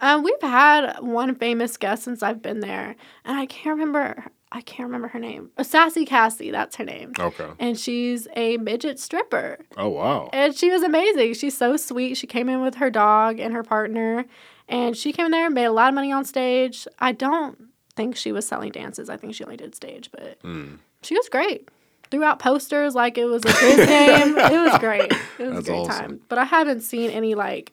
Um, 0.00 0.22
we've 0.22 0.40
had 0.42 0.98
one 1.00 1.34
famous 1.34 1.76
guest 1.76 2.04
since 2.04 2.22
I've 2.22 2.40
been 2.42 2.60
there, 2.60 2.96
and 3.24 3.38
I 3.38 3.46
can't 3.46 3.78
remember. 3.78 4.24
I 4.52 4.62
can't 4.62 4.88
remember 4.88 5.06
her 5.08 5.18
name. 5.20 5.50
Uh, 5.56 5.62
Sassy 5.62 6.04
Cassie, 6.04 6.50
that's 6.50 6.74
her 6.76 6.84
name. 6.84 7.12
Okay. 7.18 7.46
And 7.60 7.78
she's 7.78 8.26
a 8.34 8.56
midget 8.56 8.98
stripper, 8.98 9.58
Oh 9.76 9.88
wow. 9.90 10.28
and 10.32 10.56
she 10.56 10.70
was 10.70 10.82
amazing. 10.82 11.34
She's 11.34 11.56
so 11.56 11.76
sweet. 11.76 12.16
She 12.16 12.26
came 12.26 12.48
in 12.48 12.60
with 12.60 12.76
her 12.76 12.90
dog 12.90 13.38
and 13.38 13.54
her 13.54 13.62
partner, 13.62 14.24
and 14.68 14.96
she 14.96 15.12
came 15.12 15.26
in 15.26 15.32
there 15.32 15.46
and 15.46 15.54
made 15.54 15.66
a 15.66 15.72
lot 15.72 15.88
of 15.88 15.94
money 15.94 16.10
on 16.10 16.24
stage. 16.24 16.88
I 16.98 17.12
don't 17.12 17.58
think 17.94 18.16
she 18.16 18.32
was 18.32 18.46
selling 18.46 18.72
dances. 18.72 19.08
I 19.10 19.16
think 19.16 19.34
she 19.34 19.44
only 19.44 19.56
did 19.56 19.74
stage, 19.76 20.10
but 20.10 20.38
Hmm. 20.42 20.76
she 21.02 21.14
was 21.16 21.28
great. 21.28 21.68
Threw 22.10 22.24
out 22.24 22.40
posters 22.40 22.96
like 22.96 23.18
it 23.18 23.26
was 23.26 23.44
a 23.44 23.52
quiz 23.52 23.76
game. 23.86 24.36
It 24.36 24.50
was 24.72 24.78
great. 24.80 25.12
It 25.38 25.46
was 25.46 25.54
That's 25.54 25.68
a 25.68 25.70
great 25.70 25.78
awesome. 25.78 25.90
time. 26.06 26.20
But 26.28 26.38
I 26.38 26.44
haven't 26.44 26.80
seen 26.80 27.10
any 27.10 27.36
like 27.36 27.72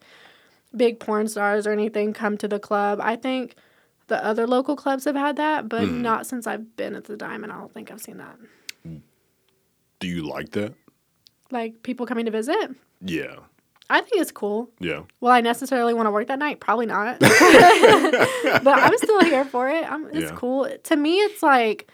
big 0.76 0.99
porn 0.99 1.28
stars 1.28 1.65
or 1.65 1.72
anything 1.72 2.13
come 2.13 2.38
to 2.38 2.47
the 2.47 2.59
club. 2.59 2.99
I 3.01 3.15
think 3.15 3.55
the 4.07 4.24
other 4.24 4.47
local 4.47 4.76
clubs 4.76 5.05
have 5.05 5.15
had 5.15 5.36
that, 5.38 5.68
but 5.70 5.84
Hmm. 5.86 6.01
not 6.01 6.26
since 6.28 6.47
I've 6.47 6.76
been 6.76 6.95
at 6.95 7.05
the 7.05 7.18
Diamond. 7.18 7.51
I 7.51 7.57
don't 7.57 7.74
think 7.74 7.91
I've 7.91 8.01
seen 8.01 8.18
that. 8.18 8.38
Do 9.99 10.07
you 10.07 10.22
like 10.28 10.51
that? 10.51 10.74
Like 11.51 11.82
people 11.84 12.05
coming 12.05 12.26
to 12.26 12.32
visit. 12.32 12.72
Yeah. 13.01 13.36
I 13.89 14.01
think 14.01 14.22
it's 14.22 14.32
cool. 14.32 14.70
Yeah. 14.80 15.03
Will 15.22 15.30
I 15.30 15.41
necessarily 15.41 15.93
want 15.93 16.07
to 16.07 16.11
work 16.11 16.28
that 16.28 16.39
night? 16.39 16.59
Probably 16.59 16.86
not. 16.86 17.20
but 17.20 17.32
I'm 18.80 18.97
still 18.97 19.22
here 19.24 19.45
for 19.45 19.70
it. 19.70 19.89
I'm, 19.89 20.07
it's 20.07 20.30
Yeah. 20.32 20.36
cool. 20.36 20.70
To 20.84 20.95
me, 20.95 21.15
it's 21.20 21.41
like 21.41 21.89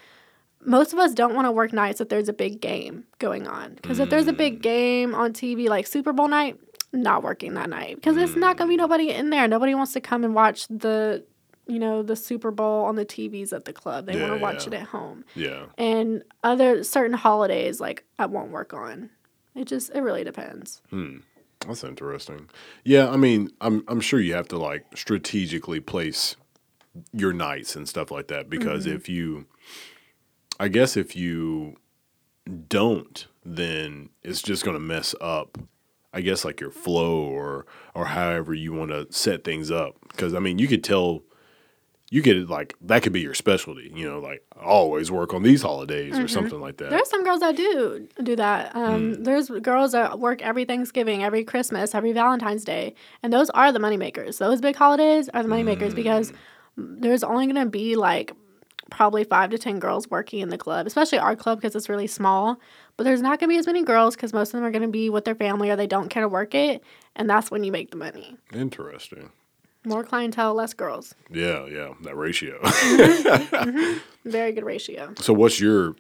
most 0.66 0.92
of 0.94 1.00
us 1.00 1.14
don't 1.14 1.36
want 1.36 1.46
to 1.46 1.52
work 1.52 1.72
nights 1.72 2.02
if 2.02 2.10
there's 2.10 2.30
a 2.30 2.34
big 2.34 2.60
game 2.62 3.06
going 3.20 3.48
on. 3.48 3.76
Because 3.76 4.00
if 4.00 4.10
there's 4.10 4.28
a 4.28 4.34
big 4.34 4.62
game 4.62 5.14
on 5.14 5.34
TV, 5.34 5.70
like 5.70 5.86
Super 5.88 6.14
Bowl 6.14 6.28
night, 6.28 6.58
not 6.94 7.24
working 7.24 7.56
that 7.56 7.70
night 7.70 7.96
because 7.96 8.16
it's 8.18 8.36
not 8.36 8.58
gonna 8.58 8.70
be 8.70 8.78
nobody 8.78 9.10
in 9.10 9.30
there. 9.30 9.48
Nobody 9.48 9.76
wants 9.76 9.94
to 9.94 10.02
come 10.02 10.24
and 10.24 10.34
watch 10.36 10.68
the, 10.68 11.26
you 11.68 11.80
know, 11.80 12.04
the 12.04 12.16
Super 12.16 12.52
Bowl 12.52 12.86
on 12.86 12.96
the 12.96 13.06
TVs 13.06 13.52
at 13.52 13.66
the 13.66 13.74
club. 13.74 14.06
They 14.06 14.20
want 14.20 14.34
to 14.34 14.40
watch 14.40 14.68
yeah. 14.68 14.74
it 14.74 14.82
at 14.82 14.88
home. 14.88 15.26
Yeah. 15.36 15.66
And 15.78 16.24
other 16.44 16.84
certain 16.84 17.18
holidays, 17.18 17.82
like 17.82 18.06
I 18.20 18.28
won't 18.28 18.52
work 18.52 18.74
on. 18.74 19.10
It 19.56 19.66
just 19.66 19.94
it 19.94 20.02
really 20.02 20.24
depends. 20.24 20.82
Hmm. 20.90 21.18
That's 21.68 21.84
interesting. 21.84 22.50
Yeah, 22.84 23.10
I 23.10 23.18
mean, 23.18 23.50
I'm 23.62 23.84
I'm 23.88 24.02
sure 24.02 24.20
you 24.20 24.34
have 24.36 24.50
to 24.50 24.58
like 24.58 24.86
strategically 24.96 25.80
place 25.80 26.36
your 27.12 27.34
nights 27.34 27.76
and 27.76 27.88
stuff 27.90 28.12
like 28.12 28.28
that 28.28 28.50
because 28.50 28.86
if 28.86 29.10
you 29.10 29.48
I 30.60 30.68
guess 30.68 30.96
if 30.96 31.16
you 31.16 31.78
don't, 32.68 33.26
then 33.44 34.10
it's 34.22 34.42
just 34.42 34.64
going 34.64 34.76
to 34.76 34.80
mess 34.80 35.16
up 35.20 35.58
I 36.14 36.22
guess 36.22 36.46
like 36.46 36.62
your 36.62 36.72
flow 36.72 37.22
or 37.22 37.66
or 37.96 38.06
however 38.06 38.54
you 38.54 38.74
want 38.74 38.92
to 38.92 39.12
set 39.12 39.44
things 39.44 39.72
up 39.72 39.96
because 40.10 40.34
I 40.34 40.40
mean, 40.40 40.60
you 40.60 40.68
could 40.68 40.84
tell 40.84 41.24
you 42.14 42.22
could 42.22 42.48
like 42.48 42.76
that 42.82 43.02
could 43.02 43.12
be 43.12 43.22
your 43.22 43.34
specialty, 43.34 43.92
you 43.96 44.08
know, 44.08 44.20
like 44.20 44.44
always 44.62 45.10
work 45.10 45.34
on 45.34 45.42
these 45.42 45.64
holidays 45.64 46.14
or 46.14 46.18
mm-hmm. 46.18 46.28
something 46.28 46.62
like 46.62 46.78
that. 46.78 46.92
There's 46.92 47.10
some 47.10 47.24
girls 47.24 47.40
that 47.40 47.56
do 47.56 48.08
do 48.22 48.36
that. 48.36 48.76
Um, 48.76 49.16
mm. 49.16 49.24
There's 49.24 49.50
girls 49.50 49.94
that 49.94 50.20
work 50.20 50.44
every 50.44 50.64
Thanksgiving, 50.66 51.24
every 51.24 51.44
Christmas, 51.44 51.96
every 51.96 52.12
Valentine's 52.12 52.64
Day, 52.64 52.94
and 53.24 53.34
those 53.34 53.50
are 53.50 53.72
the 53.72 53.80
moneymakers. 53.80 54.38
Those 54.38 54.62
big 54.62 54.76
holidays 54.76 55.28
are 55.30 55.42
the 55.42 55.50
moneymakers 55.50 55.96
because 55.96 56.32
mm. 56.32 56.36
there's 56.78 57.24
only 57.24 57.48
gonna 57.48 57.66
be 57.66 57.96
like 57.96 58.34
probably 58.92 59.24
five 59.24 59.50
to 59.52 59.58
ten 59.58 59.80
girls 59.80 60.10
working 60.10 60.40
in 60.40 60.50
the 60.50 60.58
club, 60.58 60.88
especially 60.88 61.18
our 61.18 61.36
club 61.36 61.60
because 61.60 61.76
it's 61.76 61.90
really 61.90 62.08
small. 62.08 62.60
But 62.98 63.06
there's 63.06 63.22
not 63.22 63.40
gonna 63.40 63.50
be 63.50 63.58
as 63.58 63.66
many 63.68 63.84
girls 63.84 64.16
because 64.16 64.34
most 64.34 64.50
of 64.50 64.54
them 64.54 64.64
are 64.64 64.72
gonna 64.72 64.88
be 64.88 65.10
with 65.10 65.26
their 65.26 65.36
family 65.36 65.70
or 65.70 65.76
they 65.76 65.88
don't 65.88 66.10
care 66.10 66.22
to 66.22 66.28
work 66.30 66.54
it, 66.54 66.84
and 67.16 67.30
that's 67.30 67.50
when 67.50 67.64
you 67.64 67.72
make 67.72 67.92
the 67.92 67.98
money. 67.98 68.38
Interesting. 68.54 69.32
More 69.86 70.04
clientele, 70.04 70.54
less 70.54 70.74
girls. 70.74 71.14
Yeah, 71.30 71.66
yeah, 71.66 71.94
that 72.04 72.16
ratio. 72.16 72.60
Very 74.26 74.54
good 74.54 74.64
ratio. 74.64 75.14
So 75.20 75.34
what's 75.34 75.60
your 75.60 75.96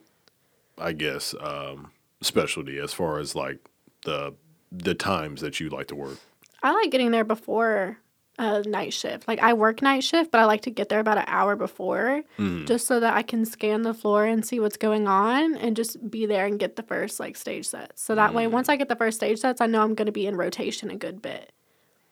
I 0.77 0.93
guess 0.93 1.35
um 1.39 1.91
specialty 2.21 2.79
as 2.79 2.93
far 2.93 3.19
as 3.19 3.35
like 3.35 3.59
the 4.05 4.33
the 4.71 4.95
times 4.95 5.41
that 5.41 5.59
you 5.59 5.69
like 5.69 5.87
to 5.87 5.95
work? 5.95 6.17
I 6.61 6.71
like 6.71 6.91
getting 6.91 7.11
there 7.11 7.25
before 7.25 7.97
a 8.39 8.63
night 8.63 8.93
shift. 8.93 9.27
Like 9.27 9.39
I 9.39 9.53
work 9.53 9.81
night 9.81 10.03
shift, 10.03 10.31
but 10.31 10.39
I 10.39 10.45
like 10.45 10.61
to 10.61 10.71
get 10.71 10.89
there 10.89 10.99
about 10.99 11.17
an 11.17 11.25
hour 11.27 11.55
before 11.55 12.23
mm. 12.39 12.67
just 12.67 12.87
so 12.87 12.99
that 12.99 13.13
I 13.13 13.21
can 13.21 13.45
scan 13.45 13.83
the 13.83 13.93
floor 13.93 14.25
and 14.25 14.45
see 14.45 14.59
what's 14.59 14.77
going 14.77 15.07
on 15.07 15.55
and 15.55 15.75
just 15.75 16.09
be 16.09 16.25
there 16.25 16.45
and 16.45 16.59
get 16.59 16.75
the 16.75 16.83
first 16.83 17.19
like 17.19 17.37
stage 17.37 17.67
sets. 17.67 18.01
So 18.01 18.15
that 18.15 18.33
way 18.33 18.47
once 18.47 18.69
I 18.69 18.75
mm. 18.75 18.79
get 18.79 18.89
the 18.89 18.95
first 18.95 19.17
stage 19.17 19.39
sets, 19.39 19.61
I 19.61 19.67
know 19.67 19.83
I'm 19.83 19.93
going 19.93 20.07
to 20.07 20.11
be 20.11 20.25
in 20.25 20.35
rotation 20.35 20.89
a 20.89 20.95
good 20.95 21.21
bit. 21.21 21.51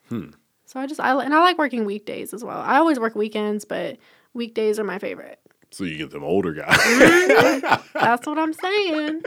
Hmm. 0.10 0.30
So 0.66 0.80
I 0.80 0.88
just 0.88 1.00
I 1.00 1.22
and 1.24 1.34
I 1.34 1.42
like 1.42 1.58
working 1.58 1.86
weekdays 1.86 2.34
as 2.34 2.44
well. 2.44 2.60
I 2.60 2.78
always 2.78 3.00
work 3.00 3.16
weekends, 3.16 3.66
but 3.66 3.98
weekdays 4.34 4.80
are 4.80 4.84
my 4.84 5.00
favorite. 5.00 5.40
So 5.72 5.86
you 5.86 5.98
get 5.98 6.12
them 6.12 6.24
older 6.24 6.54
guys. 6.54 6.78
Mm-hmm. 6.78 7.82
That's 8.00 8.28
what 8.28 8.38
I'm 8.38 8.54
saying. 8.54 9.24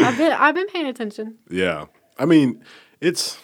I've 0.00 0.18
been 0.18 0.32
I've 0.32 0.54
been 0.54 0.68
paying 0.68 0.86
attention. 0.86 1.38
yeah. 1.50 1.86
I 2.18 2.24
mean, 2.24 2.62
it's 3.00 3.38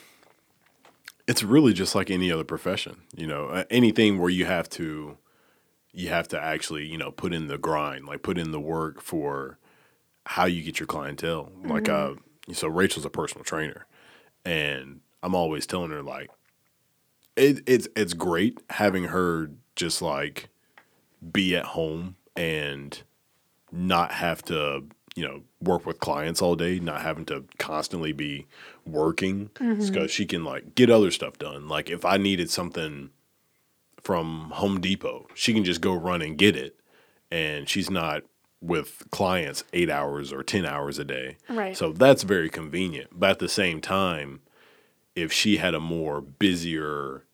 it's 1.27 1.43
really 1.43 1.73
just 1.73 1.95
like 1.95 2.11
any 2.11 2.31
other 2.31 2.45
profession, 2.45 3.03
you 3.17 3.27
know. 3.27 3.65
Anything 3.71 4.19
where 4.19 4.31
you 4.31 4.45
have 4.47 4.69
to 4.71 5.19
you 5.93 6.09
have 6.09 6.29
to 6.29 6.41
actually, 6.41 6.87
you 6.87 6.97
know, 6.97 7.11
put 7.11 7.33
in 7.33 7.49
the 7.49 7.59
grind, 7.59 8.07
like 8.07 8.23
put 8.23 8.39
in 8.39 8.51
the 8.51 8.61
work 8.61 9.01
for 9.01 9.59
how 10.27 10.47
you 10.47 10.63
get 10.63 10.81
your 10.81 10.87
clientele. 10.87 11.51
Like 11.65 11.89
uh 11.89 12.15
so 12.53 12.69
Rachel's 12.69 13.05
a 13.05 13.11
personal 13.11 13.45
trainer 13.45 13.87
and 14.45 15.01
I'm 15.23 15.35
always 15.35 15.67
telling 15.67 15.91
her 15.91 16.03
like 16.03 16.31
it, 17.37 17.63
it's 17.67 17.89
it's 17.97 18.15
great 18.15 18.61
having 18.71 19.05
her 19.05 19.51
just 19.77 20.03
like 20.03 20.49
be 21.33 21.55
at 21.57 21.67
home 21.67 22.17
and 22.37 23.03
not 23.71 24.13
have 24.13 24.43
to 24.43 24.85
you 25.15 25.27
know 25.27 25.43
work 25.61 25.85
with 25.85 26.01
clients 26.01 26.41
all 26.41 26.57
day 26.57 26.79
not 26.79 27.03
having 27.03 27.25
to 27.27 27.45
constantly 27.59 28.13
be 28.13 28.47
working. 28.87 29.51
Because 29.91 30.11
she 30.11 30.27
can 30.27 30.45
like 30.45 30.75
get 30.75 30.91
other 30.91 31.11
stuff 31.11 31.39
done. 31.39 31.69
Like 31.69 31.91
if 31.91 32.05
i 32.05 32.17
needed 32.17 32.51
something 32.51 33.11
from 34.01 34.51
home 34.55 34.81
depot 34.81 35.29
she 35.35 35.55
can 35.55 35.63
just 35.63 35.81
go 35.81 35.95
run 35.95 36.23
and 36.23 36.37
get 36.37 36.57
it 36.57 36.81
and 37.31 37.69
she's 37.69 37.89
not 37.89 38.25
with 38.61 39.05
clients 39.13 39.63
eight 39.73 39.89
hours 39.89 40.33
or 40.33 40.43
ten 40.43 40.65
hours 40.65 40.99
a 40.99 41.05
day. 41.05 41.37
Right. 41.49 41.77
so 41.77 41.93
that's 41.93 42.23
very 42.23 42.49
convenient. 42.49 43.11
But 43.13 43.31
at 43.31 43.39
the 43.39 43.49
same 43.49 43.81
time 43.81 44.41
if 45.15 45.33
she 45.33 45.59
had 45.59 45.75
a 45.75 45.81
more 45.81 46.21
busier 46.21 47.25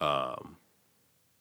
um, 0.00 0.56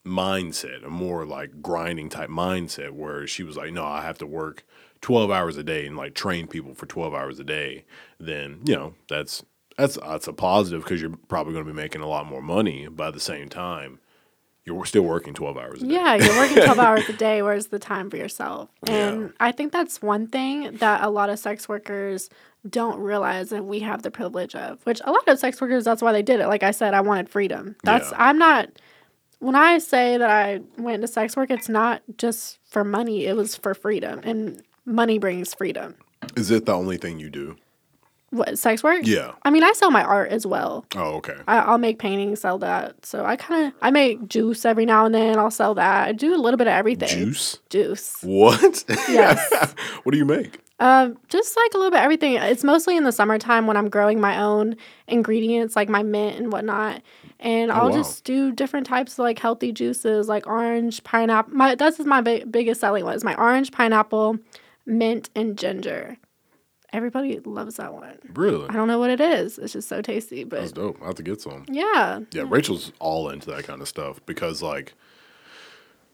mindset, 0.06 0.86
a 0.86 0.90
more 0.90 1.26
like 1.26 1.62
grinding 1.62 2.10
type 2.10 2.30
mindset, 2.30 2.92
where 2.92 3.28
she 3.28 3.44
was 3.44 3.58
like, 3.58 3.74
no, 3.74 3.86
I 3.86 4.02
have 4.02 4.18
to 4.20 4.26
work 4.28 4.64
12 5.02 5.32
hours 5.32 5.58
a 5.58 5.64
day 5.64 5.86
and 5.88 5.98
like 5.98 6.14
train 6.14 6.48
people 6.48 6.74
for 6.76 6.86
12 6.86 7.14
hours 7.14 7.40
a 7.40 7.44
day, 7.44 7.86
then, 8.20 8.62
you 8.66 8.76
know, 8.76 8.94
that's, 9.10 9.44
that's, 9.78 9.98
that's 9.98 10.28
a 10.28 10.34
positive 10.34 10.84
because 10.84 11.02
you're 11.02 11.16
probably 11.28 11.54
going 11.54 11.66
to 11.66 11.72
be 11.72 11.76
making 11.76 12.02
a 12.02 12.08
lot 12.08 12.26
more 12.28 12.42
money. 12.42 12.88
But 12.88 13.08
at 13.10 13.14
the 13.16 13.20
same 13.20 13.50
time, 13.50 14.00
you're 14.64 14.86
still 14.86 15.02
working 15.02 15.34
12 15.34 15.58
hours 15.58 15.82
a 15.82 15.88
day. 15.88 15.94
Yeah, 15.96 16.16
you're 16.16 16.38
working 16.38 16.58
12 16.58 16.78
hours 16.80 17.10
a 17.10 17.14
day. 17.14 17.42
Where's 17.42 17.68
the 17.68 17.80
time 17.80 18.12
for 18.12 18.18
yourself? 18.18 18.70
And 18.86 19.22
Yeah. 19.22 19.28
I 19.40 19.52
think 19.52 19.72
that's 19.72 20.02
one 20.04 20.28
thing 20.28 20.76
that 20.78 21.04
a 21.04 21.10
lot 21.10 21.32
of 21.32 21.40
sex 21.40 21.68
workers 21.68 22.30
don't 22.70 23.00
realize 23.00 23.50
that 23.50 23.66
we 23.66 23.80
have 23.80 24.04
the 24.04 24.12
privilege 24.12 24.54
of, 24.54 24.86
which 24.86 25.02
a 25.04 25.12
lot 25.12 25.28
of 25.28 25.40
sex 25.40 25.60
workers, 25.60 25.84
that's 25.84 26.04
why 26.04 26.12
they 26.12 26.22
did 26.22 26.40
it. 26.42 26.48
Like 26.48 26.62
I 26.62 26.70
said, 26.70 26.94
I 26.94 27.02
wanted 27.02 27.28
freedom. 27.28 27.76
That's, 27.84 28.12
Yeah. 28.12 28.18
I'm 28.28 28.38
not 28.38 28.70
when 29.40 29.56
I 29.56 29.80
say 29.80 30.18
that 30.18 30.30
I 30.30 30.62
went 30.78 30.96
into 30.96 31.08
sex 31.08 31.36
work, 31.36 31.50
it's 31.50 31.68
not 31.68 32.04
just 32.16 32.60
for 32.70 32.84
money. 32.84 33.26
It 33.26 33.36
was 33.36 33.56
for 33.56 33.74
freedom, 33.74 34.20
and 34.24 34.62
money 34.92 35.20
brings 35.20 35.54
freedom. 35.54 35.96
Is 36.36 36.52
it 36.52 36.66
the 36.66 36.74
only 36.74 36.98
thing 36.98 37.20
you 37.20 37.30
do? 37.30 37.56
What 38.30 38.58
sex 38.58 38.82
work? 38.82 39.02
Yeah. 39.04 39.34
I 39.44 39.50
mean, 39.50 39.64
I 39.64 39.74
sell 39.74 39.92
my 39.92 40.04
art 40.04 40.32
as 40.32 40.46
well. 40.48 40.86
Oh, 40.96 41.16
okay. 41.16 41.36
I, 41.50 41.58
I'll 41.60 41.78
make 41.78 42.00
paintings, 42.00 42.40
sell 42.40 42.58
that. 42.60 43.06
So 43.06 43.26
I 43.26 43.36
kind 43.36 43.68
of 43.68 43.74
I 43.82 43.92
make 43.92 44.30
juice 44.30 44.64
every 44.64 44.86
now 44.86 45.06
and 45.06 45.14
then. 45.14 45.38
I'll 45.38 45.52
sell 45.52 45.76
that. 45.76 46.08
I 46.08 46.12
do 46.14 46.34
a 46.34 46.38
little 46.40 46.58
bit 46.58 46.68
of 46.68 46.74
everything. 46.74 47.10
Juice? 47.10 47.60
Juice. 47.70 48.18
What? 48.22 48.86
Yes. 49.10 49.74
what 50.04 50.14
do 50.14 50.18
you 50.18 50.24
make? 50.24 50.60
Um, 50.80 51.18
just 51.28 51.58
like 51.58 51.74
a 51.74 51.78
little 51.78 51.92
bit 51.92 51.98
of 52.00 52.04
everything. 52.06 52.34
It's 52.36 52.64
mostly 52.64 52.96
in 52.96 53.04
the 53.04 53.12
summertime 53.12 53.68
when 53.68 53.76
I'm 53.76 53.90
growing 53.90 54.22
my 54.22 54.42
own 54.42 54.78
ingredients, 55.10 55.76
like 55.76 55.90
my 55.90 56.02
mint 56.02 56.40
and 56.40 56.52
whatnot. 56.54 57.02
And 57.42 57.70
Oh, 57.70 57.76
I'll 57.76 57.90
wow. 57.90 57.98
just 57.98 58.24
do 58.24 58.52
different 58.54 58.88
types 58.88 59.14
of 59.14 59.20
like 59.20 59.40
healthy 59.40 59.74
juices, 59.74 60.30
like 60.30 60.48
orange, 60.48 61.04
pineapple. 61.04 61.54
My 61.54 61.76
that's 61.76 62.00
my 62.00 62.22
big, 62.22 62.50
biggest 62.50 62.80
selling 62.80 63.04
one 63.04 63.14
is 63.16 63.24
my 63.26 63.36
orange, 63.36 63.72
pineapple, 63.74 64.38
mint, 64.86 65.30
and 65.36 65.58
ginger. 65.58 66.18
Everybody 66.94 67.40
loves 67.46 67.78
that 67.78 67.94
one. 67.94 68.18
Really? 68.34 68.68
I 68.68 68.74
don't 68.74 68.88
know 68.90 69.00
what 69.00 69.10
it 69.10 69.22
is. 69.22 69.58
It's 69.58 69.72
just 69.74 69.88
so 69.88 70.02
tasty, 70.02 70.44
But 70.44 70.60
That's 70.60 70.72
dope. 70.74 71.02
I 71.02 71.06
have 71.06 71.16
to 71.16 71.24
get 71.24 71.40
some. 71.40 71.66
yeah, 71.70 72.20
Yeah, 72.32 72.44
Rachel's 72.48 72.92
all 73.00 73.30
into 73.30 73.50
that 73.52 73.64
kind 73.64 73.82
of 73.82 73.88
stuff 73.88 74.20
because 74.26 74.62
like 74.62 74.94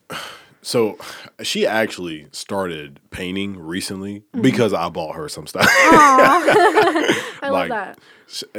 so 0.62 0.98
she 1.42 1.66
actually 1.66 2.28
started 2.32 3.00
painting 3.10 3.58
recently 3.60 4.20
Mm-hmm. 4.20 4.42
because 4.42 4.74
I 4.74 4.90
bought 4.90 5.16
her 5.16 5.28
some 5.30 5.48
stuff. 5.48 5.66
I 5.70 7.50
love 7.50 7.70
that. 7.70 7.98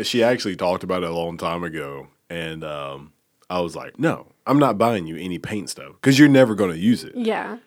She 0.07 0.23
actually 0.25 0.57
talked 0.57 0.83
about 0.83 1.03
it 1.03 1.11
a 1.11 1.15
long 1.15 1.37
time 1.37 1.63
ago 1.63 2.09
and 2.31 2.65
um 2.65 3.13
I 3.51 3.61
was 3.61 3.75
like, 3.75 3.99
"No, 3.99 4.27
I'm 4.47 4.59
not 4.59 4.77
buying 4.77 5.07
you 5.07 5.17
any 5.17 5.39
paint 5.39 5.71
stuff 5.71 6.01
cuz 6.03 6.19
you're 6.19 6.29
never 6.29 6.55
going 6.55 6.71
to 6.71 6.79
use 6.79 7.03
it." 7.05 7.15
Yeah, 7.17 7.59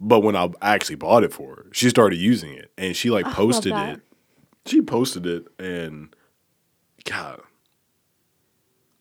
But 0.00 0.20
when 0.20 0.36
I 0.36 0.50
actually 0.60 0.96
bought 0.96 1.24
it 1.24 1.32
for 1.32 1.56
her, 1.56 1.66
she 1.72 1.88
started 1.88 2.16
using 2.16 2.52
it 2.52 2.70
and 2.76 2.96
she 2.96 3.10
like 3.10 3.26
posted 3.26 3.72
it. 3.72 4.00
She 4.66 4.80
posted 4.82 5.26
it 5.26 5.46
and 5.58 6.14
God, 7.04 7.40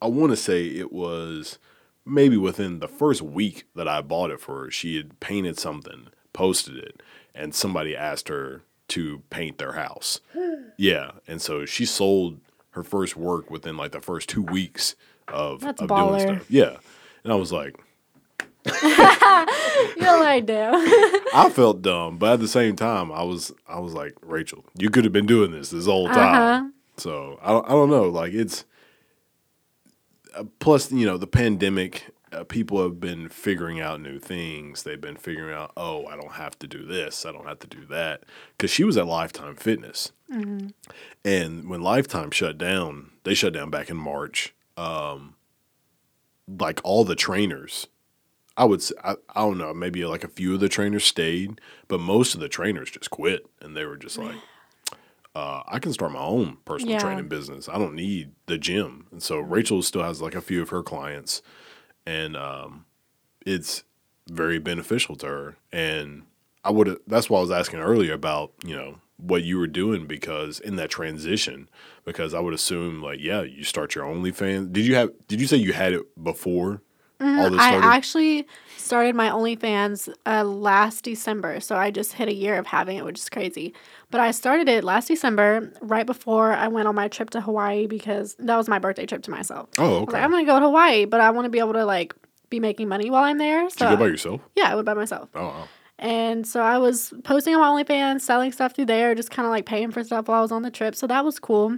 I 0.02 0.08
want 0.08 0.32
to 0.32 0.38
say 0.38 0.66
it 0.66 0.92
was 0.92 1.58
maybe 2.06 2.38
within 2.38 2.80
the 2.80 2.88
first 2.88 3.22
week 3.22 3.66
that 3.76 3.88
I 3.88 4.02
bought 4.02 4.32
it 4.32 4.40
for 4.40 4.66
her, 4.66 4.72
she 4.72 4.98
had 4.98 5.20
painted 5.20 5.58
something, 5.58 6.08
posted 6.34 6.78
it, 6.78 7.02
and 7.34 7.56
somebody 7.56 7.96
asked 7.96 8.28
her 8.28 8.64
to 8.90 9.24
paint 9.30 9.58
their 9.58 9.74
house. 9.74 10.20
yeah. 10.78 11.12
And 11.28 11.42
so 11.42 11.66
she 11.66 11.86
sold 11.86 12.40
her 12.72 12.84
first 12.84 13.16
work 13.16 13.50
within 13.50 13.78
like 13.78 13.92
the 13.92 14.02
first 14.02 14.30
two 14.30 14.42
weeks 14.42 14.96
of, 15.28 15.62
That's 15.62 15.82
of 15.82 15.90
baller. 15.90 16.18
doing 16.18 16.38
stuff. 16.38 16.52
Yeah. 16.52 16.78
And 17.24 17.32
I 17.32 17.36
was 17.36 17.52
like, 17.52 17.80
you 18.66 18.72
know 20.02 20.20
what 20.20 20.28
I 21.34 21.50
felt 21.50 21.82
dumb, 21.82 22.18
but 22.18 22.34
at 22.34 22.40
the 22.40 22.48
same 22.48 22.76
time, 22.76 23.12
I 23.12 23.24
was 23.24 23.52
I 23.68 23.80
was 23.80 23.94
like, 23.94 24.14
Rachel, 24.22 24.64
you 24.78 24.90
could 24.90 25.04
have 25.04 25.14
been 25.14 25.26
doing 25.26 25.52
this 25.52 25.70
this 25.70 25.86
whole 25.86 26.08
time. 26.08 26.36
Uh-huh. 26.36 26.70
So 26.98 27.40
I 27.42 27.52
don't, 27.52 27.66
I 27.66 27.70
don't 27.70 27.90
know. 27.90 28.04
Like 28.04 28.34
it's 28.34 28.66
uh, 30.36 30.46
plus 30.60 30.92
you 30.92 31.06
know 31.06 31.18
the 31.18 31.28
pandemic. 31.28 32.10
Uh, 32.32 32.44
people 32.44 32.82
have 32.82 33.00
been 33.00 33.30
figuring 33.30 33.80
out 33.80 34.02
new 34.02 34.18
things. 34.18 34.82
They've 34.82 35.00
been 35.00 35.18
figuring 35.18 35.54
out, 35.54 35.72
oh, 35.78 36.08
I 36.08 36.16
don't 36.16 36.32
have 36.32 36.58
to 36.60 36.68
do 36.68 36.84
this. 36.84 37.28
I 37.28 37.32
don't 37.32 37.46
have 37.46 37.60
to 37.60 37.68
do 37.68 37.86
that. 37.92 38.24
Because 38.58 38.72
she 38.72 38.84
was 38.84 38.98
at 38.98 39.06
Lifetime 39.06 39.56
Fitness, 39.56 40.14
and 41.24 41.70
when 41.70 41.82
Lifetime 41.82 42.32
shut 42.32 42.58
down, 42.58 43.12
they 43.24 43.36
shut 43.36 43.54
down 43.54 43.70
back 43.70 43.92
in 43.92 43.98
March. 43.98 44.56
Um, 44.78 45.36
like 46.48 46.82
all 46.84 47.04
the 47.06 47.16
trainers 47.16 47.88
I 48.56 48.66
would 48.66 48.82
say, 48.82 48.96
I, 49.04 49.16
I 49.36 49.42
don't 49.42 49.58
know, 49.58 49.74
maybe 49.74 50.06
like 50.06 50.24
a 50.24 50.28
few 50.28 50.54
of 50.54 50.60
the 50.60 50.70
trainers 50.70 51.04
stayed, 51.06 51.60
but 51.88 52.00
most 52.00 52.36
of 52.36 52.40
the 52.40 52.50
trainers 52.50 52.92
just 52.92 53.10
quit 53.10 53.46
and 53.62 53.76
they 53.76 53.86
were 53.86 53.98
just 53.98 54.18
like, 54.18 54.36
uh, 55.36 55.64
I 55.68 55.80
can 55.80 55.94
start 55.94 56.12
my 56.12 56.20
own 56.20 56.58
personal 56.64 56.94
Yeah. 56.94 57.00
training 57.00 57.28
business. 57.28 57.68
I 57.68 57.80
don't 57.80 57.96
need 57.96 58.32
the 58.46 58.58
gym. 58.58 59.08
And 59.12 59.24
so 59.24 59.40
Rachel 59.40 59.82
still 59.82 60.04
has 60.04 60.22
like 60.22 60.36
a 60.36 60.42
few 60.42 60.62
of 60.62 60.70
her 60.70 60.84
clients 60.84 61.42
and 62.06 62.38
um, 62.38 62.86
it's 63.46 63.84
very 64.30 64.60
beneficial 64.60 65.16
to 65.18 65.26
her. 65.26 65.58
And 65.72 66.24
I 66.64 66.70
would, 66.70 67.00
that's 67.08 67.30
why 67.30 67.40
I 67.40 67.42
was 67.42 67.52
asking 67.52 67.80
earlier 67.80 68.14
about, 68.14 68.52
you 68.64 68.76
know, 68.76 69.00
what 69.18 69.44
you 69.44 69.58
were 69.58 69.68
doing 69.68 70.06
because 70.06 70.60
in 70.60 70.76
that 70.76 70.90
transition, 70.92 71.70
because 72.06 72.34
I 72.34 72.40
would 72.40 72.54
assume 72.54 73.02
like, 73.02 73.20
yeah, 73.20 73.42
you 73.42 73.64
start 73.64 73.96
your 73.96 74.06
OnlyFans. 74.06 74.72
Did 74.72 74.86
you 74.86 74.96
have, 74.96 75.12
did 75.28 75.42
you 75.42 75.48
say 75.48 75.58
you 75.58 75.74
had 75.74 75.94
it 75.94 76.24
before 76.24 76.82
this 77.24 77.60
I 77.60 77.76
actually 77.76 78.48
started 78.78 79.16
my 79.16 79.30
OnlyFans 79.30 80.14
uh, 80.26 80.44
last 80.44 81.04
December, 81.04 81.60
so 81.60 81.76
I 81.76 81.90
just 81.92 82.14
hit 82.14 82.28
a 82.28 82.34
year 82.34 82.56
of 82.58 82.68
having 82.68 82.98
it, 82.98 83.06
which 83.06 83.20
is 83.20 83.30
crazy. 83.30 83.74
But 84.12 84.20
I 84.22 84.32
started 84.32 84.68
it 84.68 84.84
last 84.84 85.08
December, 85.08 85.72
right 85.82 86.06
before 86.06 86.52
I 86.52 86.68
went 86.68 86.88
on 86.88 86.96
my 86.96 87.08
trip 87.08 87.30
to 87.32 87.42
Hawaii 87.42 87.88
because 87.88 88.36
that 88.40 88.58
was 88.58 88.68
my 88.68 88.80
birthday 88.80 89.06
trip 89.06 89.24
to 89.24 89.32
myself. 89.32 89.70
oh, 89.78 90.02
okay. 90.04 90.14
like, 90.14 90.24
I'm 90.24 90.32
gonna 90.32 90.46
go 90.46 90.60
to 90.60 90.66
Hawaii, 90.66 91.06
but 91.06 91.22
I 91.22 91.30
want 91.32 91.46
to 91.46 91.50
be 91.50 91.60
able 91.60 91.74
to 91.74 91.86
like 91.86 92.14
be 92.50 92.60
making 92.60 92.88
money 92.88 93.10
while 93.10 93.24
I'm 93.24 93.38
there. 93.38 93.64
Did 93.64 93.80
So 93.80 93.90
you 93.90 93.96
go 93.96 94.04
by 94.04 94.08
yourself? 94.08 94.42
yeah, 94.56 94.72
I 94.72 94.76
went 94.76 94.86
by 94.86 94.94
myself. 94.94 95.30
Oh, 95.34 95.44
wow. 95.44 95.68
And 96.00 96.46
so 96.46 96.60
I 96.62 96.78
was 96.80 97.14
posting 97.24 97.56
on 97.56 97.62
my 97.62 97.84
OnlyFans, 97.84 98.22
selling 98.22 98.52
stuff 98.52 98.76
through 98.76 98.86
there, 98.88 99.16
just 99.16 99.32
kind 99.32 99.46
of 99.46 99.52
like 99.52 99.66
paying 99.66 99.92
for 99.92 100.04
stuff 100.04 100.28
while 100.28 100.40
I 100.40 100.42
was 100.42 100.52
on 100.52 100.62
the 100.64 100.72
trip. 100.72 100.96
So 100.96 101.08
that 101.08 101.24
was 101.24 101.40
cool. 101.40 101.78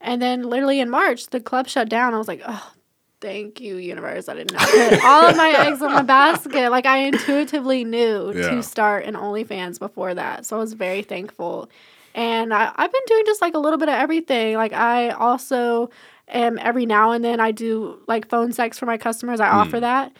And 0.00 0.20
then 0.20 0.42
literally 0.42 0.80
in 0.80 0.90
March, 0.90 1.26
the 1.28 1.40
club 1.40 1.68
shut 1.68 1.88
down. 1.88 2.12
I 2.14 2.18
was 2.18 2.26
like, 2.26 2.42
oh, 2.44 2.72
thank 3.20 3.60
you, 3.60 3.76
universe. 3.76 4.28
I 4.28 4.34
did 4.34 4.52
not 4.52 4.68
put 4.68 5.04
all 5.04 5.26
of 5.26 5.36
my 5.36 5.50
eggs 5.66 5.80
in 5.82 5.92
my 5.92 6.02
basket. 6.02 6.70
Like 6.70 6.86
I 6.86 6.98
intuitively 6.98 7.84
knew 7.84 8.32
Yeah. 8.34 8.50
to 8.50 8.62
start 8.62 9.04
an 9.04 9.14
OnlyFans 9.14 9.78
before 9.78 10.14
that. 10.14 10.46
So 10.46 10.56
I 10.56 10.60
was 10.60 10.72
very 10.72 11.02
thankful. 11.02 11.68
And 12.14 12.52
I, 12.52 12.72
I've 12.74 12.92
been 12.92 13.02
doing 13.06 13.22
just 13.26 13.40
like 13.40 13.54
a 13.54 13.58
little 13.58 13.78
bit 13.78 13.88
of 13.88 13.94
everything. 13.94 14.56
Like 14.56 14.72
I 14.72 15.10
also 15.10 15.90
am 16.28 16.58
every 16.58 16.86
now 16.86 17.10
and 17.12 17.24
then 17.24 17.40
I 17.40 17.50
do 17.52 18.00
like 18.08 18.28
phone 18.28 18.52
sex 18.52 18.78
for 18.78 18.86
my 18.86 18.96
customers. 18.98 19.40
I 19.40 19.48
offer 19.48 19.80
that. 19.80 20.12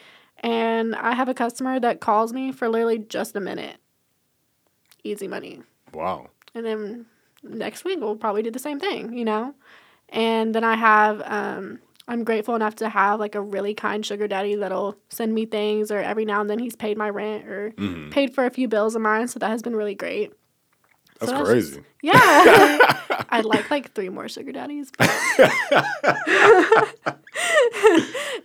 And 0.43 0.95
I 0.95 1.13
have 1.13 1.29
a 1.29 1.33
customer 1.33 1.79
that 1.79 1.99
calls 1.99 2.33
me 2.33 2.51
for 2.51 2.67
literally 2.69 2.99
just 2.99 3.35
a 3.35 3.39
minute. 3.39 3.77
Easy 5.03 5.27
money. 5.27 5.61
Wow. 5.93 6.27
And 6.55 6.65
then 6.65 7.05
next 7.43 7.83
week 7.85 7.99
we'll 7.99 8.15
probably 8.15 8.43
do 8.43 8.51
the 8.51 8.59
same 8.59 8.79
thing, 8.79 9.13
you 9.17 9.25
know? 9.25 9.53
And 10.09 10.53
then 10.53 10.63
I 10.63 10.75
have 10.75 11.21
um 11.25 11.79
I'm 12.07 12.23
grateful 12.23 12.55
enough 12.55 12.75
to 12.77 12.89
have 12.89 13.19
like 13.19 13.35
a 13.35 13.41
really 13.41 13.73
kind 13.73 14.05
sugar 14.05 14.27
daddy 14.27 14.55
that'll 14.55 14.97
send 15.09 15.33
me 15.33 15.45
things 15.45 15.91
or 15.91 15.99
every 15.99 16.25
now 16.25 16.41
and 16.41 16.49
then 16.49 16.59
he's 16.59 16.75
paid 16.75 16.97
my 16.97 17.09
rent 17.09 17.47
or 17.47 17.71
Mhm. 17.77 18.11
paid 18.11 18.33
for 18.33 18.45
a 18.45 18.49
few 18.49 18.67
bills 18.67 18.95
of 18.95 19.01
mine, 19.01 19.27
so 19.27 19.39
that 19.39 19.49
has 19.49 19.61
been 19.61 19.75
really 19.75 19.95
great. 19.95 20.33
That's 21.19 21.31
So 21.31 21.37
that's 21.37 21.49
crazy. 21.49 21.75
just- 21.75 21.87
yeah. 22.01 23.25
I'd 23.29 23.45
like 23.45 23.69
like 23.69 23.93
three 23.93 24.09
more 24.09 24.27
sugar 24.27 24.51
daddies. 24.51 24.91
but- 24.97 25.09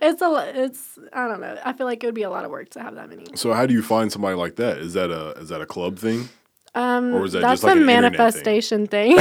it's 0.01 0.21
a 0.21 0.51
it's 0.63 0.99
I 1.11 1.27
don't 1.27 1.41
know. 1.41 1.57
I 1.65 1.73
feel 1.73 1.85
like 1.87 2.03
it 2.03 2.07
would 2.07 2.15
be 2.15 2.23
a 2.23 2.29
lot 2.29 2.45
of 2.45 2.51
work 2.51 2.69
to 2.69 2.79
have 2.81 2.95
that 2.95 3.09
many. 3.09 3.25
So 3.35 3.51
how 3.53 3.65
do 3.65 3.73
you 3.73 3.81
find 3.81 4.11
somebody 4.11 4.35
like 4.35 4.55
that? 4.57 4.77
Is 4.77 4.93
that 4.93 5.09
a 5.11 5.31
is 5.39 5.49
that 5.49 5.61
a 5.61 5.65
club 5.65 5.97
thing? 5.97 6.29
Um, 6.75 7.15
Or 7.15 7.25
is 7.25 7.33
that 7.33 7.41
that's 7.41 7.61
just 7.61 7.63
like 7.63 7.75
a 7.75 7.81
an 7.81 7.89
internet 7.89 8.11
thing? 8.13 8.17
manifestation 8.19 8.87
thing. 8.87 9.17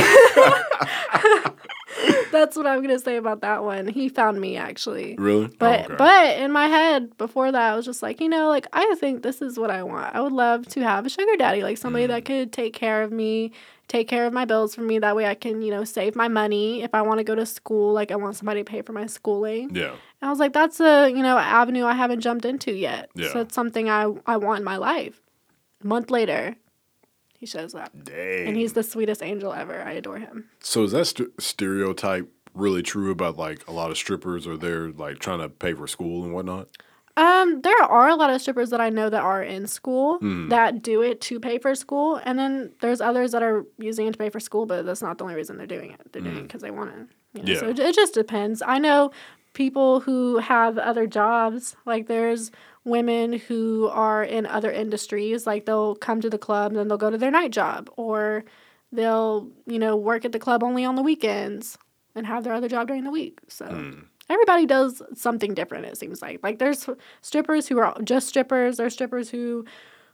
that's 2.33 2.57
what 2.57 2.67
I'm 2.67 2.83
gonna 2.83 2.99
say 2.99 3.17
about 3.17 3.41
that 3.41 3.65
one. 3.65 3.87
He 3.89 4.09
found 4.09 4.41
me 4.41 4.57
actually. 4.57 5.15
Really? 5.19 5.47
But 5.59 5.81
Oh, 5.81 5.85
okay. 5.85 5.95
but 5.97 6.39
in 6.39 6.53
my 6.53 6.67
head 6.69 7.17
before 7.19 7.51
that, 7.53 7.73
I 7.73 7.75
was 7.77 7.85
just 7.85 8.03
like, 8.03 8.21
you 8.21 8.29
know, 8.29 8.49
like 8.49 8.67
I 8.73 8.95
think 8.97 9.23
this 9.23 9.41
is 9.43 9.59
what 9.59 9.71
I 9.71 9.83
want. 9.83 10.15
I 10.15 10.21
would 10.21 10.33
love 10.33 10.67
to 10.69 10.81
have 10.83 11.07
a 11.07 11.09
sugar 11.09 11.37
daddy, 11.39 11.63
like 11.63 11.79
somebody 11.79 12.05
Mm. 12.07 12.09
that 12.09 12.25
could 12.25 12.53
take 12.53 12.73
care 12.75 13.03
of 13.03 13.11
me, 13.13 13.53
take 13.89 14.09
care 14.09 14.27
of 14.27 14.33
my 14.33 14.45
bills 14.45 14.75
for 14.75 14.83
me. 14.83 14.99
That 14.99 15.17
way, 15.17 15.27
I 15.27 15.35
can 15.35 15.63
you 15.63 15.71
know 15.71 15.85
save 15.85 16.15
my 16.17 16.29
money 16.29 16.83
if 16.83 16.95
I 16.95 17.03
want 17.03 17.19
to 17.19 17.25
go 17.25 17.35
to 17.35 17.47
school. 17.47 17.93
Like 17.93 18.11
I 18.11 18.17
want 18.17 18.37
somebody 18.37 18.61
to 18.63 18.71
pay 18.71 18.83
for 18.83 18.93
my 18.93 19.07
schooling. 19.07 19.75
yeah. 19.75 19.91
And 20.21 20.29
I 20.29 20.31
was 20.31 20.39
like, 20.39 20.53
that's 20.53 20.81
a 20.81 21.09
you 21.09 21.23
know 21.23 21.39
avenue 21.39 21.85
I 21.85 21.95
haven't 21.95 22.21
jumped 22.21 22.45
into 22.45 22.73
yet. 22.73 23.11
Yeah. 23.15 23.33
So 23.33 23.41
it's 23.41 23.55
something 23.55 23.89
I 23.89 24.13
I 24.27 24.37
want 24.37 24.59
in 24.61 24.65
my 24.65 24.77
life. 24.77 25.21
A 25.83 25.87
month 25.87 26.11
later, 26.11 26.57
he 27.39 27.47
shows 27.47 27.75
up, 27.75 27.91
Dang. 28.05 28.49
and 28.49 28.57
he's 28.57 28.73
the 28.73 28.83
sweetest 28.83 29.23
angel 29.23 29.53
ever. 29.53 29.83
I 29.83 29.93
adore 29.93 30.19
him. 30.19 30.49
so 30.61 30.85
is 30.85 30.93
that 30.93 31.05
st- 31.07 31.41
stereotype 31.41 32.29
really 32.55 32.83
true 32.83 33.11
about 33.11 33.37
like 33.37 33.67
a 33.69 33.73
lot 33.73 33.91
of 33.91 33.97
strippers 33.99 34.47
or 34.47 34.57
they're 34.57 34.91
like 34.93 35.19
trying 35.19 35.41
to 35.41 35.49
pay 35.49 35.75
for 35.75 35.87
school 35.87 36.25
and 36.25 36.33
whatnot? 36.33 36.69
Um, 37.19 37.63
there 37.63 37.83
are 37.83 38.09
a 38.11 38.15
lot 38.15 38.29
of 38.29 38.43
strippers 38.43 38.69
that 38.71 38.81
I 38.81 38.91
know 38.91 39.09
that 39.09 39.23
are 39.23 39.43
in 39.43 39.67
school 39.67 40.19
Mm. 40.21 40.51
that 40.51 40.83
do 40.83 41.01
it 41.03 41.21
to 41.23 41.41
pay 41.41 41.59
for 41.59 41.75
school, 41.75 42.21
and 42.25 42.39
then 42.39 42.73
there's 42.83 43.01
others 43.01 43.33
that 43.33 43.43
are 43.43 43.65
using 43.79 44.07
it 44.07 44.13
to 44.13 44.19
pay 44.19 44.29
for 44.29 44.39
school, 44.41 44.67
but 44.67 44.85
that's 44.85 45.01
not 45.01 45.17
the 45.17 45.25
only 45.25 45.35
reason 45.35 45.57
they're 45.57 45.67
doing 45.67 45.93
it. 45.93 46.01
They're 46.13 46.21
doing 46.23 46.37
it 46.37 46.43
because 46.43 46.61
they 46.63 46.71
want 46.71 46.93
to. 46.93 47.41
You 47.41 47.55
know, 47.55 47.61
So 47.61 47.67
Mm. 47.67 47.71
It, 47.71 47.79
it 47.79 47.95
just 47.95 48.13
depends. 48.15 48.61
I 48.61 48.79
know 48.79 49.13
people 49.55 50.01
who 50.01 50.37
have 50.39 50.77
other 50.77 51.07
jobs. 51.07 51.75
Like 51.87 52.07
there's 52.07 52.51
women 52.87 53.35
who 53.35 53.89
are 53.93 54.23
in 54.23 54.47
other 54.47 54.71
industries. 54.71 55.47
Like 55.47 55.67
they'll 55.67 55.95
come 55.97 56.23
to 56.23 56.31
the 56.31 56.39
club 56.39 56.73
and 56.73 56.79
then 56.79 56.89
they'll 56.89 56.97
go 56.97 57.11
to 57.11 57.19
their 57.19 57.31
night 57.31 57.51
job, 57.53 57.91
or 57.99 58.45
they'll 58.93 59.51
you 59.67 59.79
know 59.79 59.97
work 59.97 60.25
at 60.25 60.33
the 60.33 60.39
club 60.39 60.63
only 60.65 60.85
on 60.87 60.95
the 60.97 61.03
weekends 61.03 61.77
and 62.15 62.27
have 62.27 62.45
their 62.45 62.55
other 62.55 62.69
job 62.69 62.87
during 62.89 63.05
the 63.05 63.11
week. 63.11 63.41
So 63.49 63.67
Mm. 63.67 64.05
everybody 64.31 64.65
does 64.65 65.03
something 65.15 65.53
different. 65.53 65.85
It 65.87 65.99
seems 65.99 66.23
like 66.23 66.41
like 66.43 66.59
there's 66.59 66.89
strippers 67.21 67.69
who 67.69 67.79
are 67.79 67.95
just 68.03 68.29
strippers. 68.29 68.79
There's 68.79 68.95
strippers 68.95 69.29
who 69.31 69.67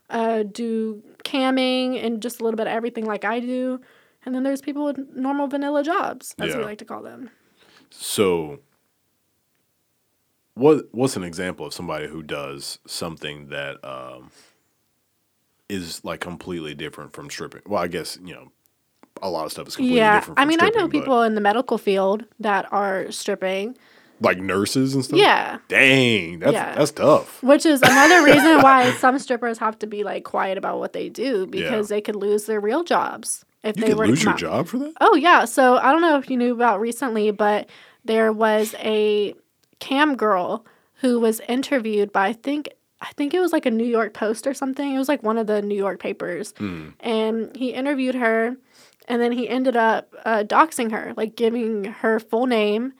uh, 0.09 0.43
do 0.43 1.01
camming 1.23 2.03
and 2.03 2.21
just 2.21 2.41
a 2.41 2.43
little 2.43 2.57
bit 2.57 2.67
of 2.67 2.73
everything 2.73 3.05
like 3.05 3.23
I 3.23 3.39
do, 3.39 3.79
and 4.25 4.35
then 4.35 4.43
there's 4.43 4.61
people 4.61 4.83
with 4.85 4.97
normal 5.15 5.47
vanilla 5.47 5.81
jobs, 5.83 6.35
as 6.39 6.53
we 6.53 6.59
Yeah. 6.59 6.65
like 6.65 6.77
to 6.79 6.85
call 6.85 7.01
them. 7.01 7.29
So, 7.89 8.59
what 10.55 10.85
what's 10.91 11.15
an 11.15 11.23
example 11.23 11.65
of 11.65 11.73
somebody 11.73 12.07
who 12.07 12.21
does 12.23 12.79
something 12.85 13.47
that 13.49 13.83
um, 13.83 14.31
is 15.69 16.03
like 16.03 16.19
completely 16.19 16.75
different 16.75 17.13
from 17.13 17.29
stripping? 17.29 17.61
Well, 17.65 17.81
I 17.81 17.87
guess 17.87 18.17
you 18.23 18.33
know 18.33 18.51
a 19.21 19.29
lot 19.29 19.45
of 19.45 19.51
stuff 19.51 19.67
is 19.67 19.75
completely 19.75 19.97
yeah, 19.99 20.19
different. 20.19 20.37
From 20.37 20.41
I 20.43 20.45
mean, 20.45 20.59
I 20.61 20.69
know 20.69 20.87
people 20.87 21.21
in 21.23 21.35
the 21.35 21.41
medical 21.41 21.77
field 21.77 22.25
that 22.39 22.71
are 22.71 23.11
stripping. 23.11 23.77
like 24.19 24.37
nurses 24.37 24.93
and 24.95 25.03
stuff. 25.03 25.19
Yeah. 25.19 25.57
dang, 25.67 26.39
that's 26.39 26.53
Yeah. 26.53 26.75
that's 26.75 26.91
tough. 26.91 27.41
Which 27.43 27.65
is 27.65 27.81
another 27.81 28.23
reason 28.31 28.61
why 28.61 28.91
some 28.93 29.17
strippers 29.19 29.57
have 29.57 29.77
to 29.79 29.87
be 29.87 30.03
like 30.03 30.23
quiet 30.23 30.57
about 30.57 30.79
what 30.79 30.93
they 30.93 31.09
do 31.09 31.45
because 31.47 31.89
they 31.89 32.01
could 32.01 32.15
lose 32.15 32.45
their 32.45 32.59
real 32.59 32.83
jobs 32.83 33.43
if 33.63 33.77
You 33.77 33.85
they 33.85 33.93
were 33.93 34.07
lose 34.07 34.19
to 34.19 34.25
your 34.29 34.35
job 34.37 34.67
for 34.67 34.77
that. 34.79 34.93
Oh 35.01 35.15
yeah, 35.15 35.45
so 35.45 35.77
I 35.77 35.91
don't 35.91 36.01
know 36.01 36.17
if 36.19 36.29
you 36.29 36.37
knew 36.37 36.53
about 36.53 36.79
recently, 36.79 37.31
but 37.31 37.69
there 38.05 38.31
was 38.31 38.75
a 38.79 39.35
cam 39.83 40.15
girl 40.15 40.65
who 41.01 41.19
was 41.19 41.41
interviewed 41.47 42.11
by 42.13 42.27
I 42.27 42.33
think 42.33 42.69
I 43.01 43.11
think 43.17 43.33
it 43.33 43.41
was 43.41 43.51
like 43.51 43.65
a 43.65 43.71
New 43.71 43.83
York 43.97 44.13
Post 44.13 44.47
or 44.47 44.53
something. 44.53 44.93
It 44.93 44.97
was 44.97 45.09
like 45.09 45.21
one 45.23 45.37
of 45.37 45.45
the 45.47 45.61
New 45.61 45.75
York 45.75 45.99
papers, 45.99 46.53
and 47.01 47.53
he 47.61 47.73
interviewed 47.73 48.15
her, 48.15 48.55
and 49.09 49.21
then 49.21 49.33
he 49.33 49.49
ended 49.49 49.75
up 49.75 50.13
uh, 50.23 50.43
doxing 50.47 50.89
her, 50.91 51.13
like 51.17 51.35
giving 51.35 51.83
her 52.01 52.19
full 52.21 52.45
name, 52.45 52.93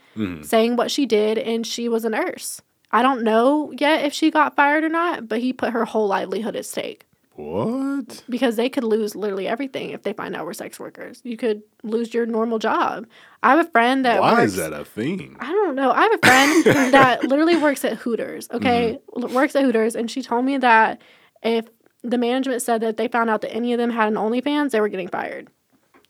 saying 0.43 0.75
what 0.75 0.91
she 0.91 1.05
did, 1.05 1.37
and 1.37 1.65
she 1.65 1.87
was 1.87 2.03
a 2.03 2.09
nurse. 2.09 2.61
I 2.91 3.01
don't 3.01 3.23
know 3.23 3.71
yet 3.79 4.03
if 4.05 4.13
she 4.13 4.29
got 4.29 4.55
fired 4.57 4.83
or 4.83 4.89
not, 4.89 5.29
but 5.29 5.39
he 5.39 5.53
put 5.53 5.71
her 5.71 5.85
whole 5.85 6.07
livelihood 6.07 6.55
at 6.57 6.65
stake 6.65 7.05
What? 7.35 8.23
because 8.29 8.57
they 8.57 8.69
could 8.69 8.83
lose 8.83 9.15
literally 9.15 9.47
everything 9.47 9.89
if 9.89 10.03
they 10.03 10.13
find 10.13 10.35
out 10.35 10.45
we're 10.45 10.53
sex 10.53 10.79
workers. 10.79 11.19
You 11.23 11.35
could 11.35 11.63
lose 11.81 12.13
your 12.13 12.25
normal 12.27 12.59
job. 12.59 13.07
I 13.41 13.55
have 13.55 13.65
a 13.65 13.69
friend 13.71 14.05
that 14.05 14.21
Why 14.21 14.33
works, 14.33 14.51
is 14.51 14.57
that 14.57 14.71
a 14.71 14.85
thing? 14.85 15.35
I 15.39 15.47
don't 15.51 15.75
know. 15.75 15.91
I 15.91 16.01
have 16.03 16.13
a 16.13 16.17
friend 16.19 16.63
that 16.93 17.23
literally 17.23 17.57
works 17.57 17.83
at 17.83 17.93
Hooters. 17.97 18.47
Okay, 18.51 18.99
Mm-hmm. 19.17 19.33
works 19.33 19.55
at 19.55 19.63
Hooters, 19.63 19.95
and 19.95 20.11
she 20.11 20.21
told 20.21 20.45
me 20.45 20.57
that 20.57 21.01
if 21.41 21.67
the 22.03 22.17
management 22.19 22.61
said 22.61 22.81
that 22.81 22.97
they 22.97 23.07
found 23.07 23.29
out 23.31 23.41
that 23.41 23.51
any 23.53 23.73
of 23.73 23.79
them 23.79 23.89
had 23.89 24.09
an 24.09 24.15
OnlyFans, 24.15 24.69
they 24.71 24.79
were 24.81 24.89
getting 24.89 25.07
fired. 25.07 25.49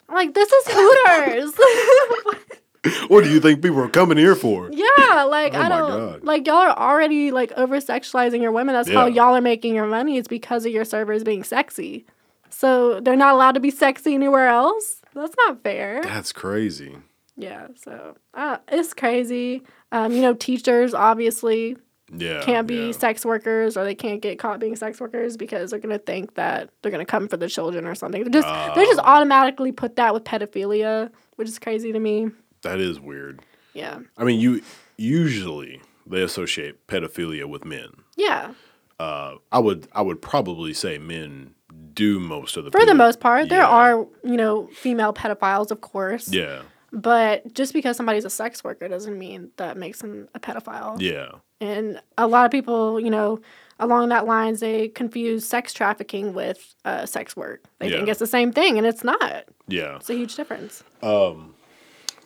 I'm 0.10 0.16
like, 0.16 0.34
this 0.34 0.52
is 0.52 0.66
Hooters. 0.72 1.54
What 3.08 3.24
do 3.24 3.30
you 3.32 3.40
think 3.40 3.62
people 3.62 3.80
are 3.80 3.90
coming 3.90 4.18
here 4.18 4.36
for? 4.36 4.70
yeah, 4.72 5.24
like 5.24 5.54
Oh 5.54 5.62
I 5.62 5.70
don't 5.70 5.90
God. 5.90 6.24
like 6.24 6.46
y'all 6.48 6.58
are 6.58 6.78
already 6.78 7.32
like 7.32 7.52
over 7.54 7.78
sexualizing 7.78 8.42
your 8.42 8.52
women. 8.52 8.74
That's 8.76 8.90
how 8.90 9.06
y'all 9.08 9.36
are 9.36 9.42
making 9.42 9.74
your 9.76 9.86
money. 9.88 10.18
It's 10.18 10.28
because 10.28 10.66
of 10.66 10.72
your 10.72 10.86
servers 10.86 11.24
being 11.24 11.44
sexy. 11.44 12.06
So 12.50 13.00
they're 13.00 13.16
not 13.16 13.34
allowed 13.36 13.54
to 13.54 13.60
be 13.60 13.72
sexy 13.72 14.14
anywhere 14.14 14.48
else. 14.48 15.02
That's 15.14 15.36
not 15.46 15.64
fair. 15.64 16.02
That's 16.04 16.32
crazy. 16.32 16.98
Yeah, 17.36 17.68
so 17.76 18.16
uh, 18.34 18.58
it's 18.68 18.94
crazy. 18.94 19.64
Um, 19.92 20.12
you 20.12 20.22
know, 20.22 20.34
teachers 20.36 20.94
obviously 20.94 21.78
Yeah, 22.16 22.42
can't 22.44 22.68
be 22.68 22.88
yeah. 22.88 22.92
sex 22.92 23.26
workers 23.26 23.76
or 23.78 23.84
they 23.86 23.96
can't 23.96 24.22
get 24.22 24.38
caught 24.40 24.60
being 24.60 24.76
sex 24.76 25.00
workers 25.00 25.36
because 25.38 25.72
they're 25.72 25.80
gonna 25.80 25.98
think 26.00 26.36
that 26.36 26.70
they're 26.82 26.92
gonna 26.92 27.06
come 27.06 27.28
for 27.28 27.38
the 27.38 27.48
children 27.50 27.86
or 27.88 27.96
something. 27.96 28.24
They're 28.24 28.42
just 28.42 28.76
they 28.76 28.86
just 28.86 29.00
Oh. 29.00 29.04
automatically 29.04 29.72
put 29.72 29.96
that 29.96 30.14
with 30.14 30.24
pedophilia, 30.26 31.10
which 31.38 31.48
is 31.48 31.58
crazy 31.60 31.92
to 31.92 32.00
me. 32.00 32.30
That 32.64 32.80
is 32.80 33.00
weird. 33.00 33.42
Yeah, 33.74 34.00
I 34.18 34.24
mean, 34.24 34.40
you 34.40 34.62
usually 34.98 35.82
they 36.06 36.22
associate 36.22 36.86
pedophilia 36.88 37.46
with 37.46 37.66
men. 37.66 37.90
yeah. 38.18 38.54
Uh, 39.00 39.36
I 39.52 39.60
would 39.60 39.88
I 39.94 40.02
would 40.02 40.22
probably 40.22 40.74
say 40.74 40.98
men 41.00 41.56
do 41.94 42.20
most 42.20 42.56
of 42.58 42.64
the 42.64 42.72
For 42.72 42.86
the 42.86 42.94
most 42.94 43.20
part, 43.20 43.50
there 43.50 43.64
are 43.64 44.08
you 44.24 44.38
know 44.38 44.68
female 44.68 45.14
pedophiles, 45.14 45.72
of 45.72 45.82
course. 45.82 46.32
Yeah, 46.32 46.62
But 46.92 47.54
just 47.54 47.74
because 47.74 47.98
somebody's 47.98 48.24
a 48.24 48.30
sex 48.30 48.64
worker 48.64 48.88
doesn't 48.88 49.18
mean 49.18 49.50
that 49.58 49.78
makes 49.78 50.00
them 50.02 50.30
a 50.36 50.40
pedophile. 50.40 51.02
yeah, 51.02 51.32
And 51.60 52.00
a 52.18 52.28
lot 52.28 52.46
of 52.46 52.52
people, 52.52 53.00
you 53.00 53.10
know, 53.10 53.42
along 53.80 54.10
that 54.10 54.26
lines, 54.28 54.60
they 54.60 54.90
confuse 54.90 55.46
sex 55.46 55.74
trafficking 55.74 56.34
with 56.36 56.76
uh, 56.86 57.06
sex 57.08 57.36
work. 57.36 57.64
They 57.80 57.90
think 57.90 58.08
it's 58.10 58.20
the 58.20 58.28
same 58.28 58.52
thing, 58.54 58.78
and 58.78 58.86
it's 58.86 59.04
not. 59.04 59.46
yeah. 59.68 59.96
It's 59.98 60.10
a 60.12 60.14
huge 60.16 60.36
difference. 60.36 60.84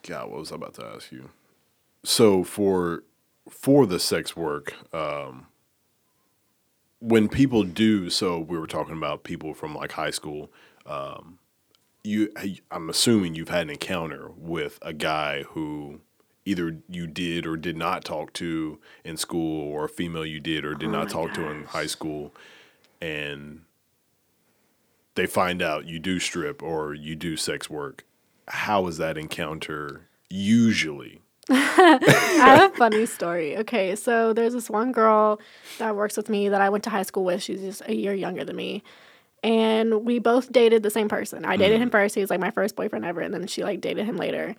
God, 0.08 0.32
what 0.32 0.40
was 0.40 0.52
I 0.52 0.56
about 0.56 0.74
to 0.76 0.86
ask 0.86 1.12
you? 1.12 1.30
So 2.04 2.44
for 2.44 3.04
for 3.50 3.86
the 3.86 4.00
sex 4.00 4.36
work, 4.36 4.74
um, 4.94 5.48
when 7.00 7.30
people 7.30 7.64
do, 7.64 8.10
so 8.10 8.40
we 8.40 8.58
were 8.58 8.68
talking 8.68 8.96
about 8.96 9.24
people 9.24 9.54
from 9.54 9.76
like 9.76 9.92
high 9.94 10.12
school. 10.12 10.50
Um, 10.86 11.40
you, 12.04 12.32
I'm 12.72 12.90
assuming 12.90 13.36
you've 13.36 13.50
had 13.50 13.64
an 13.64 13.70
encounter 13.72 14.32
with 14.38 14.80
a 14.82 14.94
guy 14.94 15.44
who 15.44 16.00
either 16.46 16.78
you 16.90 17.06
did 17.06 17.46
or 17.46 17.58
did 17.58 17.76
not 17.76 18.06
talk 18.06 18.32
to 18.34 18.80
in 19.04 19.18
school, 19.18 19.70
or 19.70 19.86
a 19.86 19.90
female 19.90 20.26
you 20.26 20.40
did 20.40 20.64
or 20.64 20.74
did 20.74 20.88
Oh 20.88 20.94
not 20.94 21.10
talk 21.10 21.34
to 21.34 21.50
in 21.50 21.66
high 21.66 21.86
school, 21.86 22.34
and 23.02 23.64
they 25.16 25.26
find 25.26 25.62
out 25.62 25.86
you 25.86 26.00
do 26.00 26.20
strip 26.20 26.64
or 26.64 26.94
you 26.94 27.16
do 27.16 27.36
sex 27.36 27.70
work. 27.70 28.06
How 28.48 28.88
is 28.88 28.98
that 28.98 29.18
encounter 29.18 30.08
usually? 30.30 31.22
I 31.50 32.58
have 32.60 32.74
a 32.74 32.76
funny 32.76 33.06
story. 33.06 33.58
Okay, 33.58 33.96
so 33.96 34.34
there's 34.34 34.54
this 34.54 34.70
one 34.70 34.92
girl 34.92 35.40
that 35.80 35.96
works 35.96 36.18
with 36.18 36.30
me 36.30 36.50
that 36.50 36.60
I 36.60 36.70
went 36.70 36.84
to 36.86 36.90
high 36.90 37.04
school 37.04 37.24
with. 37.24 37.42
She's 37.42 37.62
just 37.62 37.82
a 37.86 37.96
year 37.96 38.14
younger 38.14 38.44
than 38.44 38.56
me. 38.56 38.84
And 39.44 40.04
we 40.06 40.20
both 40.20 40.52
dated 40.52 40.84
the 40.84 40.90
same 40.90 41.08
person. 41.08 41.46
I 41.46 41.56
dated 41.56 41.76
mm-hmm. 41.76 41.84
him 41.84 41.90
first. 41.90 42.16
He 42.16 42.22
was 42.22 42.30
like 42.30 42.40
my 42.40 42.52
first 42.52 42.76
boyfriend 42.76 43.06
ever. 43.06 43.22
And 43.22 43.34
then 43.34 43.48
she 43.48 43.64
like 43.64 43.80
dated 43.80 44.06
him 44.06 44.18
later. 44.18 44.56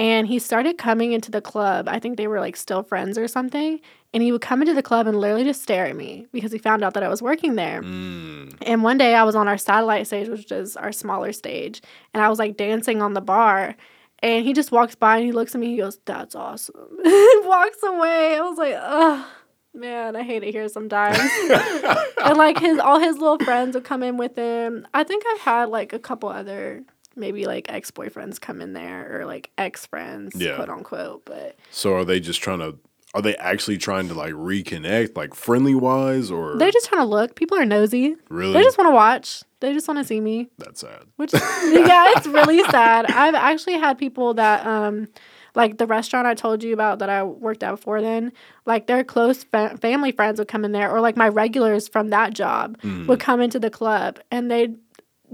And 0.00 0.26
he 0.26 0.38
started 0.38 0.78
coming 0.78 1.12
into 1.12 1.30
the 1.30 1.42
club. 1.42 1.86
I 1.86 1.98
think 1.98 2.16
they 2.16 2.26
were 2.26 2.40
like 2.40 2.56
still 2.56 2.82
friends 2.82 3.18
or 3.18 3.28
something. 3.28 3.80
And 4.14 4.22
he 4.22 4.32
would 4.32 4.40
come 4.40 4.62
into 4.62 4.72
the 4.72 4.82
club 4.82 5.06
and 5.06 5.20
literally 5.20 5.44
just 5.44 5.60
stare 5.60 5.84
at 5.84 5.94
me 5.94 6.26
because 6.32 6.52
he 6.52 6.58
found 6.58 6.82
out 6.82 6.94
that 6.94 7.02
I 7.02 7.08
was 7.08 7.20
working 7.20 7.56
there. 7.56 7.82
Mm. 7.82 8.56
And 8.62 8.82
one 8.82 8.96
day 8.96 9.14
I 9.14 9.24
was 9.24 9.36
on 9.36 9.46
our 9.46 9.58
satellite 9.58 10.06
stage, 10.06 10.30
which 10.30 10.50
is 10.50 10.74
our 10.74 10.90
smaller 10.90 11.32
stage, 11.32 11.82
and 12.14 12.22
I 12.22 12.30
was 12.30 12.38
like 12.38 12.56
dancing 12.56 13.02
on 13.02 13.12
the 13.12 13.20
bar. 13.20 13.76
And 14.20 14.42
he 14.42 14.54
just 14.54 14.72
walks 14.72 14.94
by 14.94 15.18
and 15.18 15.26
he 15.26 15.32
looks 15.32 15.54
at 15.54 15.60
me. 15.60 15.66
He 15.68 15.76
goes, 15.76 15.98
"That's 16.06 16.34
awesome." 16.34 16.74
walks 17.44 17.82
away. 17.82 18.36
I 18.36 18.40
was 18.40 18.56
like, 18.56 18.76
"Ugh, 18.78 19.26
man, 19.74 20.16
I 20.16 20.22
hate 20.22 20.42
it 20.42 20.52
here 20.52 20.68
sometimes." 20.68 21.18
and 22.24 22.38
like 22.38 22.58
his 22.58 22.78
all 22.78 22.98
his 22.98 23.18
little 23.18 23.38
friends 23.38 23.74
would 23.74 23.84
come 23.84 24.02
in 24.02 24.16
with 24.16 24.34
him. 24.34 24.88
I 24.94 25.04
think 25.04 25.24
I've 25.30 25.40
had 25.40 25.68
like 25.68 25.92
a 25.92 25.98
couple 25.98 26.30
other 26.30 26.84
maybe 27.20 27.44
like 27.46 27.70
ex 27.70 27.90
boyfriends 27.90 28.40
come 28.40 28.60
in 28.60 28.72
there 28.72 29.20
or 29.20 29.26
like 29.26 29.50
ex 29.58 29.86
friends, 29.86 30.34
Yeah. 30.34 30.56
quote 30.56 30.68
unquote. 30.70 31.24
But 31.24 31.56
So 31.70 31.94
are 31.94 32.04
they 32.04 32.18
just 32.20 32.40
trying 32.42 32.58
to? 32.60 32.76
Are 33.12 33.20
they 33.22 33.34
actually 33.36 33.76
trying 33.76 34.06
to 34.06 34.14
like 34.14 34.32
reconnect, 34.34 35.16
like 35.16 35.34
friendly 35.34 35.74
wise, 35.74 36.30
or 36.30 36.56
they're 36.56 36.70
just 36.70 36.86
trying 36.88 37.02
to 37.02 37.06
look. 37.08 37.34
People 37.34 37.58
are 37.58 37.64
nosy. 37.64 38.16
really? 38.28 38.52
They 38.52 38.62
just 38.62 38.78
want 38.78 38.88
to 38.88 38.94
watch. 38.94 39.42
They 39.58 39.72
just 39.72 39.88
want 39.88 39.98
to 39.98 40.04
see 40.04 40.20
me. 40.20 40.48
That's 40.58 40.80
sad. 40.80 41.02
Which 41.16 41.32
yeah, 41.34 42.06
it's 42.16 42.26
really 42.28 42.62
sad. 42.70 43.06
I've 43.10 43.34
actually 43.34 43.78
had 43.78 43.98
people 43.98 44.34
that 44.34 44.64
um 44.66 45.08
like 45.56 45.78
the 45.78 45.86
restaurant 45.88 46.28
I 46.28 46.34
told 46.34 46.62
you 46.62 46.72
about 46.72 47.00
that 47.00 47.10
I 47.10 47.24
worked 47.24 47.64
at 47.64 47.72
before 47.72 48.00
then, 48.00 48.32
like 48.64 48.86
their 48.86 49.02
close 49.02 49.42
fa- 49.42 49.76
family 49.78 50.12
friends 50.12 50.38
would 50.38 50.46
come 50.46 50.64
in 50.64 50.70
there 50.70 50.88
or 50.94 51.00
like 51.00 51.16
my 51.16 51.28
regulars 51.28 51.88
from 51.88 52.10
that 52.10 52.32
job 52.32 52.78
Mm. 52.82 53.08
would 53.08 53.18
come 53.18 53.40
into 53.40 53.58
the 53.58 53.70
club 53.70 54.20
and 54.30 54.48
they'd 54.48 54.76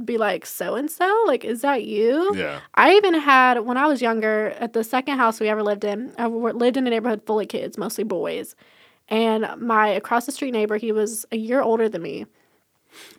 be 0.04 0.18
like 0.18 0.46
so 0.46 0.74
and 0.74 0.90
so, 0.90 1.24
like 1.26 1.44
is 1.44 1.62
that 1.62 1.84
you? 1.84 2.32
Yeah. 2.34 2.60
I 2.74 2.94
even 2.94 3.14
had 3.14 3.60
when 3.60 3.76
I 3.76 3.86
was 3.86 4.02
younger 4.02 4.54
at 4.58 4.72
the 4.72 4.84
second 4.84 5.16
house 5.16 5.40
we 5.40 5.48
ever 5.48 5.62
lived 5.62 5.84
in. 5.84 6.12
i 6.18 6.26
lived 6.26 6.76
in 6.76 6.86
a 6.86 6.90
neighborhood 6.90 7.22
full 7.26 7.40
of 7.40 7.48
kids, 7.48 7.78
mostly 7.78 8.04
boys. 8.04 8.54
And 9.08 9.46
my 9.58 9.88
across 9.88 10.26
the 10.26 10.32
street 10.32 10.52
neighbor, 10.52 10.76
he 10.76 10.92
was 10.92 11.24
a 11.30 11.36
year 11.36 11.60
older 11.60 11.88
than 11.88 12.02
me. 12.02 12.26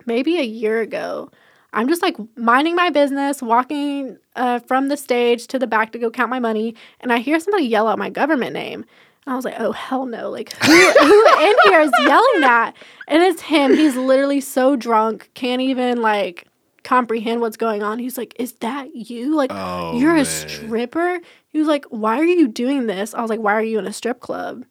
Maybe 0.05 0.37
a 0.37 0.43
year 0.43 0.81
ago, 0.81 1.31
I'm 1.73 1.87
just 1.87 2.01
like 2.01 2.17
minding 2.35 2.75
my 2.75 2.89
business, 2.89 3.41
walking 3.41 4.17
uh, 4.35 4.59
from 4.59 4.87
the 4.87 4.97
stage 4.97 5.47
to 5.47 5.59
the 5.59 5.67
back 5.67 5.91
to 5.91 5.99
go 5.99 6.09
count 6.09 6.29
my 6.29 6.39
money, 6.39 6.75
and 7.01 7.11
I 7.11 7.19
hear 7.19 7.39
somebody 7.39 7.65
yell 7.65 7.87
out 7.87 7.99
my 7.99 8.09
government 8.09 8.53
name. 8.53 8.85
And 9.25 9.33
I 9.33 9.35
was 9.35 9.45
like, 9.45 9.59
"Oh 9.59 9.73
hell 9.73 10.05
no! 10.05 10.29
Like 10.29 10.53
who, 10.53 10.71
who 10.71 11.43
in 11.43 11.53
here 11.65 11.81
is 11.81 11.91
yelling 12.05 12.41
that?" 12.41 12.73
And 13.07 13.21
it's 13.21 13.41
him. 13.41 13.75
He's 13.75 13.95
literally 13.95 14.41
so 14.41 14.75
drunk, 14.75 15.29
can't 15.33 15.61
even 15.61 16.01
like 16.01 16.46
comprehend 16.87 17.41
what's 17.41 17.57
going 17.57 17.83
on. 17.83 17.99
He's 17.99 18.17
like, 18.17 18.33
"Is 18.39 18.53
that 18.53 18.95
you? 18.95 19.35
Like 19.35 19.51
Oh, 19.53 19.97
you're 19.99 20.13
man. 20.13 20.21
a 20.21 20.25
stripper?" 20.25 21.19
He 21.49 21.59
was 21.59 21.67
like, 21.67 21.85
"Why 21.89 22.17
are 22.19 22.23
you 22.25 22.47
doing 22.47 22.87
this?" 22.87 23.13
I 23.13 23.21
was 23.21 23.29
like, 23.29 23.41
"Why 23.41 23.53
are 23.53 23.61
you 23.63 23.77
in 23.79 23.85
a 23.85 23.93
strip 23.93 24.19
club?" 24.21 24.63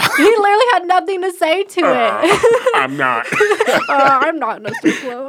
he 0.16 0.22
literally 0.22 0.64
had 0.72 0.86
nothing 0.86 1.20
to 1.22 1.30
say 1.32 1.62
to 1.62 1.80
it. 1.80 2.70
I'm 2.74 2.96
not. 2.96 3.26
uh, 3.68 4.20
I'm 4.24 4.38
not 4.38 4.58
in 4.60 4.66
a 4.66 4.74
strip 4.76 4.96
club. 4.96 5.28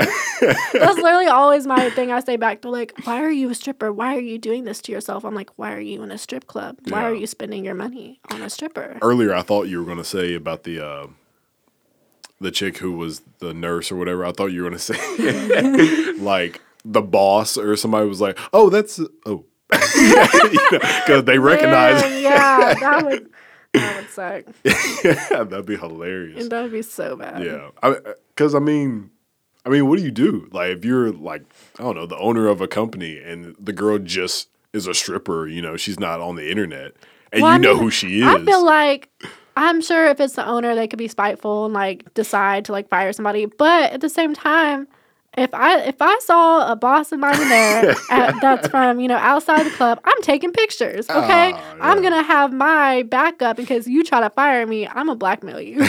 That's 0.71 0.97
literally 0.97 1.27
always 1.27 1.67
my 1.67 1.89
thing. 1.89 2.09
I 2.11 2.21
say 2.21 2.37
back 2.37 2.61
to 2.61 2.69
like, 2.69 2.93
why 3.03 3.21
are 3.21 3.31
you 3.31 3.49
a 3.49 3.55
stripper? 3.55 3.91
Why 3.91 4.15
are 4.15 4.21
you 4.21 4.37
doing 4.37 4.63
this 4.63 4.81
to 4.83 4.93
yourself? 4.93 5.25
I'm 5.25 5.35
like, 5.35 5.49
why 5.57 5.73
are 5.73 5.81
you 5.81 6.03
in 6.03 6.11
a 6.11 6.17
strip 6.17 6.47
club? 6.47 6.77
Why 6.87 7.03
are 7.03 7.13
you 7.13 7.27
spending 7.27 7.65
your 7.65 7.75
money 7.75 8.21
on 8.31 8.41
a 8.41 8.49
stripper? 8.49 8.97
Earlier, 9.01 9.33
I 9.35 9.41
thought 9.41 9.67
you 9.67 9.77
were 9.79 9.85
going 9.85 9.97
to 9.97 10.05
say 10.05 10.35
about 10.35 10.63
the 10.63 10.79
uh, 10.85 11.07
the 12.41 12.51
chick 12.51 12.79
who 12.79 12.93
was 12.93 13.21
the 13.39 13.53
nurse 13.53 13.91
or 13.91 13.95
whatever. 13.95 14.25
I 14.25 14.31
thought 14.31 14.47
you 14.47 14.63
were 14.63 14.69
going 14.69 14.79
to 14.79 14.83
say 14.93 16.11
like 16.19 16.59
the 16.83 17.01
boss 17.01 17.57
or 17.57 17.75
somebody 17.75 18.07
was 18.07 18.19
like, 18.19 18.37
"Oh, 18.51 18.69
that's 18.69 18.99
oh," 19.25 19.45
because 19.69 21.23
they 21.23 21.37
recognize. 21.37 22.01
Man, 22.01 22.23
yeah, 22.23 22.73
that 22.73 23.05
would 23.05 23.29
that 23.73 23.95
would 23.97 24.09
suck. 24.09 24.43
That'd 25.49 25.65
be 25.65 25.77
hilarious. 25.77 26.41
And 26.41 26.51
that 26.51 26.63
would 26.63 26.71
be 26.71 26.81
so 26.81 27.15
bad. 27.15 27.43
Yeah, 27.43 27.69
because 28.29 28.53
uh, 28.53 28.57
I, 28.57 28.61
mean, 28.61 29.11
I 29.65 29.69
mean, 29.69 29.87
what 29.87 29.97
do 29.97 30.03
you 30.03 30.11
do? 30.11 30.49
Like, 30.51 30.77
if 30.77 30.85
you're 30.85 31.11
like, 31.11 31.43
I 31.79 31.83
don't 31.83 31.95
know, 31.95 32.05
the 32.05 32.17
owner 32.17 32.47
of 32.47 32.59
a 32.59 32.67
company, 32.67 33.19
and 33.19 33.55
the 33.59 33.73
girl 33.73 33.99
just 33.99 34.49
is 34.73 34.87
a 34.87 34.93
stripper, 34.93 35.47
you 35.47 35.61
know, 35.61 35.77
she's 35.77 35.99
not 35.99 36.19
on 36.19 36.35
the 36.35 36.49
internet, 36.49 36.93
and 37.31 37.43
Well, 37.43 37.51
you 37.51 37.55
I 37.55 37.57
know 37.59 37.73
mean, 37.75 37.83
who 37.83 37.91
she 37.91 38.21
is. 38.21 38.27
I 38.27 38.43
feel 38.43 38.65
like 38.65 39.09
I'm 39.55 39.81
sure 39.81 40.07
if 40.07 40.19
it's 40.19 40.35
the 40.35 40.45
owner, 40.45 40.75
they 40.75 40.87
could 40.87 40.99
be 40.99 41.07
spiteful 41.07 41.65
and 41.65 41.73
like 41.73 42.13
decide 42.13 42.65
to 42.65 42.71
like 42.71 42.87
fire 42.89 43.11
somebody. 43.13 43.45
But 43.45 43.91
at 43.93 44.01
the 44.01 44.09
same 44.09 44.33
time, 44.33 44.87
if 45.37 45.53
I 45.53 45.79
if 45.83 45.95
I 46.01 46.19
saw 46.19 46.69
a 46.71 46.75
boss 46.75 47.11
of 47.13 47.19
mine 47.19 47.41
in 47.41 47.47
there 47.49 47.95
at, 48.11 48.35
that's 48.41 48.67
from 48.67 48.99
you 48.99 49.07
know 49.07 49.15
outside 49.17 49.65
the 49.65 49.69
club, 49.71 49.99
I'm 50.03 50.21
taking 50.23 50.51
pictures. 50.51 51.09
Okay, 51.09 51.53
Ah, 51.53 51.75
I'm 51.79 52.01
gonna 52.01 52.21
have 52.23 52.51
my 52.51 53.03
backup 53.03 53.57
in 53.59 53.65
case 53.65 53.87
you 53.87 54.03
try 54.03 54.19
to 54.21 54.29
fire 54.29 54.65
me. 54.67 54.87
I'm 54.87 55.07
gonna 55.07 55.15
blackmail 55.15 55.61
you. 55.61 55.81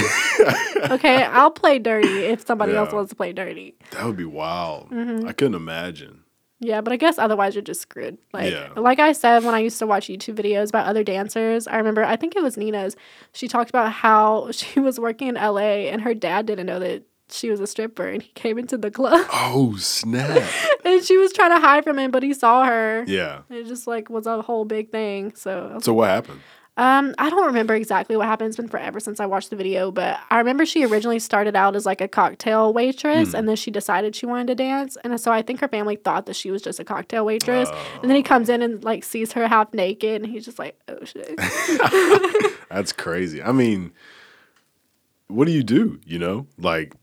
okay, 0.90 1.24
I'll 1.24 1.50
play 1.50 1.78
dirty 1.78 2.24
if 2.24 2.46
somebody 2.46 2.74
else 2.74 2.92
wants 2.92 3.10
to 3.10 3.16
play 3.16 3.32
dirty. 3.32 3.74
that 3.92 4.04
would 4.04 4.16
be 4.16 4.24
wild. 4.24 4.90
Mm-hmm. 4.90 5.26
I 5.28 5.32
couldn't 5.32 5.54
imagine. 5.56 6.21
Yeah, 6.64 6.80
but 6.80 6.92
I 6.92 6.96
guess 6.96 7.18
otherwise 7.18 7.54
you're 7.54 7.62
just 7.62 7.80
screwed. 7.82 8.18
Like 8.32 8.52
Yeah. 8.52 8.68
like 8.76 8.98
I 9.00 9.12
said 9.12 9.44
when 9.44 9.54
I 9.54 9.58
used 9.58 9.78
to 9.80 9.86
watch 9.86 10.06
YouTube 10.06 10.36
videos 10.36 10.68
about 10.68 10.86
other 10.86 11.02
dancers, 11.04 11.66
I 11.66 11.76
remember 11.76 12.04
I 12.04 12.16
think 12.16 12.36
it 12.36 12.42
was 12.42 12.56
Nina's. 12.56 12.96
She 13.32 13.48
talked 13.48 13.68
about 13.68 13.92
how 13.92 14.50
she 14.52 14.78
was 14.80 14.98
working 15.00 15.28
in 15.28 15.34
LA 15.34 15.90
and 15.90 16.00
her 16.02 16.14
dad 16.14 16.46
didn't 16.46 16.66
know 16.66 16.78
that 16.78 17.02
she 17.30 17.50
was 17.50 17.60
a 17.60 17.66
stripper 17.66 18.06
and 18.08 18.22
he 18.22 18.30
came 18.34 18.58
into 18.58 18.76
the 18.76 18.90
club 18.90 19.26
Oh 19.32 19.74
snap! 19.78 20.48
and 20.84 21.02
she 21.02 21.16
was 21.16 21.32
trying 21.32 21.50
to 21.50 21.58
hide 21.60 21.82
from 21.82 21.98
him, 21.98 22.10
but 22.10 22.22
he 22.22 22.34
saw 22.34 22.64
her. 22.66 23.04
yeah. 23.08 23.40
It 23.50 23.66
just 23.66 23.86
like 23.86 24.08
was 24.10 24.26
a 24.26 24.42
whole 24.42 24.64
big 24.64 24.90
thing. 24.92 25.34
So 25.34 25.78
So 25.82 25.94
what 25.94 26.10
happened? 26.10 26.40
Um 26.78 27.14
I 27.18 27.28
don't 27.28 27.44
remember 27.46 27.74
exactly 27.74 28.16
what 28.16 28.26
happened. 28.26 28.48
It's 28.48 28.56
been 28.56 28.68
forever 28.68 28.98
since 28.98 29.20
I 29.20 29.26
watched 29.26 29.50
the 29.50 29.56
video, 29.56 29.90
but 29.90 30.18
I 30.30 30.38
remember 30.38 30.64
she 30.64 30.84
originally 30.84 31.18
started 31.18 31.54
out 31.54 31.76
as 31.76 31.84
like 31.84 32.00
a 32.00 32.08
cocktail 32.08 32.72
waitress 32.72 33.30
Hmm. 33.32 33.36
and 33.36 33.48
then 33.48 33.56
she 33.56 33.70
decided 33.70 34.16
she 34.16 34.24
wanted 34.24 34.46
to 34.46 34.54
dance. 34.54 34.96
And 35.04 35.20
so 35.20 35.30
I 35.30 35.42
think 35.42 35.60
her 35.60 35.68
family 35.68 35.96
thought 35.96 36.26
that 36.26 36.34
she 36.36 36.50
was 36.50 36.62
just 36.62 36.80
a 36.80 36.84
cocktail 36.84 37.26
waitress. 37.26 37.68
Oh. 37.70 37.98
And 38.00 38.10
then 38.10 38.16
he 38.16 38.22
comes 38.22 38.48
in 38.48 38.62
and 38.62 38.82
like 38.82 39.04
sees 39.04 39.32
her 39.32 39.46
half 39.48 39.74
naked 39.74 40.22
and 40.22 40.30
he's 40.32 40.44
just 40.46 40.58
like, 40.58 40.78
oh 40.88 41.04
shit. 41.04 41.36
That's 42.70 42.92
crazy. 42.92 43.42
I 43.42 43.52
mean, 43.52 43.92
what 45.28 45.44
do 45.46 45.52
you 45.52 45.62
do? 45.62 46.00
You 46.06 46.18
know, 46.18 46.46
like 46.58 46.94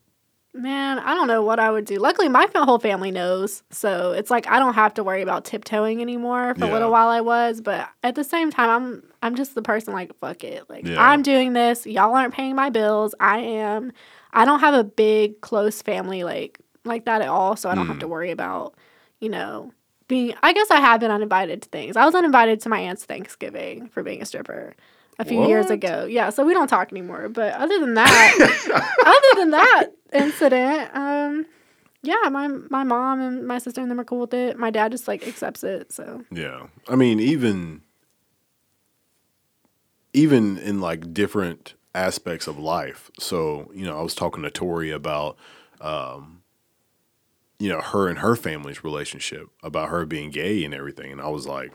Man, 0.54 0.98
I 0.98 1.14
don't 1.14 1.28
know 1.28 1.44
what 1.44 1.60
I 1.60 1.70
would 1.70 1.86
do. 1.86 1.98
Luckily, 2.00 2.28
my 2.28 2.48
whole 2.56 2.80
family 2.80 3.12
knows. 3.12 3.62
So 3.70 4.14
it's 4.14 4.32
like 4.32 4.48
I 4.48 4.58
don't 4.58 4.74
have 4.74 4.96
to 4.96 5.04
worry 5.04 5.22
about 5.22 5.46
tiptoeing 5.46 6.02
anymore. 6.02 6.56
For 6.56 6.66
Yeah. 6.66 6.72
a 6.72 6.74
little 6.74 6.92
while 6.92 7.10
I 7.10 7.22
was, 7.22 7.62
but 7.62 7.88
at 8.04 8.16
the 8.16 8.24
same 8.24 8.50
time, 8.50 8.70
I'm 8.70 9.04
I'm 9.22 9.36
just 9.36 9.54
the 9.54 9.62
person 9.62 9.94
like 9.94 10.16
fuck 10.18 10.44
it. 10.44 10.68
Like 10.70 10.88
Yeah. 10.88 10.96
I'm 11.00 11.22
doing 11.22 11.54
this. 11.54 11.86
Y'all 11.86 12.16
aren't 12.16 12.34
paying 12.34 12.56
my 12.56 12.70
bills. 12.72 13.14
I 13.20 13.40
am. 13.40 13.92
I 14.34 14.44
don't 14.46 14.60
have 14.62 14.74
a 14.74 14.84
big 14.84 15.40
close 15.42 15.82
family 15.84 16.24
like 16.24 16.60
like 16.84 17.06
that 17.06 17.22
at 17.22 17.28
all. 17.30 17.56
So 17.56 17.70
I 17.70 17.76
don't 17.76 17.86
have 17.88 17.98
Mm. 17.98 18.02
to 18.02 18.08
worry 18.08 18.32
about 18.32 18.74
you 19.20 19.30
know 19.30 19.72
being. 20.08 20.34
I 20.42 20.54
guess 20.54 20.72
I 20.72 20.80
have 20.80 21.00
been 21.00 21.12
uninvited 21.12 21.62
to 21.62 21.70
things. 21.70 21.96
I 21.96 22.06
was 22.06 22.16
uninvited 22.16 22.60
to 22.62 22.70
my 22.70 22.80
aunt's 22.80 23.06
Thanksgiving 23.06 23.88
for 23.90 24.02
being 24.02 24.24
a 24.24 24.26
stripper. 24.26 24.74
A 25.22 25.26
few 25.26 25.46
years 25.48 25.70
ago, 25.70 26.06
yeah. 26.06 26.30
So 26.30 26.46
we 26.46 26.54
don't 26.54 26.70
talk 26.70 26.94
anymore. 26.94 27.28
But 27.28 27.54
other 27.56 27.78
than 27.82 27.96
that, 27.96 28.94
other 29.06 29.42
than 29.42 29.52
that 29.52 29.88
incident, 30.14 30.90
um, 30.94 31.46
yeah, 32.02 32.30
my 32.32 32.48
my 32.48 32.84
mom 32.84 33.20
and 33.20 33.48
my 33.48 33.58
sister 33.58 33.82
and 33.82 33.92
them 33.92 34.00
are 34.00 34.06
cool 34.06 34.22
with 34.22 34.34
it. 34.34 34.58
My 34.58 34.70
dad 34.70 34.92
just 34.92 35.08
like 35.08 35.28
accepts 35.28 35.64
it. 35.64 35.92
So 35.92 36.24
Yeah. 36.32 36.68
I 36.88 36.96
mean, 36.96 37.20
even 37.20 37.82
even 40.14 40.58
in 40.58 40.80
like 40.80 41.14
different 41.14 41.74
aspects 41.94 42.48
of 42.48 42.58
life. 42.58 43.12
So, 43.20 43.70
you 43.74 43.86
know, 43.86 44.00
I 44.00 44.02
was 44.02 44.16
talking 44.16 44.44
to 44.44 44.52
Tori 44.52 44.92
about 44.92 45.38
um 45.82 46.38
you 47.62 47.68
know, 47.68 47.82
her 47.82 48.08
and 48.08 48.20
her 48.20 48.38
family's 48.38 48.86
relationship, 48.86 49.50
about 49.62 49.90
her 49.90 50.06
being 50.06 50.30
gay 50.30 50.64
and 50.64 50.74
everything. 50.74 51.12
And 51.12 51.20
I 51.20 51.28
was 51.28 51.46
like, 51.46 51.74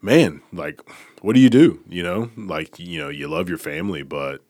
man, 0.00 0.40
like 0.52 0.80
what 1.20 1.34
do 1.34 1.40
you 1.40 1.50
do? 1.50 1.82
You 1.88 2.04
know? 2.04 2.30
Like, 2.36 2.78
you 2.78 3.00
know, 3.00 3.08
you 3.08 3.26
love 3.26 3.48
your 3.48 3.58
family, 3.58 4.04
but 4.04 4.40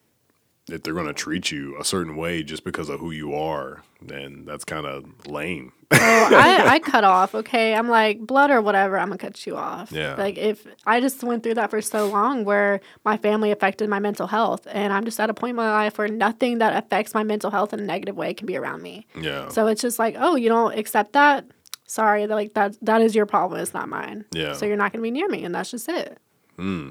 if 0.71 0.83
they're 0.83 0.95
going 0.95 1.07
to 1.07 1.13
treat 1.13 1.51
you 1.51 1.77
a 1.79 1.85
certain 1.85 2.17
way 2.17 2.43
just 2.43 2.65
because 2.65 2.89
of 2.89 2.99
who 3.01 3.11
you 3.11 3.35
are, 3.35 3.83
then 4.01 4.45
that's 4.47 4.65
kind 4.65 4.87
of 4.87 5.27
lame. 5.27 5.73
oh, 5.93 5.99
I, 6.01 6.63
I 6.75 6.79
cut 6.79 7.05
off. 7.05 7.35
Okay, 7.35 7.75
I'm 7.75 7.89
like 7.89 8.21
blood 8.21 8.51
or 8.51 8.61
whatever. 8.61 8.99
I'm 8.99 9.09
gonna 9.09 9.19
cut 9.19 9.47
you 9.47 9.57
off. 9.57 9.93
Yeah. 9.93 10.15
Like 10.15 10.39
if 10.39 10.67
I 10.87 11.01
just 11.01 11.23
went 11.23 11.43
through 11.43 11.55
that 11.55 11.71
for 11.71 11.81
so 11.81 12.07
long, 12.09 12.45
where 12.45 12.81
my 13.05 13.17
family 13.17 13.51
affected 13.51 13.89
my 13.89 13.99
mental 13.99 14.27
health, 14.27 14.67
and 14.71 14.93
I'm 14.93 15.05
just 15.05 15.21
at 15.21 15.31
a 15.31 15.35
point 15.35 15.51
in 15.51 15.57
my 15.57 15.71
life 15.71 15.99
where 15.99 16.09
nothing 16.09 16.59
that 16.59 16.83
affects 16.83 17.15
my 17.15 17.23
mental 17.23 17.51
health 17.51 17.73
in 17.73 17.81
a 17.81 17.85
negative 17.85 18.17
way 18.17 18.35
can 18.35 18.47
be 18.47 18.57
around 18.57 18.83
me. 18.83 19.07
yeah. 19.21 19.49
So 19.49 19.67
it's 19.67 19.83
just 19.83 19.99
like, 19.99 20.17
oh, 20.19 20.35
you 20.37 20.49
don't 20.49 20.77
accept 20.79 21.13
that. 21.13 21.45
Sorry, 21.87 22.25
that 22.27 22.35
like 22.35 22.55
that 22.55 22.77
that 22.83 23.03
is 23.03 23.15
your 23.15 23.27
problem. 23.27 23.61
It's 23.61 23.75
not 23.75 23.89
mine. 23.89 24.25
Yeah. 24.33 24.55
So 24.55 24.65
you're 24.67 24.77
not 24.77 24.93
gonna 24.93 25.03
be 25.03 25.11
near 25.11 25.29
me, 25.29 25.45
and 25.45 25.55
that's 25.55 25.71
just 25.71 25.89
it. 25.89 26.19
Hmm. 26.57 26.91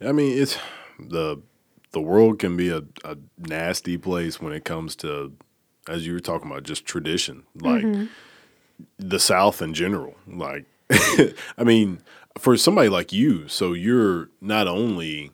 I 0.00 0.12
mean, 0.12 0.36
it's 0.40 0.58
the 0.98 1.40
the 1.92 2.00
world 2.00 2.38
can 2.38 2.56
be 2.56 2.70
a, 2.70 2.82
a 3.04 3.16
nasty 3.38 3.96
place 3.96 4.40
when 4.40 4.52
it 4.52 4.64
comes 4.64 4.96
to, 4.96 5.32
as 5.88 6.06
you 6.06 6.14
were 6.14 6.20
talking 6.20 6.50
about, 6.50 6.64
just 6.64 6.84
tradition, 6.84 7.44
like 7.54 7.84
mm-hmm. 7.84 8.06
the 8.98 9.20
South 9.20 9.62
in 9.62 9.74
general. 9.74 10.16
Like, 10.26 10.66
I 10.90 11.64
mean, 11.64 12.00
for 12.38 12.56
somebody 12.56 12.88
like 12.88 13.12
you, 13.12 13.46
so 13.48 13.74
you're 13.74 14.30
not 14.40 14.66
only 14.66 15.32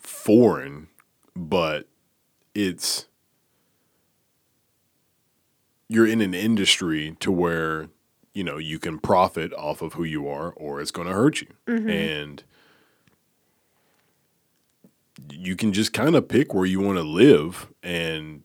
foreign, 0.00 0.88
but 1.34 1.86
it's 2.54 3.06
you're 5.88 6.06
in 6.06 6.20
an 6.20 6.34
industry 6.34 7.16
to 7.20 7.30
where 7.30 7.88
you 8.34 8.42
know 8.42 8.58
you 8.58 8.78
can 8.78 8.98
profit 8.98 9.52
off 9.54 9.82
of 9.82 9.94
who 9.94 10.04
you 10.04 10.28
are 10.28 10.52
or 10.52 10.80
it's 10.80 10.90
going 10.90 11.06
to 11.06 11.12
hurt 11.12 11.40
you 11.40 11.48
mm-hmm. 11.66 11.88
and 11.88 12.44
you 15.30 15.56
can 15.56 15.72
just 15.72 15.92
kind 15.92 16.14
of 16.16 16.28
pick 16.28 16.54
where 16.54 16.66
you 16.66 16.80
want 16.80 16.98
to 16.98 17.04
live 17.04 17.68
and 17.82 18.42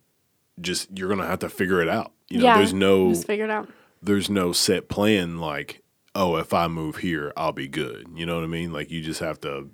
just 0.61 0.87
you're 0.97 1.07
going 1.09 1.19
to 1.19 1.27
have 1.27 1.39
to 1.39 1.49
figure 1.49 1.81
it 1.81 1.89
out 1.89 2.11
you 2.29 2.39
know 2.39 2.45
yeah. 2.45 2.57
there's 2.57 2.73
no 2.73 3.09
Just 3.09 3.27
figure 3.27 3.45
it 3.45 3.51
out. 3.51 3.69
there's 4.01 4.29
no 4.29 4.51
set 4.51 4.89
plan 4.89 5.39
like 5.39 5.83
oh 6.15 6.37
if 6.37 6.53
i 6.53 6.67
move 6.67 6.97
here 6.97 7.31
i'll 7.37 7.51
be 7.51 7.67
good 7.67 8.07
you 8.15 8.25
know 8.25 8.35
what 8.35 8.43
i 8.43 8.47
mean 8.47 8.71
like 8.73 8.89
you 8.89 9.01
just 9.01 9.19
have 9.19 9.39
to 9.41 9.69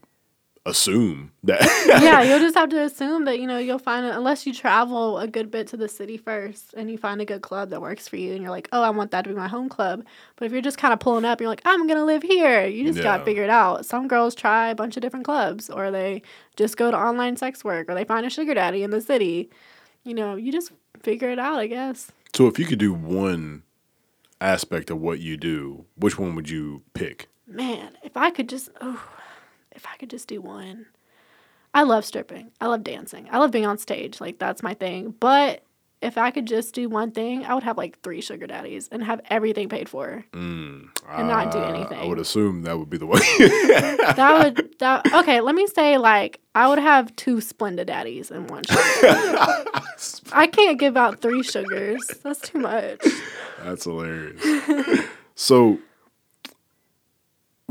assume 0.66 1.32
that 1.44 1.60
yeah, 2.02 2.22
you'll 2.24 2.40
just 2.40 2.56
have 2.56 2.70
to 2.70 2.80
assume 2.82 3.26
that 3.26 3.38
you 3.38 3.46
know 3.48 3.58
you'll 3.58 3.78
find 3.80 4.06
it 4.06 4.16
unless 4.16 4.48
you 4.48 4.54
travel 4.54 5.20
a 5.20 5.28
good 5.28 5.52
bit 5.52 5.68
to 5.68 5.76
the 5.76 5.90
city 5.90 6.16
first 6.16 6.74
and 6.76 6.90
you 6.90 6.98
find 6.98 7.20
a 7.20 7.26
good 7.26 7.42
club 7.42 7.70
that 7.70 7.82
works 7.82 8.08
for 8.08 8.16
you 8.16 8.32
and 8.32 8.42
you're 8.42 8.50
like, 8.50 8.70
oh, 8.72 8.82
I 8.82 8.90
want 8.90 9.12
that 9.12 9.24
to 9.24 9.30
be 9.30 9.36
my 9.36 9.50
home 9.50 9.68
club. 9.68 10.06
But 10.38 10.46
if 10.46 10.54
you're 10.54 10.62
just 10.62 10.78
kind 10.78 10.94
of 10.94 11.02
pulling 11.02 11.26
up, 11.26 11.42
you're 11.42 11.50
like, 11.50 11.62
I'm 11.66 11.86
gonna 11.86 12.06
live 12.06 12.24
here. 12.24 12.66
You 12.66 12.86
just 12.86 13.04
got 13.04 13.12
Yeah. 13.14 13.18
to 13.18 13.26
figure 13.26 13.44
it 13.44 13.50
out. 13.50 13.86
Some 13.86 14.08
girls 14.08 14.36
try 14.36 14.70
a 14.70 14.76
bunch 14.76 14.96
of 14.96 15.02
different 15.02 15.26
clubs, 15.26 15.70
or 15.70 15.92
they 15.92 16.22
just 16.56 16.78
go 16.78 16.92
to 16.92 16.98
online 16.98 17.36
sex 17.36 17.64
work, 17.66 17.90
or 17.90 17.94
they 17.94 18.06
find 18.06 18.26
a 18.26 18.30
sugar 18.30 18.54
daddy 18.54 18.84
in 18.84 18.92
the 18.92 19.02
city. 19.02 19.50
You 20.06 20.14
know, 20.14 20.36
you 20.36 20.52
just 20.54 20.72
figure 21.02 21.30
it 21.30 21.40
out, 21.40 21.60
I 21.60 21.68
guess. 21.68 22.12
so 22.34 22.48
if 22.48 22.58
you 22.58 22.66
could 22.66 22.80
do 22.80 22.94
one 22.94 23.64
aspect 24.40 24.90
of 24.90 25.00
what 25.00 25.20
you 25.20 25.38
do 25.38 25.86
which 25.96 26.18
one 26.20 26.36
would 26.36 26.50
you 26.50 26.82
pick 26.94 27.28
Man, 27.48 27.98
if 28.04 28.16
I 28.18 28.30
could 28.30 28.48
just, 28.50 28.70
oh, 28.82 29.04
if 29.76 29.86
I 29.92 29.98
could 29.98 30.10
just 30.10 30.28
do 30.28 30.42
one. 30.42 30.86
I 31.74 31.84
love 31.84 32.06
stripping. 32.06 32.52
I 32.62 32.68
love 32.68 32.84
dancing. 32.84 33.28
I 33.32 33.40
love 33.40 33.52
being 33.52 33.66
on 33.66 33.78
stage. 33.78 34.22
Like, 34.22 34.38
that's 34.38 34.62
my 34.62 34.74
thing. 34.76 35.16
But 35.20 35.64
if 36.04 36.18
I 36.18 36.30
could 36.32 36.46
just 36.46 36.76
do 36.76 36.88
one 36.90 37.12
thing, 37.12 37.46
I 37.46 37.54
would 37.56 37.64
have 37.64 37.78
like 37.78 38.00
three 38.02 38.20
sugar 38.22 38.46
daddies 38.46 38.90
and 38.92 39.04
have 39.04 39.22
everything 39.30 39.70
paid 39.70 39.88
for. 39.90 40.24
mm, 40.34 40.88
And 41.10 41.28
not 41.28 41.52
do 41.52 41.60
anything. 41.60 41.98
i 41.98 42.06
would 42.06 42.20
assume 42.20 42.64
that 42.64 42.78
would 42.78 42.90
be 42.90 42.98
the 42.98 43.06
way 43.08 43.20
That 43.40 44.40
would, 44.44 44.76
that, 44.80 45.12
okay, 45.14 45.40
let 45.42 45.56
me 45.56 45.66
say, 45.66 45.98
like, 45.98 46.42
I 46.54 46.68
would 46.68 46.78
have 46.80 47.16
two 47.16 47.38
Splenda 47.38 47.86
daddies 47.86 48.30
and 48.32 48.50
one 48.52 48.64
sugar. 48.66 48.80
I 50.34 50.48
can't 50.52 50.78
give 50.80 50.96
out 50.98 51.22
three 51.22 51.42
sugars. 51.42 52.06
That's 52.22 52.42
too 52.42 52.60
much. 52.60 53.04
That's 53.64 53.86
hilarious. 53.86 54.44
so 55.36 55.80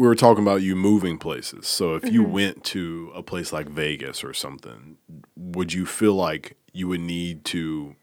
we 0.03 0.09
were 0.09 0.17
talking 0.17 0.43
about 0.43 0.63
you 0.63 0.75
moving 0.75 1.17
places. 1.17 1.69
So 1.69 1.95
if 1.95 2.03
Mm-hmm. 2.03 2.13
you 2.13 2.25
went 2.25 2.65
to 2.65 3.13
a 3.15 3.23
place 3.23 3.53
like 3.53 3.69
Vegas 3.69 4.25
or 4.25 4.35
something, 4.35 4.97
would 5.37 5.73
you 5.73 5.87
feel 5.87 6.15
like 6.15 6.57
you 6.73 6.89
would 6.89 7.01
need 7.03 7.45
to? 7.47 7.95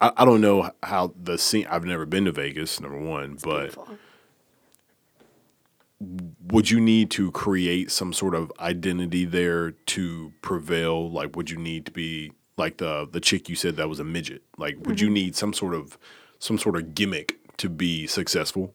I, 0.00 0.10
I 0.16 0.24
don't 0.24 0.40
know 0.40 0.72
how 0.82 1.14
the 1.16 1.38
scene. 1.38 1.68
I've 1.70 1.84
never 1.84 2.04
been 2.04 2.24
to 2.24 2.32
Vegas, 2.32 2.80
number 2.80 2.98
one, 2.98 3.38
but 3.40 3.60
Beautiful. 3.60 3.88
would 6.00 6.72
you 6.72 6.80
need 6.80 7.12
to 7.12 7.30
create 7.30 7.92
some 7.92 8.12
sort 8.12 8.34
of 8.34 8.52
identity 8.58 9.24
there 9.24 9.70
to 9.70 10.32
prevail? 10.42 11.08
Like, 11.08 11.36
would 11.36 11.48
you 11.48 11.58
need 11.58 11.86
to 11.86 11.92
be 11.92 12.32
like 12.56 12.78
the 12.78 13.06
the 13.08 13.20
chick 13.20 13.48
you 13.48 13.54
said 13.54 13.76
that 13.76 13.88
was 13.88 14.00
a 14.00 14.04
midget? 14.04 14.42
Like, 14.58 14.78
would 14.78 14.96
Mm-hmm. 14.96 15.04
you 15.04 15.10
need 15.10 15.36
some 15.36 15.52
sort 15.52 15.74
of 15.74 15.96
some 16.40 16.58
sort 16.58 16.74
of 16.74 16.92
gimmick 16.92 17.38
to 17.58 17.68
be 17.68 18.08
successful? 18.08 18.74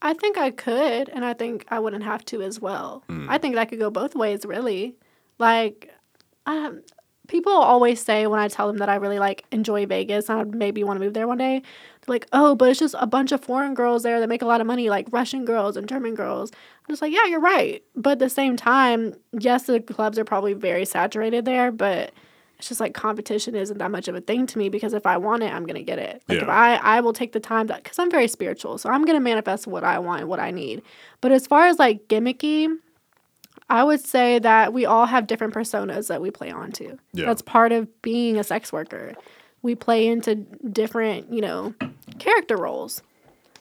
I 0.00 0.14
think 0.14 0.38
I 0.38 0.50
could, 0.50 1.08
and 1.08 1.24
I 1.24 1.34
think 1.34 1.66
I 1.68 1.80
wouldn't 1.80 2.04
have 2.04 2.24
to 2.26 2.42
as 2.42 2.60
well. 2.60 3.02
I 3.28 3.38
think 3.38 3.56
that 3.56 3.68
could 3.68 3.80
go 3.80 3.90
both 3.90 4.14
ways, 4.14 4.44
really. 4.46 4.94
Like, 5.38 5.92
um, 6.46 6.82
people 7.26 7.52
always 7.52 8.00
say 8.00 8.26
when 8.26 8.40
I 8.40 8.48
tell 8.48 8.66
them 8.68 8.78
that 8.78 8.88
I 8.88 8.96
really 8.96 9.18
like 9.18 9.44
enjoy 9.52 9.86
Vegas 9.86 10.28
and 10.28 10.38
I 10.38 10.42
would 10.42 10.54
maybe 10.54 10.82
want 10.84 10.98
to 10.98 11.04
move 11.04 11.14
there 11.14 11.26
one 11.28 11.38
day, 11.38 11.60
they're 11.60 12.14
like, 12.14 12.26
"Oh, 12.32 12.54
but 12.54 12.70
it's 12.70 12.78
just 12.80 12.94
a 12.98 13.06
bunch 13.06 13.32
of 13.32 13.44
foreign 13.44 13.74
girls 13.74 14.02
there 14.02 14.20
that 14.20 14.28
make 14.28 14.42
a 14.42 14.46
lot 14.46 14.60
of 14.60 14.66
money, 14.66 14.88
like 14.88 15.06
Russian 15.10 15.44
girls 15.44 15.76
and 15.76 15.88
German 15.88 16.14
girls." 16.14 16.50
I'm 16.52 16.92
just 16.92 17.02
like, 17.02 17.12
"Yeah, 17.12 17.26
you're 17.26 17.40
right." 17.40 17.82
But 17.94 18.12
at 18.12 18.18
the 18.20 18.30
same 18.30 18.56
time, 18.56 19.14
yes, 19.38 19.64
the 19.64 19.80
clubs 19.80 20.18
are 20.18 20.24
probably 20.24 20.54
very 20.54 20.84
saturated 20.84 21.44
there, 21.44 21.70
but 21.72 22.12
it's 22.58 22.68
just 22.68 22.80
like 22.80 22.92
competition 22.92 23.54
isn't 23.54 23.78
that 23.78 23.90
much 23.90 24.08
of 24.08 24.16
a 24.16 24.20
thing 24.20 24.46
to 24.48 24.58
me 24.58 24.68
because 24.68 24.92
if 24.92 25.06
I 25.06 25.16
want 25.16 25.44
it, 25.44 25.52
I'm 25.52 25.64
gonna 25.64 25.82
get 25.82 25.98
it. 25.98 26.22
Like 26.28 26.42
if 26.42 26.48
I 26.48 26.74
I 26.76 27.00
will 27.00 27.12
take 27.12 27.32
the 27.32 27.40
time 27.40 27.68
that 27.68 27.84
because 27.84 27.98
I'm 27.98 28.10
very 28.10 28.26
spiritual, 28.26 28.78
so 28.78 28.90
I'm 28.90 29.04
gonna 29.04 29.20
manifest 29.20 29.66
what 29.66 29.84
I 29.84 29.98
want 30.00 30.22
and 30.22 30.28
what 30.28 30.40
I 30.40 30.50
need. 30.50 30.82
But 31.20 31.30
as 31.30 31.46
far 31.46 31.66
as 31.66 31.78
like 31.78 32.08
gimmicky, 32.08 32.76
I 33.70 33.84
would 33.84 34.00
say 34.00 34.40
that 34.40 34.72
we 34.72 34.86
all 34.86 35.06
have 35.06 35.26
different 35.26 35.54
personas 35.54 36.08
that 36.08 36.20
we 36.20 36.30
play 36.30 36.50
onto. 36.50 36.98
Yeah. 37.12 37.26
That's 37.26 37.42
part 37.42 37.70
of 37.70 38.02
being 38.02 38.38
a 38.38 38.44
sex 38.44 38.72
worker. 38.72 39.14
We 39.62 39.74
play 39.74 40.06
into 40.06 40.36
different, 40.36 41.32
you 41.32 41.40
know, 41.40 41.74
character 42.18 42.56
roles. 42.56 43.02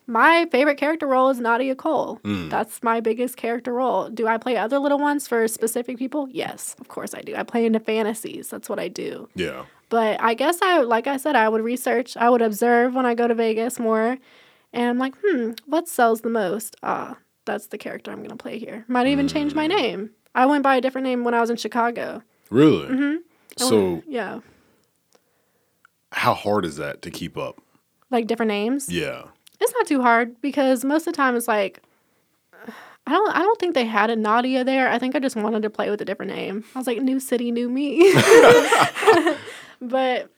My 0.09 0.47
favorite 0.51 0.77
character 0.77 1.05
role 1.05 1.29
is 1.29 1.39
Nadia 1.39 1.75
Cole. 1.75 2.19
That's 2.23 2.81
my 2.81 3.01
biggest 3.01 3.35
character 3.35 3.73
role. 3.73 4.09
Do 4.09 4.25
I 4.27 4.37
play 4.37 4.55
other 4.55 4.79
little 4.79 4.99
ones 4.99 5.27
for 5.27 5.45
specific 5.49 5.97
people? 5.97 6.29
Yes, 6.31 6.75
of 6.79 6.87
course 6.87 7.13
I 7.13 7.21
do. 7.21 7.35
I 7.35 7.43
play 7.43 7.65
into 7.65 7.79
fantasies. 7.81 8.47
That's 8.49 8.69
what 8.69 8.79
I 8.79 8.87
do. 8.87 9.27
Yeah. 9.35 9.65
But 9.89 10.21
I 10.21 10.33
guess 10.33 10.59
I, 10.61 10.79
like 10.81 11.07
I 11.07 11.17
said, 11.17 11.35
I 11.35 11.49
would 11.49 11.61
research, 11.61 12.15
I 12.17 12.29
would 12.29 12.41
observe 12.41 12.93
when 12.95 13.05
I 13.05 13.15
go 13.15 13.27
to 13.27 13.35
Vegas 13.35 13.79
more. 13.79 14.17
And 14.73 14.85
I'm 14.89 14.97
like, 14.97 15.13
hmm, 15.25 15.51
what 15.65 15.87
sells 15.89 16.21
the 16.21 16.29
most? 16.29 16.75
Ah, 16.83 17.17
that's 17.45 17.67
the 17.67 17.77
character 17.77 18.11
I'm 18.11 18.17
going 18.19 18.29
to 18.29 18.35
play 18.35 18.59
here. 18.59 18.85
Might 18.87 19.07
even 19.07 19.27
change 19.27 19.53
my 19.55 19.67
name. 19.67 20.11
I 20.35 20.45
went 20.45 20.63
by 20.63 20.75
a 20.75 20.81
different 20.81 21.05
name 21.05 21.23
when 21.25 21.33
I 21.33 21.41
was 21.41 21.49
in 21.49 21.55
Chicago. 21.57 22.21
Really? 22.49 22.87
Mm-hmm. 22.87 23.15
So, 23.57 24.03
Yeah. 24.07 24.39
how 26.11 26.33
hard 26.33 26.63
is 26.65 26.75
that 26.77 27.01
to 27.01 27.11
keep 27.11 27.37
up? 27.37 27.61
Like 28.09 28.27
different 28.27 28.49
names. 28.49 28.87
Yeah. 28.89 29.23
It's 29.59 29.73
not 29.73 29.87
too 29.87 30.01
hard 30.01 30.39
because 30.41 30.83
most 30.85 31.07
of 31.07 31.13
the 31.13 31.17
time 31.17 31.35
it's 31.35 31.47
like, 31.47 31.81
I 33.07 33.11
don't, 33.11 33.35
I 33.35 33.39
don't 33.39 33.59
think 33.59 33.73
they 33.73 33.85
had 33.85 34.09
a 34.09 34.15
Nadia 34.15 34.63
there. 34.63 34.89
I 34.89 34.99
think 34.99 35.15
I 35.15 35.19
just 35.19 35.35
wanted 35.35 35.61
to 35.63 35.69
play 35.69 35.89
with 35.89 36.01
a 36.01 36.05
different 36.05 36.31
name. 36.33 36.63
I 36.75 36.79
was 36.79 36.87
like, 36.87 37.01
new 37.01 37.19
city, 37.19 37.51
new 37.51 37.69
me. 37.69 38.13
but 39.81 40.29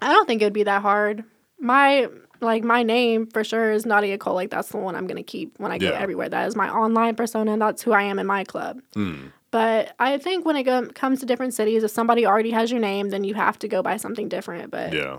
I 0.00 0.12
don't 0.12 0.26
think 0.26 0.40
it 0.42 0.46
would 0.46 0.52
be 0.52 0.62
that 0.64 0.82
hard. 0.82 1.24
My 1.60 2.08
like 2.40 2.62
my 2.62 2.82
name 2.84 3.26
for 3.26 3.42
sure 3.42 3.72
is 3.72 3.84
Nadia 3.84 4.16
Cole. 4.16 4.34
Like 4.34 4.50
that's 4.50 4.68
the 4.68 4.76
one 4.78 4.94
I'm 4.94 5.06
gonna 5.06 5.22
keep 5.22 5.58
when 5.58 5.72
I 5.72 5.78
go 5.78 5.88
Yeah. 5.90 5.98
everywhere. 5.98 6.28
That 6.28 6.46
is 6.48 6.54
my 6.56 6.70
online 6.70 7.14
persona. 7.16 7.52
and 7.52 7.60
That's 7.62 7.82
who 7.82 7.92
I 7.92 8.02
am 8.04 8.18
in 8.18 8.26
my 8.26 8.44
club. 8.44 8.80
Mm. 8.94 9.32
But 9.50 9.94
I 9.98 10.18
think 10.18 10.44
when 10.44 10.56
it 10.56 10.64
go- 10.64 10.86
comes 10.94 11.20
to 11.20 11.26
different 11.26 11.54
cities, 11.54 11.82
if 11.82 11.90
somebody 11.90 12.26
already 12.26 12.50
has 12.52 12.70
your 12.70 12.80
name, 12.80 13.08
then 13.10 13.24
you 13.24 13.34
have 13.34 13.58
to 13.60 13.68
go 13.68 13.82
by 13.82 13.96
something 13.96 14.28
different. 14.28 14.70
But 14.70 14.92
Yeah. 14.92 15.18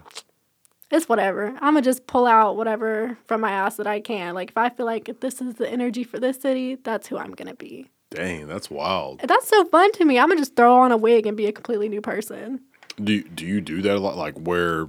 It's 0.92 1.08
whatever. 1.10 1.48
I'm 1.62 1.74
gonna 1.74 1.82
just 1.82 2.08
pull 2.08 2.26
out 2.26 2.56
whatever 2.58 3.18
from 3.28 3.42
my 3.42 3.52
ass 3.52 3.76
that 3.78 3.88
I 3.88 4.00
can. 4.00 4.34
Like 4.36 4.50
if 4.50 4.58
I 4.58 4.70
feel 4.70 4.86
like 4.86 5.20
this 5.20 5.42
is 5.42 5.56
the 5.56 5.70
energy 5.70 6.04
for 6.04 6.20
this 6.20 6.40
city, 6.42 6.76
that's 6.76 7.08
who 7.08 7.18
I'm 7.18 7.32
gonna 7.32 7.56
be. 7.56 7.90
Dang, 8.12 8.48
that's 8.48 8.72
wild. 8.72 9.22
That's 9.24 9.48
so 9.48 9.66
fun 9.66 9.92
to 9.94 10.06
me. 10.06 10.18
I'm 10.18 10.30
gonna 10.30 10.42
just 10.42 10.56
throw 10.56 10.78
on 10.80 10.92
a 10.92 10.98
wig 10.98 11.26
and 11.28 11.38
be 11.38 11.46
a 11.46 11.52
completely 11.52 11.90
new 11.90 12.02
person. 12.02 12.62
Do 13.02 13.14
you, 13.14 13.24
do 13.24 13.46
you 13.46 13.62
do 13.62 13.82
that 13.84 13.96
a 13.96 14.00
lot? 14.00 14.18
Like 14.18 14.36
wear 14.40 14.88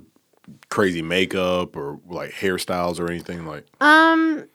crazy 0.68 1.02
makeup 1.02 1.77
or 1.77 2.01
like 2.09 2.31
hairstyles 2.32 2.98
or 2.98 3.09
anything 3.10 3.47
like 3.47 3.66
Um, 3.81 4.47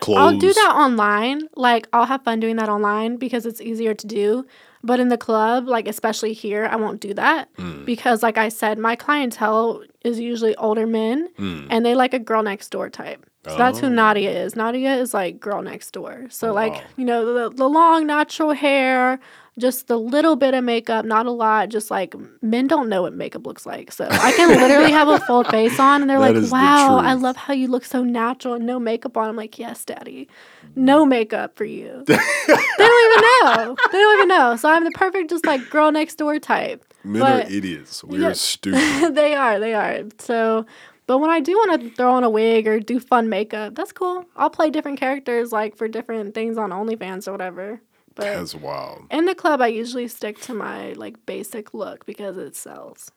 clothes? 0.00 0.18
I'll 0.18 0.38
do 0.38 0.52
that 0.52 0.72
online. 0.74 1.48
Like 1.54 1.86
I'll 1.92 2.06
have 2.06 2.24
fun 2.24 2.40
doing 2.40 2.56
that 2.56 2.68
online 2.68 3.16
because 3.16 3.46
it's 3.46 3.60
easier 3.60 3.94
to 3.94 4.06
do. 4.06 4.46
But 4.84 5.00
in 5.00 5.08
the 5.08 5.16
club, 5.18 5.66
like 5.66 5.88
especially 5.88 6.34
here, 6.34 6.68
I 6.70 6.76
won't 6.76 7.00
do 7.00 7.14
that 7.14 7.48
Mm. 7.56 7.84
because, 7.86 8.22
like 8.22 8.36
I 8.38 8.48
said, 8.50 8.78
my 8.78 8.94
clientele 8.96 9.82
is 10.04 10.20
usually 10.20 10.54
older 10.56 10.86
men 10.86 11.28
Mm. 11.38 11.66
and 11.70 11.86
they 11.86 11.94
like 11.94 12.12
a 12.14 12.18
girl 12.18 12.42
next 12.42 12.68
door 12.68 12.90
type. 12.90 13.24
So 13.46 13.56
that's 13.58 13.78
who 13.78 13.86
Oh. 13.88 13.90
Nadia 13.90 14.30
is. 14.30 14.56
Nadia 14.56 14.94
is 14.96 15.12
like 15.14 15.38
girl 15.40 15.60
next 15.62 15.90
door. 15.92 16.26
So 16.30 16.50
Oh, 16.50 16.54
like 16.54 16.74
wow. 16.74 16.80
you 16.96 17.04
know 17.04 17.20
the 17.34 17.50
the 17.62 17.68
long 17.68 18.06
natural 18.06 18.52
hair, 18.52 19.18
just 19.58 19.86
the 19.86 19.96
little 19.96 20.34
bit 20.34 20.52
of 20.54 20.64
makeup, 20.64 21.04
not 21.04 21.26
a 21.26 21.30
lot. 21.30 21.68
Just 21.68 21.90
like 21.90 22.14
men 22.42 22.66
don't 22.66 22.88
know 22.88 23.02
what 23.02 23.14
makeup 23.14 23.46
looks 23.46 23.64
like. 23.64 23.92
So 23.92 24.08
I 24.10 24.32
can 24.32 24.48
literally 24.48 24.90
have 24.90 25.08
a 25.08 25.20
full 25.20 25.44
face 25.50 25.78
on, 25.78 26.02
and 26.02 26.10
they're 26.10 26.18
That 26.18 26.34
like, 26.34 26.52
"Wow, 26.52 26.98
I 26.98 27.14
love 27.14 27.36
how 27.36 27.54
you 27.54 27.68
look 27.68 27.84
so 27.84 28.02
natural 28.02 28.54
and 28.54 28.66
no 28.66 28.80
makeup 28.80 29.16
on." 29.16 29.28
I'm 29.28 29.36
like, 29.36 29.58
"Yes, 29.58 29.84
daddy, 29.84 30.28
no 30.74 31.06
makeup 31.06 31.56
for 31.56 31.64
you." 31.64 32.04
they 32.06 32.16
don't 32.16 33.12
even 33.12 33.22
know. 33.22 33.76
They 33.92 33.98
don't 33.98 34.18
even 34.18 34.28
know. 34.28 34.56
So 34.56 34.68
I'm 34.68 34.84
the 34.84 34.90
perfect 34.92 35.30
just 35.30 35.46
like 35.46 35.70
girl 35.70 35.92
next 35.92 36.16
door 36.16 36.38
type. 36.38 36.84
Men 37.04 37.22
but- 37.22 37.46
are 37.46 37.52
idiots. 37.52 38.02
We're 38.02 38.34
stupid. 38.34 38.80
they 39.14 39.34
are. 39.34 39.60
They 39.60 39.74
are. 39.74 40.04
So, 40.18 40.66
but 41.06 41.18
when 41.18 41.30
I 41.30 41.40
do 41.40 41.52
want 41.52 41.80
to 41.80 41.90
throw 41.90 42.12
on 42.12 42.24
a 42.24 42.30
wig 42.30 42.66
or 42.66 42.80
do 42.80 42.98
fun 42.98 43.28
makeup, 43.28 43.74
that's 43.74 43.92
cool. 43.92 44.24
I'll 44.36 44.50
play 44.50 44.70
different 44.70 44.98
characters 44.98 45.52
like 45.52 45.76
for 45.76 45.86
different 45.86 46.34
things 46.34 46.56
on 46.56 46.70
OnlyFans 46.70 47.28
or 47.28 47.32
whatever. 47.32 47.80
But 48.14 48.24
That's 48.24 48.54
wild. 48.54 49.06
in 49.10 49.24
the 49.24 49.34
club, 49.34 49.60
I 49.60 49.66
usually 49.68 50.06
stick 50.08 50.40
to 50.42 50.54
my 50.54 50.92
like 50.92 51.26
basic 51.26 51.74
look 51.74 52.06
because 52.06 52.36
it 52.36 52.54
sells. 52.54 53.10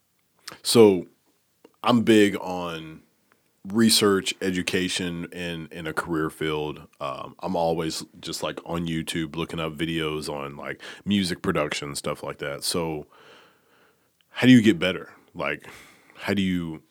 So 0.63 1.05
I'm 1.83 2.01
big 2.01 2.35
on 2.37 3.01
research, 3.67 4.33
education 4.41 5.25
in 5.31 5.67
in 5.71 5.85
a 5.87 5.93
career 5.93 6.29
field. 6.29 6.87
Um, 6.99 7.35
I'm 7.39 7.55
always 7.55 8.05
just 8.19 8.41
like 8.41 8.59
on 8.65 8.87
YouTube 8.87 9.35
looking 9.35 9.59
up 9.59 9.73
videos 9.73 10.29
on 10.33 10.55
like 10.55 10.81
music 11.05 11.41
production 11.41 11.95
stuff 11.95 12.23
like 12.23 12.39
that. 12.39 12.63
So 12.63 13.05
how 14.29 14.47
do 14.47 14.53
you 14.53 14.61
get 14.61 14.79
better? 14.79 15.11
Like 15.35 15.67
how 16.15 16.33
do 16.33 16.41
you 16.41 16.81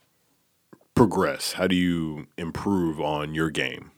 progress? 0.95 1.55
How 1.55 1.67
do 1.67 1.75
you 1.75 2.27
improve 2.39 3.01
on 3.01 3.35
your 3.35 3.51
game? 3.51 3.91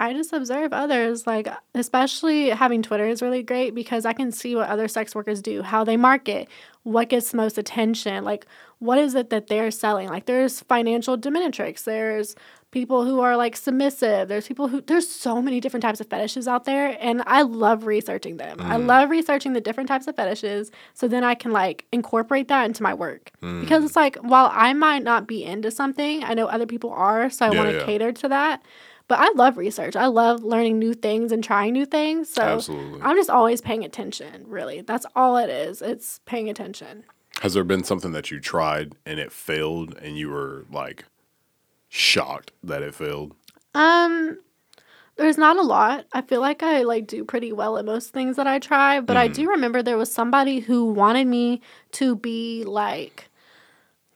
I 0.00 0.12
just 0.12 0.32
observe 0.32 0.72
others, 0.72 1.26
like 1.26 1.48
especially 1.74 2.50
having 2.50 2.82
Twitter 2.82 3.06
is 3.06 3.20
really 3.20 3.42
great 3.42 3.74
because 3.74 4.06
I 4.06 4.12
can 4.12 4.30
see 4.30 4.54
what 4.54 4.68
other 4.68 4.86
sex 4.86 5.14
workers 5.14 5.42
do, 5.42 5.62
how 5.62 5.82
they 5.82 5.96
market, 5.96 6.48
what 6.84 7.08
gets 7.08 7.32
the 7.32 7.36
most 7.36 7.58
attention, 7.58 8.24
like 8.24 8.46
what 8.78 8.98
is 8.98 9.16
it 9.16 9.30
that 9.30 9.48
they're 9.48 9.72
selling. 9.72 10.08
Like 10.08 10.26
there's 10.26 10.60
financial 10.60 11.18
dominatrix, 11.18 11.82
there's 11.82 12.36
people 12.70 13.04
who 13.04 13.20
are 13.20 13.36
like 13.36 13.56
submissive, 13.56 14.28
there's 14.28 14.46
people 14.46 14.68
who 14.68 14.80
there's 14.82 15.08
so 15.08 15.42
many 15.42 15.58
different 15.58 15.82
types 15.82 16.00
of 16.00 16.06
fetishes 16.06 16.46
out 16.46 16.64
there 16.64 16.96
and 17.00 17.22
I 17.26 17.42
love 17.42 17.84
researching 17.86 18.36
them. 18.36 18.60
I 18.60 18.76
mm. 18.76 18.86
love 18.86 19.10
researching 19.10 19.52
the 19.52 19.60
different 19.60 19.88
types 19.88 20.06
of 20.06 20.14
fetishes 20.14 20.70
so 20.94 21.08
then 21.08 21.24
I 21.24 21.34
can 21.34 21.50
like 21.50 21.86
incorporate 21.92 22.46
that 22.48 22.66
into 22.66 22.84
my 22.84 22.94
work. 22.94 23.32
Mm. 23.42 23.62
Because 23.62 23.84
it's 23.84 23.96
like 23.96 24.16
while 24.16 24.50
I 24.52 24.74
might 24.74 25.02
not 25.02 25.26
be 25.26 25.44
into 25.44 25.72
something, 25.72 26.22
I 26.22 26.34
know 26.34 26.46
other 26.46 26.66
people 26.66 26.90
are, 26.90 27.30
so 27.30 27.46
I 27.46 27.50
Yeah, 27.52 27.58
want 27.58 27.70
to 27.70 27.78
yeah. 27.78 27.84
cater 27.84 28.12
to 28.12 28.28
that. 28.28 28.62
But 29.08 29.20
I 29.20 29.30
love 29.34 29.56
research. 29.56 29.96
I 29.96 30.06
love 30.06 30.44
learning 30.44 30.78
new 30.78 30.92
things 30.92 31.32
and 31.32 31.42
trying 31.42 31.72
new 31.72 31.86
things. 31.86 32.28
So 32.28 32.42
Absolutely. 32.42 33.00
I'm 33.00 33.16
just 33.16 33.30
always 33.30 33.62
paying 33.62 33.84
attention, 33.84 34.44
really. 34.46 34.82
That's 34.82 35.06
all 35.16 35.38
it 35.38 35.48
is. 35.48 35.80
It's 35.80 36.20
paying 36.26 36.50
attention. 36.50 37.04
Has 37.40 37.54
there 37.54 37.64
been 37.64 37.84
something 37.84 38.12
that 38.12 38.30
you 38.30 38.38
tried 38.38 38.94
and 39.06 39.18
it 39.18 39.32
failed 39.32 39.96
and 40.02 40.18
you 40.18 40.28
were 40.28 40.66
like 40.70 41.04
shocked 41.88 42.52
that 42.62 42.82
it 42.82 42.94
failed? 42.94 43.34
Um 43.74 44.38
there's 45.16 45.38
not 45.38 45.56
a 45.56 45.62
lot. 45.62 46.06
I 46.12 46.22
feel 46.22 46.40
like 46.40 46.62
I 46.62 46.82
like 46.82 47.08
do 47.08 47.24
pretty 47.24 47.52
well 47.52 47.76
at 47.76 47.84
most 47.84 48.12
things 48.12 48.36
that 48.36 48.46
I 48.46 48.60
try, 48.60 49.00
but 49.00 49.16
I 49.16 49.26
do 49.26 49.50
remember 49.50 49.82
there 49.82 49.98
was 49.98 50.12
somebody 50.12 50.60
who 50.60 50.84
wanted 50.92 51.26
me 51.26 51.60
to 51.92 52.14
be 52.14 52.62
like 52.64 53.27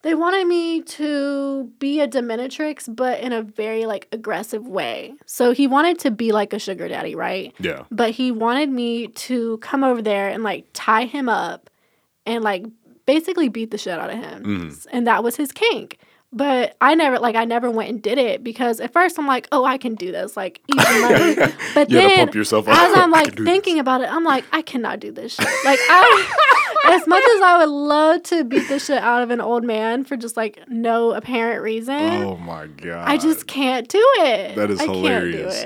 they 0.02 0.14
wanted 0.14 0.46
me 0.46 0.82
to 0.82 1.70
be 1.78 2.00
a 2.00 2.08
dominatrix 2.08 2.94
but 2.94 3.20
in 3.20 3.32
a 3.32 3.42
very 3.42 3.86
like 3.86 4.08
aggressive 4.12 4.66
way. 4.66 5.14
So 5.26 5.52
he 5.52 5.66
wanted 5.66 5.98
to 6.00 6.10
be 6.10 6.32
like 6.32 6.52
a 6.52 6.58
sugar 6.58 6.88
daddy, 6.88 7.14
right? 7.14 7.54
Yeah. 7.58 7.84
but 7.90 8.10
he 8.10 8.30
wanted 8.32 8.68
me 8.70 9.08
to 9.08 9.58
come 9.58 9.84
over 9.84 10.02
there 10.02 10.28
and 10.28 10.42
like 10.42 10.66
tie 10.72 11.04
him 11.04 11.28
up 11.28 11.70
and 12.26 12.42
like 12.44 12.64
basically 13.06 13.48
beat 13.48 13.70
the 13.70 13.78
shit 13.78 13.98
out 13.98 14.10
of 14.10 14.16
him. 14.18 14.42
Mhm. 14.44 14.86
And 14.92 15.06
that 15.06 15.24
was 15.24 15.36
his 15.36 15.50
kink. 15.52 15.98
But 16.34 16.76
I 16.80 16.94
never 16.94 17.18
like 17.18 17.36
I 17.36 17.44
never 17.44 17.70
went 17.70 17.90
and 17.90 18.02
did 18.02 18.16
it 18.16 18.42
because 18.42 18.80
at 18.80 18.92
first 18.92 19.18
I'm 19.18 19.26
like, 19.26 19.48
oh, 19.52 19.64
I 19.64 19.76
can 19.76 19.94
do 19.94 20.10
this, 20.12 20.36
like 20.36 20.62
easy 20.66 21.00
money. 21.02 21.36
But 21.74 21.90
You 21.90 21.98
then 21.98 22.18
pump 22.18 22.34
yourself 22.34 22.68
up. 22.68 22.78
as 22.78 22.96
I'm 22.96 23.10
like 23.10 23.36
thinking 23.36 23.78
about 23.78 24.00
it, 24.00 24.10
I'm 24.10 24.24
like, 24.24 24.44
I 24.50 24.62
cannot 24.62 24.98
do 25.00 25.12
this 25.12 25.34
shit. 25.34 25.46
Like 25.64 25.78
I, 25.90 26.92
as 26.94 27.06
much 27.06 27.22
as 27.22 27.40
I 27.42 27.58
would 27.58 27.68
love 27.68 28.22
to 28.24 28.44
beat 28.44 28.66
the 28.68 28.78
shit 28.78 28.98
out 28.98 29.22
of 29.22 29.30
an 29.30 29.40
old 29.42 29.62
man 29.62 30.04
for 30.04 30.16
just 30.16 30.36
like 30.36 30.58
no 30.68 31.12
apparent 31.12 31.62
reason, 31.62 31.94
Oh 31.94 32.36
my 32.38 32.66
god! 32.66 33.06
I 33.08 33.18
just 33.18 33.46
can't 33.46 33.86
do 33.88 34.02
it. 34.20 34.56
That 34.56 34.70
is 34.70 34.80
I 34.80 34.84
hilarious. 34.84 35.64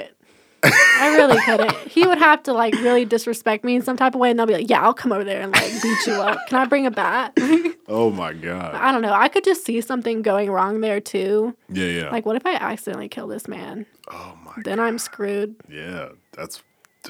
Can't 0.62 0.74
do 0.74 0.78
it. 0.78 1.00
I 1.02 1.16
really 1.16 1.40
couldn't. 1.42 1.76
He 1.88 2.06
would 2.06 2.18
have 2.18 2.42
to 2.44 2.52
like 2.52 2.74
really 2.74 3.04
disrespect 3.04 3.64
me 3.64 3.76
in 3.76 3.82
some 3.82 3.96
type 3.96 4.14
of 4.14 4.20
way, 4.20 4.30
and 4.30 4.38
they'll 4.38 4.46
be 4.46 4.54
like, 4.54 4.70
"Yeah, 4.70 4.82
I'll 4.82 4.94
come 4.94 5.12
over 5.12 5.24
there 5.24 5.40
and 5.42 5.52
like 5.52 5.82
beat 5.82 6.06
you 6.06 6.14
up. 6.14 6.38
Can 6.48 6.58
I 6.58 6.64
bring 6.66 6.86
a 6.86 6.90
bat?" 6.90 7.36
Oh 7.88 8.10
my 8.10 8.32
god! 8.32 8.74
I 8.74 8.90
don't 8.90 9.00
know. 9.00 9.12
I 9.12 9.28
could 9.28 9.44
just 9.44 9.64
see 9.64 9.80
something 9.80 10.20
going 10.20 10.50
wrong 10.50 10.80
there 10.80 11.00
too. 11.00 11.54
Yeah, 11.68 11.86
yeah. 11.86 12.10
Like, 12.10 12.26
what 12.26 12.34
if 12.34 12.44
I 12.44 12.54
accidentally 12.54 13.08
kill 13.08 13.28
this 13.28 13.46
man? 13.46 13.86
oh 14.10 14.36
my. 14.44 14.52
Then 14.64 14.80
I'm 14.80 14.98
screwed. 14.98 15.54
Yeah, 15.68 16.08
that's. 16.32 16.64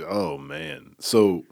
Oh 0.06 0.36
man. 0.36 0.96
So, 0.98 1.44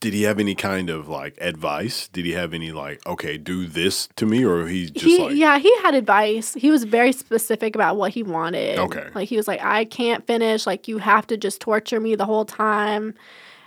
did 0.00 0.14
he 0.14 0.22
have 0.22 0.38
any 0.40 0.54
kind 0.54 0.88
of 0.88 1.08
like 1.08 1.36
advice? 1.40 2.08
Did 2.08 2.24
he 2.24 2.32
have 2.32 2.54
any 2.54 2.72
like, 2.72 3.06
okay, 3.06 3.36
do 3.36 3.66
this 3.66 4.08
to 4.16 4.24
me, 4.24 4.44
or 4.44 4.66
he 4.66 4.86
just 4.86 5.04
he 5.04 5.18
like, 5.18 5.36
yeah 5.36 5.58
he 5.58 5.74
had 5.82 5.94
advice. 5.94 6.54
He 6.54 6.70
was 6.70 6.84
very 6.84 7.12
specific 7.12 7.74
about 7.74 7.96
what 7.96 8.12
he 8.12 8.22
wanted. 8.22 8.78
Okay. 8.78 9.08
like 9.14 9.28
he 9.28 9.36
was 9.36 9.46
like 9.46 9.62
i 9.62 9.84
can't 9.84 10.26
finish. 10.26 10.66
Like 10.66 10.88
you 10.88 10.98
have 10.98 11.26
to 11.28 11.36
just 11.36 11.60
torture 11.60 12.00
me 12.00 12.14
the 12.14 12.24
whole 12.24 12.46
time. 12.46 13.14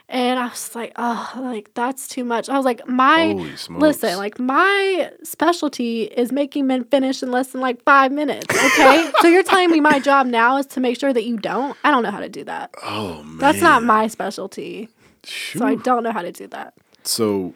And 0.10 0.38
i 0.38 0.48
was 0.48 0.76
like 0.76 0.92
oh 0.98 1.32
like 1.36 1.72
that's 1.76 2.08
too 2.08 2.24
much. 2.24 2.50
I 2.50 2.58
was 2.58 2.66
like 2.66 2.86
my 2.88 3.28
Holy 3.28 3.54
listen 3.70 4.18
like 4.18 4.40
my 4.40 5.12
specialty 5.24 6.04
is 6.04 6.32
making 6.32 6.68
men 6.68 6.84
finish 6.84 7.22
in 7.24 7.32
less 7.32 7.52
than 7.52 7.62
like 7.62 7.82
five 7.84 8.12
minutes 8.12 8.48
okay? 8.50 9.12
So 9.22 9.28
you're 9.28 9.44
telling 9.44 9.72
me 9.72 9.80
my 9.80 10.00
job 10.00 10.26
now 10.28 10.58
is 10.58 10.66
to 10.68 10.80
make 10.80 11.00
sure 11.00 11.14
that 11.14 11.24
you 11.24 11.38
don't? 11.38 11.78
I 11.84 11.92
don't 11.92 12.04
know 12.04 12.12
how 12.12 12.20
to 12.20 12.30
do 12.30 12.44
that. 12.44 12.74
Oh 12.84 13.22
man, 13.24 13.38
that's 13.38 13.62
not 13.62 13.84
my 13.84 14.08
specialty 14.08 14.90
so 15.26 15.66
i 15.66 15.76
don't 15.76 16.04
know 16.04 16.12
how 16.12 16.22
to 16.22 16.32
do 16.32 16.48
that 16.48 16.74
So, 17.04 17.54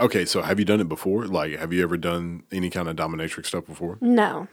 okay, 0.00 0.24
so 0.26 0.42
have 0.42 0.58
you 0.58 0.64
done 0.66 0.80
it 0.80 0.88
before? 0.88 1.26
Like, 1.26 1.58
have 1.58 1.72
you 1.72 1.82
ever 1.82 1.96
done 1.96 2.42
any 2.52 2.68
kind 2.70 2.88
of 2.88 2.96
dominatrix 2.96 3.46
stuff 3.46 3.66
before? 3.66 3.96
no 4.00 4.46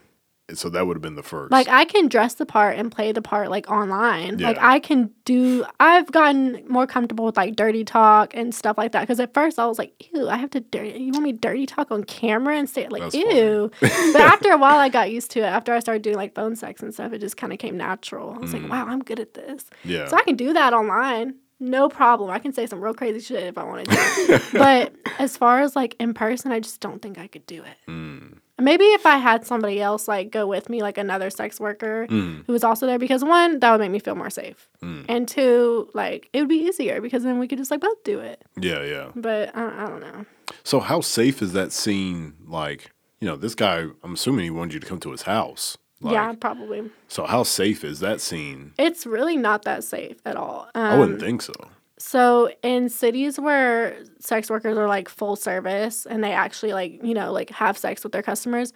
So 0.53 0.69
that 0.69 0.85
would 0.85 0.95
have 0.97 1.01
been 1.01 1.15
the 1.15 1.23
first. 1.23 1.51
Like 1.51 1.69
I 1.69 1.85
can 1.85 2.09
dress 2.09 2.33
the 2.35 2.45
part 2.45 2.77
and 2.77 2.91
play 2.91 3.13
the 3.13 3.21
part 3.21 3.49
like 3.49 3.69
online. 3.71 4.37
Like 4.39 4.57
I 4.59 4.79
can 4.79 5.09
do. 5.23 5.63
I've 5.79 6.11
gotten 6.11 6.63
more 6.67 6.85
comfortable 6.85 7.23
with 7.25 7.37
like 7.37 7.55
dirty 7.55 7.85
talk 7.85 8.35
and 8.35 8.53
stuff 8.53 8.77
like 8.77 8.91
that. 8.91 9.01
Because 9.01 9.21
at 9.21 9.33
first 9.33 9.57
I 9.57 9.65
was 9.67 9.79
like, 9.79 9.91
"Ew, 10.13 10.27
I 10.27 10.35
have 10.35 10.49
to 10.51 10.59
dirty. 10.59 10.99
You 10.99 11.11
want 11.13 11.23
me 11.23 11.31
dirty 11.31 11.65
talk 11.65 11.91
on 11.91 12.03
camera 12.03 12.57
and 12.57 12.69
say 12.69 12.87
like, 12.89 13.01
That's 13.03 13.15
ew." 13.15 13.71
but 13.79 14.21
after 14.33 14.51
a 14.51 14.57
while, 14.57 14.79
I 14.79 14.89
got 14.89 15.11
used 15.11 15.31
to 15.31 15.39
it. 15.39 15.45
After 15.57 15.71
I 15.73 15.79
started 15.79 16.01
doing 16.03 16.17
like 16.17 16.35
phone 16.35 16.55
sex 16.57 16.83
and 16.83 16.93
stuff, 16.93 17.13
it 17.13 17.19
just 17.19 17.37
kind 17.37 17.53
of 17.53 17.59
came 17.59 17.77
natural. 17.77 18.33
I 18.35 18.37
was 18.39 18.53
like, 18.53 18.67
"Wow, 18.69 18.85
I'm 18.87 19.01
good 19.01 19.21
at 19.21 19.33
this." 19.33 19.63
Mm. 19.63 19.91
yeah. 19.95 20.07
So 20.09 20.17
I 20.17 20.23
can 20.23 20.35
do 20.35 20.51
that 20.53 20.73
online. 20.73 21.35
No 21.63 21.87
problem. 21.87 22.29
I 22.29 22.39
can 22.39 22.51
say 22.51 22.65
some 22.67 22.81
real 22.81 22.93
crazy 22.93 23.21
shit 23.21 23.43
if 23.43 23.57
I 23.57 23.63
wanted 23.63 23.87
to. 23.89 24.41
but 24.53 24.93
as 25.17 25.37
far 25.37 25.61
as 25.61 25.75
like 25.75 25.95
in 25.99 26.13
person, 26.13 26.51
I 26.51 26.59
just 26.59 26.81
don't 26.81 27.01
think 27.01 27.17
I 27.17 27.27
could 27.27 27.45
do 27.45 27.63
it. 27.63 27.77
Mm. 27.87 28.39
Maybe 28.59 28.83
if 28.85 29.05
I 29.05 29.17
had 29.17 29.45
somebody 29.47 29.81
else 29.81 30.07
like 30.07 30.29
go 30.29 30.45
with 30.45 30.69
me, 30.69 30.81
like 30.81 30.97
another 30.97 31.29
sex 31.29 31.59
worker 31.59 32.05
Mm. 32.09 32.45
who 32.45 32.51
was 32.53 32.63
also 32.63 32.85
there, 32.85 32.99
because 32.99 33.23
one, 33.23 33.59
that 33.59 33.71
would 33.71 33.79
make 33.79 33.91
me 33.91 33.99
feel 33.99 34.15
more 34.15 34.29
safe. 34.29 34.69
Mm. 34.81 35.05
And 35.07 35.27
two, 35.27 35.89
like 35.93 36.29
it 36.33 36.39
would 36.41 36.49
be 36.49 36.57
easier 36.67 36.99
because 36.99 37.23
then 37.23 37.39
we 37.39 37.47
could 37.47 37.57
just 37.57 37.71
like 37.71 37.79
both 37.79 38.03
do 38.03 38.19
it. 38.19 38.43
Yeah, 38.59 38.83
yeah. 38.83 39.11
But 39.15 39.55
I, 39.55 39.85
I 39.85 39.87
don't 39.87 40.01
know. 40.01 40.25
So 40.63 40.81
how 40.81 40.99
safe 41.01 41.41
is 41.41 41.53
that 41.53 41.71
scene? 41.71 42.33
Like, 42.45 42.91
you 43.21 43.27
know, 43.27 43.37
this 43.37 43.55
guy. 43.55 43.85
I'm 44.03 44.13
assuming 44.15 44.43
he 44.43 44.49
wanted 44.51 44.73
you 44.73 44.79
to 44.81 44.85
come 44.87 44.99
to 44.99 45.11
his 45.11 45.21
house. 45.23 45.77
Like, 46.03 46.13
yeah, 46.13 46.33
probably. 46.33 46.89
So 47.07 47.25
how 47.25 47.43
safe 47.43 47.83
is 47.83 47.99
that 48.01 48.21
scene? 48.21 48.73
It's 48.77 49.05
really 49.05 49.37
not 49.37 49.63
that 49.63 49.83
safe 49.83 50.17
at 50.25 50.35
all. 50.35 50.69
Um, 50.75 50.83
I 50.83 50.97
wouldn't 50.99 51.21
think 51.21 51.41
so. 51.41 51.53
So 51.97 52.51
in 52.61 52.89
cities 52.89 53.39
where 53.39 53.97
sex 54.19 54.49
workers 54.49 54.77
are 54.77 54.87
like 54.87 55.07
full 55.07 55.37
service 55.37 56.05
and 56.05 56.21
they 56.21 56.33
actually 56.33 56.73
like, 56.73 57.01
you 57.01 57.13
know, 57.13 57.31
like 57.31 57.49
have 57.51 57.77
sex 57.77 58.03
with 58.03 58.11
their 58.11 58.21
customers, 58.21 58.73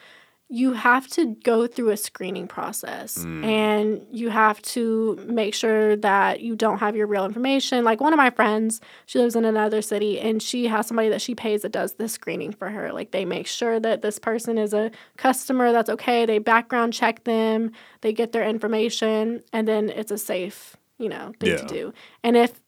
you 0.49 0.74
have 0.74 1.07
to 1.07 1.36
go 1.44 1.68
through 1.68 1.90
a 1.90 1.98
screening 1.98 2.48
process 2.48 3.18
mm. 3.18 3.44
and 3.44 4.06
you 4.11 4.30
have 4.30 4.61
to 4.61 5.15
make 5.28 5.53
sure 5.53 5.98
that 5.98 6.40
you 6.40 6.56
don't 6.56 6.78
have 6.78 6.95
your 6.95 7.06
real 7.06 7.26
information. 7.26 7.84
Like 7.84 7.99
one 7.99 8.14
of 8.14 8.18
my 8.18 8.30
friends, 8.30 8.80
she 9.07 9.19
lives 9.19 9.36
in 9.36 9.44
another 9.44 9.82
city 9.82 10.22
and 10.22 10.41
she 10.41 10.68
has 10.68 10.88
somebody 10.88 11.10
that 11.10 11.22
she 11.22 11.36
pays 11.36 11.64
that 11.64 11.74
does 11.74 11.95
the 11.95 12.07
screening 12.07 12.53
for 12.53 12.69
her. 12.69 12.94
Like 12.94 13.11
they 13.11 13.26
make 13.26 13.45
sure 13.45 13.78
that 13.82 14.02
this 14.02 14.19
person 14.19 14.57
is 14.57 14.74
a 14.74 14.90
customer 15.18 15.74
that's 15.74 15.90
okay. 15.90 16.26
They 16.26 16.40
background 16.40 16.94
check 16.94 17.26
them, 17.26 17.74
they 17.99 18.14
get 18.14 18.32
their 18.32 18.48
information, 18.48 19.44
and 19.52 19.68
then 19.68 19.90
it's 19.90 20.11
a 20.11 20.18
safe, 20.18 20.78
you 20.98 21.10
know, 21.10 21.34
thing 21.41 21.52
Yeah. 21.52 21.57
to 21.57 21.65
do. 21.65 21.94
And 22.24 22.38
if 22.38 22.61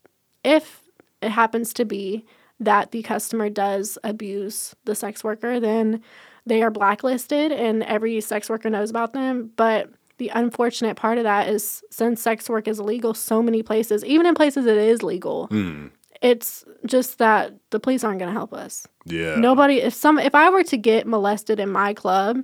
if 0.44 0.82
it 1.22 1.30
happens 1.32 1.74
to 1.74 1.86
be 1.86 2.26
that 2.60 2.92
the 2.92 3.04
customer 3.04 3.50
does 3.50 3.98
abuse 4.04 4.76
the 4.84 4.96
sex 4.96 5.24
worker, 5.24 5.62
then 5.62 6.02
they 6.46 6.62
are 6.64 6.72
blacklisted 6.72 7.52
and 7.52 7.84
every 7.84 8.20
sex 8.22 8.50
worker 8.50 8.70
knows 8.70 8.90
about 8.90 9.14
them. 9.14 9.52
But 9.56 9.90
the 10.18 10.30
unfortunate 10.30 10.96
part 10.98 11.18
of 11.18 11.24
that 11.24 11.48
is 11.50 11.84
since 11.92 12.22
sex 12.22 12.50
work 12.50 12.68
is 12.68 12.80
illegal 12.80 13.14
so 13.14 13.42
many 13.42 13.64
places, 13.64 14.04
even 14.06 14.26
in 14.26 14.36
places 14.36 14.66
it 14.66 14.78
is 14.78 15.02
legal, 15.04 15.48
Mm. 15.50 15.92
it's 16.22 16.66
just 16.86 17.18
that 17.20 17.54
the 17.70 17.80
police 17.80 18.04
aren't 18.04 18.20
going 18.20 18.28
to 18.30 18.38
help 18.38 18.54
us. 18.54 18.86
Yeah. 19.06 19.36
Nobody 19.36 19.76
if 19.82 19.94
some 19.94 20.20
if 20.20 20.36
I 20.36 20.50
were 20.50 20.64
to 20.64 20.78
get 20.78 21.08
molested 21.08 21.60
in 21.60 21.70
my 21.72 21.94
club, 21.94 22.42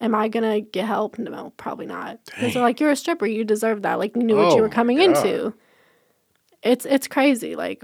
am 0.00 0.14
I 0.14 0.28
going 0.28 0.50
to 0.50 0.60
get 0.70 0.86
help? 0.86 1.18
No, 1.18 1.52
probably 1.58 1.84
not. 1.86 2.20
Because 2.24 2.54
they're 2.54 2.62
like 2.62 2.80
you're 2.80 2.90
a 2.90 2.96
stripper, 2.96 3.26
you 3.26 3.44
deserve 3.44 3.82
that. 3.82 3.98
Like 3.98 4.16
you 4.16 4.22
knew 4.22 4.36
what 4.36 4.52
Oh 4.52 4.56
you 4.56 4.62
were 4.62 4.68
coming 4.70 4.96
God. 4.96 5.08
into. 5.16 5.52
It's 6.62 6.86
it's 6.86 7.06
crazy. 7.06 7.54
Like 7.54 7.82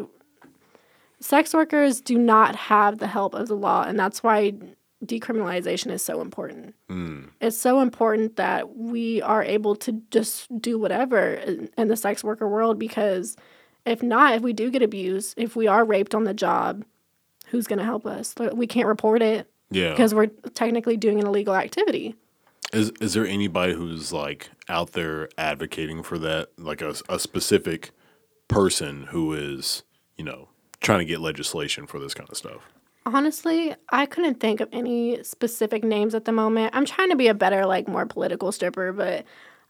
sex 1.21 1.53
workers 1.55 2.01
do 2.01 2.17
not 2.19 2.57
have 2.57 2.99
the 2.99 3.07
help 3.07 3.35
of 3.35 3.49
the 3.49 3.55
law 3.57 3.83
and 3.87 3.99
that's 3.99 4.23
why 4.23 4.53
decriminalization 5.07 5.91
is 5.91 6.03
so 6.03 6.21
important. 6.21 6.75
Mm. 6.91 7.31
It's 7.41 7.57
so 7.57 7.81
important 7.81 8.37
that 8.37 8.77
we 8.77 9.23
are 9.23 9.43
able 9.43 9.77
to 9.77 9.93
just 10.11 10.49
do 10.61 10.79
whatever 10.79 11.35
in, 11.35 11.71
in 11.79 11.89
the 11.89 11.97
sex 11.97 12.23
worker 12.25 12.49
world 12.49 12.79
because 12.79 13.37
if 13.85 14.03
not, 14.03 14.35
if 14.35 14.43
we 14.43 14.53
do 14.53 14.71
get 14.71 14.83
abused, 14.83 15.35
if 15.37 15.55
we 15.57 15.67
are 15.69 15.85
raped 15.85 16.15
on 16.15 16.25
the 16.25 16.35
job, 16.35 16.85
who's 17.49 17.67
going 17.67 17.79
to 17.79 17.85
help 17.85 18.05
us? 18.07 18.35
We 18.53 18.67
can't 18.67 18.89
report 18.89 19.23
it 19.23 19.49
Yeah. 19.71 19.91
because 19.91 20.13
we're 20.15 20.27
technically 20.55 20.97
doing 20.97 21.21
an 21.21 21.27
illegal 21.27 21.55
activity. 21.55 22.17
Is 22.73 22.91
is 23.01 23.15
there 23.15 23.25
anybody 23.27 23.75
who's 23.75 24.13
like 24.13 24.51
out 24.69 24.93
there 24.93 25.29
advocating 25.39 26.03
for 26.03 26.19
that? 26.19 26.49
Like 26.59 26.83
a, 26.83 26.97
a 27.09 27.21
specific 27.21 27.93
person 28.49 29.05
who 29.11 29.33
is, 29.35 29.85
you 30.17 30.25
know, 30.25 30.49
trying 30.81 30.99
to 30.99 31.05
get 31.05 31.21
legislation 31.21 31.87
for 31.87 32.01
this 32.01 32.13
kind 32.13 32.29
of 32.29 32.37
stuff? 32.37 32.63
Honestly, 33.07 33.75
I 33.91 34.05
couldn't 34.05 34.41
think 34.41 34.61
of 34.61 34.69
any 34.73 35.23
specific 35.23 35.85
names 35.85 36.15
at 36.15 36.25
the 36.25 36.33
moment. 36.33 36.75
I'm 36.75 36.85
trying 36.85 37.11
to 37.11 37.17
be 37.17 37.29
a 37.29 37.35
better, 37.35 37.65
like, 37.65 37.87
more 37.87 38.05
political 38.05 38.51
stripper, 38.51 38.93
but 38.93 39.25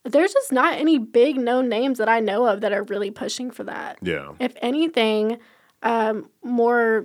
there's 0.05 0.33
just 0.33 0.53
not 0.53 0.75
any 0.75 0.99
big 0.99 1.37
known 1.37 1.69
names 1.69 1.99
that 1.99 2.09
I 2.09 2.21
know 2.21 2.47
of 2.47 2.63
that 2.63 2.73
are 2.73 2.85
really 2.85 3.11
pushing 3.11 3.51
for 3.51 3.65
that. 3.65 3.99
Yeah. 4.01 4.33
If 4.41 4.55
anything, 4.63 5.39
um, 5.83 6.31
more, 6.43 7.05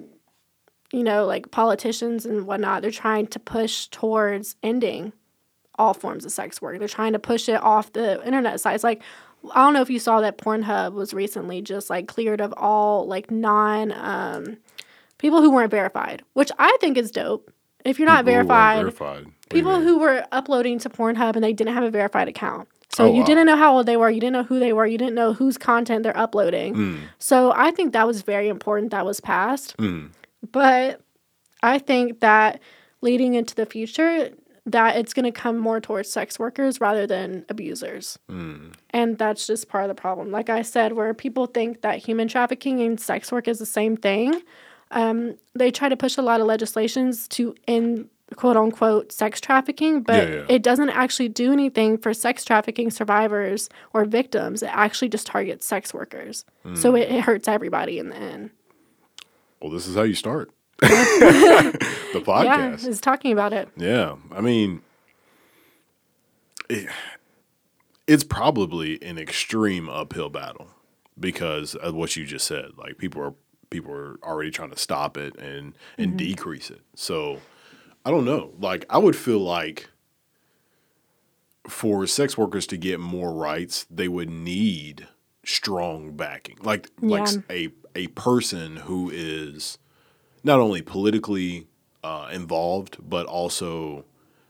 you 0.93 1.03
know, 1.03 1.25
like 1.25 1.51
politicians 1.51 2.25
and 2.25 2.47
whatnot, 2.47 2.81
they're 2.81 2.91
trying 2.91 3.27
to 3.27 3.39
push 3.39 3.87
towards 3.87 4.55
ending 4.63 5.13
all 5.75 5.93
forms 5.93 6.25
of 6.25 6.31
sex 6.31 6.61
work. 6.61 6.79
They're 6.79 6.87
trying 6.87 7.13
to 7.13 7.19
push 7.19 7.49
it 7.49 7.61
off 7.61 7.91
the 7.93 8.25
internet 8.25 8.59
sites. 8.61 8.83
Like, 8.83 9.01
I 9.53 9.63
don't 9.63 9.73
know 9.73 9.81
if 9.81 9.89
you 9.89 9.99
saw 9.99 10.21
that 10.21 10.37
Pornhub 10.37 10.93
was 10.93 11.13
recently 11.13 11.61
just 11.61 11.89
like 11.89 12.07
cleared 12.07 12.41
of 12.41 12.53
all 12.55 13.07
like 13.07 13.31
non 13.31 13.91
um, 13.93 14.57
people 15.21 15.41
who 15.41 15.51
weren't 15.51 15.71
verified, 15.71 16.23
which 16.33 16.51
I 16.59 16.75
think 16.81 16.97
is 16.97 17.11
dope. 17.11 17.51
If 17.85 17.97
you're 17.97 18.07
not 18.07 18.25
People 18.25 18.33
verified, 18.33 18.77
verified. 18.81 19.25
What 19.25 19.49
do 19.49 19.57
you 19.57 19.63
people 19.63 19.79
who 19.79 19.99
were 19.99 20.25
uploading 20.31 20.79
to 20.79 20.89
Pornhub 20.89 21.35
and 21.35 21.43
they 21.43 21.53
didn't 21.53 21.73
have 21.73 21.83
a 21.83 21.91
verified 21.91 22.27
account. 22.27 22.67
So 22.89 23.05
Oh, 23.05 23.13
you 23.13 23.21
wow. 23.21 23.25
didn't 23.25 23.45
know 23.45 23.55
how 23.55 23.77
old 23.77 23.85
they 23.85 23.97
were, 23.97 24.09
you 24.09 24.19
didn't 24.19 24.33
know 24.33 24.43
who 24.43 24.59
they 24.59 24.73
were, 24.73 24.85
you 24.85 24.97
didn't 24.97 25.15
know 25.15 25.33
whose 25.33 25.57
content 25.57 26.03
they're 26.03 26.17
uploading. 26.17 26.75
Mm. 26.75 26.99
So 27.19 27.53
I 27.55 27.71
think 27.71 27.93
that 27.93 28.05
was 28.05 28.21
very 28.21 28.49
important 28.49 28.91
that 28.91 29.05
was 29.05 29.19
passed. 29.21 29.77
Mm. 29.77 30.11
But 30.51 31.01
I 31.63 31.77
think 31.79 32.19
that 32.19 32.59
leading 33.01 33.33
into 33.35 33.55
the 33.55 33.65
future, 33.65 34.31
that 34.65 34.95
it's 34.95 35.13
going 35.13 35.25
to 35.25 35.31
come 35.31 35.57
more 35.57 35.79
towards 35.79 36.11
sex 36.11 36.37
workers 36.37 36.79
rather 36.79 37.07
than 37.07 37.45
abusers. 37.49 38.19
Mm. 38.29 38.73
And 38.91 39.17
that's 39.17 39.47
just 39.47 39.69
part 39.69 39.85
of 39.85 39.95
the 39.95 39.99
problem. 39.99 40.31
Like 40.31 40.49
I 40.49 40.61
said, 40.61 40.93
where 40.93 41.13
people 41.13 41.47
think 41.47 41.81
that 41.81 41.99
human 41.99 42.27
trafficking 42.27 42.81
and 42.81 42.99
sex 42.99 43.31
work 43.31 43.47
is 43.47 43.57
the 43.57 43.65
same 43.65 43.97
thing, 43.97 44.41
um, 44.91 45.35
they 45.55 45.71
try 45.71 45.89
to 45.89 45.97
push 45.97 46.17
a 46.17 46.21
lot 46.21 46.39
of 46.41 46.47
legislations 46.47 47.27
to 47.29 47.55
end 47.67 48.09
quote 48.35 48.55
unquote 48.55 49.11
sex 49.11 49.41
trafficking, 49.41 50.01
but 50.03 50.27
Yeah, 50.29 50.35
yeah. 50.35 50.45
it 50.47 50.63
doesn't 50.63 50.89
actually 50.89 51.27
do 51.29 51.51
anything 51.51 51.97
for 51.97 52.13
sex 52.13 52.45
trafficking 52.45 52.89
survivors 52.91 53.69
or 53.93 54.05
victims. 54.05 54.63
It 54.63 54.69
actually 54.71 55.09
just 55.09 55.27
targets 55.27 55.65
sex 55.65 55.93
workers. 55.93 56.45
Hmm. 56.63 56.75
So 56.75 56.95
it, 56.95 57.11
it 57.11 57.21
hurts 57.21 57.47
everybody 57.47 57.99
in 57.99 58.09
the 58.09 58.15
end. 58.15 58.51
Well, 59.61 59.71
this 59.71 59.85
is 59.87 59.95
how 59.95 60.03
you 60.03 60.15
start. 60.15 60.51
the 60.79 60.87
podcast. 62.25 62.83
Yeah, 62.83 62.89
is 62.89 63.01
talking 63.01 63.31
about 63.33 63.53
it. 63.53 63.69
Yeah, 63.77 64.15
I 64.31 64.41
mean, 64.41 64.81
it, 66.69 66.89
it's 68.07 68.23
probably 68.23 69.01
an 69.03 69.17
extreme 69.17 69.89
uphill 69.89 70.29
battle 70.29 70.67
because 71.19 71.75
of 71.75 71.93
what 71.93 72.15
you 72.15 72.25
just 72.25 72.47
said. 72.47 72.71
Like 72.77 72.97
people 72.97 73.21
are 73.21 73.33
people 73.71 73.93
are 73.93 74.19
already 74.21 74.51
trying 74.51 74.69
to 74.69 74.77
stop 74.77 75.17
it 75.17 75.35
and 75.37 75.73
and 75.97 76.17
decrease 76.17 76.69
it. 76.69 76.81
So 76.93 77.39
I 78.05 78.11
don't 78.11 78.25
know. 78.25 78.51
Like 78.59 78.85
I 78.89 78.99
would 78.99 79.15
feel 79.15 79.39
like 79.39 79.89
for 81.67 82.05
sex 82.05 82.37
workers 82.37 82.67
to 82.67 82.77
get 82.77 82.99
more 82.99 83.33
rights, 83.33 83.87
they 83.89 84.07
would 84.07 84.29
need 84.29 85.07
strong 85.43 86.11
backing. 86.11 86.57
Like 86.61 86.89
like 87.01 87.27
a 87.49 87.69
a 87.95 88.07
person 88.07 88.75
who 88.77 89.09
is 89.09 89.79
not 90.43 90.59
only 90.59 90.81
politically 90.81 91.67
uh, 92.03 92.29
involved, 92.31 92.97
but 93.01 93.25
also 93.25 94.05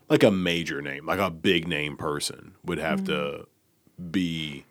like 0.10 0.24
a 0.24 0.32
major 0.32 0.82
name, 0.82 1.06
like 1.06 1.20
a 1.20 1.30
big 1.30 1.68
name 1.68 1.96
person 1.96 2.56
would 2.66 2.80
have 2.80 3.04
to 3.06 3.48
be 4.10 4.66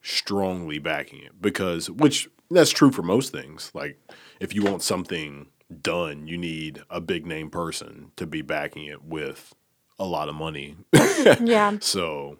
strongly 0.00 0.78
backing 0.78 1.20
it 1.22 1.40
because 1.40 1.90
which 1.90 2.28
that's 2.50 2.70
true 2.70 2.90
for 2.90 3.02
most 3.02 3.32
things. 3.32 3.70
Like 3.74 3.98
if 4.40 4.54
you 4.54 4.62
want 4.62 4.82
something 4.82 5.46
done, 5.82 6.26
you 6.26 6.38
need 6.38 6.82
a 6.90 7.00
big 7.00 7.26
name 7.26 7.50
person 7.50 8.12
to 8.16 8.26
be 8.26 8.42
backing 8.42 8.84
it 8.86 9.04
with 9.04 9.54
a 9.98 10.04
lot 10.04 10.28
of 10.28 10.34
money. 10.34 10.76
Yeah. 11.40 11.78
so 11.80 12.38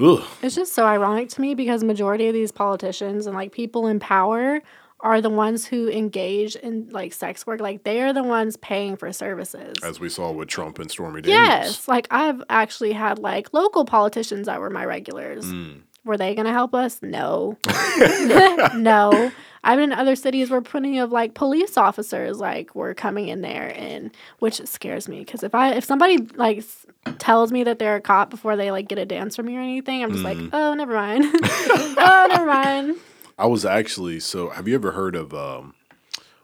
ugh, 0.00 0.24
It's 0.42 0.54
just 0.54 0.72
so 0.72 0.86
ironic 0.86 1.28
to 1.30 1.40
me 1.40 1.54
because 1.54 1.84
majority 1.84 2.26
of 2.26 2.34
these 2.34 2.50
politicians 2.52 3.26
and 3.26 3.36
like 3.36 3.52
people 3.52 3.86
in 3.86 4.00
power 4.00 4.60
are 5.00 5.20
the 5.20 5.28
ones 5.30 5.66
who 5.66 5.88
engage 5.90 6.56
in 6.56 6.88
like 6.90 7.12
sex 7.12 7.46
work. 7.46 7.60
Like 7.60 7.84
they 7.84 8.00
are 8.00 8.14
the 8.14 8.22
ones 8.22 8.56
paying 8.56 8.96
for 8.96 9.12
services. 9.12 9.74
as 9.82 10.00
we 10.00 10.08
saw 10.08 10.32
with 10.32 10.48
Trump 10.48 10.78
and 10.78 10.90
Stormy 10.90 11.20
Daniels. 11.20 11.46
Yes. 11.46 11.88
Like 11.88 12.08
I've 12.10 12.42
actually 12.48 12.92
had 12.92 13.18
like 13.18 13.52
local 13.52 13.84
politicians 13.84 14.46
that 14.46 14.58
were 14.60 14.70
my 14.70 14.84
regulars. 14.86 15.44
Mm. 15.44 15.82
Were 16.04 16.16
they 16.16 16.34
going 16.34 16.46
to 16.46 16.52
help 16.52 16.74
us? 16.74 17.00
No. 17.02 17.56
no. 18.74 19.32
I've 19.66 19.78
been 19.78 19.92
in 19.92 19.98
other 19.98 20.14
cities 20.14 20.50
where 20.50 20.60
plenty 20.60 20.98
of 20.98 21.10
like 21.10 21.32
police 21.32 21.78
officers 21.78 22.38
like 22.38 22.74
were 22.74 22.92
coming 22.92 23.28
in 23.28 23.40
there 23.40 23.72
and 23.74 24.10
which 24.38 24.60
scares 24.66 25.08
me 25.08 25.20
because 25.20 25.42
if 25.42 25.54
I 25.54 25.72
if 25.72 25.84
somebody 25.84 26.18
like 26.18 26.58
s- 26.58 26.84
tells 27.18 27.50
me 27.50 27.64
that 27.64 27.78
they're 27.78 27.96
a 27.96 28.00
cop 28.02 28.28
before 28.28 28.56
they 28.56 28.70
like 28.70 28.88
get 28.88 28.98
a 28.98 29.06
dance 29.06 29.36
from 29.36 29.46
me 29.46 29.56
or 29.56 29.60
anything, 29.60 30.02
I'm 30.02 30.12
just 30.12 30.22
like, 30.22 30.36
oh, 30.52 30.74
never 30.74 30.92
mind. 30.92 31.24
oh, 31.42 32.26
never 32.28 32.44
mind. 32.44 32.96
I 33.38 33.46
was 33.46 33.64
actually 33.64 34.20
so. 34.20 34.50
Have 34.50 34.68
you 34.68 34.74
ever 34.74 34.92
heard 34.92 35.16
of 35.16 35.32
um, 35.32 35.72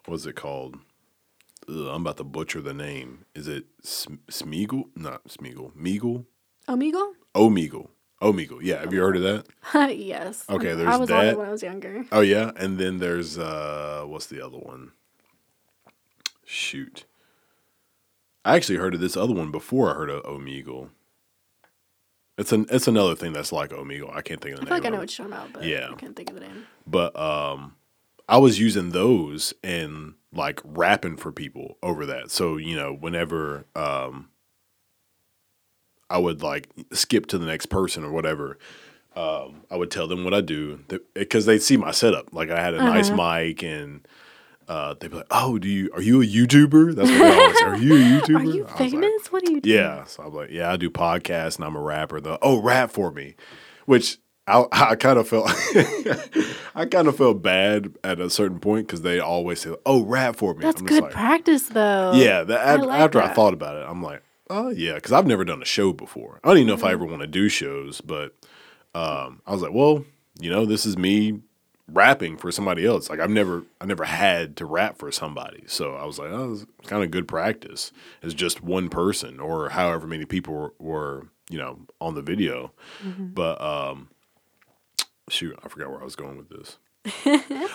what's 0.06 0.24
it 0.24 0.34
called? 0.36 0.76
Ugh, 1.68 1.76
I'm 1.88 2.00
about 2.00 2.16
to 2.16 2.24
butcher 2.24 2.62
the 2.62 2.72
name. 2.72 3.26
Is 3.34 3.46
it 3.48 3.66
Sm- 3.82 4.14
Smeagol? 4.30 4.84
Not 4.96 5.24
Smeagol. 5.28 5.72
Meagle? 5.76 6.24
Omegle? 6.66 7.12
Omegle. 7.34 7.88
Omegle. 8.20 8.58
Yeah. 8.62 8.80
Have 8.80 8.92
you 8.92 9.00
heard 9.00 9.16
of 9.16 9.22
that? 9.22 9.46
yes. 9.96 10.44
Okay, 10.48 10.72
I 10.72 10.74
there's 10.74 10.98
was 10.98 11.10
on 11.10 11.24
that. 11.26 11.38
when 11.38 11.48
I 11.48 11.52
was 11.52 11.62
younger. 11.62 12.04
Oh 12.12 12.20
yeah. 12.20 12.50
And 12.56 12.78
then 12.78 12.98
there's 12.98 13.38
uh, 13.38 14.04
what's 14.06 14.26
the 14.26 14.44
other 14.44 14.58
one? 14.58 14.92
Shoot. 16.44 17.04
I 18.44 18.56
actually 18.56 18.78
heard 18.78 18.94
of 18.94 19.00
this 19.00 19.16
other 19.16 19.34
one 19.34 19.50
before 19.50 19.90
I 19.90 19.94
heard 19.94 20.10
of 20.10 20.22
Omegle. 20.24 20.90
It's 22.38 22.52
an 22.52 22.66
it's 22.70 22.88
another 22.88 23.14
thing 23.14 23.32
that's 23.32 23.52
like 23.52 23.70
Omegle. 23.70 24.14
I 24.14 24.22
can't 24.22 24.40
think 24.40 24.54
of 24.54 24.60
the 24.60 24.66
I 24.66 24.68
feel 24.68 24.74
name. 24.76 24.82
like 24.82 24.86
I 24.86 24.88
know 24.90 24.98
what 25.00 25.18
you're 25.18 25.28
talking 25.28 25.32
about, 25.44 25.52
but 25.52 25.64
Yeah. 25.64 25.88
I 25.92 25.94
can't 25.96 26.16
think 26.16 26.30
of 26.30 26.34
the 26.36 26.40
name. 26.42 26.66
but 26.86 27.18
um 27.18 27.76
I 28.28 28.38
was 28.38 28.60
using 28.60 28.90
those 28.90 29.52
and 29.64 30.14
like 30.32 30.60
rapping 30.64 31.16
for 31.16 31.32
people 31.32 31.76
over 31.82 32.06
that. 32.06 32.30
So, 32.30 32.56
you 32.56 32.76
know, 32.76 32.92
whenever 32.94 33.66
um 33.76 34.28
I 36.10 36.18
would 36.18 36.42
like 36.42 36.68
skip 36.92 37.26
to 37.26 37.38
the 37.38 37.46
next 37.46 37.66
person 37.66 38.04
or 38.04 38.10
whatever, 38.10 38.58
um 39.16 39.62
I 39.70 39.76
would 39.76 39.90
tell 39.90 40.06
them 40.06 40.24
what 40.24 40.34
I 40.34 40.40
do 40.40 40.80
because 41.14 41.46
they'd 41.46 41.62
see 41.62 41.76
my 41.76 41.92
setup. 41.92 42.32
Like 42.32 42.50
I 42.50 42.60
had 42.62 42.74
a 42.74 42.78
nice 42.78 43.10
mic 43.10 43.62
and 43.62 44.06
uh, 44.70 44.94
they'd 45.00 45.10
be 45.10 45.16
like, 45.16 45.26
"Oh, 45.32 45.58
do 45.58 45.68
you 45.68 45.90
are 45.94 46.00
you 46.00 46.22
a 46.22 46.24
YouTuber?" 46.24 46.94
That's 46.94 47.10
what 47.10 47.20
I 47.20 47.48
was. 47.48 47.60
Are 47.62 47.76
you 47.76 47.94
a 47.94 47.98
YouTuber? 48.20 48.38
Are 48.38 48.44
you 48.44 48.62
was 48.62 48.70
like, 48.70 48.90
famous? 48.90 49.32
what 49.32 49.42
are 49.42 49.50
you 49.50 49.60
doing? 49.60 49.76
yeah. 49.76 50.04
So 50.04 50.22
I'm 50.22 50.32
like, 50.32 50.50
yeah, 50.50 50.70
I 50.70 50.76
do 50.76 50.88
podcasts 50.88 51.56
and 51.56 51.64
I'm 51.64 51.74
a 51.74 51.80
rapper. 51.80 52.20
The 52.20 52.38
oh, 52.40 52.62
rap 52.62 52.92
for 52.92 53.10
me, 53.10 53.34
which 53.86 54.18
I 54.46 54.64
I 54.70 54.94
kind 54.94 55.18
of 55.18 55.26
felt 55.26 55.50
I 56.76 56.86
kind 56.86 57.08
of 57.08 57.16
felt 57.16 57.42
bad 57.42 57.96
at 58.04 58.20
a 58.20 58.30
certain 58.30 58.60
point 58.60 58.86
because 58.86 59.02
they 59.02 59.18
always 59.18 59.60
say, 59.60 59.74
oh, 59.84 60.04
rap 60.04 60.36
for 60.36 60.54
me. 60.54 60.62
That's 60.62 60.82
good 60.82 61.02
like, 61.02 61.12
practice, 61.12 61.64
though. 61.68 62.12
yeah. 62.14 62.44
That, 62.44 62.60
I 62.60 62.74
after, 62.74 62.86
like 62.86 63.00
after 63.00 63.20
I 63.20 63.32
thought 63.34 63.54
about 63.54 63.74
it, 63.74 63.84
I'm 63.88 64.04
like, 64.04 64.22
oh 64.50 64.68
yeah, 64.68 64.94
because 64.94 65.12
I've 65.12 65.26
never 65.26 65.44
done 65.44 65.62
a 65.62 65.66
show 65.66 65.92
before. 65.94 66.40
I 66.44 66.48
don't 66.48 66.58
even 66.58 66.66
know 66.66 66.74
Mm-hmm. 66.74 66.84
if 66.84 66.90
I 66.90 66.92
ever 66.92 67.06
want 67.06 67.22
to 67.22 67.26
do 67.26 67.48
shows, 67.48 68.00
but 68.02 68.34
um, 68.94 69.40
I 69.46 69.52
was 69.52 69.62
like, 69.62 69.72
well, 69.72 70.04
you 70.38 70.50
know, 70.50 70.66
this 70.66 70.84
is 70.84 70.98
me 70.98 71.40
rapping 71.92 72.36
for 72.36 72.52
somebody 72.52 72.86
else. 72.86 73.08
Like 73.10 73.18
I've 73.20 73.30
never 73.30 73.64
I 73.80 73.86
never 73.86 74.04
had 74.04 74.56
to 74.58 74.64
rap 74.66 74.98
for 74.98 75.10
somebody. 75.10 75.64
So 75.66 75.94
I 75.94 76.04
was 76.04 76.18
like, 76.18 76.30
oh, 76.30 76.52
it's 76.52 76.66
kind 76.88 77.02
of 77.02 77.10
good 77.10 77.26
practice. 77.26 77.92
as 78.22 78.34
just 78.34 78.62
one 78.62 78.88
person 78.88 79.40
or 79.40 79.70
however 79.70 80.06
many 80.06 80.24
people 80.24 80.54
were, 80.54 80.74
were 80.78 81.26
you 81.48 81.58
know, 81.58 81.80
on 82.00 82.14
the 82.14 82.22
video. 82.22 82.72
Mm-hmm. 83.04 83.28
But 83.28 83.60
um 83.60 84.08
shoot, 85.28 85.58
I 85.64 85.68
forgot 85.68 85.90
where 85.90 86.00
I 86.00 86.04
was 86.04 86.16
going 86.16 86.36
with 86.36 86.48
this. 86.48 86.78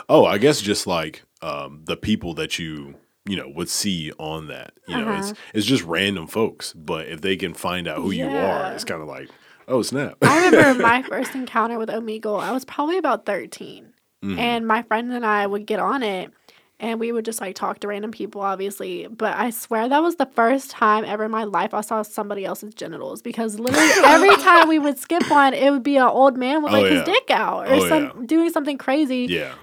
oh, 0.10 0.24
I 0.26 0.38
guess 0.38 0.62
just 0.62 0.88
like 0.88 1.24
um 1.42 1.82
the 1.86 1.98
people 1.98 2.34
that 2.36 2.58
you 2.58 2.96
you 3.28 3.36
know 3.36 3.48
would 3.50 3.70
see 3.70 4.12
on 4.20 4.48
that 4.48 4.74
you 4.88 4.96
know 4.98 5.14
it's 5.14 5.32
Uh-huh. 5.32 5.42
it's 5.54 5.66
just 5.66 5.84
random 5.84 6.28
folks 6.28 6.74
but 6.74 7.08
if 7.08 7.22
they 7.22 7.36
can 7.36 7.54
find 7.54 7.88
out 7.88 7.98
who 7.98 8.12
you 8.12 8.28
are 8.28 8.72
it's 8.74 8.84
kind 8.84 9.02
of 9.02 9.08
like 9.08 9.30
oh 9.68 9.82
snap 9.82 10.16
I 10.22 10.46
remember 10.46 10.82
my 10.84 11.02
first 11.02 11.34
encounter 11.34 11.80
with 11.80 11.90
Omegle. 11.90 12.40
I 12.40 12.52
was 12.52 12.66
probably 12.66 12.98
about 13.00 13.26
13. 13.26 13.94
Mm-hmm. 14.24 14.40
And 14.40 14.68
my 14.68 14.82
friend 14.84 15.12
and 15.12 15.26
I 15.26 15.46
would 15.48 15.66
get 15.66 15.80
on 15.80 16.04
it 16.04 16.32
and 16.80 17.00
we 17.00 17.12
would 17.12 17.26
just 17.26 17.40
like 17.42 17.56
talk 17.56 17.80
to 17.80 17.88
random 17.88 18.12
people, 18.12 18.42
obviously. 18.42 19.08
But 19.08 19.36
I 19.38 19.50
swear 19.50 19.88
that 19.90 20.04
was 20.04 20.18
the 20.18 20.26
first 20.36 20.70
time 20.72 21.04
ever 21.06 21.24
in 21.26 21.32
my 21.32 21.46
life 21.46 21.74
I 21.74 21.82
saw 21.82 22.02
somebody 22.04 22.44
else's 22.46 22.74
genitals 22.76 23.22
because 23.24 23.60
literally 23.60 23.90
every 24.06 24.36
time 24.44 24.68
we 24.68 24.78
would 24.78 25.00
skip 25.00 25.30
one, 25.32 25.54
it 25.54 25.72
would 25.72 25.84
be 25.84 25.98
an 25.98 26.04
old 26.08 26.38
man 26.38 26.62
with 26.64 26.72
Oh, 26.74 26.76
like 26.80 26.92
yeah. 26.92 26.98
his 26.98 27.04
dick 27.06 27.32
out 27.32 27.68
or 27.68 27.74
Oh, 27.76 27.90
some 27.90 28.04
yeah. 28.04 28.26
doing 28.26 28.50
something 28.52 28.78
crazy. 28.78 29.26
yeah 29.30 29.54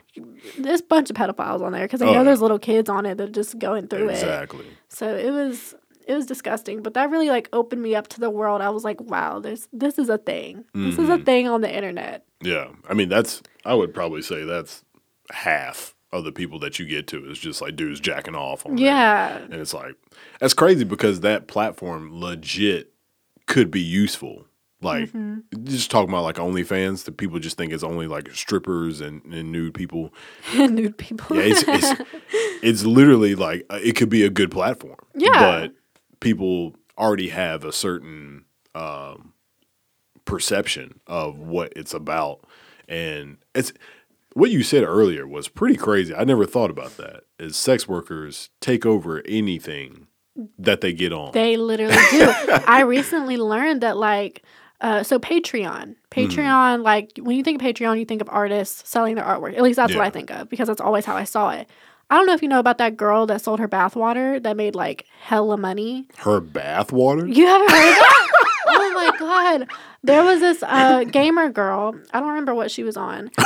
There's 0.59 0.81
a 0.81 0.85
bunch 0.85 1.11
of 1.11 1.17
pedophiles 1.17 1.63
on 1.63 1.73
there 1.73 1.83
because 1.85 2.03
I 2.03 2.07
Oh, 2.07 2.13
know 2.13 2.19
yeah. 2.19 2.25
there's 2.25 2.41
little 2.43 2.59
kids 2.59 2.91
on 2.91 3.07
it 3.07 3.17
that 3.19 3.29
are 3.29 3.33
just 3.33 3.59
going 3.59 3.89
through 3.89 4.09
it. 4.09 4.13
exactly 4.13 4.67
So 4.89 5.15
it 5.15 5.31
was 5.31 5.75
it 6.07 6.15
was 6.15 6.27
disgusting, 6.27 6.83
but 6.83 6.95
that 6.95 7.11
really 7.11 7.29
like 7.31 7.49
opened 7.53 7.81
me 7.83 7.95
up 7.95 8.09
to 8.09 8.21
the 8.21 8.29
world. 8.31 8.61
I 8.61 8.71
was 8.71 8.85
like, 8.85 9.01
wow, 9.01 9.39
this 9.39 9.69
this 9.73 9.99
is 9.99 10.09
a 10.09 10.19
thing. 10.19 10.65
This 10.75 10.99
is 10.99 11.09
a 11.09 11.13
Mm-hmm. 11.13 11.25
thing 11.25 11.49
on 11.49 11.61
the 11.61 11.75
internet. 11.75 12.25
Yeah, 12.43 12.69
I 12.89 12.95
mean 12.95 13.09
that's 13.09 13.43
I 13.65 13.75
would 13.75 13.95
probably 13.95 14.23
say 14.23 14.45
that's 14.45 14.85
half 15.31 15.95
of 16.13 16.25
the 16.25 16.33
people 16.33 16.59
that 16.59 16.79
you 16.79 16.85
get 16.87 17.07
to 17.07 17.25
is 17.31 17.39
just 17.39 17.63
like 17.63 17.75
dudes 17.77 17.99
jacking 18.01 18.35
off 18.35 18.67
on. 18.67 18.77
Yeah. 18.77 19.39
and 19.39 19.55
it's 19.55 19.73
like 19.73 19.95
that's 20.41 20.53
crazy 20.55 20.85
because 20.85 21.21
that 21.21 21.47
platform 21.47 22.21
legit 22.21 22.93
could 23.47 23.71
be 23.71 23.81
useful. 23.81 24.45
Like 24.83 25.11
Mm-hmm. 25.13 25.65
just 25.65 25.91
talking 25.91 26.09
about 26.11 26.25
like 26.25 26.37
OnlyFans, 26.37 27.05
that 27.05 27.17
people 27.17 27.39
just 27.39 27.57
think 27.57 27.73
it's 27.73 27.83
only 27.85 28.07
like 28.09 28.31
strippers 28.35 29.01
and, 29.01 29.23
and 29.33 29.53
nude 29.53 29.75
people. 29.75 30.13
Nude 30.57 30.99
people. 30.99 31.37
Yeah, 31.37 31.43
it's 31.47 31.65
it's, 31.67 32.03
it's 32.63 32.85
literally 32.85 33.35
like 33.35 33.65
uh, 33.71 33.79
it 33.83 33.95
could 33.97 34.09
be 34.09 34.25
a 34.25 34.31
good 34.31 34.51
platform. 34.51 34.97
Yeah. 35.15 35.31
but 35.39 35.73
people 36.21 36.75
already 36.99 37.29
have 37.29 37.65
a 37.65 37.73
certain 37.73 38.45
um, 38.75 39.33
perception 40.25 41.01
of 41.07 41.39
what 41.39 41.73
it's 41.77 41.95
about, 41.95 42.45
and 42.89 43.39
it's 43.55 43.73
what 44.35 44.51
you 44.51 44.63
said 44.63 44.83
earlier 44.85 45.27
was 45.27 45.49
pretty 45.49 45.77
crazy. 45.77 46.15
I 46.15 46.25
never 46.25 46.47
thought 46.47 46.71
about 46.71 46.97
that. 46.97 47.25
Is 47.39 47.57
sex 47.57 47.87
workers 47.87 48.51
take 48.61 48.87
over 48.87 49.23
anything 49.27 50.07
that 50.59 50.81
they 50.81 50.93
get 50.93 51.13
on? 51.13 51.33
They 51.33 51.57
literally 51.57 51.95
do. 52.11 52.33
I 52.67 52.83
recently 52.83 53.37
learned 53.37 53.83
that 53.83 53.97
like 53.97 54.43
uh, 54.83 55.03
so 55.03 55.19
Patreon. 55.19 55.95
Patreon, 56.11 56.83
like 56.83 57.13
when 57.19 57.37
you 57.37 57.43
think 57.43 57.63
of 57.63 57.67
Patreon, 57.67 57.99
you 57.99 58.05
think 58.05 58.21
of 58.21 58.29
artists 58.31 58.89
selling 58.89 59.15
their 59.15 59.25
artwork. 59.25 59.57
At 59.57 59.63
least 59.63 59.77
that's 59.77 59.95
what 59.95 60.05
I 60.05 60.11
think 60.11 60.31
of 60.31 60.49
because 60.49 60.69
that's 60.69 60.81
always 60.81 61.05
how 61.05 61.17
I 61.17 61.25
saw 61.25 61.51
it. 61.51 61.71
I 62.11 62.17
don't 62.17 62.27
know 62.27 62.35
if 62.35 62.43
you 62.43 62.49
know 62.49 62.59
about 62.59 62.77
that 62.79 62.97
girl 62.97 63.25
that 63.27 63.41
sold 63.41 63.59
her 63.61 63.69
bathwater 63.69 64.43
that 64.43 64.57
made 64.57 64.75
like 64.75 65.07
hella 65.21 65.57
money. 65.57 66.07
Her 66.19 66.43
bathwater? 66.43 67.35
You 67.35 67.47
haven't 67.47 67.71
heard 67.71 67.89
of 67.89 67.95
that? 67.95 68.29
oh 68.67 68.93
my 68.95 69.19
god. 69.19 69.69
There 70.03 70.23
was 70.25 70.41
this 70.41 70.63
uh, 70.65 71.05
gamer 71.05 71.49
girl. 71.49 71.95
I 72.13 72.21
don't 72.21 72.29
remember 72.29 72.55
what 72.55 72.71
she 72.71 72.83
was 72.83 72.97
on. 72.97 73.31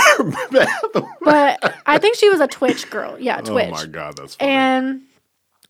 but 1.21 1.77
I 1.87 1.99
think 1.99 2.17
she 2.17 2.29
was 2.29 2.41
a 2.41 2.49
Twitch 2.49 2.91
girl. 2.91 3.17
Yeah, 3.21 3.41
Twitch. 3.43 3.69
Oh 3.69 3.73
my 3.73 3.87
god, 3.87 4.17
that's 4.17 4.35
funny. 4.35 4.51
And 4.51 5.03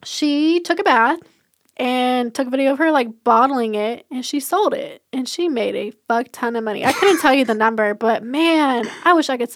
she 0.05 0.61
took 0.61 0.79
a 0.79 0.85
bath 0.85 1.19
and 1.77 2.35
took 2.35 2.47
a 2.47 2.51
video 2.51 2.73
of 2.73 2.79
her 2.79 2.91
like 2.91 3.09
bottling 3.25 3.75
it 3.75 4.07
and 4.11 4.25
she 4.25 4.41
sold 4.41 4.75
it 4.75 5.03
and 5.13 5.29
she 5.29 5.49
made 5.49 5.75
a 5.75 5.93
fuck 6.09 6.29
ton 6.33 6.57
of 6.57 6.65
money. 6.65 6.85
I 6.85 6.93
couldn't 6.93 7.21
tell 7.21 7.35
you 7.35 7.45
the 7.45 7.55
number, 7.55 7.95
but 7.95 8.23
man, 8.23 8.89
I 9.05 9.13
wish 9.13 9.29
I 9.29 9.37
could. 9.37 9.51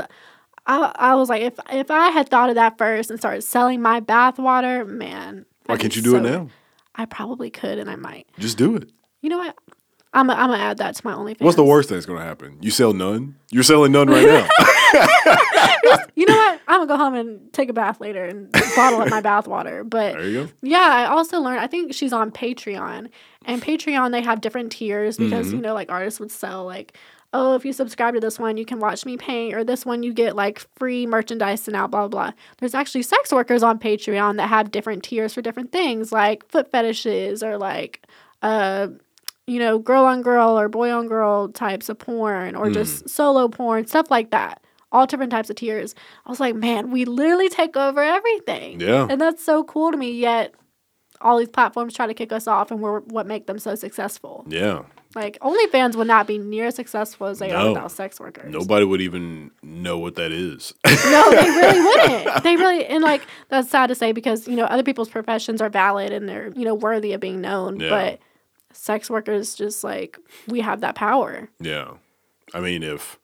I 0.67 0.93
I 0.95 1.15
was 1.15 1.29
like, 1.29 1.43
if 1.43 1.59
if 1.71 1.91
I 1.91 2.09
had 2.11 2.29
thought 2.29 2.51
of 2.51 2.57
that 2.57 2.77
first 2.79 3.11
and 3.11 3.19
started 3.19 3.43
selling 3.43 3.81
my 3.81 4.01
bath 4.01 4.39
water, 4.39 4.85
man, 4.85 5.47
Why 5.67 5.77
can't 5.77 5.95
you 5.97 6.03
do 6.03 6.17
it 6.17 6.23
now? 6.23 6.49
I 6.95 7.07
probably 7.07 7.51
could, 7.51 7.79
and 7.79 7.89
I 7.89 7.97
might. 7.97 8.27
Just 8.39 8.59
do 8.59 8.77
it. 8.77 8.91
You 9.23 9.31
know 9.31 9.39
what? 9.39 9.57
I'm 10.13 10.29
I'm 10.29 10.51
gonna 10.51 10.57
add 10.59 10.79
that 10.79 10.97
to 10.97 11.07
my 11.07 11.15
OnlyFans. 11.15 11.41
What's 11.41 11.57
the 11.57 11.65
worst 11.65 11.89
thing 11.89 11.97
that's 11.97 12.07
going 12.07 12.19
to 12.19 12.25
happen? 12.25 12.59
You 12.61 12.71
sell 12.71 12.93
none? 12.93 13.37
You're 13.51 13.63
selling 13.63 13.93
none 13.93 14.09
right 14.09 14.27
now. 14.27 14.49
You 16.15 16.27
know 16.27 16.35
what? 16.37 16.50
I'm 16.71 16.87
gonna 16.87 16.87
go 16.87 16.97
home 16.97 17.15
and 17.15 17.53
take 17.53 17.69
a 17.69 17.73
bath 17.73 18.01
later 18.01 18.25
and 18.25 18.51
bottle 18.77 19.01
up 19.01 19.09
my 19.11 19.21
bath 19.31 19.47
water. 19.49 19.85
But 19.85 20.15
there 20.15 20.29
you 20.29 20.45
go. 20.47 20.53
Yeah, 20.63 20.79
I 20.79 21.07
also 21.07 21.41
learned. 21.41 21.61
I 21.61 21.67
think 21.67 21.93
she's 21.95 22.13
on 22.13 22.31
Patreon, 22.31 23.09
and 23.45 23.63
Patreon 23.63 24.13
they 24.13 24.23
have 24.23 24.41
different 24.41 24.73
tiers 24.73 25.17
because 25.17 25.49
Mm-hmm. 25.49 25.57
you 25.57 25.63
know, 25.63 25.75
like 25.75 25.91
artists 25.91 26.21
would 26.21 26.31
sell 26.31 26.65
like, 26.65 26.97
oh, 27.33 27.55
if 27.55 27.65
you 27.65 27.73
subscribe 27.73 28.15
to 28.15 28.21
this 28.21 28.39
one, 28.39 28.57
you 28.57 28.65
can 28.65 28.79
watch 28.81 29.05
me 29.05 29.17
paint, 29.17 29.55
or 29.55 29.65
this 29.65 29.85
one 29.87 30.03
you 30.03 30.13
get 30.13 30.35
like 30.37 30.61
free 30.77 31.07
merchandise 31.07 31.67
and 31.67 31.77
out 31.77 31.91
blah 31.91 32.07
blah. 32.09 32.25
blah. 32.27 32.33
There's 32.59 32.75
actually 32.75 33.03
sex 33.03 33.33
workers 33.33 33.63
on 33.63 33.79
Patreon 33.79 34.37
that 34.37 34.49
have 34.49 34.71
different 34.71 35.03
tiers 35.03 35.35
for 35.35 35.43
different 35.43 35.73
things, 35.73 36.13
like 36.13 36.49
foot 36.49 36.71
fetishes 36.71 37.43
or 37.43 37.59
like, 37.59 38.07
uh, 38.43 38.89
you 39.47 39.59
know, 39.59 39.79
girl 39.79 40.05
on 40.05 40.23
girl 40.23 40.59
or 40.59 40.69
boy 40.69 40.93
on 40.93 41.09
girl 41.09 41.49
types 41.49 41.89
of 41.89 41.99
porn, 41.99 42.55
or 42.55 42.71
just 42.71 43.09
solo 43.09 43.49
porn, 43.49 43.87
stuff 43.87 44.11
like 44.11 44.31
that. 44.31 44.63
All 44.93 45.07
different 45.07 45.31
types 45.31 45.51
of 45.51 45.57
tiers. 45.57 45.95
I 46.27 46.31
was 46.31 46.41
like, 46.41 46.55
man, 46.55 46.91
we 46.91 47.05
literally 47.05 47.49
take 47.49 47.77
over 47.77 48.03
everything. 48.03 48.81
Yeah. 48.81 49.07
And 49.09 49.21
that's 49.21 49.45
so 49.45 49.63
cool 49.65 49.93
to 49.93 49.97
me, 49.97 50.11
yet 50.13 50.55
all 51.21 51.39
these 51.39 51.49
platforms 51.49 51.95
try 51.95 52.07
to 52.07 52.15
kick 52.15 52.33
us 52.33 52.47
off 52.47 52.71
and 52.71 52.81
we're 52.81 53.01
what 53.01 53.27
make 53.27 53.47
them 53.47 53.59
so 53.59 53.75
successful. 53.75 54.45
Yeah. 54.49 54.83
Like 55.15 55.39
OnlyFans 55.41 55.97
would 55.97 56.07
not 56.07 56.27
be 56.27 56.39
near 56.39 56.67
as 56.67 56.77
successful 56.77 57.27
as 57.27 57.41
they 57.41 57.51
are 57.51 57.69
without 57.69 57.93
sex 57.93 58.19
workers. 58.19 58.53
Nobody 58.53 58.85
would 58.85 59.01
even 59.01 59.51
know 59.63 59.99
what 59.99 60.15
that 60.15 60.33
is. 60.33 60.73
No, 60.87 61.31
they 61.31 61.51
really 61.51 61.81
wouldn't. 61.85 62.43
They 62.43 62.57
really 62.57 62.87
and 62.87 63.03
like 63.05 63.23
that's 63.49 63.69
sad 63.69 63.89
to 63.89 63.95
say 63.95 64.13
because, 64.13 64.49
you 64.49 64.57
know, 64.57 64.65
other 64.65 64.83
people's 64.85 65.09
professions 65.09 65.61
are 65.61 65.69
valid 65.69 66.13
and 66.13 66.29
they're, 66.29 66.49
you 66.57 66.65
know, 66.65 66.75
worthy 66.75 67.13
of 67.13 67.21
being 67.21 67.41
known. 67.41 67.79
Yeah. 67.81 67.91
But 67.91 68.21
sex 68.73 69.11
workers 69.11 69.55
just 69.55 69.85
like 69.85 70.19
we 70.49 70.61
have 70.61 70.81
that 70.81 70.95
power. 70.97 71.49
yeah. 71.61 71.93
I 72.55 72.59
mean, 72.59 72.83
if 72.83 73.20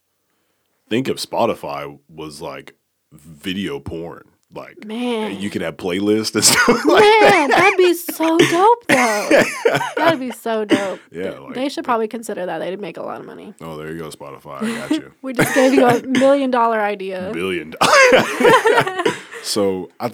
think 0.89 1.09
of 1.09 1.17
Spotify 1.17 1.99
was 2.09 2.41
like 2.41 2.75
video 3.13 3.81
porn, 3.81 4.25
like 4.53 4.85
Man. 4.85 5.41
you 5.41 5.49
could 5.51 5.63
have 5.63 5.77
playlists 5.77 6.35
and 6.35 6.45
stuff 6.45 6.69
like 6.85 7.23
Man, 7.23 7.51
that'd 7.51 7.77
be 7.79 7.95
so 7.95 8.37
dope 8.39 8.87
though. 8.89 9.43
That'd 9.97 10.21
be 10.21 10.31
so 10.31 10.65
dope. 10.65 11.01
Yeah, 11.11 11.31
like- 11.39 11.55
they 11.55 11.69
should 11.69 11.85
probably 11.85 12.07
consider 12.09 12.47
that. 12.47 12.59
They'd 12.59 12.81
make 12.81 12.97
a 12.97 13.03
lot 13.03 13.21
of 13.21 13.27
money. 13.27 13.55
Oh, 13.61 13.77
there 13.77 13.91
you 13.93 13.99
go, 13.99 14.09
Spotify. 14.11 14.63
I 14.63 14.89
got 14.89 14.91
you. 14.91 15.13
We 15.23 15.33
just 15.33 15.55
gave 15.55 15.73
you 15.75 15.85
a 15.87 16.03
million 16.03 16.51
dollar 16.51 16.81
idea. 16.81 17.31
billion. 17.33 17.71
dollar. 17.71 19.05
so 19.43 19.91
I, 19.99 20.13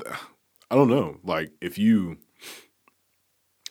I 0.70 0.74
don't 0.74 0.88
know. 0.88 1.18
Like 1.24 1.50
if 1.60 1.76
you, 1.78 2.18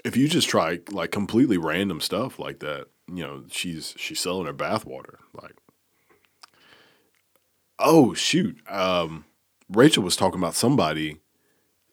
if 0.04 0.16
you 0.18 0.28
just 0.28 0.50
try 0.50 0.80
like 0.92 1.12
completely 1.12 1.58
random 1.58 2.02
stuff 2.02 2.38
like 2.40 2.60
that, 2.60 2.88
you 3.08 3.24
know, 3.24 3.44
she's 3.50 3.94
she's 3.98 4.20
selling 4.20 4.46
her 4.46 4.54
bathwater. 4.54 5.16
Like, 5.34 5.54
oh 7.84 8.14
shoot, 8.14 8.58
um, 8.70 9.26
Rachel 9.70 10.04
was 10.04 10.16
talking 10.16 10.40
about 10.40 10.56
somebody. 10.56 11.18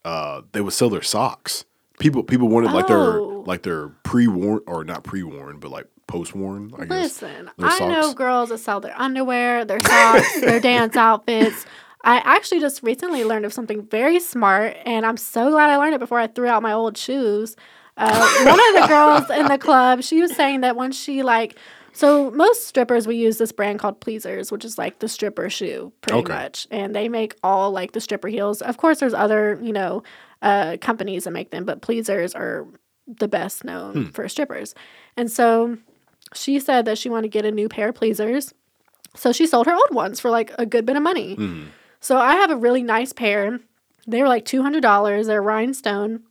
Uh, 0.04 0.42
they 0.52 0.60
would 0.60 0.72
sell 0.72 0.90
their 0.90 1.02
socks. 1.02 1.64
People 1.98 2.22
people 2.22 2.48
wanted 2.48 2.70
like 2.72 2.86
their 2.86 2.96
Oh. 3.18 3.42
like 3.46 3.62
their 3.62 3.88
pre 4.04 4.26
worn 4.28 4.60
or 4.66 4.84
not 4.84 5.02
pre 5.04 5.22
worn, 5.22 5.58
but 5.58 5.70
like 5.70 5.86
post 6.06 6.34
worn. 6.34 6.72
I 6.78 6.84
guess. 6.84 7.20
Listen, 7.22 7.50
Their 7.58 7.68
I 7.68 7.78
know 7.80 8.02
socks. 8.02 8.14
girls 8.14 8.48
that 8.50 8.58
sell 8.58 8.80
their 8.80 8.98
underwear, 8.98 9.64
their 9.64 9.80
socks, 9.80 10.40
their 10.40 10.60
dance 10.60 10.96
outfits. 11.08 11.66
I 12.04 12.18
actually 12.18 12.60
just 12.60 12.82
recently 12.84 13.24
learned 13.24 13.44
of 13.44 13.52
something 13.52 13.82
very 13.82 14.20
smart, 14.20 14.76
and 14.86 15.04
I'm 15.04 15.16
so 15.16 15.50
glad 15.50 15.68
I 15.70 15.76
learned 15.76 15.94
it 15.94 15.98
before 15.98 16.20
I 16.20 16.28
threw 16.28 16.46
out 16.46 16.62
my 16.62 16.72
old 16.72 16.96
shoes. 16.96 17.56
Uh, 17.96 18.44
one 18.44 18.60
of 18.76 18.80
the 18.82 18.86
girls 18.88 19.28
in 19.30 19.46
the 19.48 19.58
club, 19.58 20.02
she 20.04 20.20
was 20.22 20.34
saying 20.36 20.60
that 20.60 20.76
when 20.76 20.92
she 20.92 21.24
like, 21.24 21.58
so 21.92 22.30
most 22.30 22.66
strippers 22.66 23.06
we 23.06 23.16
use 23.16 23.38
this 23.38 23.52
brand 23.52 23.78
called 23.78 24.00
Pleasers, 24.00 24.52
which 24.52 24.64
is 24.64 24.78
like 24.78 24.98
the 25.00 25.08
stripper 25.08 25.48
shoe, 25.50 25.92
pretty 26.00 26.20
Okay. 26.20 26.32
much, 26.32 26.66
and 26.70 26.94
they 26.94 27.08
make 27.08 27.34
all 27.42 27.70
like 27.70 27.92
the 27.92 28.00
stripper 28.00 28.28
heels. 28.28 28.62
Of 28.62 28.76
course, 28.76 29.00
there's 29.00 29.14
other 29.14 29.58
you 29.62 29.72
know 29.72 30.02
uh, 30.42 30.76
companies 30.80 31.24
that 31.24 31.32
make 31.32 31.50
them, 31.50 31.64
but 31.64 31.80
Pleasers 31.82 32.34
are 32.34 32.66
the 33.06 33.28
best 33.28 33.64
known 33.64 34.10
for 34.12 34.28
strippers, 34.28 34.74
and 35.16 35.30
so 35.30 35.78
she 36.34 36.60
said 36.60 36.84
that 36.84 36.98
she 36.98 37.08
wanted 37.08 37.22
to 37.22 37.28
get 37.28 37.44
a 37.46 37.50
new 37.50 37.68
pair 37.68 37.88
of 37.88 37.94
pleasers. 37.94 38.52
So 39.16 39.32
she 39.32 39.46
sold 39.46 39.66
her 39.66 39.74
old 39.74 39.90
ones 39.92 40.20
for 40.20 40.30
like 40.30 40.52
a 40.58 40.66
good 40.66 40.84
bit 40.84 40.94
of 40.96 41.02
money. 41.02 41.36
So 42.00 42.18
I 42.18 42.34
have 42.36 42.50
a 42.50 42.56
really 42.56 42.82
nice 42.82 43.12
pair. 43.14 43.58
They 44.06 44.20
were 44.22 44.28
like 44.28 44.44
$200. 44.44 45.26
They're 45.26 45.42
rhinestone. 45.42 46.22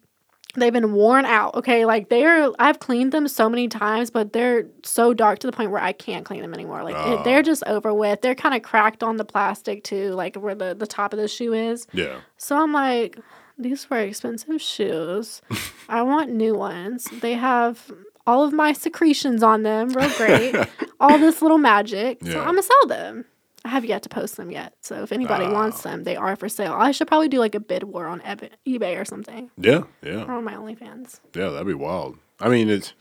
They've 0.57 0.73
been 0.73 0.93
worn 0.93 1.25
out. 1.25 1.53
Okay. 1.55 1.85
Like 1.85 2.09
they're, 2.09 2.49
I've 2.59 2.79
cleaned 2.79 3.11
them 3.11 3.27
so 3.27 3.49
many 3.49 3.67
times, 3.67 4.09
but 4.09 4.33
they're 4.33 4.65
so 4.83 5.13
dark 5.13 5.39
to 5.39 5.47
the 5.47 5.53
point 5.53 5.71
where 5.71 5.81
I 5.81 5.93
can't 5.93 6.25
clean 6.25 6.41
them 6.41 6.53
anymore. 6.53 6.83
Like 6.83 6.95
it, 6.95 7.23
they're 7.23 7.39
oh. 7.39 7.43
just 7.43 7.63
over 7.67 7.93
with. 7.93 8.21
They're 8.21 8.35
kind 8.35 8.55
of 8.55 8.63
cracked 8.63 9.03
on 9.03 9.17
the 9.17 9.25
plastic 9.25 9.83
too, 9.83 10.11
like 10.11 10.35
where 10.35 10.55
the, 10.55 10.73
the 10.73 10.87
top 10.87 11.13
of 11.13 11.19
the 11.19 11.27
shoe 11.27 11.53
is. 11.53 11.85
Yeah. 11.93 12.21
So 12.37 12.61
I'm 12.61 12.73
like, 12.73 13.19
these 13.57 13.89
were 13.89 13.99
expensive 13.99 14.61
shoes. 14.61 15.41
I 15.89 16.01
want 16.01 16.31
new 16.31 16.55
ones. 16.55 17.07
They 17.21 17.33
have 17.33 17.91
all 18.25 18.43
of 18.43 18.51
my 18.51 18.73
secretions 18.73 19.41
on 19.43 19.63
them, 19.63 19.89
real 19.89 20.09
great. 20.17 20.55
all 20.99 21.17
this 21.17 21.41
little 21.41 21.57
magic. 21.57 22.19
Yeah. 22.21 22.33
So 22.33 22.39
I'm 22.39 22.47
gonna 22.47 22.63
sell 22.63 22.87
them. 22.87 23.25
I 23.67 23.69
have 23.69 23.85
yet 23.85 24.01
to 24.03 24.09
post 24.09 24.37
them 24.37 24.49
yet. 24.49 24.73
So 24.81 25.03
if 25.03 25.11
anybody 25.11 25.45
wants 25.45 25.81
them, 25.81 26.05
they 26.05 26.15
are 26.15 26.37
for 26.37 26.47
sale. 26.47 26.73
I 26.73 26.91
should 26.91 27.07
probably 27.07 27.27
do 27.27 27.39
like 27.39 27.53
a 27.53 27.59
bid 27.59 27.83
war 27.83 28.07
on 28.07 28.21
eBay 28.21 28.99
or 28.99 29.03
something, 29.03 29.51
Yeah. 29.57 29.83
Yeah. 30.01 30.23
or 30.23 30.31
on 30.35 30.45
my 30.45 30.53
OnlyFans. 30.53 31.19
Yeah, 31.35 31.49
that'd 31.49 31.67
be 31.67 31.73
wild. 31.73 32.17
I 32.39 32.47
mean, 32.47 32.69
it's 32.69 32.93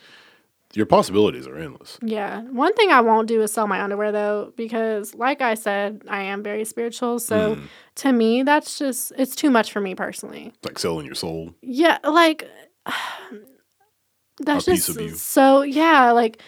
your 0.75 0.87
possibilities 0.87 1.47
are 1.47 1.57
endless. 1.57 1.99
Yeah. 2.03 2.43
One 2.43 2.75
thing 2.75 2.91
I 2.91 3.01
won't 3.01 3.29
do 3.29 3.43
is 3.43 3.53
sell 3.53 3.69
my 3.69 3.81
underwear 3.81 4.11
though, 4.11 4.53
because 4.57 5.15
like 5.15 5.41
I 5.41 5.55
said, 5.55 6.03
I 6.09 6.23
am 6.23 6.43
very 6.43 6.65
spiritual. 6.65 7.21
So 7.21 7.55
mm. 7.55 7.63
to 7.97 8.13
me, 8.13 8.43
that's 8.43 8.77
just 8.77 9.13
it's 9.17 9.37
too 9.37 9.51
much 9.51 9.71
for 9.71 9.81
me 9.81 9.95
personally. 9.95 10.53
Like 10.65 10.81
selling 10.81 11.07
your 11.07 11.15
soul. 11.15 11.55
Yeah, 11.63 11.99
like 12.03 12.49
that's 14.41 14.65
just 14.65 15.17
so 15.19 15.63
yeah, 15.63 16.11
like 16.11 16.43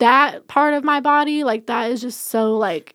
that 0.00 0.48
part 0.48 0.74
of 0.74 0.84
my 0.84 1.00
body, 1.00 1.44
like 1.44 1.66
that 1.66 1.90
is 1.90 2.00
just 2.00 2.28
so 2.28 2.56
like 2.56 2.94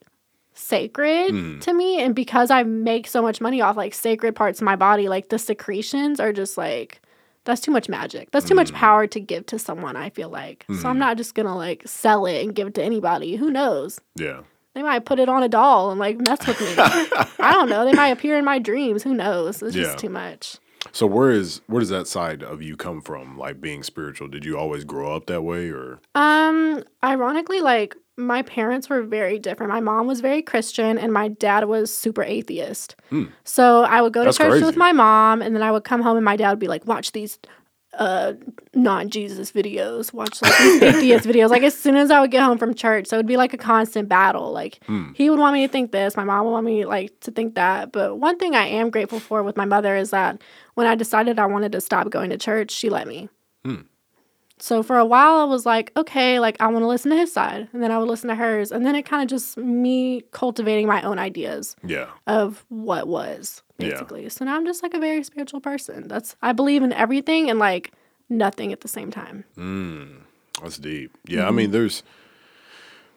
sacred 0.58 1.32
Mm. 1.32 1.60
to 1.62 1.72
me 1.72 2.00
and 2.00 2.14
because 2.14 2.50
I 2.50 2.62
make 2.64 3.06
so 3.06 3.22
much 3.22 3.40
money 3.40 3.60
off 3.60 3.76
like 3.76 3.94
sacred 3.94 4.34
parts 4.34 4.60
of 4.60 4.64
my 4.64 4.76
body, 4.76 5.08
like 5.08 5.28
the 5.28 5.38
secretions 5.38 6.20
are 6.20 6.32
just 6.32 6.58
like 6.58 7.00
that's 7.44 7.62
too 7.62 7.70
much 7.70 7.88
magic. 7.88 8.30
That's 8.30 8.46
too 8.46 8.54
much 8.54 8.72
Mm. 8.72 8.74
power 8.74 9.06
to 9.06 9.20
give 9.20 9.46
to 9.46 9.58
someone, 9.58 9.96
I 9.96 10.10
feel 10.10 10.28
like. 10.28 10.66
So 10.82 10.86
I'm 10.88 10.98
not 10.98 11.16
just 11.16 11.34
going 11.34 11.46
to 11.46 11.54
like 11.54 11.82
sell 11.86 12.26
it 12.26 12.44
and 12.44 12.54
give 12.54 12.68
it 12.68 12.74
to 12.74 12.82
anybody. 12.82 13.36
Who 13.36 13.50
knows? 13.50 14.00
Yeah. 14.16 14.40
They 14.74 14.82
might 14.82 15.06
put 15.06 15.18
it 15.18 15.30
on 15.30 15.42
a 15.42 15.48
doll 15.48 15.90
and 15.90 15.98
like 15.98 16.18
mess 16.18 16.46
with 16.46 16.60
me. 16.60 16.74
I 17.38 17.52
don't 17.52 17.70
know. 17.70 17.86
They 17.86 17.94
might 17.94 18.08
appear 18.08 18.36
in 18.38 18.44
my 18.44 18.58
dreams. 18.58 19.02
Who 19.02 19.14
knows? 19.14 19.62
It's 19.62 19.74
Yeah. 19.74 19.84
just 19.84 19.98
too 19.98 20.10
much. 20.10 20.58
So 20.92 21.06
where 21.06 21.30
is 21.30 21.62
where 21.68 21.80
does 21.80 21.88
that 21.88 22.06
side 22.06 22.42
of 22.42 22.60
you 22.62 22.76
come 22.76 23.00
from? 23.00 23.38
Like 23.38 23.62
being 23.62 23.82
spiritual? 23.82 24.28
Did 24.28 24.44
you 24.44 24.58
always 24.58 24.84
grow 24.84 25.16
up 25.16 25.26
that 25.26 25.42
way, 25.42 25.70
or 25.70 26.00
Um, 26.14 26.84
ironically, 27.02 27.60
like 27.62 27.96
my 28.18 28.42
parents 28.42 28.90
were 28.90 29.02
very 29.02 29.38
different. 29.38 29.72
My 29.72 29.80
mom 29.80 30.06
was 30.06 30.20
very 30.20 30.42
Christian 30.42 30.98
and 30.98 31.12
my 31.12 31.28
dad 31.28 31.64
was 31.66 31.94
super 31.94 32.24
atheist. 32.24 32.96
Hmm. 33.10 33.26
So 33.44 33.84
I 33.84 34.02
would 34.02 34.12
go 34.12 34.24
to 34.24 34.32
church 34.32 34.50
crazy. 34.50 34.64
with 34.64 34.76
my 34.76 34.92
mom 34.92 35.40
and 35.40 35.54
then 35.54 35.62
I 35.62 35.70
would 35.70 35.84
come 35.84 36.02
home 36.02 36.16
and 36.16 36.24
my 36.24 36.36
dad 36.36 36.50
would 36.50 36.58
be 36.58 36.68
like, 36.68 36.86
watch 36.86 37.12
these 37.12 37.38
uh 37.94 38.34
non-Jesus 38.74 39.50
videos, 39.52 40.12
watch 40.12 40.42
like 40.42 40.58
these 40.58 40.82
atheist 40.82 41.26
videos. 41.26 41.48
Like 41.50 41.62
as 41.62 41.78
soon 41.78 41.96
as 41.96 42.10
I 42.10 42.20
would 42.20 42.30
get 42.30 42.42
home 42.42 42.58
from 42.58 42.74
church, 42.74 43.06
so 43.06 43.16
it 43.16 43.20
would 43.20 43.26
be 43.26 43.36
like 43.36 43.54
a 43.54 43.58
constant 43.58 44.08
battle. 44.08 44.52
Like 44.52 44.80
hmm. 44.84 45.12
he 45.14 45.30
would 45.30 45.38
want 45.38 45.54
me 45.54 45.66
to 45.66 45.72
think 45.72 45.92
this, 45.92 46.16
my 46.16 46.24
mom 46.24 46.44
would 46.44 46.52
want 46.52 46.66
me 46.66 46.84
like 46.84 47.18
to 47.20 47.30
think 47.30 47.54
that. 47.54 47.92
But 47.92 48.18
one 48.18 48.36
thing 48.36 48.56
I 48.56 48.66
am 48.66 48.90
grateful 48.90 49.20
for 49.20 49.44
with 49.44 49.56
my 49.56 49.64
mother 49.64 49.96
is 49.96 50.10
that 50.10 50.42
when 50.74 50.88
I 50.88 50.96
decided 50.96 51.38
I 51.38 51.46
wanted 51.46 51.72
to 51.72 51.80
stop 51.80 52.10
going 52.10 52.30
to 52.30 52.38
church, 52.38 52.72
she 52.72 52.90
let 52.90 53.06
me. 53.06 53.28
Hmm. 53.64 53.82
So 54.60 54.82
for 54.82 54.98
a 54.98 55.04
while, 55.04 55.36
I 55.36 55.44
was 55.44 55.64
like, 55.66 55.92
okay, 55.96 56.40
like 56.40 56.56
I 56.60 56.66
want 56.68 56.82
to 56.82 56.86
listen 56.86 57.10
to 57.10 57.16
his 57.16 57.32
side, 57.32 57.68
and 57.72 57.82
then 57.82 57.90
I 57.90 57.98
would 57.98 58.08
listen 58.08 58.28
to 58.28 58.34
hers, 58.34 58.72
and 58.72 58.84
then 58.84 58.94
it 58.94 59.02
kind 59.02 59.22
of 59.22 59.28
just 59.28 59.56
me 59.56 60.22
cultivating 60.32 60.86
my 60.86 61.02
own 61.02 61.18
ideas 61.18 61.76
yeah, 61.84 62.06
of 62.26 62.64
what 62.68 63.06
was 63.08 63.62
Yeah. 63.78 63.90
basically. 63.90 64.28
So 64.28 64.44
now 64.44 64.56
I'm 64.56 64.66
just 64.66 64.82
like 64.82 64.94
a 64.94 64.98
very 64.98 65.22
spiritual 65.22 65.60
person. 65.60 66.08
That's 66.08 66.36
I 66.42 66.52
believe 66.52 66.82
in 66.82 66.92
everything 66.92 67.50
and 67.50 67.58
like 67.58 67.92
nothing 68.28 68.72
at 68.72 68.80
the 68.80 68.88
same 68.88 69.10
time. 69.10 69.44
Mm, 69.56 70.22
that's 70.62 70.78
deep. 70.78 71.16
Yeah, 71.26 71.46
I 71.46 71.50
mean, 71.50 71.70
there's 71.70 72.02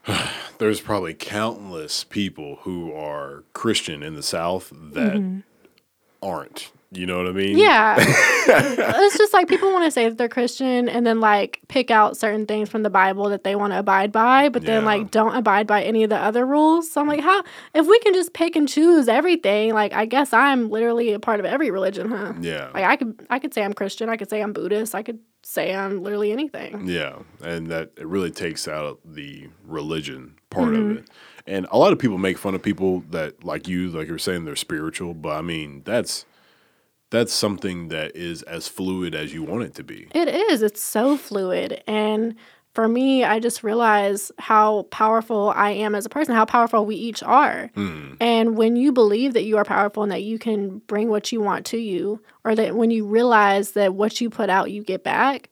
there's 0.57 0.81
probably 0.81 1.13
countless 1.13 2.03
people 2.03 2.57
who 2.61 2.93
are 2.93 3.43
Christian 3.53 4.03
in 4.03 4.15
the 4.15 4.23
South 4.23 4.71
that 4.73 5.41
aren't. 6.21 6.71
You 6.93 7.05
know 7.05 7.17
what 7.17 7.27
I 7.27 7.31
mean? 7.31 7.57
Yeah. 7.57 7.95
it's 7.99 9.17
just 9.17 9.33
like 9.33 9.47
people 9.47 9.71
want 9.71 9.85
to 9.85 9.91
say 9.91 10.09
that 10.09 10.17
they're 10.17 10.27
Christian 10.27 10.89
and 10.89 11.05
then 11.05 11.21
like 11.21 11.61
pick 11.69 11.89
out 11.89 12.17
certain 12.17 12.45
things 12.45 12.67
from 12.67 12.83
the 12.83 12.89
Bible 12.89 13.29
that 13.29 13.45
they 13.45 13.55
want 13.55 13.71
to 13.71 13.79
abide 13.79 14.11
by, 14.11 14.49
but 14.49 14.63
then 14.63 14.81
Yeah. 14.81 14.85
like 14.85 15.09
don't 15.09 15.33
abide 15.33 15.67
by 15.67 15.83
any 15.83 16.03
of 16.03 16.09
the 16.09 16.17
other 16.17 16.45
rules. 16.45 16.91
So 16.91 16.99
I'm 16.99 17.07
like, 17.07 17.21
how 17.21 17.43
if 17.73 17.87
we 17.87 17.97
can 17.99 18.13
just 18.13 18.33
pick 18.33 18.57
and 18.57 18.67
choose 18.67 19.07
everything, 19.07 19.73
like 19.73 19.93
I 19.93 20.05
guess 20.05 20.33
I'm 20.33 20.69
literally 20.69 21.13
a 21.13 21.19
part 21.19 21.39
of 21.39 21.45
every 21.45 21.71
religion, 21.71 22.09
huh? 22.09 22.33
Yeah. 22.41 22.69
Like 22.73 22.83
I 22.83 22.95
could 22.97 23.25
I 23.29 23.39
could 23.39 23.53
say 23.53 23.63
I'm 23.63 23.73
Christian, 23.73 24.09
I 24.09 24.17
could 24.17 24.29
say 24.29 24.41
I'm 24.41 24.51
Buddhist, 24.51 24.93
I 24.93 25.01
could 25.01 25.19
say 25.43 25.73
I'm 25.73 26.03
literally 26.03 26.33
anything. 26.33 26.87
Yeah, 26.87 27.19
and 27.41 27.67
that 27.67 27.91
it 27.97 28.05
really 28.05 28.31
takes 28.31 28.67
out 28.67 28.99
the 29.05 29.47
religion 29.65 30.35
part 30.49 30.73
of 30.73 30.79
mm-hmm. 30.79 30.97
it. 30.97 31.09
And 31.47 31.67
a 31.71 31.77
lot 31.77 31.93
of 31.93 31.99
people 31.99 32.17
make 32.17 32.37
fun 32.37 32.53
of 32.53 32.61
people 32.61 33.03
that 33.11 33.43
like 33.43 33.67
you, 33.67 33.89
like 33.89 34.07
you 34.07 34.13
were 34.13 34.19
saying, 34.19 34.45
they're 34.45 34.55
spiritual. 34.55 35.13
But 35.13 35.37
I 35.37 35.41
mean, 35.41 35.81
that's 35.85 36.25
that's 37.11 37.33
something 37.33 37.89
that 37.89 38.15
is 38.15 38.41
as 38.43 38.67
fluid 38.67 39.13
as 39.13 39.33
you 39.33 39.43
want 39.43 39.63
it 39.63 39.75
to 39.75 39.83
be. 39.83 40.07
It 40.15 40.27
is. 40.27 40.61
It's 40.63 40.81
so 40.81 41.17
fluid. 41.17 41.83
And 41.85 42.35
for 42.73 42.87
me, 42.87 43.25
I 43.25 43.39
just 43.39 43.63
realize 43.63 44.31
how 44.39 44.83
powerful 44.91 45.51
I 45.53 45.71
am 45.71 45.93
as 45.93 46.05
a 46.05 46.09
person, 46.09 46.33
how 46.33 46.45
powerful 46.45 46.85
we 46.85 46.95
each 46.95 47.21
are. 47.21 47.69
Mm. 47.75 48.15
And 48.21 48.57
when 48.57 48.77
you 48.77 48.93
believe 48.93 49.33
that 49.33 49.43
you 49.43 49.57
are 49.57 49.65
powerful 49.65 50.03
and 50.03 50.11
that 50.11 50.23
you 50.23 50.39
can 50.39 50.79
bring 50.87 51.09
what 51.09 51.33
you 51.33 51.41
want 51.41 51.65
to 51.67 51.77
you, 51.77 52.21
or 52.45 52.55
that 52.55 52.75
when 52.75 52.89
you 52.89 53.05
realize 53.05 53.71
that 53.73 53.93
what 53.93 54.21
you 54.21 54.29
put 54.29 54.49
out, 54.49 54.71
you 54.71 54.83
get 54.83 55.03
back, 55.03 55.49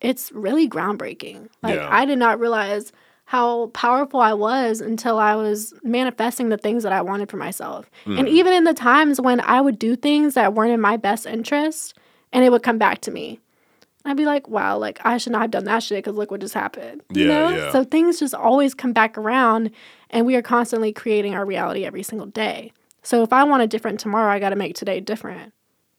it's 0.00 0.30
really 0.30 0.68
groundbreaking. 0.68 1.48
Like, 1.60 1.74
Yeah. 1.74 1.88
I 1.90 2.04
did 2.04 2.20
not 2.20 2.38
realize 2.38 2.92
how 3.30 3.68
powerful 3.68 4.18
I 4.18 4.32
was 4.32 4.80
until 4.80 5.20
I 5.20 5.36
was 5.36 5.72
manifesting 5.84 6.48
the 6.48 6.56
things 6.56 6.82
that 6.82 6.90
I 6.92 7.00
wanted 7.00 7.30
for 7.30 7.36
myself. 7.36 7.88
And 8.04 8.26
mm. 8.26 8.28
even 8.28 8.52
in 8.52 8.64
the 8.64 8.74
times 8.74 9.20
when 9.20 9.38
I 9.38 9.60
would 9.60 9.78
do 9.78 9.94
things 9.94 10.34
that 10.34 10.52
weren't 10.52 10.72
in 10.72 10.80
my 10.80 10.96
best 10.96 11.26
interest 11.26 11.96
and 12.32 12.44
it 12.44 12.50
would 12.50 12.64
come 12.64 12.76
back 12.76 13.02
to 13.02 13.12
me. 13.12 13.38
I'd 14.04 14.16
be 14.16 14.24
like, 14.26 14.48
wow, 14.48 14.78
like 14.78 14.98
I 15.04 15.16
should 15.16 15.30
not 15.30 15.42
have 15.42 15.52
done 15.52 15.62
that 15.66 15.84
shit 15.84 15.98
because 15.98 16.16
look 16.16 16.32
what 16.32 16.40
just 16.40 16.54
happened. 16.54 17.02
You 17.14 17.28
Yeah, 17.28 17.28
know? 17.28 17.48
yeah. 17.50 17.70
So 17.70 17.84
things 17.84 18.18
just 18.18 18.34
always 18.34 18.74
come 18.74 18.92
back 18.92 19.16
around 19.16 19.70
and 20.10 20.26
we 20.26 20.34
are 20.34 20.42
constantly 20.42 20.92
creating 20.92 21.36
our 21.36 21.46
reality 21.46 21.84
every 21.84 22.02
single 22.02 22.26
day. 22.26 22.72
So 23.04 23.22
if 23.22 23.32
I 23.32 23.44
want 23.44 23.62
a 23.62 23.68
different 23.68 24.00
tomorrow, 24.00 24.32
I 24.32 24.40
got 24.40 24.50
to 24.50 24.56
make 24.56 24.74
today 24.74 24.98
different. 24.98 25.52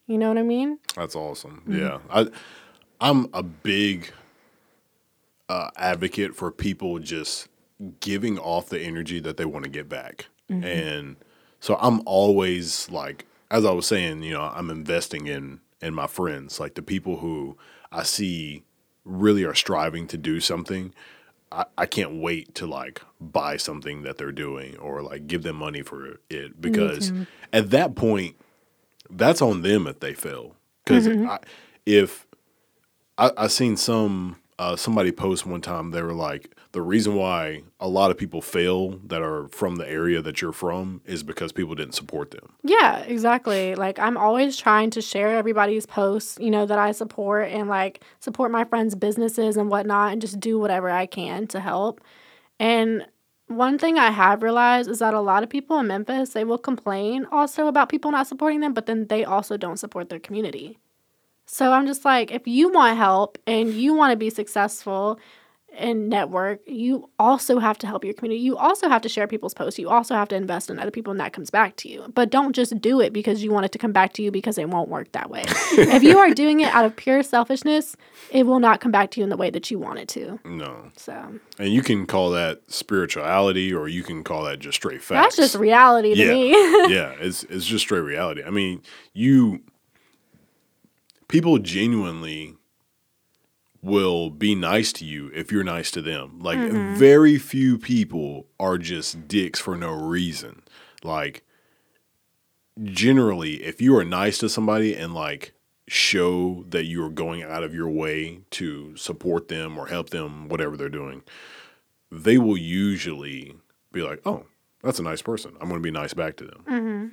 You 0.05 0.17
know 0.17 0.27
what 0.27 0.37
I 0.37 0.43
mean? 0.43 0.79
That's 0.97 1.15
awesome. 1.15 1.63
Mm. 1.65 1.79
Yeah, 1.79 1.99
I 2.09 2.27
I'm 2.99 3.29
a 3.33 3.41
big 3.41 4.11
uh, 5.51 5.69
advocate 5.75 6.35
for 6.35 6.51
people 6.51 6.99
just 6.99 7.47
giving 7.99 8.37
off 8.39 8.69
the 8.69 8.79
energy 8.79 9.19
that 9.19 9.35
they 9.37 9.45
want 9.45 9.63
to 9.65 9.71
get 9.71 9.87
back, 9.89 10.27
and 10.49 11.15
so 11.59 11.77
I'm 11.79 12.01
always 12.05 12.89
like, 12.89 13.25
as 13.49 13.65
I 13.65 13.71
was 13.71 13.85
saying, 13.85 14.23
you 14.23 14.33
know, 14.33 14.41
I'm 14.41 14.69
investing 14.69 15.27
in 15.27 15.59
in 15.81 15.93
my 15.93 16.07
friends, 16.07 16.59
like 16.59 16.73
the 16.75 16.81
people 16.81 17.17
who 17.17 17.57
I 17.91 18.03
see 18.03 18.63
really 19.03 19.43
are 19.43 19.55
striving 19.55 20.07
to 20.07 20.17
do 20.17 20.39
something. 20.39 20.93
I, 21.51 21.65
I 21.77 21.85
can't 21.85 22.21
wait 22.21 22.55
to 22.55 22.65
like 22.67 23.01
buy 23.19 23.57
something 23.57 24.03
that 24.03 24.17
they're 24.17 24.31
doing 24.31 24.77
or 24.77 25.01
like 25.01 25.27
give 25.27 25.43
them 25.43 25.57
money 25.57 25.81
for 25.81 26.17
it 26.29 26.61
because 26.61 27.11
at 27.51 27.71
that 27.71 27.95
point 27.95 28.35
that's 29.09 29.41
on 29.41 29.61
them 29.61 29.85
if 29.87 29.99
they 29.99 30.13
fail. 30.13 30.55
Because 30.85 31.07
if 31.85 32.25
I, 33.17 33.31
I 33.37 33.47
seen 33.47 33.75
some 33.75 34.37
uh, 34.61 34.75
somebody 34.75 35.11
post 35.11 35.43
one 35.43 35.59
time, 35.59 35.89
they 35.89 36.03
were 36.03 36.13
like, 36.13 36.55
the 36.71 36.83
reason 36.83 37.15
why 37.15 37.63
a 37.79 37.87
lot 37.87 38.11
of 38.11 38.17
people 38.17 38.43
fail 38.43 38.91
that 39.07 39.23
are 39.23 39.47
from 39.47 39.77
the 39.77 39.89
area 39.89 40.21
that 40.21 40.39
you're 40.39 40.51
from 40.51 41.01
is 41.03 41.23
because 41.23 41.51
people 41.51 41.73
didn't 41.73 41.95
support 41.95 42.29
them. 42.29 42.53
Yeah, 42.61 42.99
exactly. 42.99 43.73
Like 43.73 43.97
I'm 43.97 44.17
always 44.17 44.55
trying 44.57 44.91
to 44.91 45.01
share 45.01 45.35
everybody's 45.35 45.87
posts, 45.87 46.37
you 46.39 46.51
know, 46.51 46.67
that 46.67 46.77
I 46.77 46.91
support 46.91 47.49
and 47.49 47.69
like 47.69 48.03
support 48.19 48.51
my 48.51 48.63
friends' 48.63 48.93
businesses 48.93 49.57
and 49.57 49.67
whatnot 49.67 50.11
and 50.11 50.21
just 50.21 50.39
do 50.39 50.59
whatever 50.59 50.91
I 50.91 51.07
can 51.07 51.47
to 51.47 51.59
help. 51.59 51.99
And 52.59 53.07
one 53.47 53.79
thing 53.79 53.97
I 53.97 54.11
have 54.11 54.43
realized 54.43 54.91
is 54.91 54.99
that 54.99 55.15
a 55.15 55.21
lot 55.21 55.41
of 55.41 55.49
people 55.49 55.79
in 55.79 55.87
Memphis, 55.87 56.33
they 56.33 56.43
will 56.43 56.59
complain 56.59 57.25
also 57.31 57.65
about 57.65 57.89
people 57.89 58.11
not 58.11 58.27
supporting 58.27 58.59
them, 58.59 58.75
but 58.75 58.85
then 58.85 59.07
they 59.07 59.25
also 59.25 59.57
don't 59.57 59.79
support 59.79 60.09
their 60.09 60.19
community. 60.19 60.77
So 61.53 61.73
I'm 61.73 61.85
just 61.85 62.05
like, 62.05 62.31
if 62.31 62.47
you 62.47 62.71
want 62.71 62.97
help 62.97 63.37
and 63.45 63.73
you 63.73 63.93
want 63.93 64.11
to 64.11 64.15
be 64.15 64.29
successful 64.29 65.19
and 65.77 66.07
network, 66.07 66.61
you 66.65 67.09
also 67.19 67.59
have 67.59 67.77
to 67.79 67.87
help 67.87 68.05
your 68.05 68.13
community. 68.13 68.41
You 68.41 68.55
also 68.55 68.87
have 68.87 69.01
to 69.01 69.09
share 69.09 69.27
people's 69.27 69.53
posts. 69.53 69.77
You 69.77 69.89
also 69.89 70.15
have 70.15 70.29
to 70.29 70.35
invest 70.35 70.69
in 70.69 70.79
other 70.79 70.91
people, 70.91 71.11
and 71.11 71.19
that 71.19 71.33
comes 71.33 71.49
back 71.49 71.75
to 71.77 71.89
you. 71.89 72.05
But 72.15 72.29
don't 72.29 72.53
just 72.53 72.79
do 72.79 73.01
it 73.01 73.11
because 73.11 73.43
you 73.43 73.51
want 73.51 73.65
it 73.65 73.73
to 73.73 73.77
come 73.77 73.91
back 73.91 74.13
to 74.13 74.23
you 74.23 74.31
because 74.31 74.57
it 74.57 74.69
won't 74.69 74.87
work 74.87 75.11
that 75.11 75.29
way. 75.29 75.43
if 75.73 76.03
you 76.03 76.19
are 76.19 76.33
doing 76.33 76.61
it 76.61 76.73
out 76.73 76.85
of 76.85 76.95
pure 76.95 77.21
selfishness, 77.21 77.97
it 78.31 78.45
will 78.45 78.61
not 78.61 78.79
come 78.79 78.93
back 78.93 79.11
to 79.11 79.19
you 79.19 79.25
in 79.25 79.29
the 79.29 79.37
way 79.37 79.49
that 79.49 79.69
you 79.69 79.77
want 79.77 79.99
it 79.99 80.07
to. 80.09 80.39
No. 80.45 80.89
So 80.95 81.37
And 81.59 81.73
you 81.73 81.81
can 81.81 82.05
call 82.05 82.31
that 82.31 82.61
spirituality 82.71 83.73
or 83.73 83.89
you 83.89 84.03
can 84.03 84.23
call 84.23 84.45
that 84.45 84.59
just 84.59 84.77
straight 84.77 85.01
facts. 85.01 85.35
that's 85.35 85.51
just 85.51 85.55
reality 85.55 86.15
to 86.15 86.25
yeah. 86.25 86.31
me. 86.31 86.51
yeah, 86.93 87.13
it's 87.19 87.43
it's 87.43 87.65
just 87.65 87.83
straight 87.83 87.99
reality. 87.99 88.41
I 88.41 88.51
mean, 88.51 88.81
you 89.13 89.61
people 91.31 91.57
genuinely 91.59 92.55
will 93.81 94.29
be 94.29 94.53
nice 94.53 94.91
to 94.93 95.05
you 95.05 95.31
if 95.33 95.51
you're 95.51 95.63
nice 95.63 95.89
to 95.91 96.01
them. 96.01 96.39
Like 96.39 96.59
mm-hmm. 96.59 96.95
very 96.95 97.39
few 97.39 97.77
people 97.77 98.47
are 98.59 98.77
just 98.77 99.27
dicks 99.27 99.59
for 99.59 99.75
no 99.75 99.91
reason. 99.91 100.61
Like 101.03 101.43
generally 102.83 103.63
if 103.63 103.81
you 103.81 103.95
are 103.97 104.05
nice 104.05 104.37
to 104.39 104.49
somebody 104.49 104.93
and 104.93 105.13
like 105.13 105.53
show 105.87 106.65
that 106.69 106.85
you 106.85 107.03
are 107.03 107.09
going 107.09 107.43
out 107.43 107.63
of 107.63 107.73
your 107.73 107.89
way 107.89 108.41
to 108.51 108.95
support 108.97 109.47
them 109.47 109.77
or 109.77 109.87
help 109.87 110.09
them 110.09 110.47
whatever 110.49 110.77
they're 110.77 110.89
doing, 110.89 111.23
they 112.11 112.37
will 112.37 112.57
usually 112.57 113.55
be 113.91 114.01
like, 114.01 114.21
"Oh, 114.25 114.45
that's 114.83 114.99
a 114.99 115.03
nice 115.03 115.21
person. 115.21 115.53
I'm 115.59 115.69
going 115.69 115.81
to 115.81 115.83
be 115.83 115.91
nice 115.91 116.13
back 116.13 116.35
to 116.37 116.45
them." 116.45 116.63
Mm-hmm. 116.67 117.07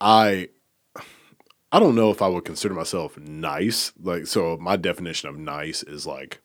I 0.00 0.48
I 1.74 1.80
don't 1.80 1.94
know 1.96 2.10
if 2.10 2.22
I 2.22 2.28
would 2.28 2.44
consider 2.44 2.72
myself 2.74 3.18
nice. 3.18 3.92
Like 4.00 4.26
so 4.26 4.56
my 4.58 4.76
definition 4.76 5.28
of 5.28 5.36
nice 5.36 5.82
is 5.82 6.06
like 6.06 6.40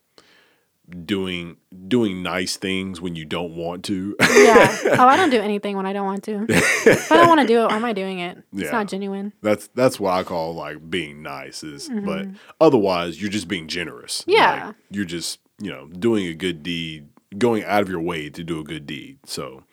doing 1.06 1.58
doing 1.88 2.24
nice 2.24 2.58
things 2.58 3.00
when 3.00 3.16
you 3.16 3.24
don't 3.26 3.56
want 3.56 3.84
to. 3.86 4.16
yeah. 4.20 4.76
Oh, 5.00 5.08
I 5.08 5.16
don't 5.18 5.30
do 5.30 5.40
anything 5.40 5.78
when 5.78 5.86
I 5.86 5.94
don't 5.94 6.06
want 6.06 6.24
to. 6.24 6.46
if 6.50 7.12
I 7.12 7.18
don't 7.18 7.28
want 7.28 7.42
to 7.42 7.48
do 7.48 7.62
it, 7.62 7.68
why 7.68 7.76
am 7.76 7.86
I 7.86 7.94
doing 7.94 8.20
it? 8.20 8.38
It's 8.54 8.64
Yeah. 8.64 8.72
not 8.72 8.88
genuine. 8.88 9.34
that's 9.42 9.68
that's 9.76 10.00
what 10.00 10.12
I 10.14 10.24
call 10.24 10.56
like 10.56 10.90
being 10.90 11.22
nice 11.22 11.64
is 11.64 11.90
but 12.06 12.28
otherwise 12.60 13.22
you're 13.22 13.30
just 13.30 13.48
being 13.48 13.68
generous. 13.68 14.22
Mm-hmm. 14.22 14.32
Yeah. 14.32 14.66
Like, 14.68 14.76
you're 14.90 15.06
just, 15.06 15.40
you 15.62 15.70
know, 15.70 15.88
doing 15.88 16.26
a 16.26 16.34
good 16.34 16.64
deed, 16.64 17.08
going 17.38 17.64
out 17.66 17.84
of 17.84 17.90
your 17.90 18.02
way 18.02 18.30
to 18.32 18.44
do 18.44 18.60
a 18.60 18.64
good 18.64 18.88
deed. 18.88 19.20
So 19.26 19.64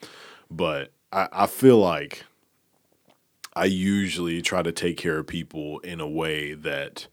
but 0.51 0.93
I, 1.13 1.29
I 1.33 1.47
feel 1.47 1.79
like 1.79 2.25
I 3.57 3.65
usually 3.65 4.43
try 4.43 4.63
to 4.63 4.71
take 4.71 4.99
care 4.99 5.19
of 5.19 5.27
people 5.27 5.81
in 5.81 5.99
a 5.99 6.09
way 6.09 6.53
that 6.55 7.09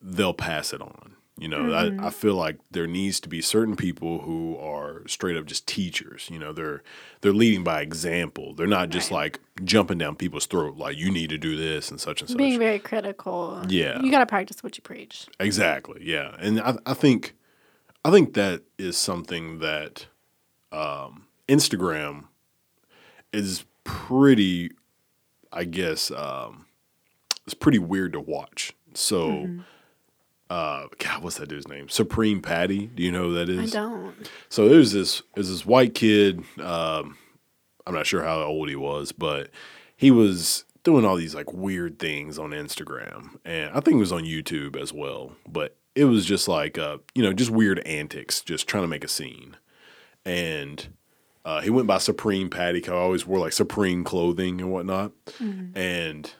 they'll 0.00 0.34
pass 0.34 0.72
it 0.72 0.80
on. 0.80 1.16
You 1.38 1.48
know, 1.48 1.72
I, 1.72 2.08
I 2.08 2.10
feel 2.10 2.34
like 2.34 2.58
there 2.70 2.86
needs 2.86 3.18
to 3.20 3.28
be 3.28 3.40
certain 3.40 3.74
people 3.74 4.20
who 4.20 4.58
are 4.58 5.06
straight 5.08 5.38
up 5.38 5.46
just 5.46 5.66
teachers. 5.66 6.28
You 6.30 6.38
know, 6.38 6.52
they're 6.52 6.82
they're 7.22 7.32
leading 7.32 7.64
by 7.64 7.80
example. 7.80 8.52
They're 8.54 8.66
not 8.66 8.90
just 8.90 9.10
like 9.10 9.40
jumping 9.64 9.96
down 9.96 10.16
people's 10.16 10.44
throat 10.44 10.76
like 10.76 10.98
you 10.98 11.10
need 11.10 11.30
to 11.30 11.38
do 11.38 11.56
this 11.56 11.90
and 11.90 11.98
such 11.98 12.20
and 12.20 12.28
such. 12.28 12.36
Being 12.36 12.58
very 12.58 12.78
critical. 12.78 13.62
Yeah. 13.68 14.02
You 14.02 14.10
got 14.10 14.18
to 14.18 14.26
practice 14.26 14.62
what 14.62 14.76
you 14.76 14.82
preach. 14.82 15.28
Exactly. 15.38 16.02
Yeah, 16.04 16.36
and 16.38 16.60
I, 16.60 16.76
I 16.84 16.92
think 16.92 17.34
I 18.04 18.10
think 18.10 18.34
that 18.34 18.62
is 18.78 18.98
something 18.98 19.60
that 19.60 20.06
um, 20.72 21.26
Instagram 21.48 22.24
is 23.32 23.64
pretty. 23.84 24.72
I 25.52 25.64
guess 25.64 26.10
um, 26.10 26.66
it's 27.44 27.54
pretty 27.54 27.78
weird 27.78 28.12
to 28.12 28.20
watch. 28.20 28.72
So, 28.94 29.48
uh, 30.48 30.86
God, 30.98 31.22
what's 31.22 31.38
that 31.38 31.48
dude's 31.48 31.68
name? 31.68 31.88
Supreme 31.88 32.42
Patty. 32.42 32.86
Do 32.86 33.02
you 33.02 33.12
know 33.12 33.28
who 33.28 33.34
that 33.34 33.50
I 33.58 33.66
don't. 33.66 34.14
So 34.48 34.68
there's 34.68 34.92
this 34.92 35.22
there's 35.34 35.48
this 35.48 35.66
white 35.66 35.94
kid. 35.94 36.44
Um, 36.60 37.16
I'm 37.86 37.94
not 37.94 38.06
sure 38.06 38.22
how 38.22 38.42
old 38.42 38.68
he 38.68 38.76
was, 38.76 39.12
but 39.12 39.50
he 39.96 40.10
was 40.10 40.64
doing 40.82 41.04
all 41.04 41.16
these 41.16 41.34
like 41.34 41.52
weird 41.52 41.98
things 41.98 42.38
on 42.38 42.50
Instagram, 42.50 43.38
and 43.44 43.70
I 43.70 43.80
think 43.80 43.96
it 43.96 44.00
was 44.00 44.12
on 44.12 44.24
YouTube 44.24 44.76
as 44.76 44.92
well. 44.92 45.32
But 45.48 45.76
it 45.94 46.04
was 46.04 46.24
just 46.24 46.48
like 46.48 46.78
uh, 46.78 46.98
you 47.14 47.22
know 47.22 47.32
just 47.32 47.50
weird 47.50 47.80
antics, 47.80 48.40
just 48.40 48.66
trying 48.66 48.84
to 48.84 48.88
make 48.88 49.04
a 49.04 49.08
scene. 49.08 49.56
And 50.24 50.88
uh, 51.44 51.60
he 51.60 51.70
went 51.70 51.86
by 51.86 51.98
Supreme 51.98 52.50
Patty. 52.50 52.80
'cause 52.80 52.92
I 52.92 52.96
always 52.96 53.26
wore 53.26 53.38
like 53.38 53.52
Supreme 53.52 54.04
clothing 54.04 54.60
and 54.60 54.70
whatnot. 54.72 55.12
And 55.74 56.30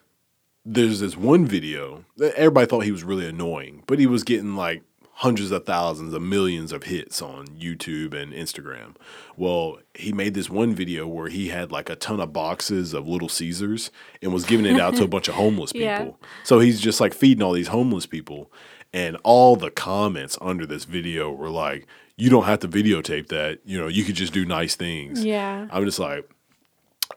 there's 0.65 1.01
this 1.01 1.17
one 1.17 1.47
video 1.47 2.05
that 2.19 2.35
everybody 2.35 2.67
thought 2.67 2.81
he 2.81 2.93
was 2.93 3.03
really 3.05 3.27
annoying, 3.27 3.83
but 3.87 3.99
he 3.99 4.07
was 4.07 4.23
getting 4.25 4.57
like 4.57 4.83
hundreds 5.15 5.51
of 5.51 5.67
thousands 5.67 6.15
of 6.15 6.23
millions 6.23 6.73
of 6.73 6.85
hits 6.85 7.21
on 7.21 7.47
YouTube 7.49 8.15
and 8.15 8.33
Instagram. 8.33 8.95
Well, 9.37 9.79
he 9.95 10.13
made 10.13 10.33
this 10.33 10.49
one 10.49 10.75
video 10.75 11.07
where 11.07 11.29
he 11.29 11.49
had 11.49 11.71
like 11.71 11.91
a 11.91 11.97
ton 11.97 12.21
of 12.21 12.33
boxes 12.33 12.95
of 12.95 13.07
Little 13.07 13.29
Caesars 13.29 13.91
and 14.23 14.33
was 14.33 14.45
giving 14.47 14.65
it 14.67 14.81
out 14.81 14.97
to 14.97 15.05
a 15.05 15.09
bunch 15.09 15.29
of 15.29 15.35
homeless 15.43 15.73
people. 15.73 15.87
Yeah. 15.87 16.11
So 16.45 16.59
he's 16.61 16.81
just 16.81 17.01
like 17.01 17.13
feeding 17.13 17.43
all 17.43 17.53
these 17.53 17.69
homeless 17.69 18.07
people. 18.07 18.51
And 18.93 19.17
all 19.23 19.57
the 19.57 19.71
comments 19.71 20.37
under 20.41 20.67
this 20.67 20.85
video 20.85 21.31
were 21.31 21.51
like, 21.51 21.87
you 22.21 22.31
don't 22.31 22.45
have 22.45 22.61
to 22.61 22.69
videotape 22.69 23.29
that. 23.29 23.59
You 23.65 23.79
know, 23.81 23.89
you 23.89 24.05
could 24.05 24.15
just 24.15 24.33
do 24.33 24.45
nice 24.45 24.77
things. 24.77 25.25
Yeah. 25.25 25.67
I'm 25.71 25.85
just 25.85 25.99
like, 25.99 26.29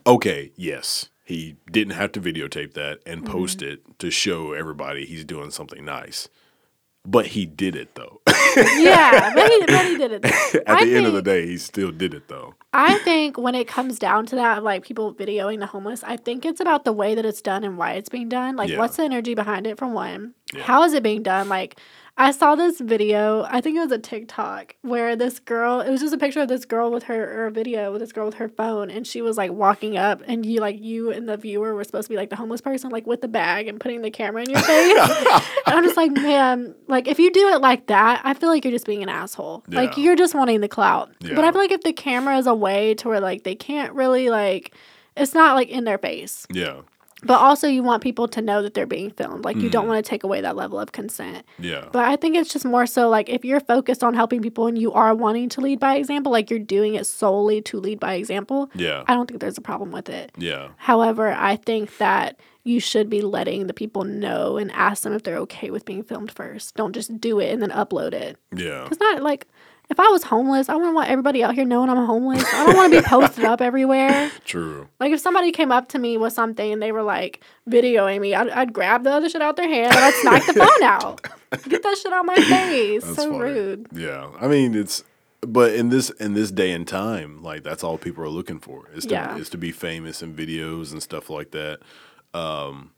okay, 0.06 0.52
yes, 0.56 1.10
he 1.24 1.56
didn't 1.72 1.94
have 1.94 2.12
to 2.14 2.22
videotape 2.22 2.74
that 2.74 3.00
and 3.06 3.22
Mm-hmm. 3.24 3.32
post 3.32 3.62
it 3.62 3.82
to 4.00 4.10
show 4.12 4.54
everybody 4.54 5.06
he's 5.06 5.24
doing 5.26 5.52
something 5.52 5.84
nice. 5.86 6.28
But 7.06 7.28
he 7.28 7.46
did 7.46 7.76
it 7.76 7.96
though. 7.96 8.22
yeah, 8.78 9.34
but 9.36 9.52
he, 9.52 9.66
but 9.66 9.86
he 9.88 9.98
did 9.98 10.12
it. 10.14 10.26
At 10.68 10.78
I 10.78 10.86
the 10.86 10.96
end 10.96 11.06
of 11.06 11.12
the 11.14 11.22
day, 11.22 11.46
he 11.46 11.58
still 11.58 11.92
did 11.92 12.14
it 12.14 12.30
though. 12.30 12.54
I 12.72 12.98
think 13.00 13.38
when 13.38 13.56
it 13.56 13.68
comes 13.68 14.00
down 14.00 14.26
to 14.28 14.36
that, 14.38 14.64
like 14.64 14.84
people 14.86 15.14
videoing 15.14 15.60
the 15.60 15.66
homeless, 15.66 16.02
I 16.06 16.16
think 16.16 16.46
it's 16.46 16.62
about 16.62 16.86
the 16.86 16.94
way 16.94 17.14
that 17.14 17.26
it's 17.26 17.42
done 17.42 17.66
and 17.66 17.78
why 17.78 17.94
it's 17.94 18.08
being 18.08 18.30
done. 18.30 18.56
Like, 18.56 18.70
Yeah. 18.70 18.78
what's 18.78 18.96
the 18.96 19.04
energy 19.04 19.36
behind 19.36 19.68
it, 19.68 19.78
from 19.78 19.92
one? 19.94 20.34
Yeah. 20.54 20.64
How 20.64 20.84
is 20.84 20.94
it 20.94 21.04
being 21.04 21.24
done? 21.24 21.50
Like, 21.50 21.78
I 22.16 22.30
saw 22.32 22.54
this 22.54 22.80
video, 22.80 23.44
I 23.50 23.60
think 23.60 23.76
it 23.76 23.80
was 23.80 23.92
a 23.92 23.98
TikTok, 23.98 24.76
where 24.82 25.16
this 25.16 25.40
girl, 25.40 25.82
it 25.82 25.90
was 25.90 26.00
just 26.00 26.14
a 26.14 26.18
picture 26.18 26.42
of 26.42 26.48
this 26.48 26.64
girl 26.64 26.92
with 26.92 27.04
her, 27.04 27.42
or 27.42 27.48
a 27.48 27.52
video 27.52 27.92
with 27.92 28.02
this 28.02 28.12
girl 28.12 28.28
with 28.28 28.36
her 28.36 28.50
phone, 28.50 28.92
and 28.92 29.08
she 29.08 29.24
was 29.24 29.36
like 29.36 29.52
walking 29.52 29.98
up, 29.98 30.22
and 30.28 30.46
you, 30.46 30.60
like, 30.60 30.80
you 30.80 31.12
and 31.12 31.28
the 31.28 31.38
viewer 31.38 31.74
were 31.74 31.84
supposed 31.84 32.06
to 32.06 32.10
be 32.10 32.16
like 32.16 32.30
the 32.30 32.36
homeless 32.36 32.62
person, 32.62 32.92
like 32.92 33.08
with 33.08 33.22
the 33.22 33.28
bag 33.28 33.68
and 33.68 33.80
putting 33.80 34.04
the 34.04 34.12
camera 34.12 34.44
in 34.44 34.50
your 34.52 34.60
face. 34.64 34.98
and 35.66 35.76
I'm 35.76 35.84
just 35.84 35.98
like, 35.98 36.12
man, 36.12 36.76
like, 36.88 37.08
if 37.08 37.18
you 37.18 37.32
do 37.32 37.50
it 37.50 37.62
like 37.62 37.88
that, 37.88 38.22
I 38.24 38.36
feel 38.36 38.50
like 38.50 38.64
you're 38.64 38.72
just 38.72 38.86
being 38.86 39.02
an 39.02 39.10
asshole. 39.10 39.64
Like, 39.68 39.98
you're 39.98 40.16
just 40.16 40.36
wanting 40.36 40.62
the 40.62 40.68
clout. 40.70 41.12
But 41.36 41.44
I 41.46 41.52
feel 41.52 41.62
like 41.62 41.72
if 41.72 41.82
the 41.82 41.94
camera 41.94 42.38
is 42.38 42.46
a 42.46 42.54
way 42.54 42.94
to 42.96 43.08
where 43.08 43.20
like 43.22 43.44
they 43.44 43.56
can't 43.56 43.92
really 43.94 44.30
like 44.30 44.76
it's 45.16 45.34
not 45.34 45.56
like 45.56 45.70
in 45.70 45.84
their 45.84 45.98
face. 45.98 46.46
Yeah, 46.52 46.82
But 47.26 47.40
also 47.40 47.68
you 47.68 47.84
want 47.84 48.04
people 48.04 48.28
to 48.30 48.42
know 48.42 48.62
that 48.62 48.74
they're 48.74 48.86
being 48.86 49.12
filmed. 49.12 49.46
Like 49.46 49.56
you 49.56 49.64
Mm-hmm. 49.64 49.70
don't 49.72 49.88
want 49.88 50.04
to 50.04 50.10
take 50.10 50.24
away 50.24 50.42
that 50.42 50.56
level 50.56 50.80
of 50.80 50.92
consent. 50.92 51.46
yeah, 51.60 51.86
But 51.92 52.06
I 52.06 52.16
think 52.16 52.36
it's 52.36 52.52
just 52.52 52.66
more 52.66 52.86
so 52.86 53.10
like 53.10 53.30
if 53.30 53.44
you're 53.46 53.60
focused 53.60 54.04
on 54.04 54.14
helping 54.14 54.42
people 54.42 54.68
and 54.68 54.78
you 54.78 54.92
are 54.94 55.16
wanting 55.16 55.50
to 55.50 55.62
lead 55.62 55.80
by 55.80 55.96
example, 55.96 56.32
like 56.32 56.50
you're 56.50 56.60
doing 56.60 56.96
it 56.96 57.06
solely 57.06 57.62
to 57.64 57.80
lead 57.80 58.00
by 58.00 58.16
example, 58.16 58.70
yeah, 58.76 59.04
I 59.08 59.14
don't 59.14 59.28
think 59.28 59.40
there's 59.42 59.58
a 59.58 59.62
problem 59.62 59.92
with 59.92 60.10
it. 60.10 60.32
yeah, 60.38 60.70
However, 60.78 61.32
I 61.32 61.56
think 61.56 61.98
that 61.98 62.40
you 62.66 62.80
should 62.80 63.10
be 63.10 63.22
letting 63.22 63.68
the 63.68 63.74
people 63.74 64.06
know 64.06 64.56
and 64.58 64.72
ask 64.72 65.04
them 65.04 65.12
if 65.12 65.24
they're 65.24 65.38
okay 65.38 65.70
with 65.70 65.84
being 65.84 66.02
filmed 66.02 66.32
first. 66.32 66.76
Don't 66.76 66.94
just 66.94 67.20
do 67.20 67.40
it 67.40 67.52
and 67.52 67.62
then 67.62 67.72
upload 67.72 68.14
it. 68.14 68.38
yeah, 68.56 68.88
It's 68.90 69.00
not 69.02 69.22
like 69.22 69.48
if 69.90 70.00
I 70.00 70.08
was 70.10 70.24
homeless, 70.24 70.70
I 70.70 70.76
wouldn't 70.76 70.96
want 70.96 71.10
everybody 71.10 71.44
out 71.44 71.54
here 71.56 71.66
knowing 71.66 71.90
I'm 71.90 72.06
homeless. 72.06 72.44
I 72.54 72.66
don't 72.66 72.76
want 72.76 72.94
to 72.94 73.02
be 73.02 73.06
posted 73.08 73.44
up 73.46 73.62
everywhere. 73.62 74.32
true. 74.46 74.88
Like 75.00 75.12
if 75.12 75.20
somebody 75.20 75.52
came 75.52 75.72
up 75.72 75.90
to 75.90 76.00
me 76.00 76.18
with 76.18 76.34
something 76.34 76.72
and 76.74 76.82
they 76.82 76.92
were 76.92 77.04
like 77.04 77.42
videoing 77.70 78.22
me, 78.22 78.34
I'd, 78.34 78.50
I'd 78.50 78.74
grab 78.74 79.04
the 79.04 79.12
other 79.12 79.30
shit 79.30 79.42
out 79.42 79.56
their 79.56 79.68
hand 79.68 79.94
and 79.94 80.04
I'd 80.04 80.14
smack 80.16 80.46
the 80.48 80.54
phone 80.54 80.84
out. 80.84 81.22
Get 81.70 81.84
that 81.84 81.98
shit 81.98 82.12
out 82.14 82.26
my 82.26 82.36
face. 82.36 83.04
That's 83.04 83.16
so 83.18 83.32
funny. 83.32 83.44
rude. 83.44 83.88
Yeah, 83.94 84.30
I 84.40 84.48
mean 84.48 84.74
it's, 84.74 85.04
but 85.42 85.74
in 85.74 85.90
this 85.90 86.10
in 86.12 86.34
this 86.34 86.50
day 86.52 86.72
and 86.72 86.88
time, 86.88 87.44
like 87.44 87.64
that's 87.64 87.84
all 87.84 87.98
people 87.98 88.24
are 88.24 88.30
looking 88.30 88.60
for 88.60 88.90
is 88.96 89.04
to 89.06 89.12
Yeah. 89.12 89.38
is 89.38 89.50
to 89.50 89.58
be 89.58 89.72
famous 89.72 90.24
in 90.24 90.34
videos 90.34 90.92
and 90.92 91.04
stuff 91.04 91.30
like 91.30 91.52
that. 91.52 91.80
Um, 92.34 92.92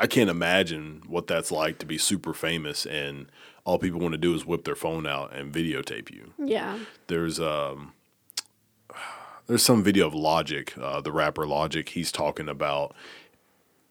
I 0.00 0.06
can't 0.06 0.30
imagine 0.30 1.02
what 1.06 1.26
that's 1.26 1.50
like 1.50 1.78
to 1.78 1.86
be 1.86 1.96
super 1.98 2.34
famous 2.34 2.84
and 2.86 3.30
all 3.64 3.78
people 3.78 4.00
want 4.00 4.12
to 4.12 4.18
do 4.18 4.34
is 4.34 4.46
whip 4.46 4.64
their 4.64 4.74
phone 4.76 5.06
out 5.06 5.34
and 5.34 5.52
videotape 5.52 6.10
you. 6.10 6.32
Yeah. 6.38 6.78
There's 7.06 7.40
um, 7.40 7.92
there's 9.46 9.62
some 9.62 9.82
video 9.82 10.06
of 10.06 10.14
Logic, 10.14 10.72
uh, 10.80 11.00
the 11.00 11.12
rapper 11.12 11.46
Logic. 11.46 11.88
He's 11.88 12.12
talking 12.12 12.48
about. 12.48 12.94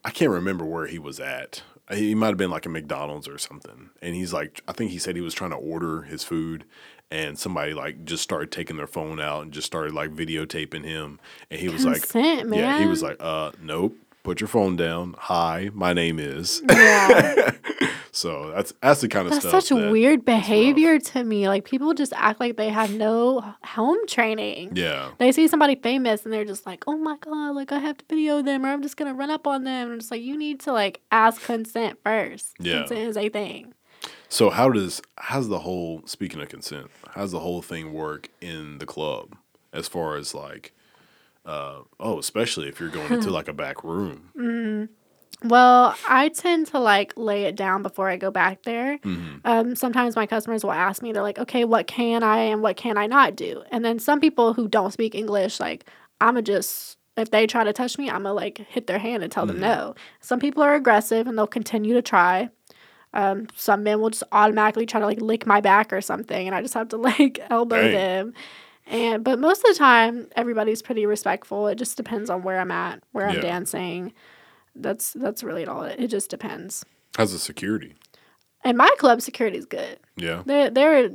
I 0.06 0.10
can't 0.12 0.32
remember 0.32 0.64
where 0.64 0.88
he 0.88 1.00
was 1.00 1.20
at. 1.20 1.64
He 1.92 2.16
might 2.16 2.28
have 2.28 2.38
been 2.38 2.52
like 2.52 2.66
a 2.66 2.70
McDonald's 2.70 3.28
or 3.28 3.38
something, 3.38 3.90
and 4.02 4.16
he's 4.16 4.32
like, 4.34 4.62
I 4.68 4.72
think 4.72 4.92
he 4.92 5.00
said 5.00 5.16
he 5.16 5.22
was 5.22 5.34
trying 5.34 5.52
to 5.52 5.58
order 5.58 6.04
his 6.04 6.24
food, 6.24 6.66
and 7.10 7.38
somebody 7.38 7.74
like 7.74 8.06
just 8.06 8.24
started 8.24 8.52
taking 8.52 8.78
their 8.78 8.88
phone 8.88 9.20
out 9.20 9.44
and 9.44 9.52
just 9.52 9.68
started 9.68 9.94
like 9.94 10.12
videotaping 10.12 10.84
him, 10.86 11.20
and 11.50 11.60
he 11.60 11.70
was 11.70 11.84
Consent, 11.84 12.50
like, 12.50 12.60
yeah, 12.60 12.80
he 12.80 12.86
was 12.86 13.02
like, 13.02 13.18
uh, 13.20 13.52
nope, 13.62 13.96
put 14.24 14.42
your 14.42 14.48
phone 14.50 14.76
down. 14.76 15.16
Hi, 15.18 15.70
my 15.74 15.94
name 15.94 16.20
is. 16.20 16.62
Yeah. 16.70 17.52
so 18.18 18.50
that's 18.52 18.74
that's 18.82 19.02
the 19.02 19.08
kind 19.08 19.28
of 19.28 19.34
That's 19.34 19.48
stuff. 19.48 19.64
such 19.64 19.78
that- 19.78 19.92
weird 19.92 20.26
behavior 20.26 20.98
to 20.98 21.24
me. 21.24 21.48
Like 21.48 21.66
people 21.66 21.94
just 21.94 22.14
act 22.16 22.40
like 22.40 22.58
they 22.58 22.70
have 22.70 22.92
no 22.92 23.54
home 23.64 24.00
training. 24.08 24.72
Yeah, 24.76 25.10
They 25.20 25.32
see 25.32 25.48
somebody 25.48 25.76
famous 25.76 26.24
and 26.24 26.34
they're 26.34 26.44
just 26.44 26.66
like, 26.66 26.84
"Oh 26.88 26.98
my 26.98 27.18
god, 27.22 27.52
like 27.52 27.72
I 27.72 27.78
have 27.78 27.98
to 28.00 28.06
video 28.10 28.42
them 28.42 28.66
or 28.66 28.70
I'm 28.70 28.82
just 28.82 28.98
going 28.98 29.12
to 29.12 29.14
run 29.14 29.30
up 29.30 29.46
on 29.46 29.66
them." 29.66 29.92
And 29.92 30.02
it's 30.02 30.10
like 30.10 30.22
you 30.22 30.36
need 30.36 30.60
to 30.62 30.74
like 30.74 31.02
ask 31.12 31.44
consent 31.44 32.00
first. 32.04 32.56
Yeah. 32.60 32.80
Consent 32.80 33.02
is 33.02 33.18
a 33.18 33.30
thing. 33.30 33.74
So 34.30 34.50
how 34.50 34.72
does 34.72 35.00
how's 35.18 35.48
the 35.48 35.60
whole 35.60 36.02
speaking 36.08 36.42
of 36.42 36.50
consent? 36.50 36.90
How's 37.12 37.32
the 37.32 37.40
whole 37.40 37.62
thing 37.62 37.94
work 37.94 38.30
in 38.42 38.80
the 38.80 38.88
club 38.88 39.36
as 39.72 39.88
far 39.88 40.16
as 40.16 40.34
like 40.34 40.74
uh 41.46 41.82
oh, 42.00 42.18
especially 42.18 42.68
if 42.68 42.80
you're 42.80 42.90
going 42.90 43.14
into 43.14 43.30
like 43.38 43.48
a 43.48 43.54
back 43.54 43.84
room. 43.84 44.90
Well, 45.44 45.96
I 46.10 46.30
tend 46.30 46.68
to 46.68 46.80
like 46.80 47.14
lay 47.16 47.44
it 47.44 47.56
down 47.56 47.84
before 47.84 48.10
I 48.10 48.18
go 48.18 48.32
back 48.32 48.64
there. 48.64 48.98
Mm-hmm. 49.00 49.38
Um, 49.46 49.76
sometimes 49.76 50.16
my 50.16 50.26
customers 50.26 50.64
will 50.64 50.72
ask 50.72 51.04
me, 51.04 51.12
they're 51.12 51.22
like, 51.22 51.38
okay, 51.38 51.64
what 51.64 51.86
can 51.86 52.24
I 52.24 52.38
and 52.40 52.64
what 52.64 52.76
can 52.76 52.98
I 52.98 53.06
not 53.06 53.36
do? 53.36 53.64
And 53.72 53.86
then 53.86 54.00
some 54.00 54.20
people 54.20 54.54
who 54.54 54.68
don't 54.68 54.92
speak 54.92 55.14
English, 55.14 55.60
like, 55.60 55.88
I'm 56.20 56.34
going 56.34 56.46
to 56.46 56.52
just, 56.52 56.98
if 57.18 57.30
they 57.30 57.46
try 57.46 57.64
to 57.64 57.72
touch 57.72 58.00
me, 58.00 58.10
I'm 58.10 58.24
going 58.24 58.32
to 58.32 58.34
like 58.34 58.58
hit 58.58 58.88
their 58.88 58.98
hand 58.98 59.22
and 59.22 59.32
tell 59.32 59.46
them 59.46 59.60
no. 59.60 59.94
Some 60.22 60.40
people 60.40 60.64
are 60.64 60.74
aggressive 60.74 61.28
and 61.28 61.38
they'll 61.38 61.46
continue 61.46 61.94
to 61.94 62.02
try. 62.02 62.50
Um, 63.14 63.48
some 63.56 63.84
men 63.84 64.02
will 64.02 64.10
just 64.10 64.24
automatically 64.32 64.86
try 64.86 65.00
to 65.00 65.06
like 65.06 65.22
lick 65.22 65.46
my 65.46 65.62
back 65.62 65.94
or 65.94 66.02
something, 66.02 66.48
and 66.48 66.56
I 66.56 66.62
just 66.62 66.74
have 66.74 66.90
to 66.90 66.98
like 66.98 67.40
elbow 67.50 67.82
Dang. 67.82 67.92
them. 67.92 68.34
And 68.86 69.24
but 69.24 69.40
most 69.40 69.60
of 69.60 69.74
the 69.74 69.78
time, 69.78 70.28
everybody's 70.36 70.82
pretty 70.82 71.06
respectful. 71.06 71.68
It 71.68 71.76
just 71.76 71.98
depends 71.98 72.30
on 72.30 72.44
where 72.44 72.60
I'm 72.60 72.72
at, 72.72 73.04
where 73.12 73.28
I'm 73.28 73.42
dancing. 73.42 74.14
That's 74.82 75.14
that's 75.14 75.44
really 75.44 75.66
all. 75.66 75.84
It, 75.84 76.00
it 76.00 76.08
just 76.08 76.30
depends. 76.30 76.86
How's 77.18 77.32
the 77.34 77.40
security? 77.40 77.96
And 78.64 78.78
my 78.78 78.90
club 78.98 79.22
security 79.22 79.58
is 79.58 79.66
good. 79.66 80.00
Yeah. 80.16 80.44
They're 80.46 80.70
they're 80.70 81.10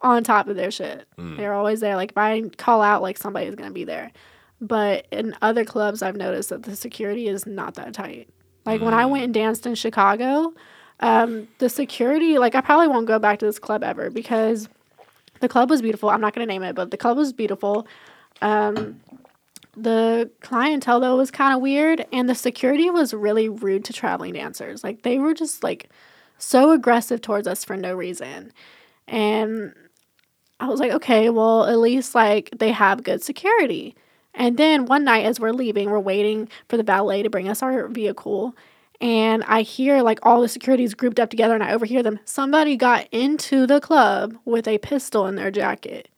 on 0.00 0.22
top 0.24 0.46
of 0.48 0.56
their 0.56 0.70
shit. 0.70 1.06
Mm. 1.18 1.36
They're 1.36 1.54
always 1.54 1.80
there. 1.80 1.96
Like 1.96 2.12
if 2.12 2.18
I 2.18 2.42
call 2.56 2.82
out, 2.82 3.02
like 3.02 3.18
somebody's 3.18 3.54
gonna 3.54 3.70
be 3.72 3.84
there. 3.84 4.12
But 4.60 5.06
in 5.12 5.36
other 5.42 5.64
clubs, 5.64 6.02
I've 6.02 6.16
noticed 6.16 6.48
that 6.50 6.64
the 6.64 6.74
security 6.76 7.28
is 7.28 7.46
not 7.46 7.74
that 7.74 7.94
tight. 7.94 8.28
Like 8.66 8.80
when 8.80 8.94
I 8.94 9.04
Mm. 9.04 9.10
went 9.10 9.24
and 9.24 9.34
danced 9.34 9.66
in 9.66 9.74
Chicago, 9.74 10.52
um, 11.00 11.48
the 11.58 11.68
security, 11.68 12.38
like 12.38 12.54
I 12.54 12.60
probably 12.60 12.88
won't 12.88 13.06
go 13.06 13.18
back 13.18 13.38
to 13.38 13.46
this 13.46 13.58
club 13.58 13.82
ever 13.84 14.10
because 14.10 14.68
the 15.40 15.48
club 15.48 15.70
was 15.70 15.80
beautiful. 15.80 16.10
I'm 16.10 16.20
not 16.20 16.34
gonna 16.34 16.46
name 16.46 16.62
it, 16.64 16.74
but 16.74 16.90
the 16.90 16.96
club 16.96 17.16
was 17.16 17.32
beautiful. 17.32 17.86
Um, 18.42 19.00
the 19.82 20.30
clientele 20.40 21.00
though 21.00 21.16
was 21.16 21.30
kind 21.30 21.54
of 21.54 21.60
weird, 21.60 22.06
and 22.12 22.28
the 22.28 22.34
security 22.34 22.90
was 22.90 23.14
really 23.14 23.48
rude 23.48 23.84
to 23.86 23.92
traveling 23.92 24.34
dancers. 24.34 24.82
Like 24.84 25.02
they 25.02 25.18
were 25.18 25.34
just 25.34 25.62
like 25.62 25.90
so 26.38 26.70
aggressive 26.72 27.20
towards 27.20 27.46
us 27.46 27.64
for 27.64 27.76
no 27.76 27.94
reason. 27.94 28.52
And 29.06 29.74
I 30.60 30.68
was 30.68 30.80
like, 30.80 30.92
okay, 30.92 31.30
well, 31.30 31.64
at 31.64 31.78
least 31.78 32.14
like 32.14 32.50
they 32.58 32.72
have 32.72 33.02
good 33.02 33.22
security. 33.22 33.94
And 34.34 34.56
then 34.56 34.86
one 34.86 35.04
night 35.04 35.24
as 35.24 35.40
we're 35.40 35.52
leaving, 35.52 35.90
we're 35.90 35.98
waiting 35.98 36.48
for 36.68 36.76
the 36.76 36.82
valet 36.82 37.22
to 37.22 37.30
bring 37.30 37.48
us 37.48 37.62
our 37.62 37.88
vehicle. 37.88 38.54
And 39.00 39.44
I 39.44 39.62
hear 39.62 40.02
like 40.02 40.18
all 40.24 40.40
the 40.40 40.48
securities 40.48 40.94
grouped 40.94 41.20
up 41.20 41.30
together 41.30 41.54
and 41.54 41.62
I 41.62 41.72
overhear 41.72 42.02
them. 42.02 42.18
Somebody 42.24 42.76
got 42.76 43.06
into 43.12 43.66
the 43.66 43.80
club 43.80 44.36
with 44.44 44.66
a 44.66 44.78
pistol 44.78 45.26
in 45.26 45.36
their 45.36 45.50
jacket. 45.50 46.08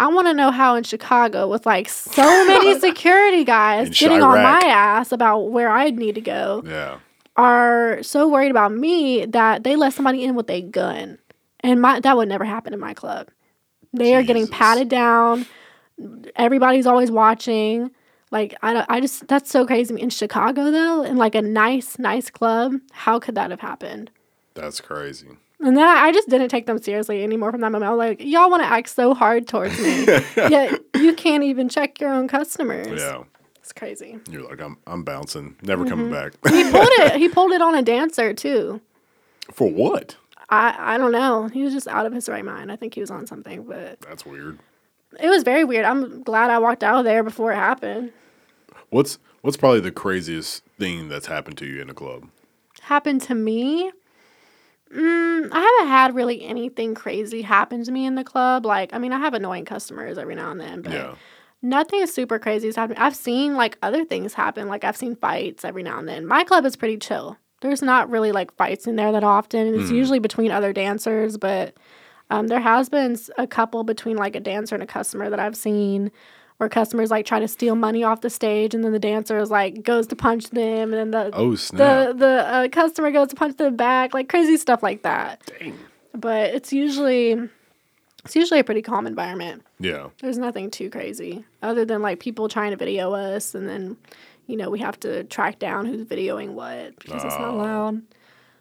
I 0.00 0.08
want 0.08 0.26
to 0.28 0.34
know 0.34 0.50
how 0.50 0.74
in 0.76 0.82
Chicago, 0.84 1.46
with 1.46 1.66
like 1.66 1.88
so 1.88 2.22
many 2.46 2.80
security 2.80 3.44
guys 3.44 3.88
In 3.88 3.92
getting 3.92 4.22
on 4.22 4.42
my 4.42 4.60
ass 4.66 5.12
about 5.12 5.50
where 5.50 5.68
I 5.68 5.90
need 5.90 6.14
to 6.16 6.20
go, 6.20 6.62
Yeah. 6.66 6.98
are 7.36 8.02
so 8.02 8.26
worried 8.26 8.50
about 8.50 8.72
me 8.72 9.26
that 9.26 9.62
they 9.62 9.76
let 9.76 9.92
somebody 9.92 10.24
in 10.24 10.34
with 10.34 10.48
a 10.50 10.62
gun. 10.62 11.18
And 11.60 11.80
my 11.82 12.00
that 12.00 12.16
would 12.16 12.28
never 12.28 12.44
happen 12.44 12.72
in 12.72 12.80
my 12.80 12.94
club. 12.94 13.28
They 13.92 14.14
are 14.14 14.22
getting 14.22 14.46
patted 14.48 14.88
down. 14.88 15.46
Everybody's 16.36 16.86
always 16.86 17.10
watching. 17.10 17.90
Like 18.30 18.54
I, 18.62 18.86
I 18.88 19.00
just 19.00 19.28
that's 19.28 19.50
so 19.50 19.66
crazy. 19.66 20.00
In 20.00 20.08
Chicago 20.08 20.70
though, 20.70 21.02
in 21.02 21.16
like 21.16 21.34
a 21.34 21.42
nice 21.42 21.98
nice 21.98 22.30
club, 22.30 22.74
how 22.92 23.18
could 23.18 23.34
that 23.34 23.50
have 23.50 23.60
happened? 23.60 24.10
That's 24.54 24.80
crazy. 24.80 25.36
And 25.62 25.76
then 25.76 25.86
I 25.86 26.06
I 26.06 26.12
just 26.12 26.28
didn't 26.28 26.48
take 26.48 26.66
them 26.66 26.78
seriously 26.80 27.22
anymore 27.22 27.50
from 27.50 27.60
that 27.60 27.70
moment. 27.70 27.88
I 27.88 27.94
was 27.94 27.98
like, 27.98 28.20
y'all 28.20 28.50
want 28.50 28.62
to 28.62 28.68
act 28.68 28.88
so 28.88 29.14
hard 29.14 29.46
towards 29.46 29.78
me, 29.78 30.04
yet 30.36 30.78
you 30.94 31.14
can't 31.14 31.44
even 31.44 31.68
check 31.68 32.00
your 32.00 32.10
own 32.10 32.28
customers. 32.28 33.00
Yeah. 33.00 33.24
it's 33.58 33.72
crazy. 33.72 34.18
You're 34.30 34.48
like, 34.48 34.60
I'm 34.60 34.78
I'm 34.86 35.02
bouncing. 35.02 35.56
Never 35.62 35.84
coming 35.84 36.10
mm-hmm. 36.10 36.14
back. 36.14 36.54
He 36.54 36.62
pulled 36.70 36.88
it. 36.88 37.16
He 37.16 37.28
pulled 37.28 37.52
it 37.52 37.60
on 37.60 37.74
a 37.74 37.82
dancer 37.82 38.32
too. 38.32 38.80
For 39.52 39.70
what? 39.70 40.16
I 40.48 40.94
I 40.94 40.98
don't 40.98 41.12
know. 41.12 41.48
He 41.48 41.62
was 41.62 41.74
just 41.74 41.88
out 41.88 42.06
of 42.06 42.12
his 42.12 42.28
right 42.28 42.44
mind. 42.44 42.72
I 42.72 42.76
think 42.76 42.94
he 42.94 43.00
was 43.00 43.10
on 43.10 43.26
something, 43.26 43.64
but 43.64 44.00
That's 44.00 44.24
weird. 44.24 44.58
it 45.20 45.28
was 45.28 45.42
very 45.42 45.64
weird. 45.64 45.84
I'm 45.84 46.22
glad 46.22 46.50
I 46.50 46.58
walked 46.58 46.82
out 46.82 46.98
of 46.98 47.04
there 47.04 47.22
before 47.22 47.52
it 47.52 47.56
happened. 47.56 48.12
What's 48.88 49.18
what's 49.42 49.58
probably 49.58 49.80
the 49.80 49.92
craziest 49.92 50.64
thing 50.78 51.08
that's 51.08 51.26
happened 51.26 51.58
to 51.58 51.66
you 51.66 51.82
in 51.82 51.90
a 51.90 51.94
club? 51.94 52.28
Happened 52.80 53.20
to 53.22 53.34
me. 53.34 53.92
Mm, 54.94 55.48
I 55.52 55.60
haven't 55.60 55.88
had 55.92 56.14
really 56.14 56.44
anything 56.44 56.94
crazy 56.94 57.42
happen 57.42 57.84
to 57.84 57.92
me 57.92 58.06
in 58.06 58.16
the 58.16 58.24
club. 58.24 58.66
Like, 58.66 58.92
I 58.92 58.98
mean, 58.98 59.12
I 59.12 59.18
have 59.18 59.34
annoying 59.34 59.64
customers 59.64 60.18
every 60.18 60.34
now 60.34 60.50
and 60.50 60.60
then, 60.60 60.82
but 60.82 60.92
Yeah. 60.92 61.14
nothing 61.62 62.06
super 62.06 62.38
crazy 62.38 62.66
has 62.68 62.76
happened. 62.76 62.98
I've 62.98 63.14
seen 63.14 63.54
like 63.56 63.78
other 63.82 64.04
things 64.04 64.34
happen. 64.34 64.66
Like 64.68 64.82
I've 64.84 64.96
seen 64.96 65.14
fights 65.14 65.64
every 65.64 65.82
now 65.82 65.98
and 65.98 66.08
then. 66.08 66.26
My 66.26 66.42
club 66.42 66.64
is 66.64 66.74
pretty 66.76 66.96
chill. 66.96 67.36
There's 67.60 67.82
not 67.82 68.10
really 68.10 68.32
like 68.32 68.54
fights 68.56 68.86
in 68.86 68.96
there 68.96 69.12
that 69.12 69.22
often. 69.22 69.74
It's 69.74 69.90
usually 69.90 70.18
between 70.18 70.50
other 70.50 70.72
dancers, 70.72 71.36
but 71.36 71.74
um, 72.30 72.46
there 72.46 72.60
has 72.60 72.88
been 72.88 73.18
a 73.36 73.46
couple 73.46 73.84
between 73.84 74.16
like 74.16 74.34
a 74.34 74.40
dancer 74.40 74.74
and 74.74 74.82
a 74.82 74.86
customer 74.86 75.28
that 75.28 75.38
I've 75.38 75.56
seen 75.56 76.10
where 76.60 76.68
customers 76.68 77.10
like 77.10 77.24
try 77.24 77.38
to 77.40 77.48
steal 77.48 77.74
money 77.74 78.04
off 78.04 78.20
the 78.20 78.28
stage 78.28 78.74
and 78.74 78.84
then 78.84 78.92
the 78.92 78.98
dancer 78.98 79.38
is 79.38 79.50
like 79.50 79.82
goes 79.82 80.06
to 80.06 80.14
punch 80.14 80.50
them 80.50 80.92
and 80.92 80.94
then 80.94 81.10
the 81.10 81.30
Oh 81.34 81.54
snap! 81.54 82.08
the 82.08 82.12
the 82.12 82.26
uh, 82.46 82.68
customer 82.68 83.10
goes 83.10 83.28
to 83.28 83.34
punch 83.36 83.56
them 83.56 83.76
back, 83.76 84.12
like 84.12 84.28
crazy 84.28 84.58
stuff 84.58 84.82
like 84.82 85.02
that. 85.02 85.40
Dang. 85.58 85.78
But 86.14 86.50
it's 86.54 86.70
usually 86.70 87.48
it's 88.26 88.36
usually 88.36 88.60
a 88.60 88.64
pretty 88.64 88.82
calm 88.82 89.06
environment. 89.06 89.62
Yeah. 89.78 90.10
There's 90.20 90.36
nothing 90.36 90.70
too 90.70 90.90
crazy 90.90 91.46
other 91.62 91.86
than 91.86 92.02
like 92.02 92.20
people 92.20 92.46
trying 92.48 92.72
to 92.72 92.76
video 92.76 93.14
us 93.14 93.54
and 93.54 93.66
then 93.66 93.96
you 94.46 94.58
know 94.58 94.68
we 94.68 94.80
have 94.80 95.00
to 95.00 95.24
track 95.24 95.58
down 95.60 95.86
who's 95.86 96.04
videoing 96.04 96.50
what 96.52 96.98
because 96.98 97.24
it's 97.24 97.38
not 97.38 97.54
Oh. 97.54 97.56
allowed. 97.56 98.02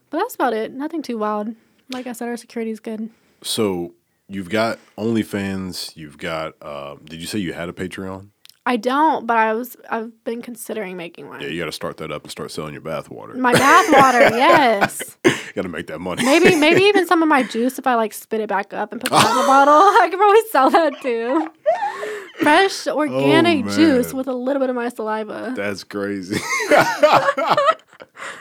But 0.10 0.20
that's 0.20 0.36
about 0.36 0.54
it. 0.54 0.72
Nothing 0.72 1.02
too 1.02 1.18
wild. 1.18 1.54
Like 1.90 2.08
I 2.08 2.14
said, 2.14 2.30
our 2.30 2.38
security's 2.38 2.80
good. 2.80 3.10
So 3.42 3.94
you've 4.30 4.50
got 4.50 4.80
OnlyFans. 4.98 5.96
You've 5.98 6.18
got. 6.18 6.54
Uh, 6.62 6.96
did 7.04 7.20
you 7.20 7.28
say 7.28 7.40
you 7.40 7.54
had 7.54 7.68
a 7.70 7.74
Patreon? 7.74 8.30
I 8.66 8.76
don't, 8.78 9.26
but 9.26 9.36
I 9.38 9.54
was 9.54 9.76
I've 9.90 10.24
been 10.26 10.44
considering 10.44 10.96
making 10.96 11.28
one. 11.28 11.42
Yeah, 11.42 11.48
you 11.48 11.60
got 11.60 11.66
to 11.66 11.72
start 11.72 11.98
that 11.98 12.12
up 12.12 12.22
and 12.24 12.32
start 12.32 12.52
selling 12.52 12.74
your 12.74 12.82
bath 12.84 13.10
water. 13.10 13.34
My 13.34 13.54
bath 13.54 13.86
water, 13.92 14.20
yes. 14.38 15.18
got 15.56 15.64
to 15.64 15.70
make 15.70 15.88
that 15.88 15.98
money. 16.00 16.24
Maybe 16.24 16.56
maybe 16.60 16.82
even 16.84 17.08
some 17.08 17.24
of 17.24 17.30
my 17.30 17.42
juice 17.42 17.80
if 17.80 17.88
I 17.88 17.96
like 17.96 18.14
spit 18.14 18.42
it 18.42 18.50
back 18.50 18.72
up 18.74 18.92
and 18.92 19.02
put 19.02 19.12
it 19.12 19.16
in 19.16 19.38
the 19.38 19.44
bottle. 19.48 19.74
I 19.74 20.08
could 20.12 20.20
probably 20.20 20.42
sell 20.52 20.70
that 20.70 21.02
too. 21.02 21.50
Fresh 22.44 22.86
organic 22.88 23.66
juice 23.66 24.08
Oh, 24.08 24.10
man. 24.10 24.18
with 24.18 24.28
a 24.28 24.34
little 24.34 24.60
bit 24.60 24.70
of 24.70 24.76
my 24.76 24.90
saliva. 24.90 25.54
That's 25.56 25.84
crazy. 25.84 26.40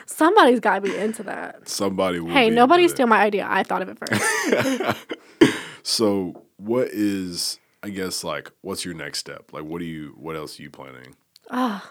Somebody's 0.05 0.59
got 0.59 0.75
to 0.75 0.81
be 0.81 0.95
into 0.95 1.23
that. 1.23 1.67
Somebody 1.67 2.19
will. 2.19 2.31
Hey, 2.31 2.49
nobody 2.49 2.87
steal 2.87 3.07
my 3.07 3.21
idea. 3.21 3.47
I 3.49 3.63
thought 3.63 3.81
of 3.81 3.89
it 3.89 3.97
first. 3.97 5.61
So, 5.83 6.43
what 6.57 6.87
is? 6.89 7.59
I 7.81 7.89
guess 7.89 8.23
like, 8.23 8.51
what's 8.61 8.83
your 8.83 8.93
next 8.93 9.19
step? 9.19 9.51
Like, 9.53 9.63
what 9.63 9.79
do 9.79 9.85
you? 9.85 10.13
What 10.17 10.35
else 10.35 10.59
are 10.59 10.63
you 10.63 10.69
planning? 10.69 11.15
I 11.49 11.81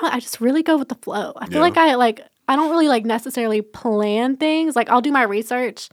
don't. 0.00 0.14
I 0.14 0.20
just 0.20 0.40
really 0.40 0.62
go 0.62 0.76
with 0.78 0.88
the 0.88 0.94
flow. 0.96 1.32
I 1.36 1.46
feel 1.46 1.56
Yeah. 1.56 1.60
like 1.62 1.76
I 1.76 1.94
like. 1.94 2.20
I 2.46 2.56
don't 2.56 2.70
really 2.70 2.88
like 2.88 3.04
necessarily 3.04 3.62
plan 3.62 4.36
things. 4.36 4.76
Like 4.76 4.90
I'll 4.90 5.00
do 5.00 5.12
my 5.12 5.22
research, 5.22 5.88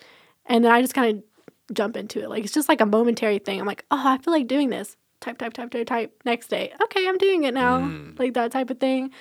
and 0.46 0.64
then 0.64 0.72
I 0.72 0.82
just 0.82 0.94
kind 0.94 1.18
of 1.18 1.76
jump 1.76 1.96
into 1.98 2.20
it. 2.22 2.30
Like 2.30 2.44
it's 2.44 2.54
just 2.54 2.70
like 2.70 2.82
a 2.82 2.86
momentary 2.86 3.40
thing. 3.40 3.60
I'm 3.60 3.66
like, 3.66 3.86
oh, 3.92 4.02
I 4.04 4.18
feel 4.18 4.34
like 4.34 4.48
doing 4.48 4.70
this. 4.70 4.98
Type, 5.22 5.38
type, 5.38 5.54
type, 5.54 5.70
type, 5.70 5.86
type. 5.88 6.22
Next 6.26 6.48
day, 6.48 6.74
okay, 6.84 7.08
I'm 7.08 7.18
doing 7.18 7.44
it 7.44 7.54
now. 7.54 7.80
Mm. 7.80 8.18
Like 8.20 8.34
that 8.34 8.52
type 8.52 8.70
of 8.72 8.80
thing. 8.80 9.12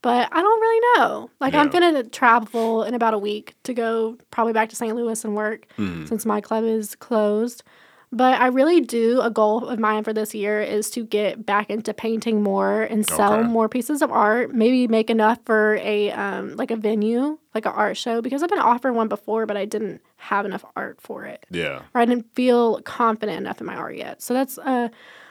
But 0.00 0.28
I 0.30 0.40
don't 0.42 0.60
really 0.60 0.80
know. 0.98 1.30
Like 1.40 1.54
I'm 1.54 1.70
gonna 1.70 2.04
travel 2.04 2.84
in 2.84 2.94
about 2.94 3.14
a 3.14 3.18
week 3.18 3.54
to 3.64 3.74
go 3.74 4.16
probably 4.30 4.52
back 4.52 4.68
to 4.70 4.76
St. 4.76 4.94
Louis 4.94 5.24
and 5.24 5.34
work 5.34 5.66
Mm-hmm. 5.76 6.06
since 6.06 6.24
my 6.24 6.40
club 6.40 6.64
is 6.64 6.94
closed. 6.94 7.62
But 8.10 8.40
I 8.40 8.46
really 8.46 8.80
do 8.80 9.20
a 9.20 9.28
goal 9.30 9.68
of 9.68 9.78
mine 9.78 10.02
for 10.02 10.14
this 10.14 10.34
year 10.34 10.62
is 10.62 10.88
to 10.92 11.04
get 11.04 11.44
back 11.44 11.68
into 11.68 11.92
painting 11.92 12.42
more 12.42 12.82
and 12.84 13.04
sell 13.06 13.34
Okay. 13.34 13.46
more 13.48 13.68
pieces 13.68 14.00
of 14.00 14.10
art. 14.10 14.54
Maybe 14.54 14.88
make 14.88 15.10
enough 15.10 15.40
for 15.44 15.76
a 15.82 16.10
um, 16.12 16.56
like 16.56 16.70
a 16.70 16.76
venue, 16.76 17.36
like 17.54 17.66
an 17.66 17.72
art 17.72 17.98
show, 17.98 18.22
because 18.22 18.42
I've 18.42 18.48
been 18.48 18.60
offered 18.60 18.92
one 18.94 19.08
before, 19.08 19.44
but 19.44 19.58
I 19.58 19.66
didn't 19.66 20.00
have 20.16 20.46
enough 20.46 20.64
art 20.74 21.00
for 21.02 21.24
it, 21.26 21.44
Yeah. 21.50 21.82
or 21.94 22.00
I 22.00 22.06
didn't 22.06 22.34
feel 22.34 22.80
confident 22.82 23.36
enough 23.38 23.60
in 23.60 23.66
my 23.66 23.74
art 23.76 23.96
yet. 23.96 24.22
So 24.22 24.32
that's 24.32 24.56
uh, 24.58 24.88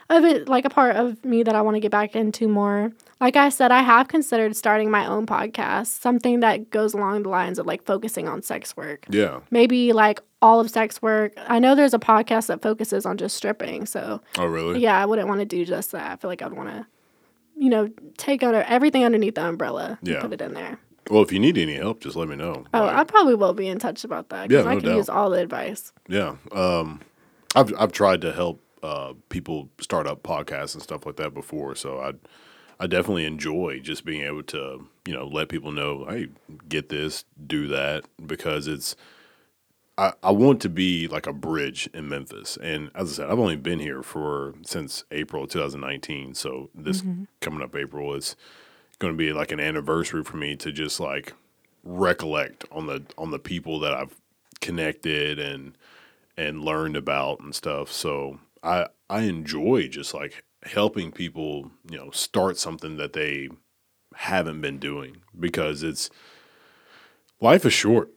of 0.10 0.24
it, 0.24 0.48
like 0.48 0.66
a 0.66 0.70
part 0.70 0.96
of 0.96 1.24
me 1.26 1.44
that 1.44 1.54
I 1.56 1.62
want 1.62 1.76
to 1.76 1.80
get 1.82 1.92
back 1.92 2.16
into 2.16 2.48
more. 2.48 2.92
Like 3.20 3.36
I 3.36 3.50
said, 3.50 3.72
I 3.72 3.82
have 3.82 4.08
considered 4.08 4.56
starting 4.56 4.90
my 4.92 5.06
own 5.06 5.26
podcast, 5.26 5.88
something 5.88 6.40
that 6.42 6.70
goes 6.70 6.94
along 6.94 7.24
the 7.24 7.30
lines 7.30 7.60
of 7.60 7.66
like 7.66 7.84
focusing 7.86 8.28
on 8.28 8.42
sex 8.42 8.78
work 8.78 9.06
Yeah. 9.10 9.40
maybe 9.52 9.92
like 9.92 10.22
all 10.42 10.60
of 10.60 10.70
sex 10.70 11.02
work. 11.02 11.34
I 11.48 11.60
know 11.60 11.74
there's 11.76 11.96
a 11.96 12.00
podcast 12.00 12.48
that 12.48 12.62
focuses 12.62 13.06
on 13.06 13.18
just 13.18 13.36
stripping, 13.36 13.86
so 13.88 14.22
Oh, 14.38 14.46
really? 14.46 14.80
yeah, 14.80 15.02
I 15.02 15.06
wouldn't 15.06 15.28
want 15.28 15.40
to 15.40 15.46
do 15.46 15.66
just 15.66 15.92
that. 15.94 16.12
I 16.12 16.16
feel 16.16 16.30
like 16.30 16.42
I'd 16.44 16.54
want 16.54 16.70
to, 16.70 16.86
you 17.58 17.70
know, 17.70 17.90
take 18.18 18.44
under 18.44 18.62
everything 18.64 19.04
underneath 19.04 19.36
the 19.36 19.46
umbrella 19.46 19.98
and 20.00 20.08
Yeah. 20.10 20.22
put 20.22 20.32
it 20.34 20.42
in 20.42 20.54
there. 20.54 20.78
Well, 21.10 21.24
if 21.24 21.32
you 21.32 21.40
need 21.40 21.58
any 21.58 21.76
help, 21.76 22.02
just 22.02 22.16
let 22.16 22.28
me 22.28 22.36
know. 22.36 22.66
Oh, 22.74 22.82
Like, 22.82 22.96
I 22.98 23.04
probably 23.04 23.34
will 23.36 23.54
be 23.54 23.68
in 23.68 23.80
touch 23.80 24.04
about 24.04 24.30
that 24.30 24.52
Yeah, 24.52 24.58
because 24.60 24.66
I 24.68 24.74
no 24.76 24.80
can 24.82 24.90
doubt. 24.90 24.98
use 24.98 25.10
all 25.10 25.30
the 25.32 25.40
advice. 25.40 25.92
Yeah. 26.08 26.36
Um, 26.52 27.00
I've 27.56 27.74
I've 27.80 27.92
tried 27.94 28.22
to 28.22 28.32
help 28.34 28.62
uh, 28.84 29.14
people 29.30 29.70
start 29.80 30.08
up 30.08 30.24
podcasts 30.24 30.74
and 30.74 30.84
stuff 30.84 31.06
like 31.06 31.16
that 31.18 31.34
before, 31.34 31.76
so 31.76 32.00
I 32.00 32.14
I 32.80 32.88
definitely 32.88 33.26
enjoy 33.26 33.80
just 33.80 34.06
being 34.06 34.22
able 34.22 34.44
to 34.44 34.88
you 35.06 35.14
know 35.14 35.28
let 35.28 35.50
people 35.50 35.72
know 35.72 36.06
hey 36.10 36.28
get 36.70 36.90
this 36.90 37.26
do 37.46 37.68
that 37.68 38.06
because 38.26 38.68
it's 38.68 38.96
I, 39.98 40.14
I 40.22 40.32
want 40.32 40.62
to 40.62 40.70
be 40.70 41.08
like 41.08 41.26
a 41.26 41.34
bridge 41.34 41.90
in 41.92 42.08
Memphis. 42.08 42.56
And 42.62 42.92
as 42.94 43.14
I 43.14 43.24
said 43.24 43.32
I've 43.32 43.40
only 43.40 43.56
been 43.56 43.80
here 43.80 44.04
for 44.04 44.54
since 44.64 45.04
April 45.12 45.48
2019 45.48 46.36
so 46.36 46.70
this 46.76 47.02
coming 47.42 47.62
up 47.62 47.76
April 47.76 48.14
is 48.14 48.36
going 49.00 49.14
to 49.14 49.18
be 49.18 49.34
like 49.34 49.52
an 49.52 49.60
anniversary 49.60 50.24
for 50.24 50.38
me 50.38 50.56
to 50.58 50.72
just 50.72 51.00
like 51.00 51.34
recollect 51.84 52.66
on 52.72 52.88
the 52.88 53.04
on 53.18 53.32
the 53.32 53.40
people 53.40 53.80
that 53.80 53.94
I've 53.94 54.16
connected 54.60 55.40
and 55.40 55.78
and 56.36 56.64
learned 56.64 56.96
about 56.96 57.40
and 57.40 57.56
stuff. 57.56 57.92
So 57.92 58.40
I 58.68 58.88
I 59.10 59.22
enjoy 59.22 59.88
just 59.88 60.14
like 60.14 60.44
helping 60.64 61.12
people, 61.12 61.72
you 61.90 61.98
know, 61.98 62.12
start 62.12 62.58
something 62.58 62.98
that 62.98 63.14
they 63.14 63.50
haven't 64.16 64.62
been 64.62 64.80
doing 64.80 65.18
because 65.40 65.84
it's 65.84 66.10
life 67.40 67.66
is 67.66 67.74
short. 67.74 68.12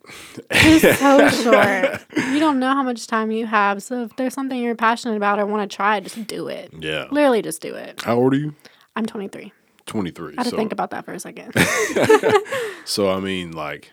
It's 0.51 0.99
so 0.99 1.29
short. 1.43 2.01
You 2.17 2.39
don't 2.41 2.59
know 2.59 2.73
how 2.73 2.83
much 2.83 3.07
time 3.07 3.31
you 3.31 3.47
have. 3.47 3.83
So 3.83 4.03
if 4.05 4.17
there's 4.17 4.35
something 4.35 4.59
you're 4.61 4.75
passionate 4.75 5.17
about 5.17 5.39
or 5.39 5.47
want 5.47 5.71
to 5.71 5.75
try, 5.75 6.01
just 6.01 6.27
do 6.27 6.49
it. 6.49 6.73
Yeah. 6.79 7.07
Literally, 7.11 7.43
just 7.43 7.63
do 7.63 7.75
it. 7.75 8.03
How 8.03 8.17
old 8.17 8.35
are 8.35 8.39
you? 8.39 8.55
I'm 8.97 9.07
23. 9.07 9.53
23. 9.87 10.35
I 10.37 10.43
had 10.43 10.51
to 10.51 10.57
think 10.57 10.73
about 10.73 10.91
that 10.91 11.05
for 11.05 11.13
a 11.13 11.21
second. 11.21 11.55
so 12.85 13.11
I 13.11 13.21
mean 13.21 13.53
like 13.53 13.93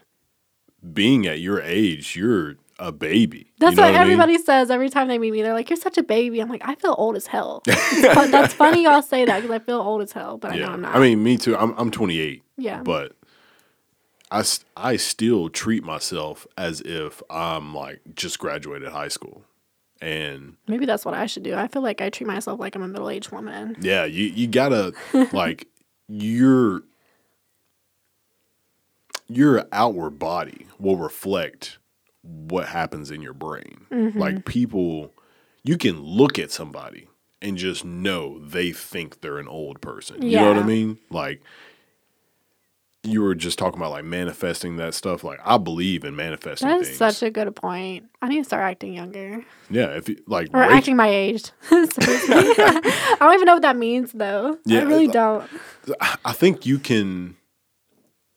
being 0.93 1.27
at 1.27 1.39
your 1.39 1.61
age, 1.61 2.15
you're 2.15 2.55
a 2.79 2.91
baby. 2.91 3.51
That's 3.59 3.71
you 3.71 3.77
know 3.77 3.83
what, 3.83 3.89
I 3.89 3.91
mean? 3.93 4.01
everybody 4.01 4.37
says 4.37 4.69
every 4.69 4.89
time 4.89 5.07
they 5.07 5.17
meet 5.17 5.31
me. 5.31 5.41
They're 5.41 5.53
like, 5.53 5.69
"You're 5.69 5.77
such 5.77 5.97
a 5.97 6.03
baby." 6.03 6.39
I'm 6.39 6.49
like, 6.49 6.61
"I 6.63 6.75
feel 6.75 6.95
old 6.97 7.15
as 7.15 7.27
hell." 7.27 7.63
That's 7.65 8.53
funny 8.53 8.83
y'all 8.83 9.01
say 9.01 9.25
that 9.25 9.41
because 9.41 9.51
I 9.51 9.59
feel 9.59 9.79
old 9.79 10.01
as 10.01 10.11
hell, 10.11 10.37
but 10.37 10.51
I 10.51 10.57
know 10.57 10.67
I'm 10.67 10.81
not. 10.81 10.95
I 10.95 10.99
mean, 10.99 11.23
me 11.23 11.37
too. 11.37 11.57
I'm 11.57 11.73
I'm 11.77 11.91
28. 11.91 12.43
Yeah. 12.57 12.81
But 12.83 13.13
I 14.31 14.43
I 14.75 14.95
still 14.97 15.49
treat 15.49 15.83
myself 15.83 16.45
as 16.57 16.81
if 16.81 17.21
I'm 17.29 17.73
like 17.73 18.01
just 18.15 18.39
graduated 18.39 18.89
high 18.89 19.07
school. 19.09 19.43
And 19.99 20.57
maybe 20.67 20.85
that's 20.85 21.05
what 21.05 21.15
I 21.15 21.25
should 21.25 21.41
do. 21.41 21.55
I 21.55 21.67
feel 21.67 21.81
like 21.81 22.01
I 22.01 22.11
treat 22.11 22.27
myself 22.27 22.59
like 22.59 22.75
I'm 22.75 22.83
a 22.83 22.87
middle 22.87 23.09
aged 23.09 23.31
woman. 23.31 23.75
yeah, 23.79 24.05
you 24.05 24.25
you 24.25 24.47
got 24.47 24.69
to 24.69 24.93
like 25.33 25.67
your 26.07 26.83
your 29.27 29.65
outward 29.71 30.19
body 30.19 30.67
will 30.79 30.97
reflect 30.97 31.79
what 32.27 32.67
happens 32.67 33.11
in 33.11 33.21
your 33.21 33.33
brain. 33.33 33.85
Mm-hmm. 33.91 34.19
Like 34.19 34.45
people 34.45 35.13
you 35.63 35.77
can 35.77 36.01
look 36.01 36.39
at 36.39 36.51
somebody 36.51 37.07
and 37.41 37.57
just 37.57 37.85
know 37.85 38.39
they 38.39 38.71
think 38.71 39.21
they're 39.21 39.37
an 39.39 39.47
old 39.47 39.81
person. 39.81 40.21
You 40.21 40.37
know 40.37 40.49
what 40.49 40.57
I 40.57 40.63
mean? 40.63 40.97
Like 41.09 41.41
you 43.03 43.21
were 43.21 43.35
just 43.35 43.57
talking 43.57 43.79
about 43.79 43.91
like 43.91 44.03
manifesting 44.03 44.77
that 44.77 44.93
stuff. 44.93 45.23
Like 45.23 45.39
I 45.45 45.57
believe 45.57 46.03
in 46.03 46.15
manifesting 46.15 46.67
That 46.67 46.81
is 46.81 46.87
things. 46.87 46.97
such 46.97 47.23
a 47.23 47.29
good 47.29 47.55
point. 47.55 48.05
I 48.21 48.27
need 48.27 48.39
to 48.39 48.43
start 48.43 48.63
acting 48.63 48.93
younger 48.93 49.43
yeah, 49.69 49.95
if 49.95 50.09
you 50.09 50.17
like 50.27 50.49
or 50.53 50.61
Rachel- 50.61 50.77
acting 50.77 50.95
my 50.95 51.09
age. 51.09 51.51
I 51.71 53.17
don't 53.19 53.33
even 53.33 53.45
know 53.45 53.53
what 53.53 53.61
that 53.61 53.77
means 53.77 54.11
though. 54.11 54.57
Yeah, 54.65 54.81
I 54.81 54.83
really 54.83 55.09
uh, 55.09 55.11
don't. 55.11 55.49
I 56.25 56.33
think 56.33 56.65
you 56.65 56.79
can 56.79 57.37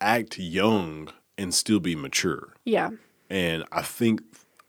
act 0.01 0.39
young 0.39 1.11
and 1.37 1.55
still 1.55 1.81
be 1.81 1.95
mature. 1.95 2.55
Yeah. 2.65 2.91
And 3.31 3.65
I 3.71 3.83
think 3.83 4.23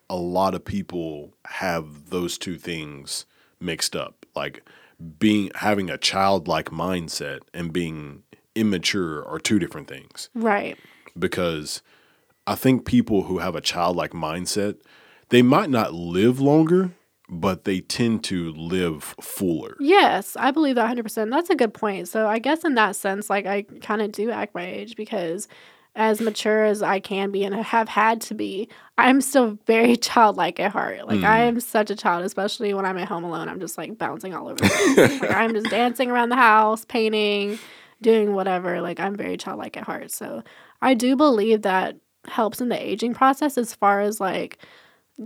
a 0.09 0.15
lot 0.15 0.53
of 0.53 0.63
people 0.63 1.33
have 1.45 2.09
those 2.09 2.37
two 2.37 2.57
things 2.57 3.25
mixed 3.59 3.95
up. 3.95 4.25
Like 4.35 4.63
being 5.19 5.51
having 5.55 5.89
a 5.89 5.97
childlike 5.97 6.69
mindset 6.69 7.39
and 7.53 7.73
being 7.73 8.23
immature 8.55 9.25
are 9.27 9.39
two 9.39 9.59
different 9.59 9.87
things. 9.87 10.29
Right. 10.35 10.77
Because 11.17 11.81
I 12.45 12.55
think 12.55 12.85
people 12.85 13.23
who 13.23 13.39
have 13.39 13.55
a 13.55 13.61
childlike 13.61 14.11
mindset, 14.11 14.77
they 15.29 15.41
might 15.41 15.69
not 15.69 15.93
live 15.93 16.39
longer, 16.39 16.91
but 17.29 17.63
they 17.63 17.79
tend 17.79 18.23
to 18.25 18.51
live 18.53 19.15
fuller. 19.21 19.77
Yes, 19.79 20.35
I 20.37 20.51
believe 20.51 20.75
that 20.75 20.95
100%. 20.95 21.29
That's 21.29 21.49
a 21.49 21.55
good 21.55 21.73
point. 21.73 22.09
So 22.09 22.27
I 22.27 22.39
guess 22.39 22.65
in 22.65 22.75
that 22.75 22.95
sense, 22.95 23.29
like 23.29 23.45
I 23.45 23.63
kind 23.81 24.01
of 24.01 24.11
do 24.11 24.29
act 24.31 24.53
my 24.53 24.65
age 24.65 24.95
because 24.95 25.47
as 25.95 26.21
mature 26.21 26.63
as 26.63 26.81
I 26.81 26.99
can 26.99 27.31
be 27.31 27.43
and 27.43 27.53
have 27.53 27.89
had 27.89 28.21
to 28.21 28.33
be, 28.33 28.69
I'm 28.97 29.21
still 29.21 29.57
very 29.67 29.95
childlike 29.97 30.59
at 30.59 30.71
heart. 30.71 31.07
Like 31.07 31.19
mm. 31.19 31.25
I 31.25 31.43
am 31.43 31.59
such 31.59 31.89
a 31.89 31.95
child, 31.95 32.23
especially 32.23 32.73
when 32.73 32.85
I'm 32.85 32.97
at 32.97 33.07
home 33.07 33.23
alone. 33.23 33.49
I'm 33.49 33.59
just 33.59 33.77
like 33.77 33.97
bouncing 33.97 34.33
all 34.33 34.47
over 34.47 34.55
the 34.55 34.69
place. 34.95 35.21
like 35.21 35.31
I'm 35.31 35.53
just 35.53 35.69
dancing 35.69 36.09
around 36.09 36.29
the 36.29 36.37
house, 36.37 36.85
painting, 36.85 37.59
doing 38.01 38.33
whatever. 38.33 38.81
Like 38.81 38.99
I'm 38.99 39.15
very 39.15 39.37
childlike 39.37 39.75
at 39.75 39.83
heart. 39.83 40.11
So 40.11 40.43
I 40.81 40.93
do 40.93 41.15
believe 41.15 41.63
that 41.63 41.97
helps 42.27 42.61
in 42.61 42.69
the 42.69 42.81
aging 42.81 43.13
process 43.13 43.57
as 43.57 43.73
far 43.73 44.01
as 44.01 44.19
like 44.19 44.59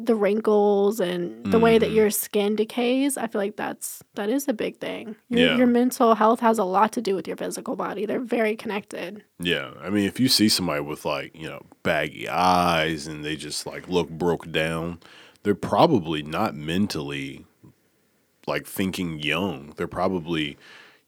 the 0.03 0.15
wrinkles 0.15 0.99
and 0.99 1.45
the 1.45 1.57
mm. 1.57 1.61
way 1.61 1.77
that 1.77 1.89
mm. 1.89 1.95
your 1.95 2.09
skin 2.09 2.55
decays 2.55 3.17
i 3.17 3.25
feel 3.27 3.39
like 3.39 3.55
that's 3.55 4.03
that 4.15 4.29
is 4.29 4.47
a 4.47 4.53
big 4.53 4.77
thing 4.79 5.15
your, 5.29 5.49
yeah. 5.49 5.57
your 5.57 5.67
mental 5.67 6.15
health 6.15 6.41
has 6.41 6.57
a 6.57 6.63
lot 6.65 6.91
to 6.91 7.01
do 7.01 7.15
with 7.15 7.27
your 7.27 7.37
physical 7.37 7.77
body 7.77 8.05
they're 8.05 8.19
very 8.19 8.57
connected 8.57 9.23
yeah 9.39 9.71
i 9.81 9.89
mean 9.89 10.05
if 10.05 10.19
you 10.19 10.27
see 10.27 10.49
somebody 10.49 10.81
with 10.81 11.05
like 11.05 11.33
you 11.33 11.47
know 11.47 11.61
baggy 11.83 12.27
eyes 12.27 13.07
and 13.07 13.23
they 13.23 13.37
just 13.37 13.65
like 13.65 13.87
look 13.87 14.09
broke 14.09 14.51
down 14.51 14.99
they're 15.43 15.55
probably 15.55 16.21
not 16.21 16.55
mentally 16.55 17.45
like 18.45 18.67
thinking 18.67 19.17
young 19.19 19.73
they're 19.77 19.87
probably 19.87 20.57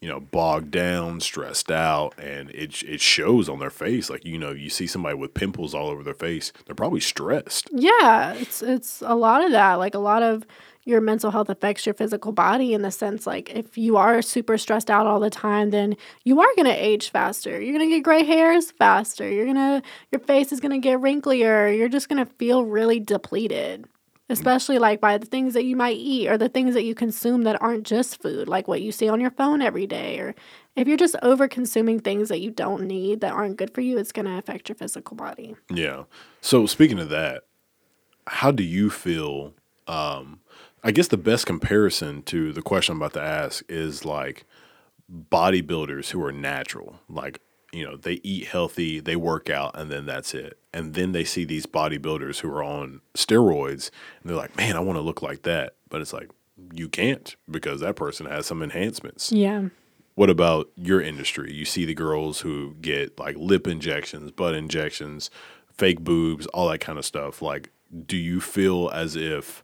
you 0.02 0.08
know, 0.08 0.20
bogged 0.20 0.72
down, 0.72 1.20
stressed 1.20 1.72
out, 1.72 2.14
and 2.20 2.50
it 2.52 2.84
it 2.84 3.02
shows 3.02 3.50
on 3.50 3.60
their 3.60 3.70
face. 3.70 4.10
Like 4.10 4.26
you 4.26 4.38
know, 4.38 4.52
you 4.52 4.70
see 4.70 4.88
somebody 4.88 5.16
with 5.16 5.34
pimples 5.34 5.74
all 5.74 5.90
over 5.90 6.04
their 6.04 6.14
face, 6.14 6.52
they're 6.66 6.76
probably 6.76 7.00
stressed. 7.00 7.70
Yeah, 7.72 8.34
it's 8.34 8.62
it's 8.62 9.02
a 9.06 9.16
lot 9.16 9.44
of 9.44 9.52
that. 9.52 9.76
Like 9.76 9.96
a 9.96 10.00
lot 10.00 10.24
of 10.24 10.46
your 10.88 11.02
mental 11.02 11.32
health 11.32 11.50
affects 11.50 11.86
your 11.86 11.94
physical 11.94 12.32
body 12.32 12.74
in 12.74 12.82
the 12.82 12.90
sense 12.90 13.28
like 13.28 13.50
if 13.50 13.78
you 13.78 13.98
are 13.98 14.22
super 14.22 14.58
stressed 14.58 14.90
out 14.90 15.06
all 15.06 15.20
the 15.20 15.30
time 15.30 15.70
then 15.70 15.98
you 16.24 16.40
are 16.40 16.56
going 16.56 16.66
to 16.66 16.72
age 16.72 17.10
faster 17.10 17.60
you're 17.62 17.78
going 17.78 17.90
to 17.90 17.94
get 17.94 18.04
gray 18.04 18.24
hairs 18.24 18.72
faster 18.72 19.30
you're 19.30 19.44
going 19.44 19.56
to 19.58 19.82
your 20.14 20.22
face 20.22 20.54
is 20.54 20.62
going 20.62 20.72
to 20.72 20.78
get 20.78 21.00
wrinklier 21.00 21.78
you're 21.78 21.90
just 21.90 22.08
going 22.08 22.26
to 22.26 22.32
feel 22.36 22.64
really 22.64 23.02
depleted 23.02 23.86
especially 24.30 24.78
like 24.78 25.00
by 25.00 25.18
the 25.18 25.26
things 25.26 25.54
that 25.54 25.64
you 25.64 25.76
might 25.76 25.98
eat 25.98 26.28
or 26.28 26.38
the 26.38 26.50
things 26.50 26.74
that 26.74 26.84
you 26.84 26.94
consume 26.94 27.44
that 27.44 27.62
aren't 27.62 27.86
just 27.86 28.22
food, 28.22 28.48
like 28.48 28.68
what 28.68 28.82
you 28.82 28.92
see 28.92 29.08
on 29.08 29.22
your 29.22 29.32
phone 29.32 29.62
every 29.62 29.88
day. 29.88 30.20
Or 30.20 30.36
if 30.76 30.88
you're 30.88 30.98
just 30.98 31.16
over 31.22 31.48
consuming 31.48 32.00
things 32.00 32.30
that 32.30 32.42
you 32.42 32.52
don't 32.52 32.84
need 32.84 33.22
that 33.22 33.34
aren't 33.34 33.58
good 33.58 33.74
for 33.74 33.82
you, 33.82 33.98
it's 33.98 34.12
going 34.12 34.26
to 34.26 34.38
affect 34.38 34.70
your 34.70 34.76
physical 34.76 35.16
body. 35.16 35.56
Yeah. 35.70 36.04
So, 36.42 36.66
speaking 36.66 37.00
of 37.00 37.10
that, 37.10 37.44
how 38.28 38.52
do 38.52 38.64
you 38.64 38.90
feel? 38.90 39.54
Um, 39.88 40.42
I 40.84 40.92
guess 40.92 41.08
the 41.08 41.18
best 41.18 41.46
comparison 41.46 42.22
to 42.24 42.52
the 42.52 42.62
question 42.62 42.94
I'm 42.94 43.02
about 43.02 43.14
to 43.14 43.22
ask 43.22 43.64
is 43.70 44.04
like 44.04 44.46
bodybuilders 45.12 46.10
who 46.12 46.24
are 46.24 46.34
natural. 46.34 47.00
Like 47.08 47.42
you 47.78 47.86
know 47.86 47.96
they 47.98 48.20
eat 48.24 48.48
healthy, 48.48 49.00
they 49.00 49.16
work 49.16 49.50
out, 49.50 49.72
and 49.80 49.92
then 49.92 50.06
that's 50.06 50.34
it. 50.34 50.60
And 50.74 50.94
then 50.94 51.12
they 51.12 51.24
see 51.24 51.46
these 51.46 51.66
bodybuilders 51.66 52.40
who 52.40 52.50
are 52.50 52.64
on 52.64 53.02
steroids, 53.16 53.90
and 54.22 54.30
they're 54.30 54.38
like, 54.38 54.56
"Man, 54.58 54.76
I 54.76 54.80
want 54.80 54.98
to 54.98 55.02
look 55.02 55.22
like 55.22 55.44
that," 55.44 55.76
but 55.90 56.02
it's 56.02 56.14
like 56.14 56.30
you 56.74 56.90
can't 56.90 57.36
because 57.50 57.82
that 57.82 57.96
person 57.96 58.26
has 58.26 58.46
some 58.46 58.64
enhancements. 58.64 59.32
Yeah. 59.32 59.70
What 60.16 60.32
about 60.32 60.72
your 60.76 61.00
industry? 61.00 61.54
You 61.54 61.66
see 61.66 61.86
the 61.86 61.94
girls 61.94 62.40
who 62.40 62.74
get 62.82 63.20
like 63.20 63.36
lip 63.38 63.68
injections, 63.68 64.32
butt 64.32 64.56
injections, 64.56 65.30
fake 65.72 66.02
boobs, 66.02 66.48
all 66.48 66.70
that 66.70 66.80
kind 66.80 66.98
of 66.98 67.06
stuff. 67.06 67.42
Like, 67.42 67.70
do 68.06 68.18
you 68.18 68.42
feel 68.42 68.90
as 68.90 69.16
if, 69.16 69.64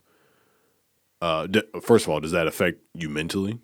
uh, 1.22 1.48
d- 1.48 1.64
first 1.82 2.06
of 2.06 2.12
all, 2.12 2.20
does 2.20 2.32
that 2.32 2.46
affect 2.46 2.80
you 2.94 3.10
mentally? 3.10 3.60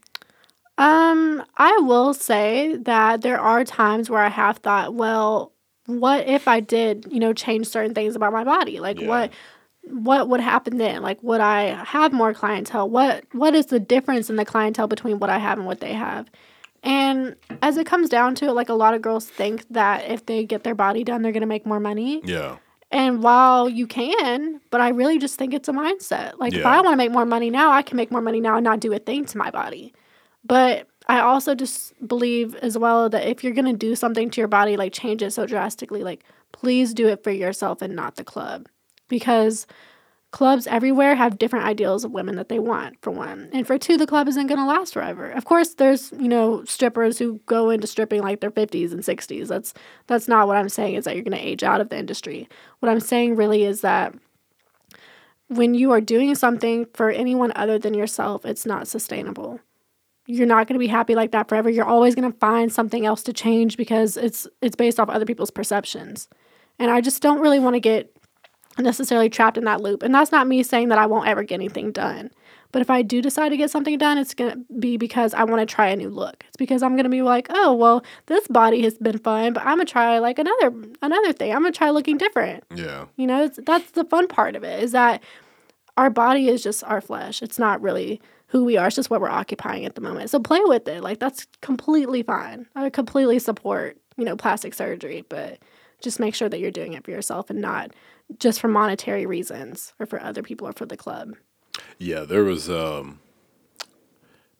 Um, 0.79 1.43
I 1.57 1.77
will 1.81 2.13
say 2.13 2.77
that 2.77 3.21
there 3.21 3.39
are 3.39 3.65
times 3.65 4.09
where 4.09 4.21
I 4.21 4.29
have 4.29 4.59
thought, 4.59 4.95
well, 4.95 5.51
what 5.87 6.25
if 6.25 6.47
I 6.47 6.61
did, 6.61 7.05
you 7.11 7.19
know, 7.19 7.33
change 7.33 7.67
certain 7.67 7.93
things 7.93 8.15
about 8.15 8.31
my 8.31 8.45
body? 8.45 8.79
Like 8.79 8.99
yeah. 8.99 9.07
what 9.07 9.31
what 9.83 10.29
would 10.29 10.39
happen 10.39 10.77
then? 10.77 11.01
Like 11.01 11.21
would 11.21 11.41
I 11.41 11.83
have 11.83 12.13
more 12.13 12.33
clientele? 12.33 12.89
What 12.89 13.25
what 13.33 13.55
is 13.55 13.67
the 13.67 13.79
difference 13.79 14.29
in 14.29 14.37
the 14.37 14.45
clientele 14.45 14.87
between 14.87 15.19
what 15.19 15.29
I 15.29 15.37
have 15.37 15.57
and 15.57 15.67
what 15.67 15.81
they 15.81 15.93
have? 15.93 16.29
And 16.81 17.35
as 17.61 17.75
it 17.75 17.85
comes 17.85 18.07
down 18.07 18.35
to 18.35 18.45
it, 18.45 18.53
like 18.53 18.69
a 18.69 18.73
lot 18.73 18.93
of 18.93 19.01
girls 19.01 19.27
think 19.27 19.67
that 19.71 20.09
if 20.09 20.27
they 20.27 20.45
get 20.45 20.63
their 20.63 20.75
body 20.75 21.03
done, 21.03 21.23
they're 21.23 21.33
gonna 21.33 21.45
make 21.45 21.65
more 21.65 21.81
money. 21.81 22.21
Yeah. 22.23 22.57
And 22.89 23.21
while 23.21 23.67
you 23.67 23.85
can, 23.85 24.61
but 24.71 24.79
I 24.79 24.89
really 24.89 25.19
just 25.19 25.37
think 25.37 25.53
it's 25.53 25.67
a 25.67 25.73
mindset. 25.73 26.39
Like 26.39 26.53
yeah. 26.53 26.59
if 26.59 26.65
I 26.65 26.79
want 26.81 26.93
to 26.93 26.97
make 26.97 27.11
more 27.11 27.25
money 27.25 27.49
now, 27.49 27.71
I 27.71 27.81
can 27.81 27.97
make 27.97 28.11
more 28.11 28.21
money 28.21 28.39
now 28.39 28.55
and 28.55 28.63
not 28.63 28.79
do 28.79 28.93
a 28.93 28.99
thing 28.99 29.25
to 29.25 29.37
my 29.37 29.51
body. 29.51 29.93
But 30.43 30.87
I 31.07 31.21
also 31.21 31.55
just 31.55 31.93
believe 32.07 32.55
as 32.55 32.77
well 32.77 33.09
that 33.09 33.27
if 33.27 33.43
you're 33.43 33.53
going 33.53 33.65
to 33.65 33.73
do 33.73 33.95
something 33.95 34.29
to 34.29 34.41
your 34.41 34.47
body, 34.47 34.77
like 34.77 34.93
change 34.93 35.23
it 35.23 35.31
so 35.31 35.45
drastically, 35.45 36.03
like 36.03 36.23
please 36.51 36.93
do 36.93 37.07
it 37.07 37.23
for 37.23 37.31
yourself 37.31 37.81
and 37.81 37.95
not 37.95 38.15
the 38.15 38.23
club. 38.23 38.67
Because 39.07 39.65
clubs 40.31 40.67
everywhere 40.67 41.15
have 41.15 41.39
different 41.39 41.65
ideals 41.65 42.03
of 42.03 42.11
women 42.11 42.35
that 42.35 42.49
they 42.49 42.59
want, 42.59 43.01
for 43.01 43.09
one. 43.09 43.49
And 43.51 43.65
for 43.65 43.79
two, 43.79 43.97
the 43.97 44.05
club 44.05 44.27
isn't 44.27 44.45
going 44.45 44.59
to 44.59 44.65
last 44.65 44.93
forever. 44.93 45.31
Of 45.31 45.45
course, 45.45 45.73
there's, 45.73 46.11
you 46.11 46.27
know, 46.27 46.63
strippers 46.65 47.17
who 47.17 47.39
go 47.47 47.71
into 47.71 47.87
stripping 47.87 48.21
like 48.21 48.39
their 48.39 48.51
50s 48.51 48.91
and 48.91 49.01
60s. 49.01 49.47
That's 49.47 49.73
that's 50.05 50.27
not 50.27 50.47
what 50.47 50.57
I'm 50.57 50.69
saying 50.69 50.95
is 50.95 51.05
that 51.05 51.15
you're 51.15 51.23
going 51.23 51.37
to 51.37 51.47
age 51.47 51.63
out 51.63 51.81
of 51.81 51.89
the 51.89 51.97
industry. 51.97 52.47
What 52.79 52.89
I'm 52.89 52.99
saying 52.99 53.35
really 53.35 53.63
is 53.63 53.81
that 53.81 54.13
when 55.47 55.73
you 55.73 55.91
are 55.91 56.01
doing 56.01 56.35
something 56.35 56.85
for 56.93 57.09
anyone 57.09 57.51
other 57.55 57.79
than 57.79 57.95
yourself, 57.95 58.45
it's 58.45 58.67
not 58.67 58.87
sustainable 58.87 59.59
you're 60.29 60.45
not 60.45 60.67
going 60.67 60.75
to 60.75 60.79
be 60.79 60.87
happy 60.87 61.15
like 61.15 61.31
that 61.31 61.49
forever. 61.49 61.71
You're 61.71 61.85
always 61.85 62.13
going 62.13 62.31
to 62.31 62.37
find 62.37 62.71
something 62.71 63.03
else 63.03 63.23
to 63.23 63.33
change 63.33 63.77
because 63.77 64.15
it's 64.15 64.47
it's 64.61 64.75
based 64.75 64.99
off 64.99 65.09
other 65.09 65.25
people's 65.25 65.49
perceptions. 65.49 66.29
And 66.77 66.91
I 66.91 67.01
just 67.01 67.21
don't 67.23 67.39
really 67.39 67.59
want 67.59 67.75
to 67.75 67.79
get 67.79 68.15
necessarily 68.77 69.27
trapped 69.27 69.57
in 69.57 69.63
that 69.65 69.81
loop. 69.81 70.03
And 70.03 70.13
that's 70.13 70.31
not 70.31 70.47
me 70.47 70.61
saying 70.61 70.89
that 70.89 70.99
I 70.99 71.07
won't 71.07 71.27
ever 71.27 71.41
get 71.41 71.55
anything 71.55 71.91
done. 71.91 72.29
But 72.71 72.83
if 72.83 72.91
I 72.91 73.01
do 73.01 73.23
decide 73.23 73.49
to 73.49 73.57
get 73.57 73.71
something 73.71 73.97
done, 73.97 74.19
it's 74.19 74.35
going 74.35 74.51
to 74.51 74.73
be 74.79 74.97
because 74.97 75.33
I 75.33 75.43
want 75.45 75.61
to 75.61 75.65
try 75.65 75.87
a 75.87 75.95
new 75.95 76.09
look. 76.09 76.45
It's 76.47 76.57
because 76.57 76.83
I'm 76.83 76.91
going 76.91 77.05
to 77.05 77.09
be 77.09 77.23
like, 77.23 77.47
"Oh, 77.49 77.73
well, 77.73 78.03
this 78.27 78.47
body 78.47 78.83
has 78.83 78.99
been 78.99 79.17
fun, 79.17 79.53
but 79.53 79.61
I'm 79.65 79.77
going 79.77 79.87
to 79.87 79.91
try 79.91 80.19
like 80.19 80.37
another 80.37 80.71
another 81.01 81.33
thing. 81.33 81.51
I'm 81.51 81.61
going 81.61 81.73
to 81.73 81.77
try 81.77 81.89
looking 81.89 82.19
different." 82.19 82.63
Yeah. 82.75 83.05
You 83.17 83.25
know, 83.25 83.47
that's 83.47 83.89
the 83.91 84.05
fun 84.05 84.27
part 84.27 84.55
of 84.55 84.63
it 84.63 84.83
is 84.83 84.91
that 84.91 85.23
our 85.97 86.11
body 86.11 86.49
is 86.49 86.61
just 86.61 86.83
our 86.83 87.01
flesh. 87.01 87.41
It's 87.41 87.57
not 87.57 87.81
really 87.81 88.21
who 88.49 88.65
we 88.65 88.77
are. 88.77 88.87
It's 88.87 88.95
just 88.95 89.09
what 89.09 89.21
we're 89.21 89.29
occupying 89.29 89.85
at 89.85 89.95
the 89.95 90.01
moment. 90.01 90.29
So 90.29 90.39
play 90.39 90.59
with 90.63 90.87
it. 90.87 91.01
Like 91.01 91.19
that's 91.19 91.47
completely 91.61 92.23
fine. 92.23 92.67
I 92.75 92.89
completely 92.89 93.39
support, 93.39 93.97
you 94.17 94.25
know, 94.25 94.35
plastic 94.35 94.73
surgery, 94.73 95.23
but 95.29 95.59
just 96.01 96.19
make 96.19 96.35
sure 96.35 96.49
that 96.49 96.59
you're 96.59 96.71
doing 96.71 96.93
it 96.93 97.05
for 97.05 97.11
yourself 97.11 97.49
and 97.49 97.61
not 97.61 97.91
just 98.39 98.59
for 98.59 98.67
monetary 98.67 99.25
reasons 99.25 99.93
or 99.99 100.05
for 100.05 100.21
other 100.21 100.43
people 100.43 100.67
or 100.67 100.73
for 100.73 100.85
the 100.85 100.97
club. 100.97 101.33
Yeah, 101.97 102.21
there 102.21 102.43
was 102.43 102.69
um, 102.69 103.19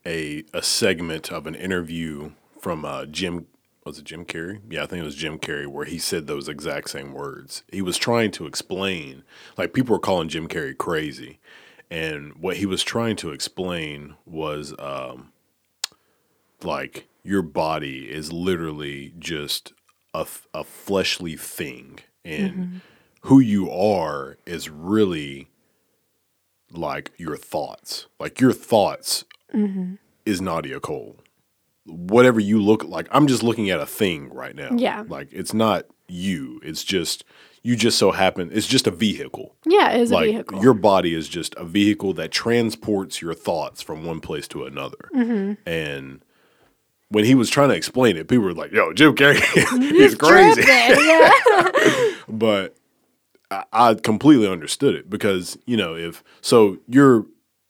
a 0.06 0.44
a 0.54 0.62
segment 0.62 1.32
of 1.32 1.48
an 1.48 1.56
interview 1.56 2.32
from 2.60 2.86
uh, 2.86 3.06
Jim 3.06 3.48
was 3.86 3.98
it 3.98 4.06
Jim 4.06 4.24
Carrey? 4.24 4.62
Yeah, 4.70 4.84
I 4.84 4.86
think 4.86 5.02
it 5.02 5.06
was 5.06 5.16
Jim 5.16 5.40
Carrey 5.40 5.66
where 5.66 5.86
he 5.86 5.98
said 5.98 6.28
those 6.28 6.48
exact 6.48 6.92
same 6.92 7.14
words. 7.14 7.64
He 7.72 7.82
was 7.82 7.98
trying 7.98 8.30
to 8.32 8.46
explain, 8.46 9.24
like 9.58 9.74
people 9.74 9.96
were 9.96 10.00
calling 10.00 10.30
Jim 10.30 10.48
Carrey 10.48 10.78
crazy, 10.78 11.40
and 11.92 12.36
what 12.36 12.58
he 12.58 12.66
was 12.66 12.84
trying 12.84 13.16
to 13.18 13.32
explain 13.32 14.16
was 14.26 14.74
um, 14.80 15.32
like 16.64 17.08
your 17.24 17.42
body 17.42 18.10
is 18.12 18.32
literally 18.32 19.14
just 19.18 19.74
a, 20.14 20.26
a 20.54 20.64
fleshly 20.64 21.36
thing 21.36 22.00
and 22.24 22.54
mm-hmm. 22.54 22.78
who 23.22 23.40
you 23.40 23.70
are 23.72 24.38
is 24.46 24.70
really 24.70 25.48
like 26.72 27.12
your 27.18 27.38
thoughts. 27.38 28.06
Like 28.20 28.40
your 28.40 28.54
thoughts 28.54 29.26
mm-hmm. 29.54 29.96
is 30.26 30.42
nadia 30.42 30.80
cole. 30.80 31.18
Whatever 31.86 32.40
you 32.40 32.62
look 32.62 32.84
like 32.84 33.08
i'm 33.10 33.26
just 33.26 33.42
looking 33.42 33.70
at 33.72 33.80
a 33.80 33.86
thing 33.86 34.32
right 34.32 34.56
now. 34.56 34.70
Yeah. 34.76 35.06
Like 35.08 35.30
it's 35.32 35.54
not 35.54 35.86
you. 36.08 36.62
It's 36.64 36.84
just 36.84 37.24
you 37.62 37.76
just 37.76 37.98
so 37.98 38.12
happen 38.12 38.50
it's 38.52 38.68
just 38.68 38.88
a 38.88 38.92
vehicle. 38.92 39.56
Yeah, 39.66 39.92
it 39.92 40.02
is 40.02 40.12
like, 40.12 40.30
a 40.30 40.32
vehicle. 40.32 40.64
Your 40.64 40.74
body 40.74 41.14
is 41.14 41.28
just 41.28 41.56
a 41.56 41.66
vehicle 41.66 42.14
that 42.14 42.32
transports 42.32 43.22
your 43.22 43.34
thoughts 43.34 43.82
from 43.82 44.06
one 44.06 44.22
place 44.22 44.48
to 44.50 44.66
another. 44.66 45.10
Mm-hmm. 45.14 45.70
And 45.70 46.24
when 47.10 47.26
he 47.26 47.36
was 47.36 47.50
trying 47.50 47.70
to 47.70 47.76
explain 47.76 48.18
it, 48.18 48.28
people 48.28 48.46
were 48.46 48.54
like, 48.54 48.72
"Yo, 48.72 48.94
Jim 48.94 49.16
Carrey 49.16 49.42
is 49.94 50.16
crazy." 50.16 50.62
Yeah. 50.62 52.16
but 52.30 52.76
I, 53.52 53.64
I, 53.72 53.94
completely 53.96 54.48
understood 54.48 54.96
it 54.96 55.10
because 55.10 55.58
you 55.66 55.78
know 55.78 55.96
if 55.96 56.24
so, 56.42 56.78
you're 56.88 57.26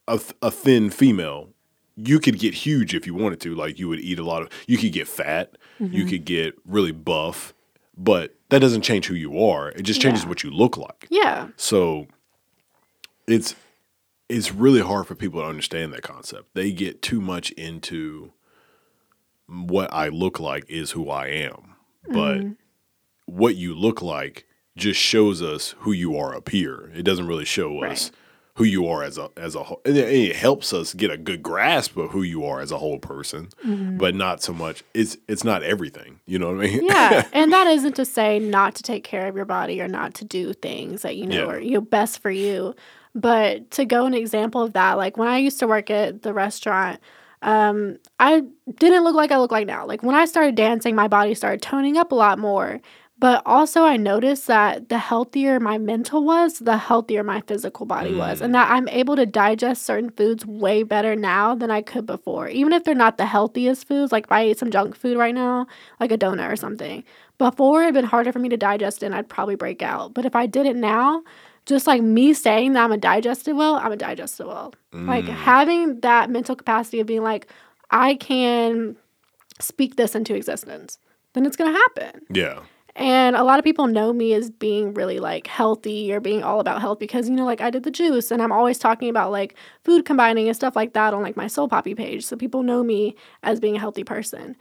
a, 0.06 0.20
a 0.42 0.50
thin 0.50 0.90
female. 0.90 1.48
You 1.96 2.18
could 2.18 2.38
get 2.38 2.54
huge 2.54 2.94
if 2.94 3.06
you 3.06 3.14
wanted 3.14 3.40
to. 3.42 3.54
Like 3.54 3.78
you 3.78 3.88
would 3.88 4.00
eat 4.00 4.18
a 4.18 4.24
lot 4.24 4.42
of. 4.42 4.48
You 4.66 4.78
could 4.78 4.92
get 4.92 5.06
fat. 5.06 5.58
Mm-hmm. 5.78 5.94
You 5.94 6.06
could 6.06 6.24
get 6.24 6.54
really 6.64 6.92
buff 6.92 7.52
but 8.00 8.34
that 8.48 8.58
doesn't 8.60 8.80
change 8.82 9.06
who 9.06 9.14
you 9.14 9.38
are. 9.44 9.68
It 9.70 9.82
just 9.82 10.00
changes 10.00 10.22
Yeah. 10.24 10.28
what 10.30 10.42
you 10.42 10.50
look 10.50 10.76
like. 10.76 11.06
Yeah. 11.10 11.48
So 11.56 12.06
it's 13.28 13.54
it's 14.28 14.52
really 14.52 14.80
hard 14.80 15.06
for 15.06 15.14
people 15.14 15.40
to 15.40 15.46
understand 15.46 15.92
that 15.92 16.02
concept. 16.02 16.54
They 16.54 16.70
get 16.72 17.02
too 17.02 17.20
much 17.20 17.50
into 17.52 18.32
what 19.48 19.92
I 19.92 20.08
look 20.08 20.38
like 20.38 20.64
is 20.68 20.92
who 20.92 21.10
I 21.10 21.26
am. 21.28 21.74
But 22.08 22.38
Mm-hmm. 22.38 22.52
what 23.26 23.56
you 23.56 23.74
look 23.74 24.00
like 24.02 24.46
just 24.76 25.00
shows 25.00 25.42
us 25.42 25.74
who 25.80 25.92
you 25.92 26.16
are 26.16 26.34
up 26.34 26.48
here. 26.48 26.90
It 26.94 27.02
doesn't 27.02 27.26
really 27.26 27.44
show 27.44 27.82
us 27.82 28.10
Right. 28.10 28.16
Who 28.54 28.64
you 28.64 28.86
are 28.88 29.02
as 29.02 29.16
a 29.18 29.30
as 29.36 29.54
a 29.54 29.62
whole. 29.62 29.80
and 29.84 29.96
It, 29.96 30.36
helps 30.36 30.72
us 30.72 30.92
get 30.94 31.10
a 31.10 31.16
good 31.16 31.42
grasp 31.42 31.96
of 31.96 32.10
who 32.10 32.22
you 32.22 32.44
are 32.44 32.60
as 32.60 32.70
a 32.72 32.78
whole 32.78 32.98
person, 32.98 33.48
but 33.98 34.14
not 34.14 34.42
so 34.42 34.52
much. 34.52 34.82
It's 34.94 35.16
it's 35.28 35.44
not 35.44 35.62
everything. 35.62 36.20
You 36.26 36.38
know 36.38 36.54
what 36.54 36.64
I 36.64 36.68
mean? 36.68 36.78
Mm-hmm. 36.78 36.86
Yeah, 36.86 37.26
and 37.32 37.52
that 37.52 37.66
isn't 37.68 37.96
to 37.96 38.04
say 38.04 38.38
not 38.38 38.74
to 38.76 38.82
take 38.82 39.04
care 39.04 39.26
of 39.28 39.36
your 39.36 39.44
body 39.44 39.80
or 39.80 39.88
not 39.88 40.14
to 40.14 40.24
do 40.24 40.52
things 40.52 41.02
that 41.02 41.16
you 41.16 41.26
know 41.26 41.36
Yeah. 41.46 41.52
are 41.52 41.60
you 41.60 41.72
know, 41.72 41.80
best 41.80 42.20
for 42.20 42.30
you. 42.30 42.74
But 43.14 43.70
to 43.72 43.84
go 43.84 44.06
an 44.06 44.14
example 44.14 44.62
of 44.62 44.72
that, 44.74 44.92
like 44.96 45.16
when 45.16 45.28
I 45.28 45.38
used 45.38 45.58
to 45.60 45.66
work 45.66 45.90
at 45.90 46.22
the 46.22 46.32
restaurant, 46.32 47.00
um, 47.42 47.98
I 48.20 48.42
didn't 48.78 49.02
look 49.04 49.16
like 49.16 49.32
I 49.32 49.38
look 49.38 49.50
like 49.50 49.66
now. 49.66 49.84
Like 49.86 50.02
when 50.02 50.14
I 50.14 50.26
started 50.26 50.54
dancing, 50.54 50.94
my 50.94 51.08
body 51.08 51.34
started 51.34 51.62
toning 51.62 51.96
up 51.96 52.12
a 52.12 52.14
lot 52.14 52.38
more. 52.38 52.80
But 53.20 53.42
also, 53.44 53.82
I 53.82 53.98
noticed 53.98 54.46
that 54.46 54.88
the 54.88 54.96
healthier 54.96 55.60
my 55.60 55.76
mental 55.76 56.24
was, 56.24 56.58
the 56.58 56.78
healthier 56.78 57.22
my 57.22 57.42
physical 57.42 57.84
body 57.84 58.14
was, 58.14 58.40
and 58.40 58.50
mm. 58.50 58.54
that 58.54 58.70
I'm 58.72 58.88
able 58.88 59.14
to 59.16 59.26
digest 59.26 59.82
certain 59.82 60.08
foods 60.08 60.46
way 60.46 60.84
better 60.84 61.14
now 61.14 61.54
than 61.54 61.70
I 61.70 61.82
could 61.82 62.06
before. 62.06 62.48
Even 62.48 62.72
if 62.72 62.84
they're 62.84 62.94
not 62.94 63.18
the 63.18 63.26
healthiest 63.26 63.86
foods, 63.86 64.10
like 64.10 64.24
if 64.24 64.32
I 64.32 64.40
ate 64.40 64.58
some 64.58 64.70
junk 64.70 64.96
food 64.96 65.18
right 65.18 65.34
now, 65.34 65.66
like 66.00 66.10
a 66.10 66.16
donut 66.16 66.50
or 66.50 66.56
something, 66.56 67.04
before 67.36 67.82
it'd 67.82 67.92
been 67.92 68.06
harder 68.06 68.32
for 68.32 68.38
me 68.38 68.48
to 68.48 68.56
digest 68.56 69.02
and 69.02 69.14
I'd 69.14 69.28
probably 69.28 69.54
break 69.54 69.82
out. 69.82 70.14
But 70.14 70.24
if 70.24 70.34
I 70.34 70.46
did 70.46 70.64
it 70.64 70.76
now, 70.76 71.22
just 71.66 71.86
like 71.86 72.00
me 72.00 72.32
saying 72.32 72.72
that 72.72 72.84
I'm 72.84 72.92
a 72.92 72.96
digested 72.96 73.54
well, 73.54 73.74
I'm 73.74 73.92
a 73.92 73.96
digested 73.96 74.46
well. 74.46 74.72
Like 74.92 75.26
mm. 75.26 75.34
having 75.34 76.00
that 76.00 76.30
mental 76.30 76.56
capacity 76.56 77.00
of 77.00 77.06
being 77.06 77.22
like, 77.22 77.48
I 77.90 78.14
can 78.14 78.96
speak 79.58 79.96
this 79.96 80.14
into 80.14 80.34
existence, 80.34 80.98
then 81.34 81.44
it's 81.44 81.56
gonna 81.56 81.72
happen. 81.72 82.22
Yeah. 82.30 82.60
And 82.96 83.36
a 83.36 83.44
lot 83.44 83.58
of 83.58 83.64
people 83.64 83.86
know 83.86 84.12
me 84.12 84.34
as 84.34 84.50
being 84.50 84.94
really 84.94 85.20
like 85.20 85.46
healthy 85.46 86.12
or 86.12 86.20
being 86.20 86.42
all 86.42 86.60
about 86.60 86.80
health 86.80 86.98
because, 86.98 87.28
you 87.28 87.36
know, 87.36 87.44
like 87.44 87.60
I 87.60 87.70
did 87.70 87.84
the 87.84 87.90
juice 87.90 88.30
and 88.30 88.42
I'm 88.42 88.52
always 88.52 88.78
talking 88.78 89.08
about 89.08 89.30
like 89.30 89.54
food 89.84 90.04
combining 90.04 90.48
and 90.48 90.56
stuff 90.56 90.74
like 90.76 90.92
that 90.94 91.14
on 91.14 91.22
like 91.22 91.36
my 91.36 91.46
Soul 91.46 91.68
Poppie 91.68 91.96
page. 91.96 92.24
So 92.24 92.36
people 92.36 92.62
know 92.62 92.82
me 92.82 93.14
as 93.42 93.60
being 93.60 93.76
a 93.76 93.80
healthy 93.80 94.04
person. 94.04 94.56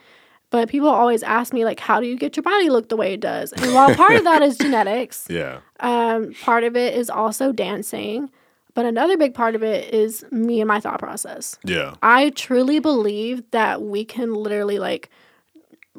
But 0.51 0.67
people 0.67 0.89
always 0.89 1.21
ask 1.21 1.53
me, 1.53 1.63
like, 1.63 1.79
how 1.79 1.99
do 1.99 2.07
you 2.07 2.17
get 2.17 2.35
your 2.35 2.43
body 2.43 2.69
look 2.71 2.89
the 2.89 2.95
way 2.97 3.13
it 3.13 3.19
does? 3.19 3.53
And 3.53 3.71
while 3.71 3.93
part 3.93 4.13
of 4.15 4.23
that 4.23 4.41
is 4.41 4.57
genetics, 4.61 5.27
Yeah. 5.29 5.59
um, 5.79 6.33
part 6.41 6.63
of 6.63 6.75
it 6.75 6.95
is 6.95 7.07
also 7.11 7.51
dancing. 7.51 8.31
But 8.73 8.85
another 8.85 9.15
big 9.15 9.35
part 9.35 9.53
of 9.53 9.61
it 9.61 9.93
is 9.93 10.25
me 10.31 10.59
and 10.59 10.67
my 10.67 10.79
thought 10.79 10.97
process. 10.97 11.57
Yeah. 11.63 11.95
I 12.01 12.31
truly 12.31 12.79
believe 12.79 13.43
that 13.51 13.83
we 13.83 14.03
can 14.05 14.33
literally 14.33 14.79
like 14.79 15.09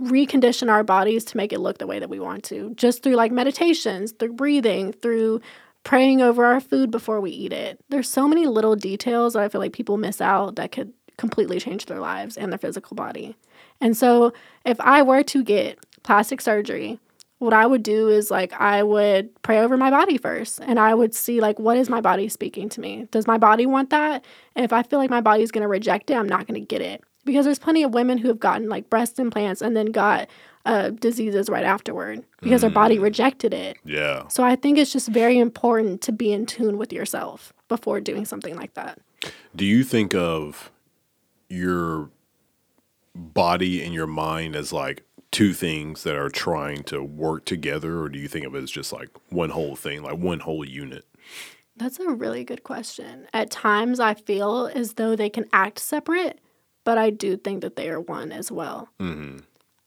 recondition 0.01 0.70
our 0.70 0.82
bodies 0.82 1.24
to 1.27 1.36
make 1.36 1.52
it 1.52 1.60
look 1.60 1.78
the 1.78 1.86
way 1.86 1.98
that 1.98 2.10
we 2.10 2.20
want 2.20 2.44
to, 2.44 2.74
just 2.74 3.02
through 3.02 3.14
like 3.14 3.32
meditations, 3.32 4.12
through 4.12 4.32
breathing, 4.35 4.93
through 4.93 5.40
praying 5.85 6.20
over 6.20 6.44
our 6.44 6.60
food 6.60 6.90
before 6.90 7.20
we 7.20 7.31
eat 7.31 7.52
it. 7.52 7.81
There's 7.89 8.09
so 8.09 8.28
many 8.28 8.47
little 8.47 8.77
details 8.77 9.32
that 9.35 9.43
I 9.43 9.48
feel 9.48 9.60
like 9.60 9.72
people 9.72 9.97
miss 9.97 10.20
out 10.20 10.56
that 10.56 10.72
could 10.72 10.93
completely 11.16 11.60
change 11.60 11.86
their 11.86 12.01
lives 12.01 12.36
and 12.36 12.52
their 12.52 12.59
physical 12.59 12.94
body. 12.94 13.36
And 13.81 13.97
so, 13.97 14.32
if 14.64 14.81
I 14.81 15.02
were 15.02 15.22
to 15.24 15.43
get 15.43 15.78
plastic 16.02 16.40
surgery, 16.40 16.98
what 17.40 17.55
I 17.55 17.66
would 17.66 17.82
do 17.82 18.09
is 18.09 18.31
like 18.31 18.52
I 18.60 18.82
would 18.82 19.43
pray 19.43 19.59
over 19.60 19.77
my 19.77 19.90
body 19.90 20.18
first 20.18 20.60
and 20.60 20.78
I 20.78 20.94
would 20.94 21.14
see 21.14 21.40
like 21.40 21.59
what 21.59 21.78
is 21.78 21.89
my 21.89 22.01
body 22.02 22.28
speaking 22.28 22.68
to 22.70 22.81
me? 22.81 23.09
Does 23.10 23.27
my 23.27 23.39
body 23.39 23.64
want 23.64 23.90
that? 23.90 24.24
And 24.55 24.64
if 24.64 24.74
I 24.74 24.82
feel 24.82 24.98
like 24.98 25.09
my 25.09 25.22
body's 25.22 25.51
going 25.51 25.62
to 25.62 25.68
reject 25.68 26.10
it, 26.10 26.14
I'm 26.14 26.28
not 26.28 26.47
going 26.47 26.60
to 26.60 26.66
get 26.66 26.82
it. 26.82 27.02
Because 27.31 27.44
there's 27.44 27.61
plenty 27.61 27.85
of 27.85 27.94
women 27.94 28.19
who 28.19 28.27
have 28.27 28.40
gotten 28.40 28.69
like 28.69 28.90
breast 28.90 29.20
implants 29.20 29.62
and 29.62 29.77
then 29.77 29.93
got 29.93 30.28
uh, 30.66 30.90
diseases 30.90 31.48
right 31.48 31.62
afterward 31.62 32.24
because 32.43 32.62
their 32.62 32.70
body 32.70 32.98
rejected 32.98 33.55
it. 33.55 33.77
Yeah. 33.85 34.27
So 34.27 34.43
I 34.43 34.57
think 34.57 34.78
it's 34.78 34.93
just 34.93 35.09
very 35.09 35.39
important 35.39 36.02
to 36.02 36.12
be 36.12 36.32
in 36.32 36.44
tune 36.44 36.77
with 36.77 36.93
yourself 36.93 37.52
before 37.69 38.01
doing 38.01 38.24
something 38.24 38.57
like 38.57 38.74
that. 38.74 38.98
Do 39.55 39.65
you 39.65 39.85
think 39.85 40.12
of 40.12 40.73
your 41.48 42.11
body 43.15 43.81
and 43.85 43.94
your 43.94 44.09
mind 44.09 44.57
as 44.57 44.73
like 44.73 45.05
two 45.31 45.52
things 45.52 46.02
that 46.02 46.16
are 46.16 46.31
trying 46.31 46.82
to 46.82 47.01
work 47.01 47.44
together, 47.44 48.01
or 48.01 48.09
do 48.09 48.19
you 48.19 48.27
think 48.27 48.44
of 48.44 48.57
it 48.57 48.62
as 48.65 48.73
just 48.73 48.93
like 48.93 49.09
one 49.28 49.51
whole 49.51 49.77
thing, 49.77 50.02
like 50.02 50.19
one 50.19 50.40
whole 50.40 50.65
unit? 50.65 51.05
That's 51.77 52.01
a 52.01 52.11
really 52.11 52.43
good 52.43 52.65
question. 52.65 53.28
At 53.32 53.52
times, 53.52 54.01
I 54.01 54.15
feel 54.15 54.69
as 54.74 54.94
though 54.94 55.15
they 55.15 55.31
can 55.31 55.47
act 55.52 55.78
separate, 55.78 56.40
but 56.91 56.99
I 56.99 57.11
do 57.11 57.37
think 57.37 57.61
that 57.61 57.77
they 57.77 57.89
are 57.89 58.01
one 58.01 58.33
as 58.33 58.51
well. 58.51 58.89
Mm-hmm. 58.99 59.39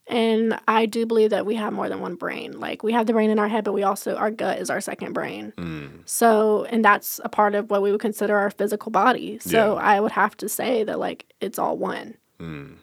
And 0.08 0.58
I 0.70 0.86
do 0.86 1.06
believe 1.06 1.32
that 1.32 1.46
we 1.46 1.56
have 1.56 1.74
more 1.74 1.90
than 1.90 2.00
one 2.00 2.16
brain. 2.16 2.58
Like 2.58 2.82
we 2.82 2.94
have 2.94 3.08
the 3.08 3.12
brain 3.12 3.30
in 3.30 3.40
our 3.40 3.50
head, 3.50 3.66
but 3.66 3.74
we 3.74 3.84
also, 3.84 4.16
our 4.16 4.32
gut 4.32 4.60
is 4.60 4.70
our 4.70 4.80
second 4.80 5.12
brain. 5.12 5.52
Mm. 5.58 5.90
So, 6.06 6.64
and 6.70 6.84
that's 6.86 7.20
a 7.26 7.28
part 7.30 7.56
of 7.56 7.70
what 7.70 7.82
we 7.82 7.92
would 7.92 8.00
consider 8.00 8.38
our 8.38 8.50
physical 8.52 8.90
body. 8.90 9.38
So 9.40 9.74
Yeah. 9.76 9.82
I 9.82 10.00
would 10.00 10.14
have 10.14 10.38
to 10.38 10.48
say 10.48 10.86
that 10.86 10.98
like 10.98 11.26
it's 11.42 11.60
all 11.60 11.78
one, 11.78 12.16
Mm. 12.40 12.78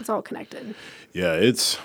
it's 0.00 0.08
all 0.08 0.22
connected. 0.22 0.74
Yeah, 1.12 1.34
it's 1.34 1.78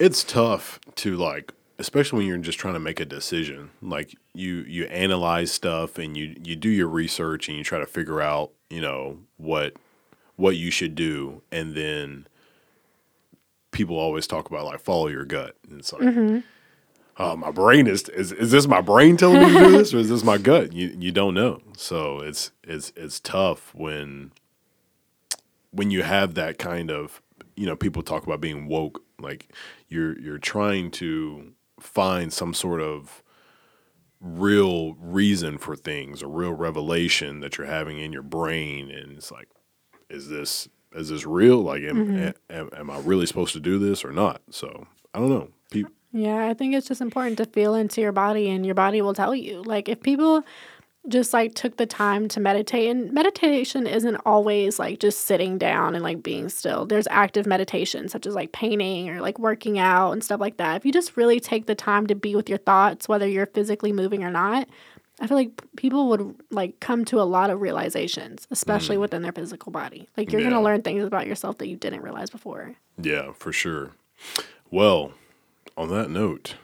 it's 0.00 0.24
tough 0.24 0.80
to 0.96 1.16
like 1.16 1.52
especially 1.78 2.18
when 2.18 2.26
you're 2.26 2.38
just 2.38 2.58
trying 2.58 2.74
to 2.74 2.80
make 2.80 2.98
a 2.98 3.04
decision. 3.04 3.70
Like 3.80 4.16
you 4.34 4.64
you 4.66 4.86
analyze 4.86 5.52
stuff 5.52 5.96
and 5.96 6.16
you 6.16 6.34
you 6.42 6.56
do 6.56 6.70
your 6.70 6.88
research 6.88 7.48
and 7.48 7.56
you 7.56 7.62
try 7.62 7.78
to 7.78 7.86
figure 7.86 8.20
out, 8.20 8.50
you 8.68 8.80
know, 8.80 9.18
what 9.36 9.74
what 10.40 10.56
you 10.56 10.70
should 10.70 10.94
do 10.94 11.42
and 11.52 11.74
then 11.74 12.26
people 13.70 13.96
always 13.96 14.26
talk 14.26 14.48
about 14.48 14.64
like 14.64 14.80
follow 14.80 15.08
your 15.08 15.24
gut. 15.24 15.56
And 15.68 15.80
it's 15.80 15.92
like 15.92 16.02
Oh, 17.18 17.36
my 17.36 17.50
brain 17.50 17.86
is, 17.86 18.08
is 18.08 18.32
is 18.32 18.50
this 18.50 18.66
my 18.66 18.80
brain 18.80 19.16
telling 19.18 19.40
me 19.42 19.52
to 19.52 19.58
do 19.58 19.70
this 19.72 19.92
or 19.92 19.98
is 19.98 20.08
this 20.08 20.24
my 20.24 20.38
gut? 20.38 20.72
You 20.72 20.96
you 20.98 21.12
don't 21.12 21.34
know. 21.34 21.60
So 21.76 22.20
it's 22.20 22.50
it's 22.64 22.92
it's 22.96 23.20
tough 23.20 23.74
when 23.74 24.32
when 25.70 25.90
you 25.90 26.02
have 26.02 26.34
that 26.34 26.58
kind 26.58 26.90
of 26.90 27.20
you 27.56 27.66
know 27.66 27.76
people 27.76 28.02
talk 28.02 28.24
about 28.24 28.40
being 28.40 28.66
woke 28.66 29.02
like 29.18 29.52
you're 29.88 30.18
you're 30.18 30.38
trying 30.38 30.90
to 30.92 31.52
find 31.78 32.32
some 32.32 32.54
sort 32.54 32.80
of 32.80 33.22
real 34.20 34.94
reason 34.94 35.58
for 35.58 35.76
things 35.76 36.22
a 36.22 36.26
real 36.26 36.52
revelation 36.52 37.40
that 37.40 37.56
you're 37.56 37.66
having 37.66 37.98
in 37.98 38.12
your 38.12 38.22
brain 38.22 38.90
and 38.90 39.16
it's 39.16 39.30
like 39.30 39.48
is 40.10 40.28
this 40.28 40.68
is 40.92 41.08
this 41.08 41.24
real 41.24 41.58
like 41.58 41.82
am, 41.82 42.06
mm-hmm. 42.06 42.52
am, 42.52 42.70
am 42.76 42.90
i 42.90 42.98
really 43.00 43.26
supposed 43.26 43.52
to 43.52 43.60
do 43.60 43.78
this 43.78 44.04
or 44.04 44.12
not 44.12 44.42
so 44.50 44.86
i 45.14 45.18
don't 45.18 45.30
know 45.30 45.48
people 45.70 45.92
Yeah, 46.12 46.48
I 46.48 46.54
think 46.54 46.74
it's 46.74 46.88
just 46.88 47.00
important 47.00 47.38
to 47.38 47.44
feel 47.46 47.74
into 47.74 48.00
your 48.00 48.12
body 48.12 48.50
and 48.50 48.66
your 48.66 48.74
body 48.74 49.00
will 49.00 49.14
tell 49.14 49.34
you. 49.34 49.62
Like 49.62 49.88
if 49.88 50.02
people 50.02 50.42
just 51.08 51.32
like 51.32 51.54
took 51.54 51.76
the 51.76 51.86
time 51.86 52.28
to 52.28 52.40
meditate 52.40 52.90
and 52.90 53.10
meditation 53.12 53.86
isn't 53.86 54.16
always 54.26 54.78
like 54.78 54.98
just 54.98 55.20
sitting 55.20 55.56
down 55.56 55.94
and 55.94 56.02
like 56.02 56.22
being 56.22 56.48
still. 56.48 56.84
There's 56.84 57.06
active 57.10 57.46
meditation 57.46 58.08
such 58.08 58.26
as 58.26 58.34
like 58.34 58.52
painting 58.52 59.08
or 59.08 59.20
like 59.20 59.38
working 59.38 59.78
out 59.78 60.12
and 60.12 60.22
stuff 60.22 60.40
like 60.40 60.58
that. 60.58 60.76
If 60.76 60.84
you 60.84 60.92
just 60.92 61.16
really 61.16 61.40
take 61.40 61.66
the 61.66 61.74
time 61.74 62.06
to 62.08 62.14
be 62.14 62.34
with 62.34 62.48
your 62.48 62.58
thoughts 62.58 63.08
whether 63.08 63.26
you're 63.26 63.46
physically 63.46 63.92
moving 63.92 64.24
or 64.24 64.30
not, 64.30 64.68
I 65.20 65.26
feel 65.26 65.36
like 65.36 65.60
people 65.76 66.08
would 66.08 66.34
like 66.50 66.80
come 66.80 67.04
to 67.06 67.20
a 67.20 67.24
lot 67.24 67.50
of 67.50 67.60
realizations, 67.60 68.46
especially 68.50 68.96
within 68.96 69.20
their 69.22 69.32
physical 69.32 69.70
body. 69.70 70.08
Like 70.16 70.32
you're 70.32 70.40
going 70.40 70.54
to 70.54 70.60
learn 70.60 70.82
things 70.82 71.04
about 71.04 71.26
yourself 71.26 71.58
that 71.58 71.68
you 71.68 71.76
didn't 71.76 72.00
realize 72.02 72.30
before. 72.30 72.74
yeah 73.02 73.32
for 73.32 73.52
sure 73.52 73.92
well 74.70 75.12
on 75.76 75.88
that 75.88 76.10
note 76.10 76.54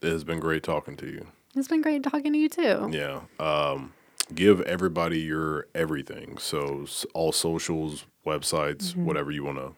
it 0.00 0.08
has 0.10 0.24
been 0.24 0.40
great 0.40 0.62
talking 0.62 0.96
to 0.96 1.06
you 1.06 1.26
It's 1.56 1.68
been 1.68 1.82
great 1.82 2.02
talking 2.04 2.32
to 2.32 2.38
you 2.38 2.48
too. 2.48 2.88
Yeah. 2.92 3.20
Um, 3.40 3.92
give 4.34 4.60
everybody 4.62 5.18
your 5.20 5.66
everything. 5.74 6.38
So 6.38 6.86
all 7.14 7.32
socials, 7.32 8.04
websites, 8.26 8.94
whatever 8.94 9.30
you 9.32 9.44
want 9.44 9.58
to. 9.58 9.72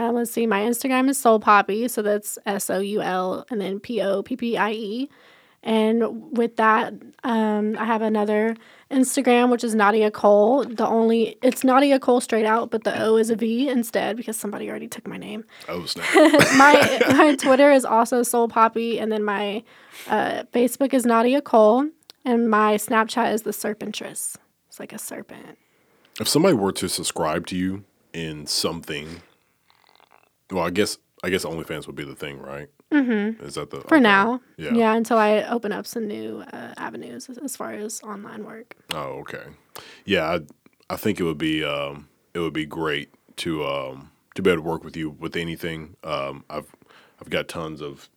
Uh, 0.00 0.12
let's 0.12 0.30
see. 0.30 0.46
My 0.46 0.60
Instagram 0.60 1.08
is 1.08 1.18
Soul 1.18 1.40
Poppie, 1.40 1.88
so 1.90 2.00
that's 2.02 2.38
S 2.46 2.70
O 2.70 2.78
U 2.78 3.00
L 3.02 3.44
and 3.50 3.60
then 3.60 3.80
P 3.80 4.00
O 4.00 4.22
P 4.22 4.36
P 4.36 4.56
I 4.56 4.70
E. 4.70 5.08
And 5.62 6.36
with 6.36 6.56
that, 6.56 6.94
um, 7.22 7.76
I 7.78 7.84
have 7.84 8.00
another 8.00 8.56
Instagram, 8.90 9.50
which 9.50 9.62
is 9.62 9.74
Nadia 9.74 10.10
Cole. 10.10 10.64
The 10.64 10.86
only 10.86 11.36
it's 11.42 11.62
Nadia 11.64 11.98
Cole 11.98 12.22
straight 12.22 12.46
out, 12.46 12.70
but 12.70 12.84
the 12.84 12.98
O 13.02 13.16
is 13.16 13.28
a 13.28 13.36
V 13.36 13.68
instead 13.68 14.16
because 14.16 14.38
somebody 14.38 14.70
already 14.70 14.88
took 14.88 15.06
my 15.06 15.18
name. 15.18 15.44
Oh 15.68 15.84
snap! 15.86 16.06
my 16.56 17.00
my 17.08 17.36
Twitter 17.36 17.70
is 17.70 17.84
also 17.84 18.22
Soul 18.22 18.48
Poppie, 18.48 18.98
and 18.98 19.12
then 19.12 19.22
my 19.22 19.62
uh, 20.08 20.44
Facebook 20.54 20.94
is 20.94 21.04
Nadia 21.04 21.42
Cole, 21.42 21.88
and 22.24 22.48
my 22.48 22.76
Snapchat 22.76 23.32
is 23.34 23.42
the 23.42 23.50
Serpentress. 23.50 24.36
It's 24.68 24.80
like 24.80 24.94
a 24.94 24.98
serpent. 24.98 25.58
if 26.20 26.28
somebody 26.28 26.54
were 26.54 26.72
to 26.72 26.88
subscribe 26.88 27.46
to 27.48 27.56
you 27.56 27.84
in 28.14 28.46
something, 28.46 29.20
well, 30.50 30.64
I 30.64 30.70
guess 30.70 30.96
I 31.22 31.28
guess 31.28 31.44
OnlyFans 31.44 31.86
would 31.86 31.96
be 31.96 32.04
the 32.04 32.14
thing, 32.14 32.38
right? 32.38 32.68
Mm-hmm. 32.92 33.44
Is 33.44 33.54
that 33.54 33.70
the 33.70 33.80
For 33.82 33.96
okay. 33.96 34.00
now. 34.00 34.40
Yeah. 34.56 34.74
Yeah, 34.74 34.94
until 34.94 35.18
I 35.18 35.42
open 35.44 35.72
up 35.72 35.86
some 35.86 36.08
new 36.08 36.44
uh, 36.52 36.74
avenues 36.76 37.28
as, 37.28 37.56
far 37.56 37.72
as 37.72 38.02
online 38.02 38.44
work. 38.44 38.74
Oh, 38.92 39.20
okay. 39.20 39.44
Yeah, 40.04 40.24
I, 40.28 40.40
I 40.92 40.96
think 40.96 41.20
it 41.20 41.24
would 41.24 41.38
be 41.38 41.64
um, 41.64 42.08
it 42.34 42.40
would 42.40 42.52
be 42.52 42.66
great 42.66 43.10
to 43.36 43.64
um, 43.64 44.10
to 44.34 44.42
be 44.42 44.50
able 44.50 44.62
to 44.62 44.68
work 44.68 44.84
with 44.84 44.96
you 44.96 45.10
with 45.10 45.36
anything. 45.36 45.96
Um, 46.02 46.44
I've 46.50 46.74
I've 47.20 47.30
got 47.30 47.48
tons 47.48 47.80
of 47.80 48.08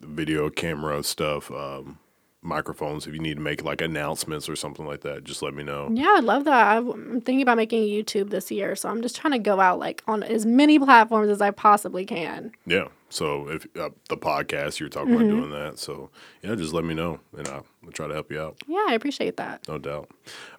video 0.00 0.50
camera 0.50 1.02
stuff, 1.02 1.50
um, 1.50 1.98
microphones. 2.42 3.06
If 3.06 3.14
you 3.14 3.20
need 3.20 3.34
to 3.34 3.40
make 3.40 3.62
like 3.62 3.80
announcements 3.80 4.48
or 4.48 4.56
something 4.56 4.86
like 4.86 5.02
that, 5.02 5.24
just 5.24 5.42
let 5.42 5.54
me 5.54 5.62
know. 5.62 5.88
Yeah, 5.92 6.14
I'd 6.16 6.24
love 6.24 6.44
that. 6.44 6.78
I'm 6.78 7.20
thinking 7.20 7.42
about 7.42 7.58
making 7.58 7.82
YouTube 7.84 8.30
this 8.30 8.50
year, 8.50 8.74
so 8.76 8.88
I'm 8.88 9.02
just 9.02 9.16
trying 9.16 9.32
to 9.32 9.38
go 9.38 9.60
out 9.60 9.78
like 9.78 10.02
on 10.06 10.22
as 10.22 10.46
many 10.46 10.78
platforms 10.78 11.30
as 11.30 11.40
I 11.40 11.50
possibly 11.50 12.04
can. 12.04 12.52
Yeah. 12.66 12.88
So 13.10 13.48
if 13.48 13.66
uh, 13.76 13.90
the 14.08 14.16
podcast 14.16 14.78
you're 14.80 14.88
talking 14.88 15.14
about 15.14 15.26
doing 15.28 15.50
that, 15.50 15.78
so 15.78 16.10
yeah, 16.42 16.54
just 16.54 16.72
let 16.72 16.84
me 16.84 16.94
know 16.94 17.20
and 17.36 17.46
I'll, 17.48 17.66
I'll 17.84 17.92
try 17.92 18.06
to 18.06 18.14
help 18.14 18.30
you 18.30 18.40
out. 18.40 18.56
Yeah, 18.66 18.86
I 18.88 18.94
appreciate 18.94 19.36
that. 19.36 19.66
No 19.68 19.78
doubt. 19.78 20.10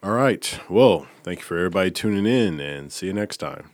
All 0.03 0.11
right. 0.11 0.60
Well, 0.69 1.07
thank 1.23 1.40
you 1.40 1.45
for 1.45 1.57
everybody 1.57 1.91
tuning 1.91 2.26
in 2.26 2.60
and 2.60 2.91
see 2.91 3.07
you 3.07 3.14
next 3.14 3.38
time. 3.38 3.72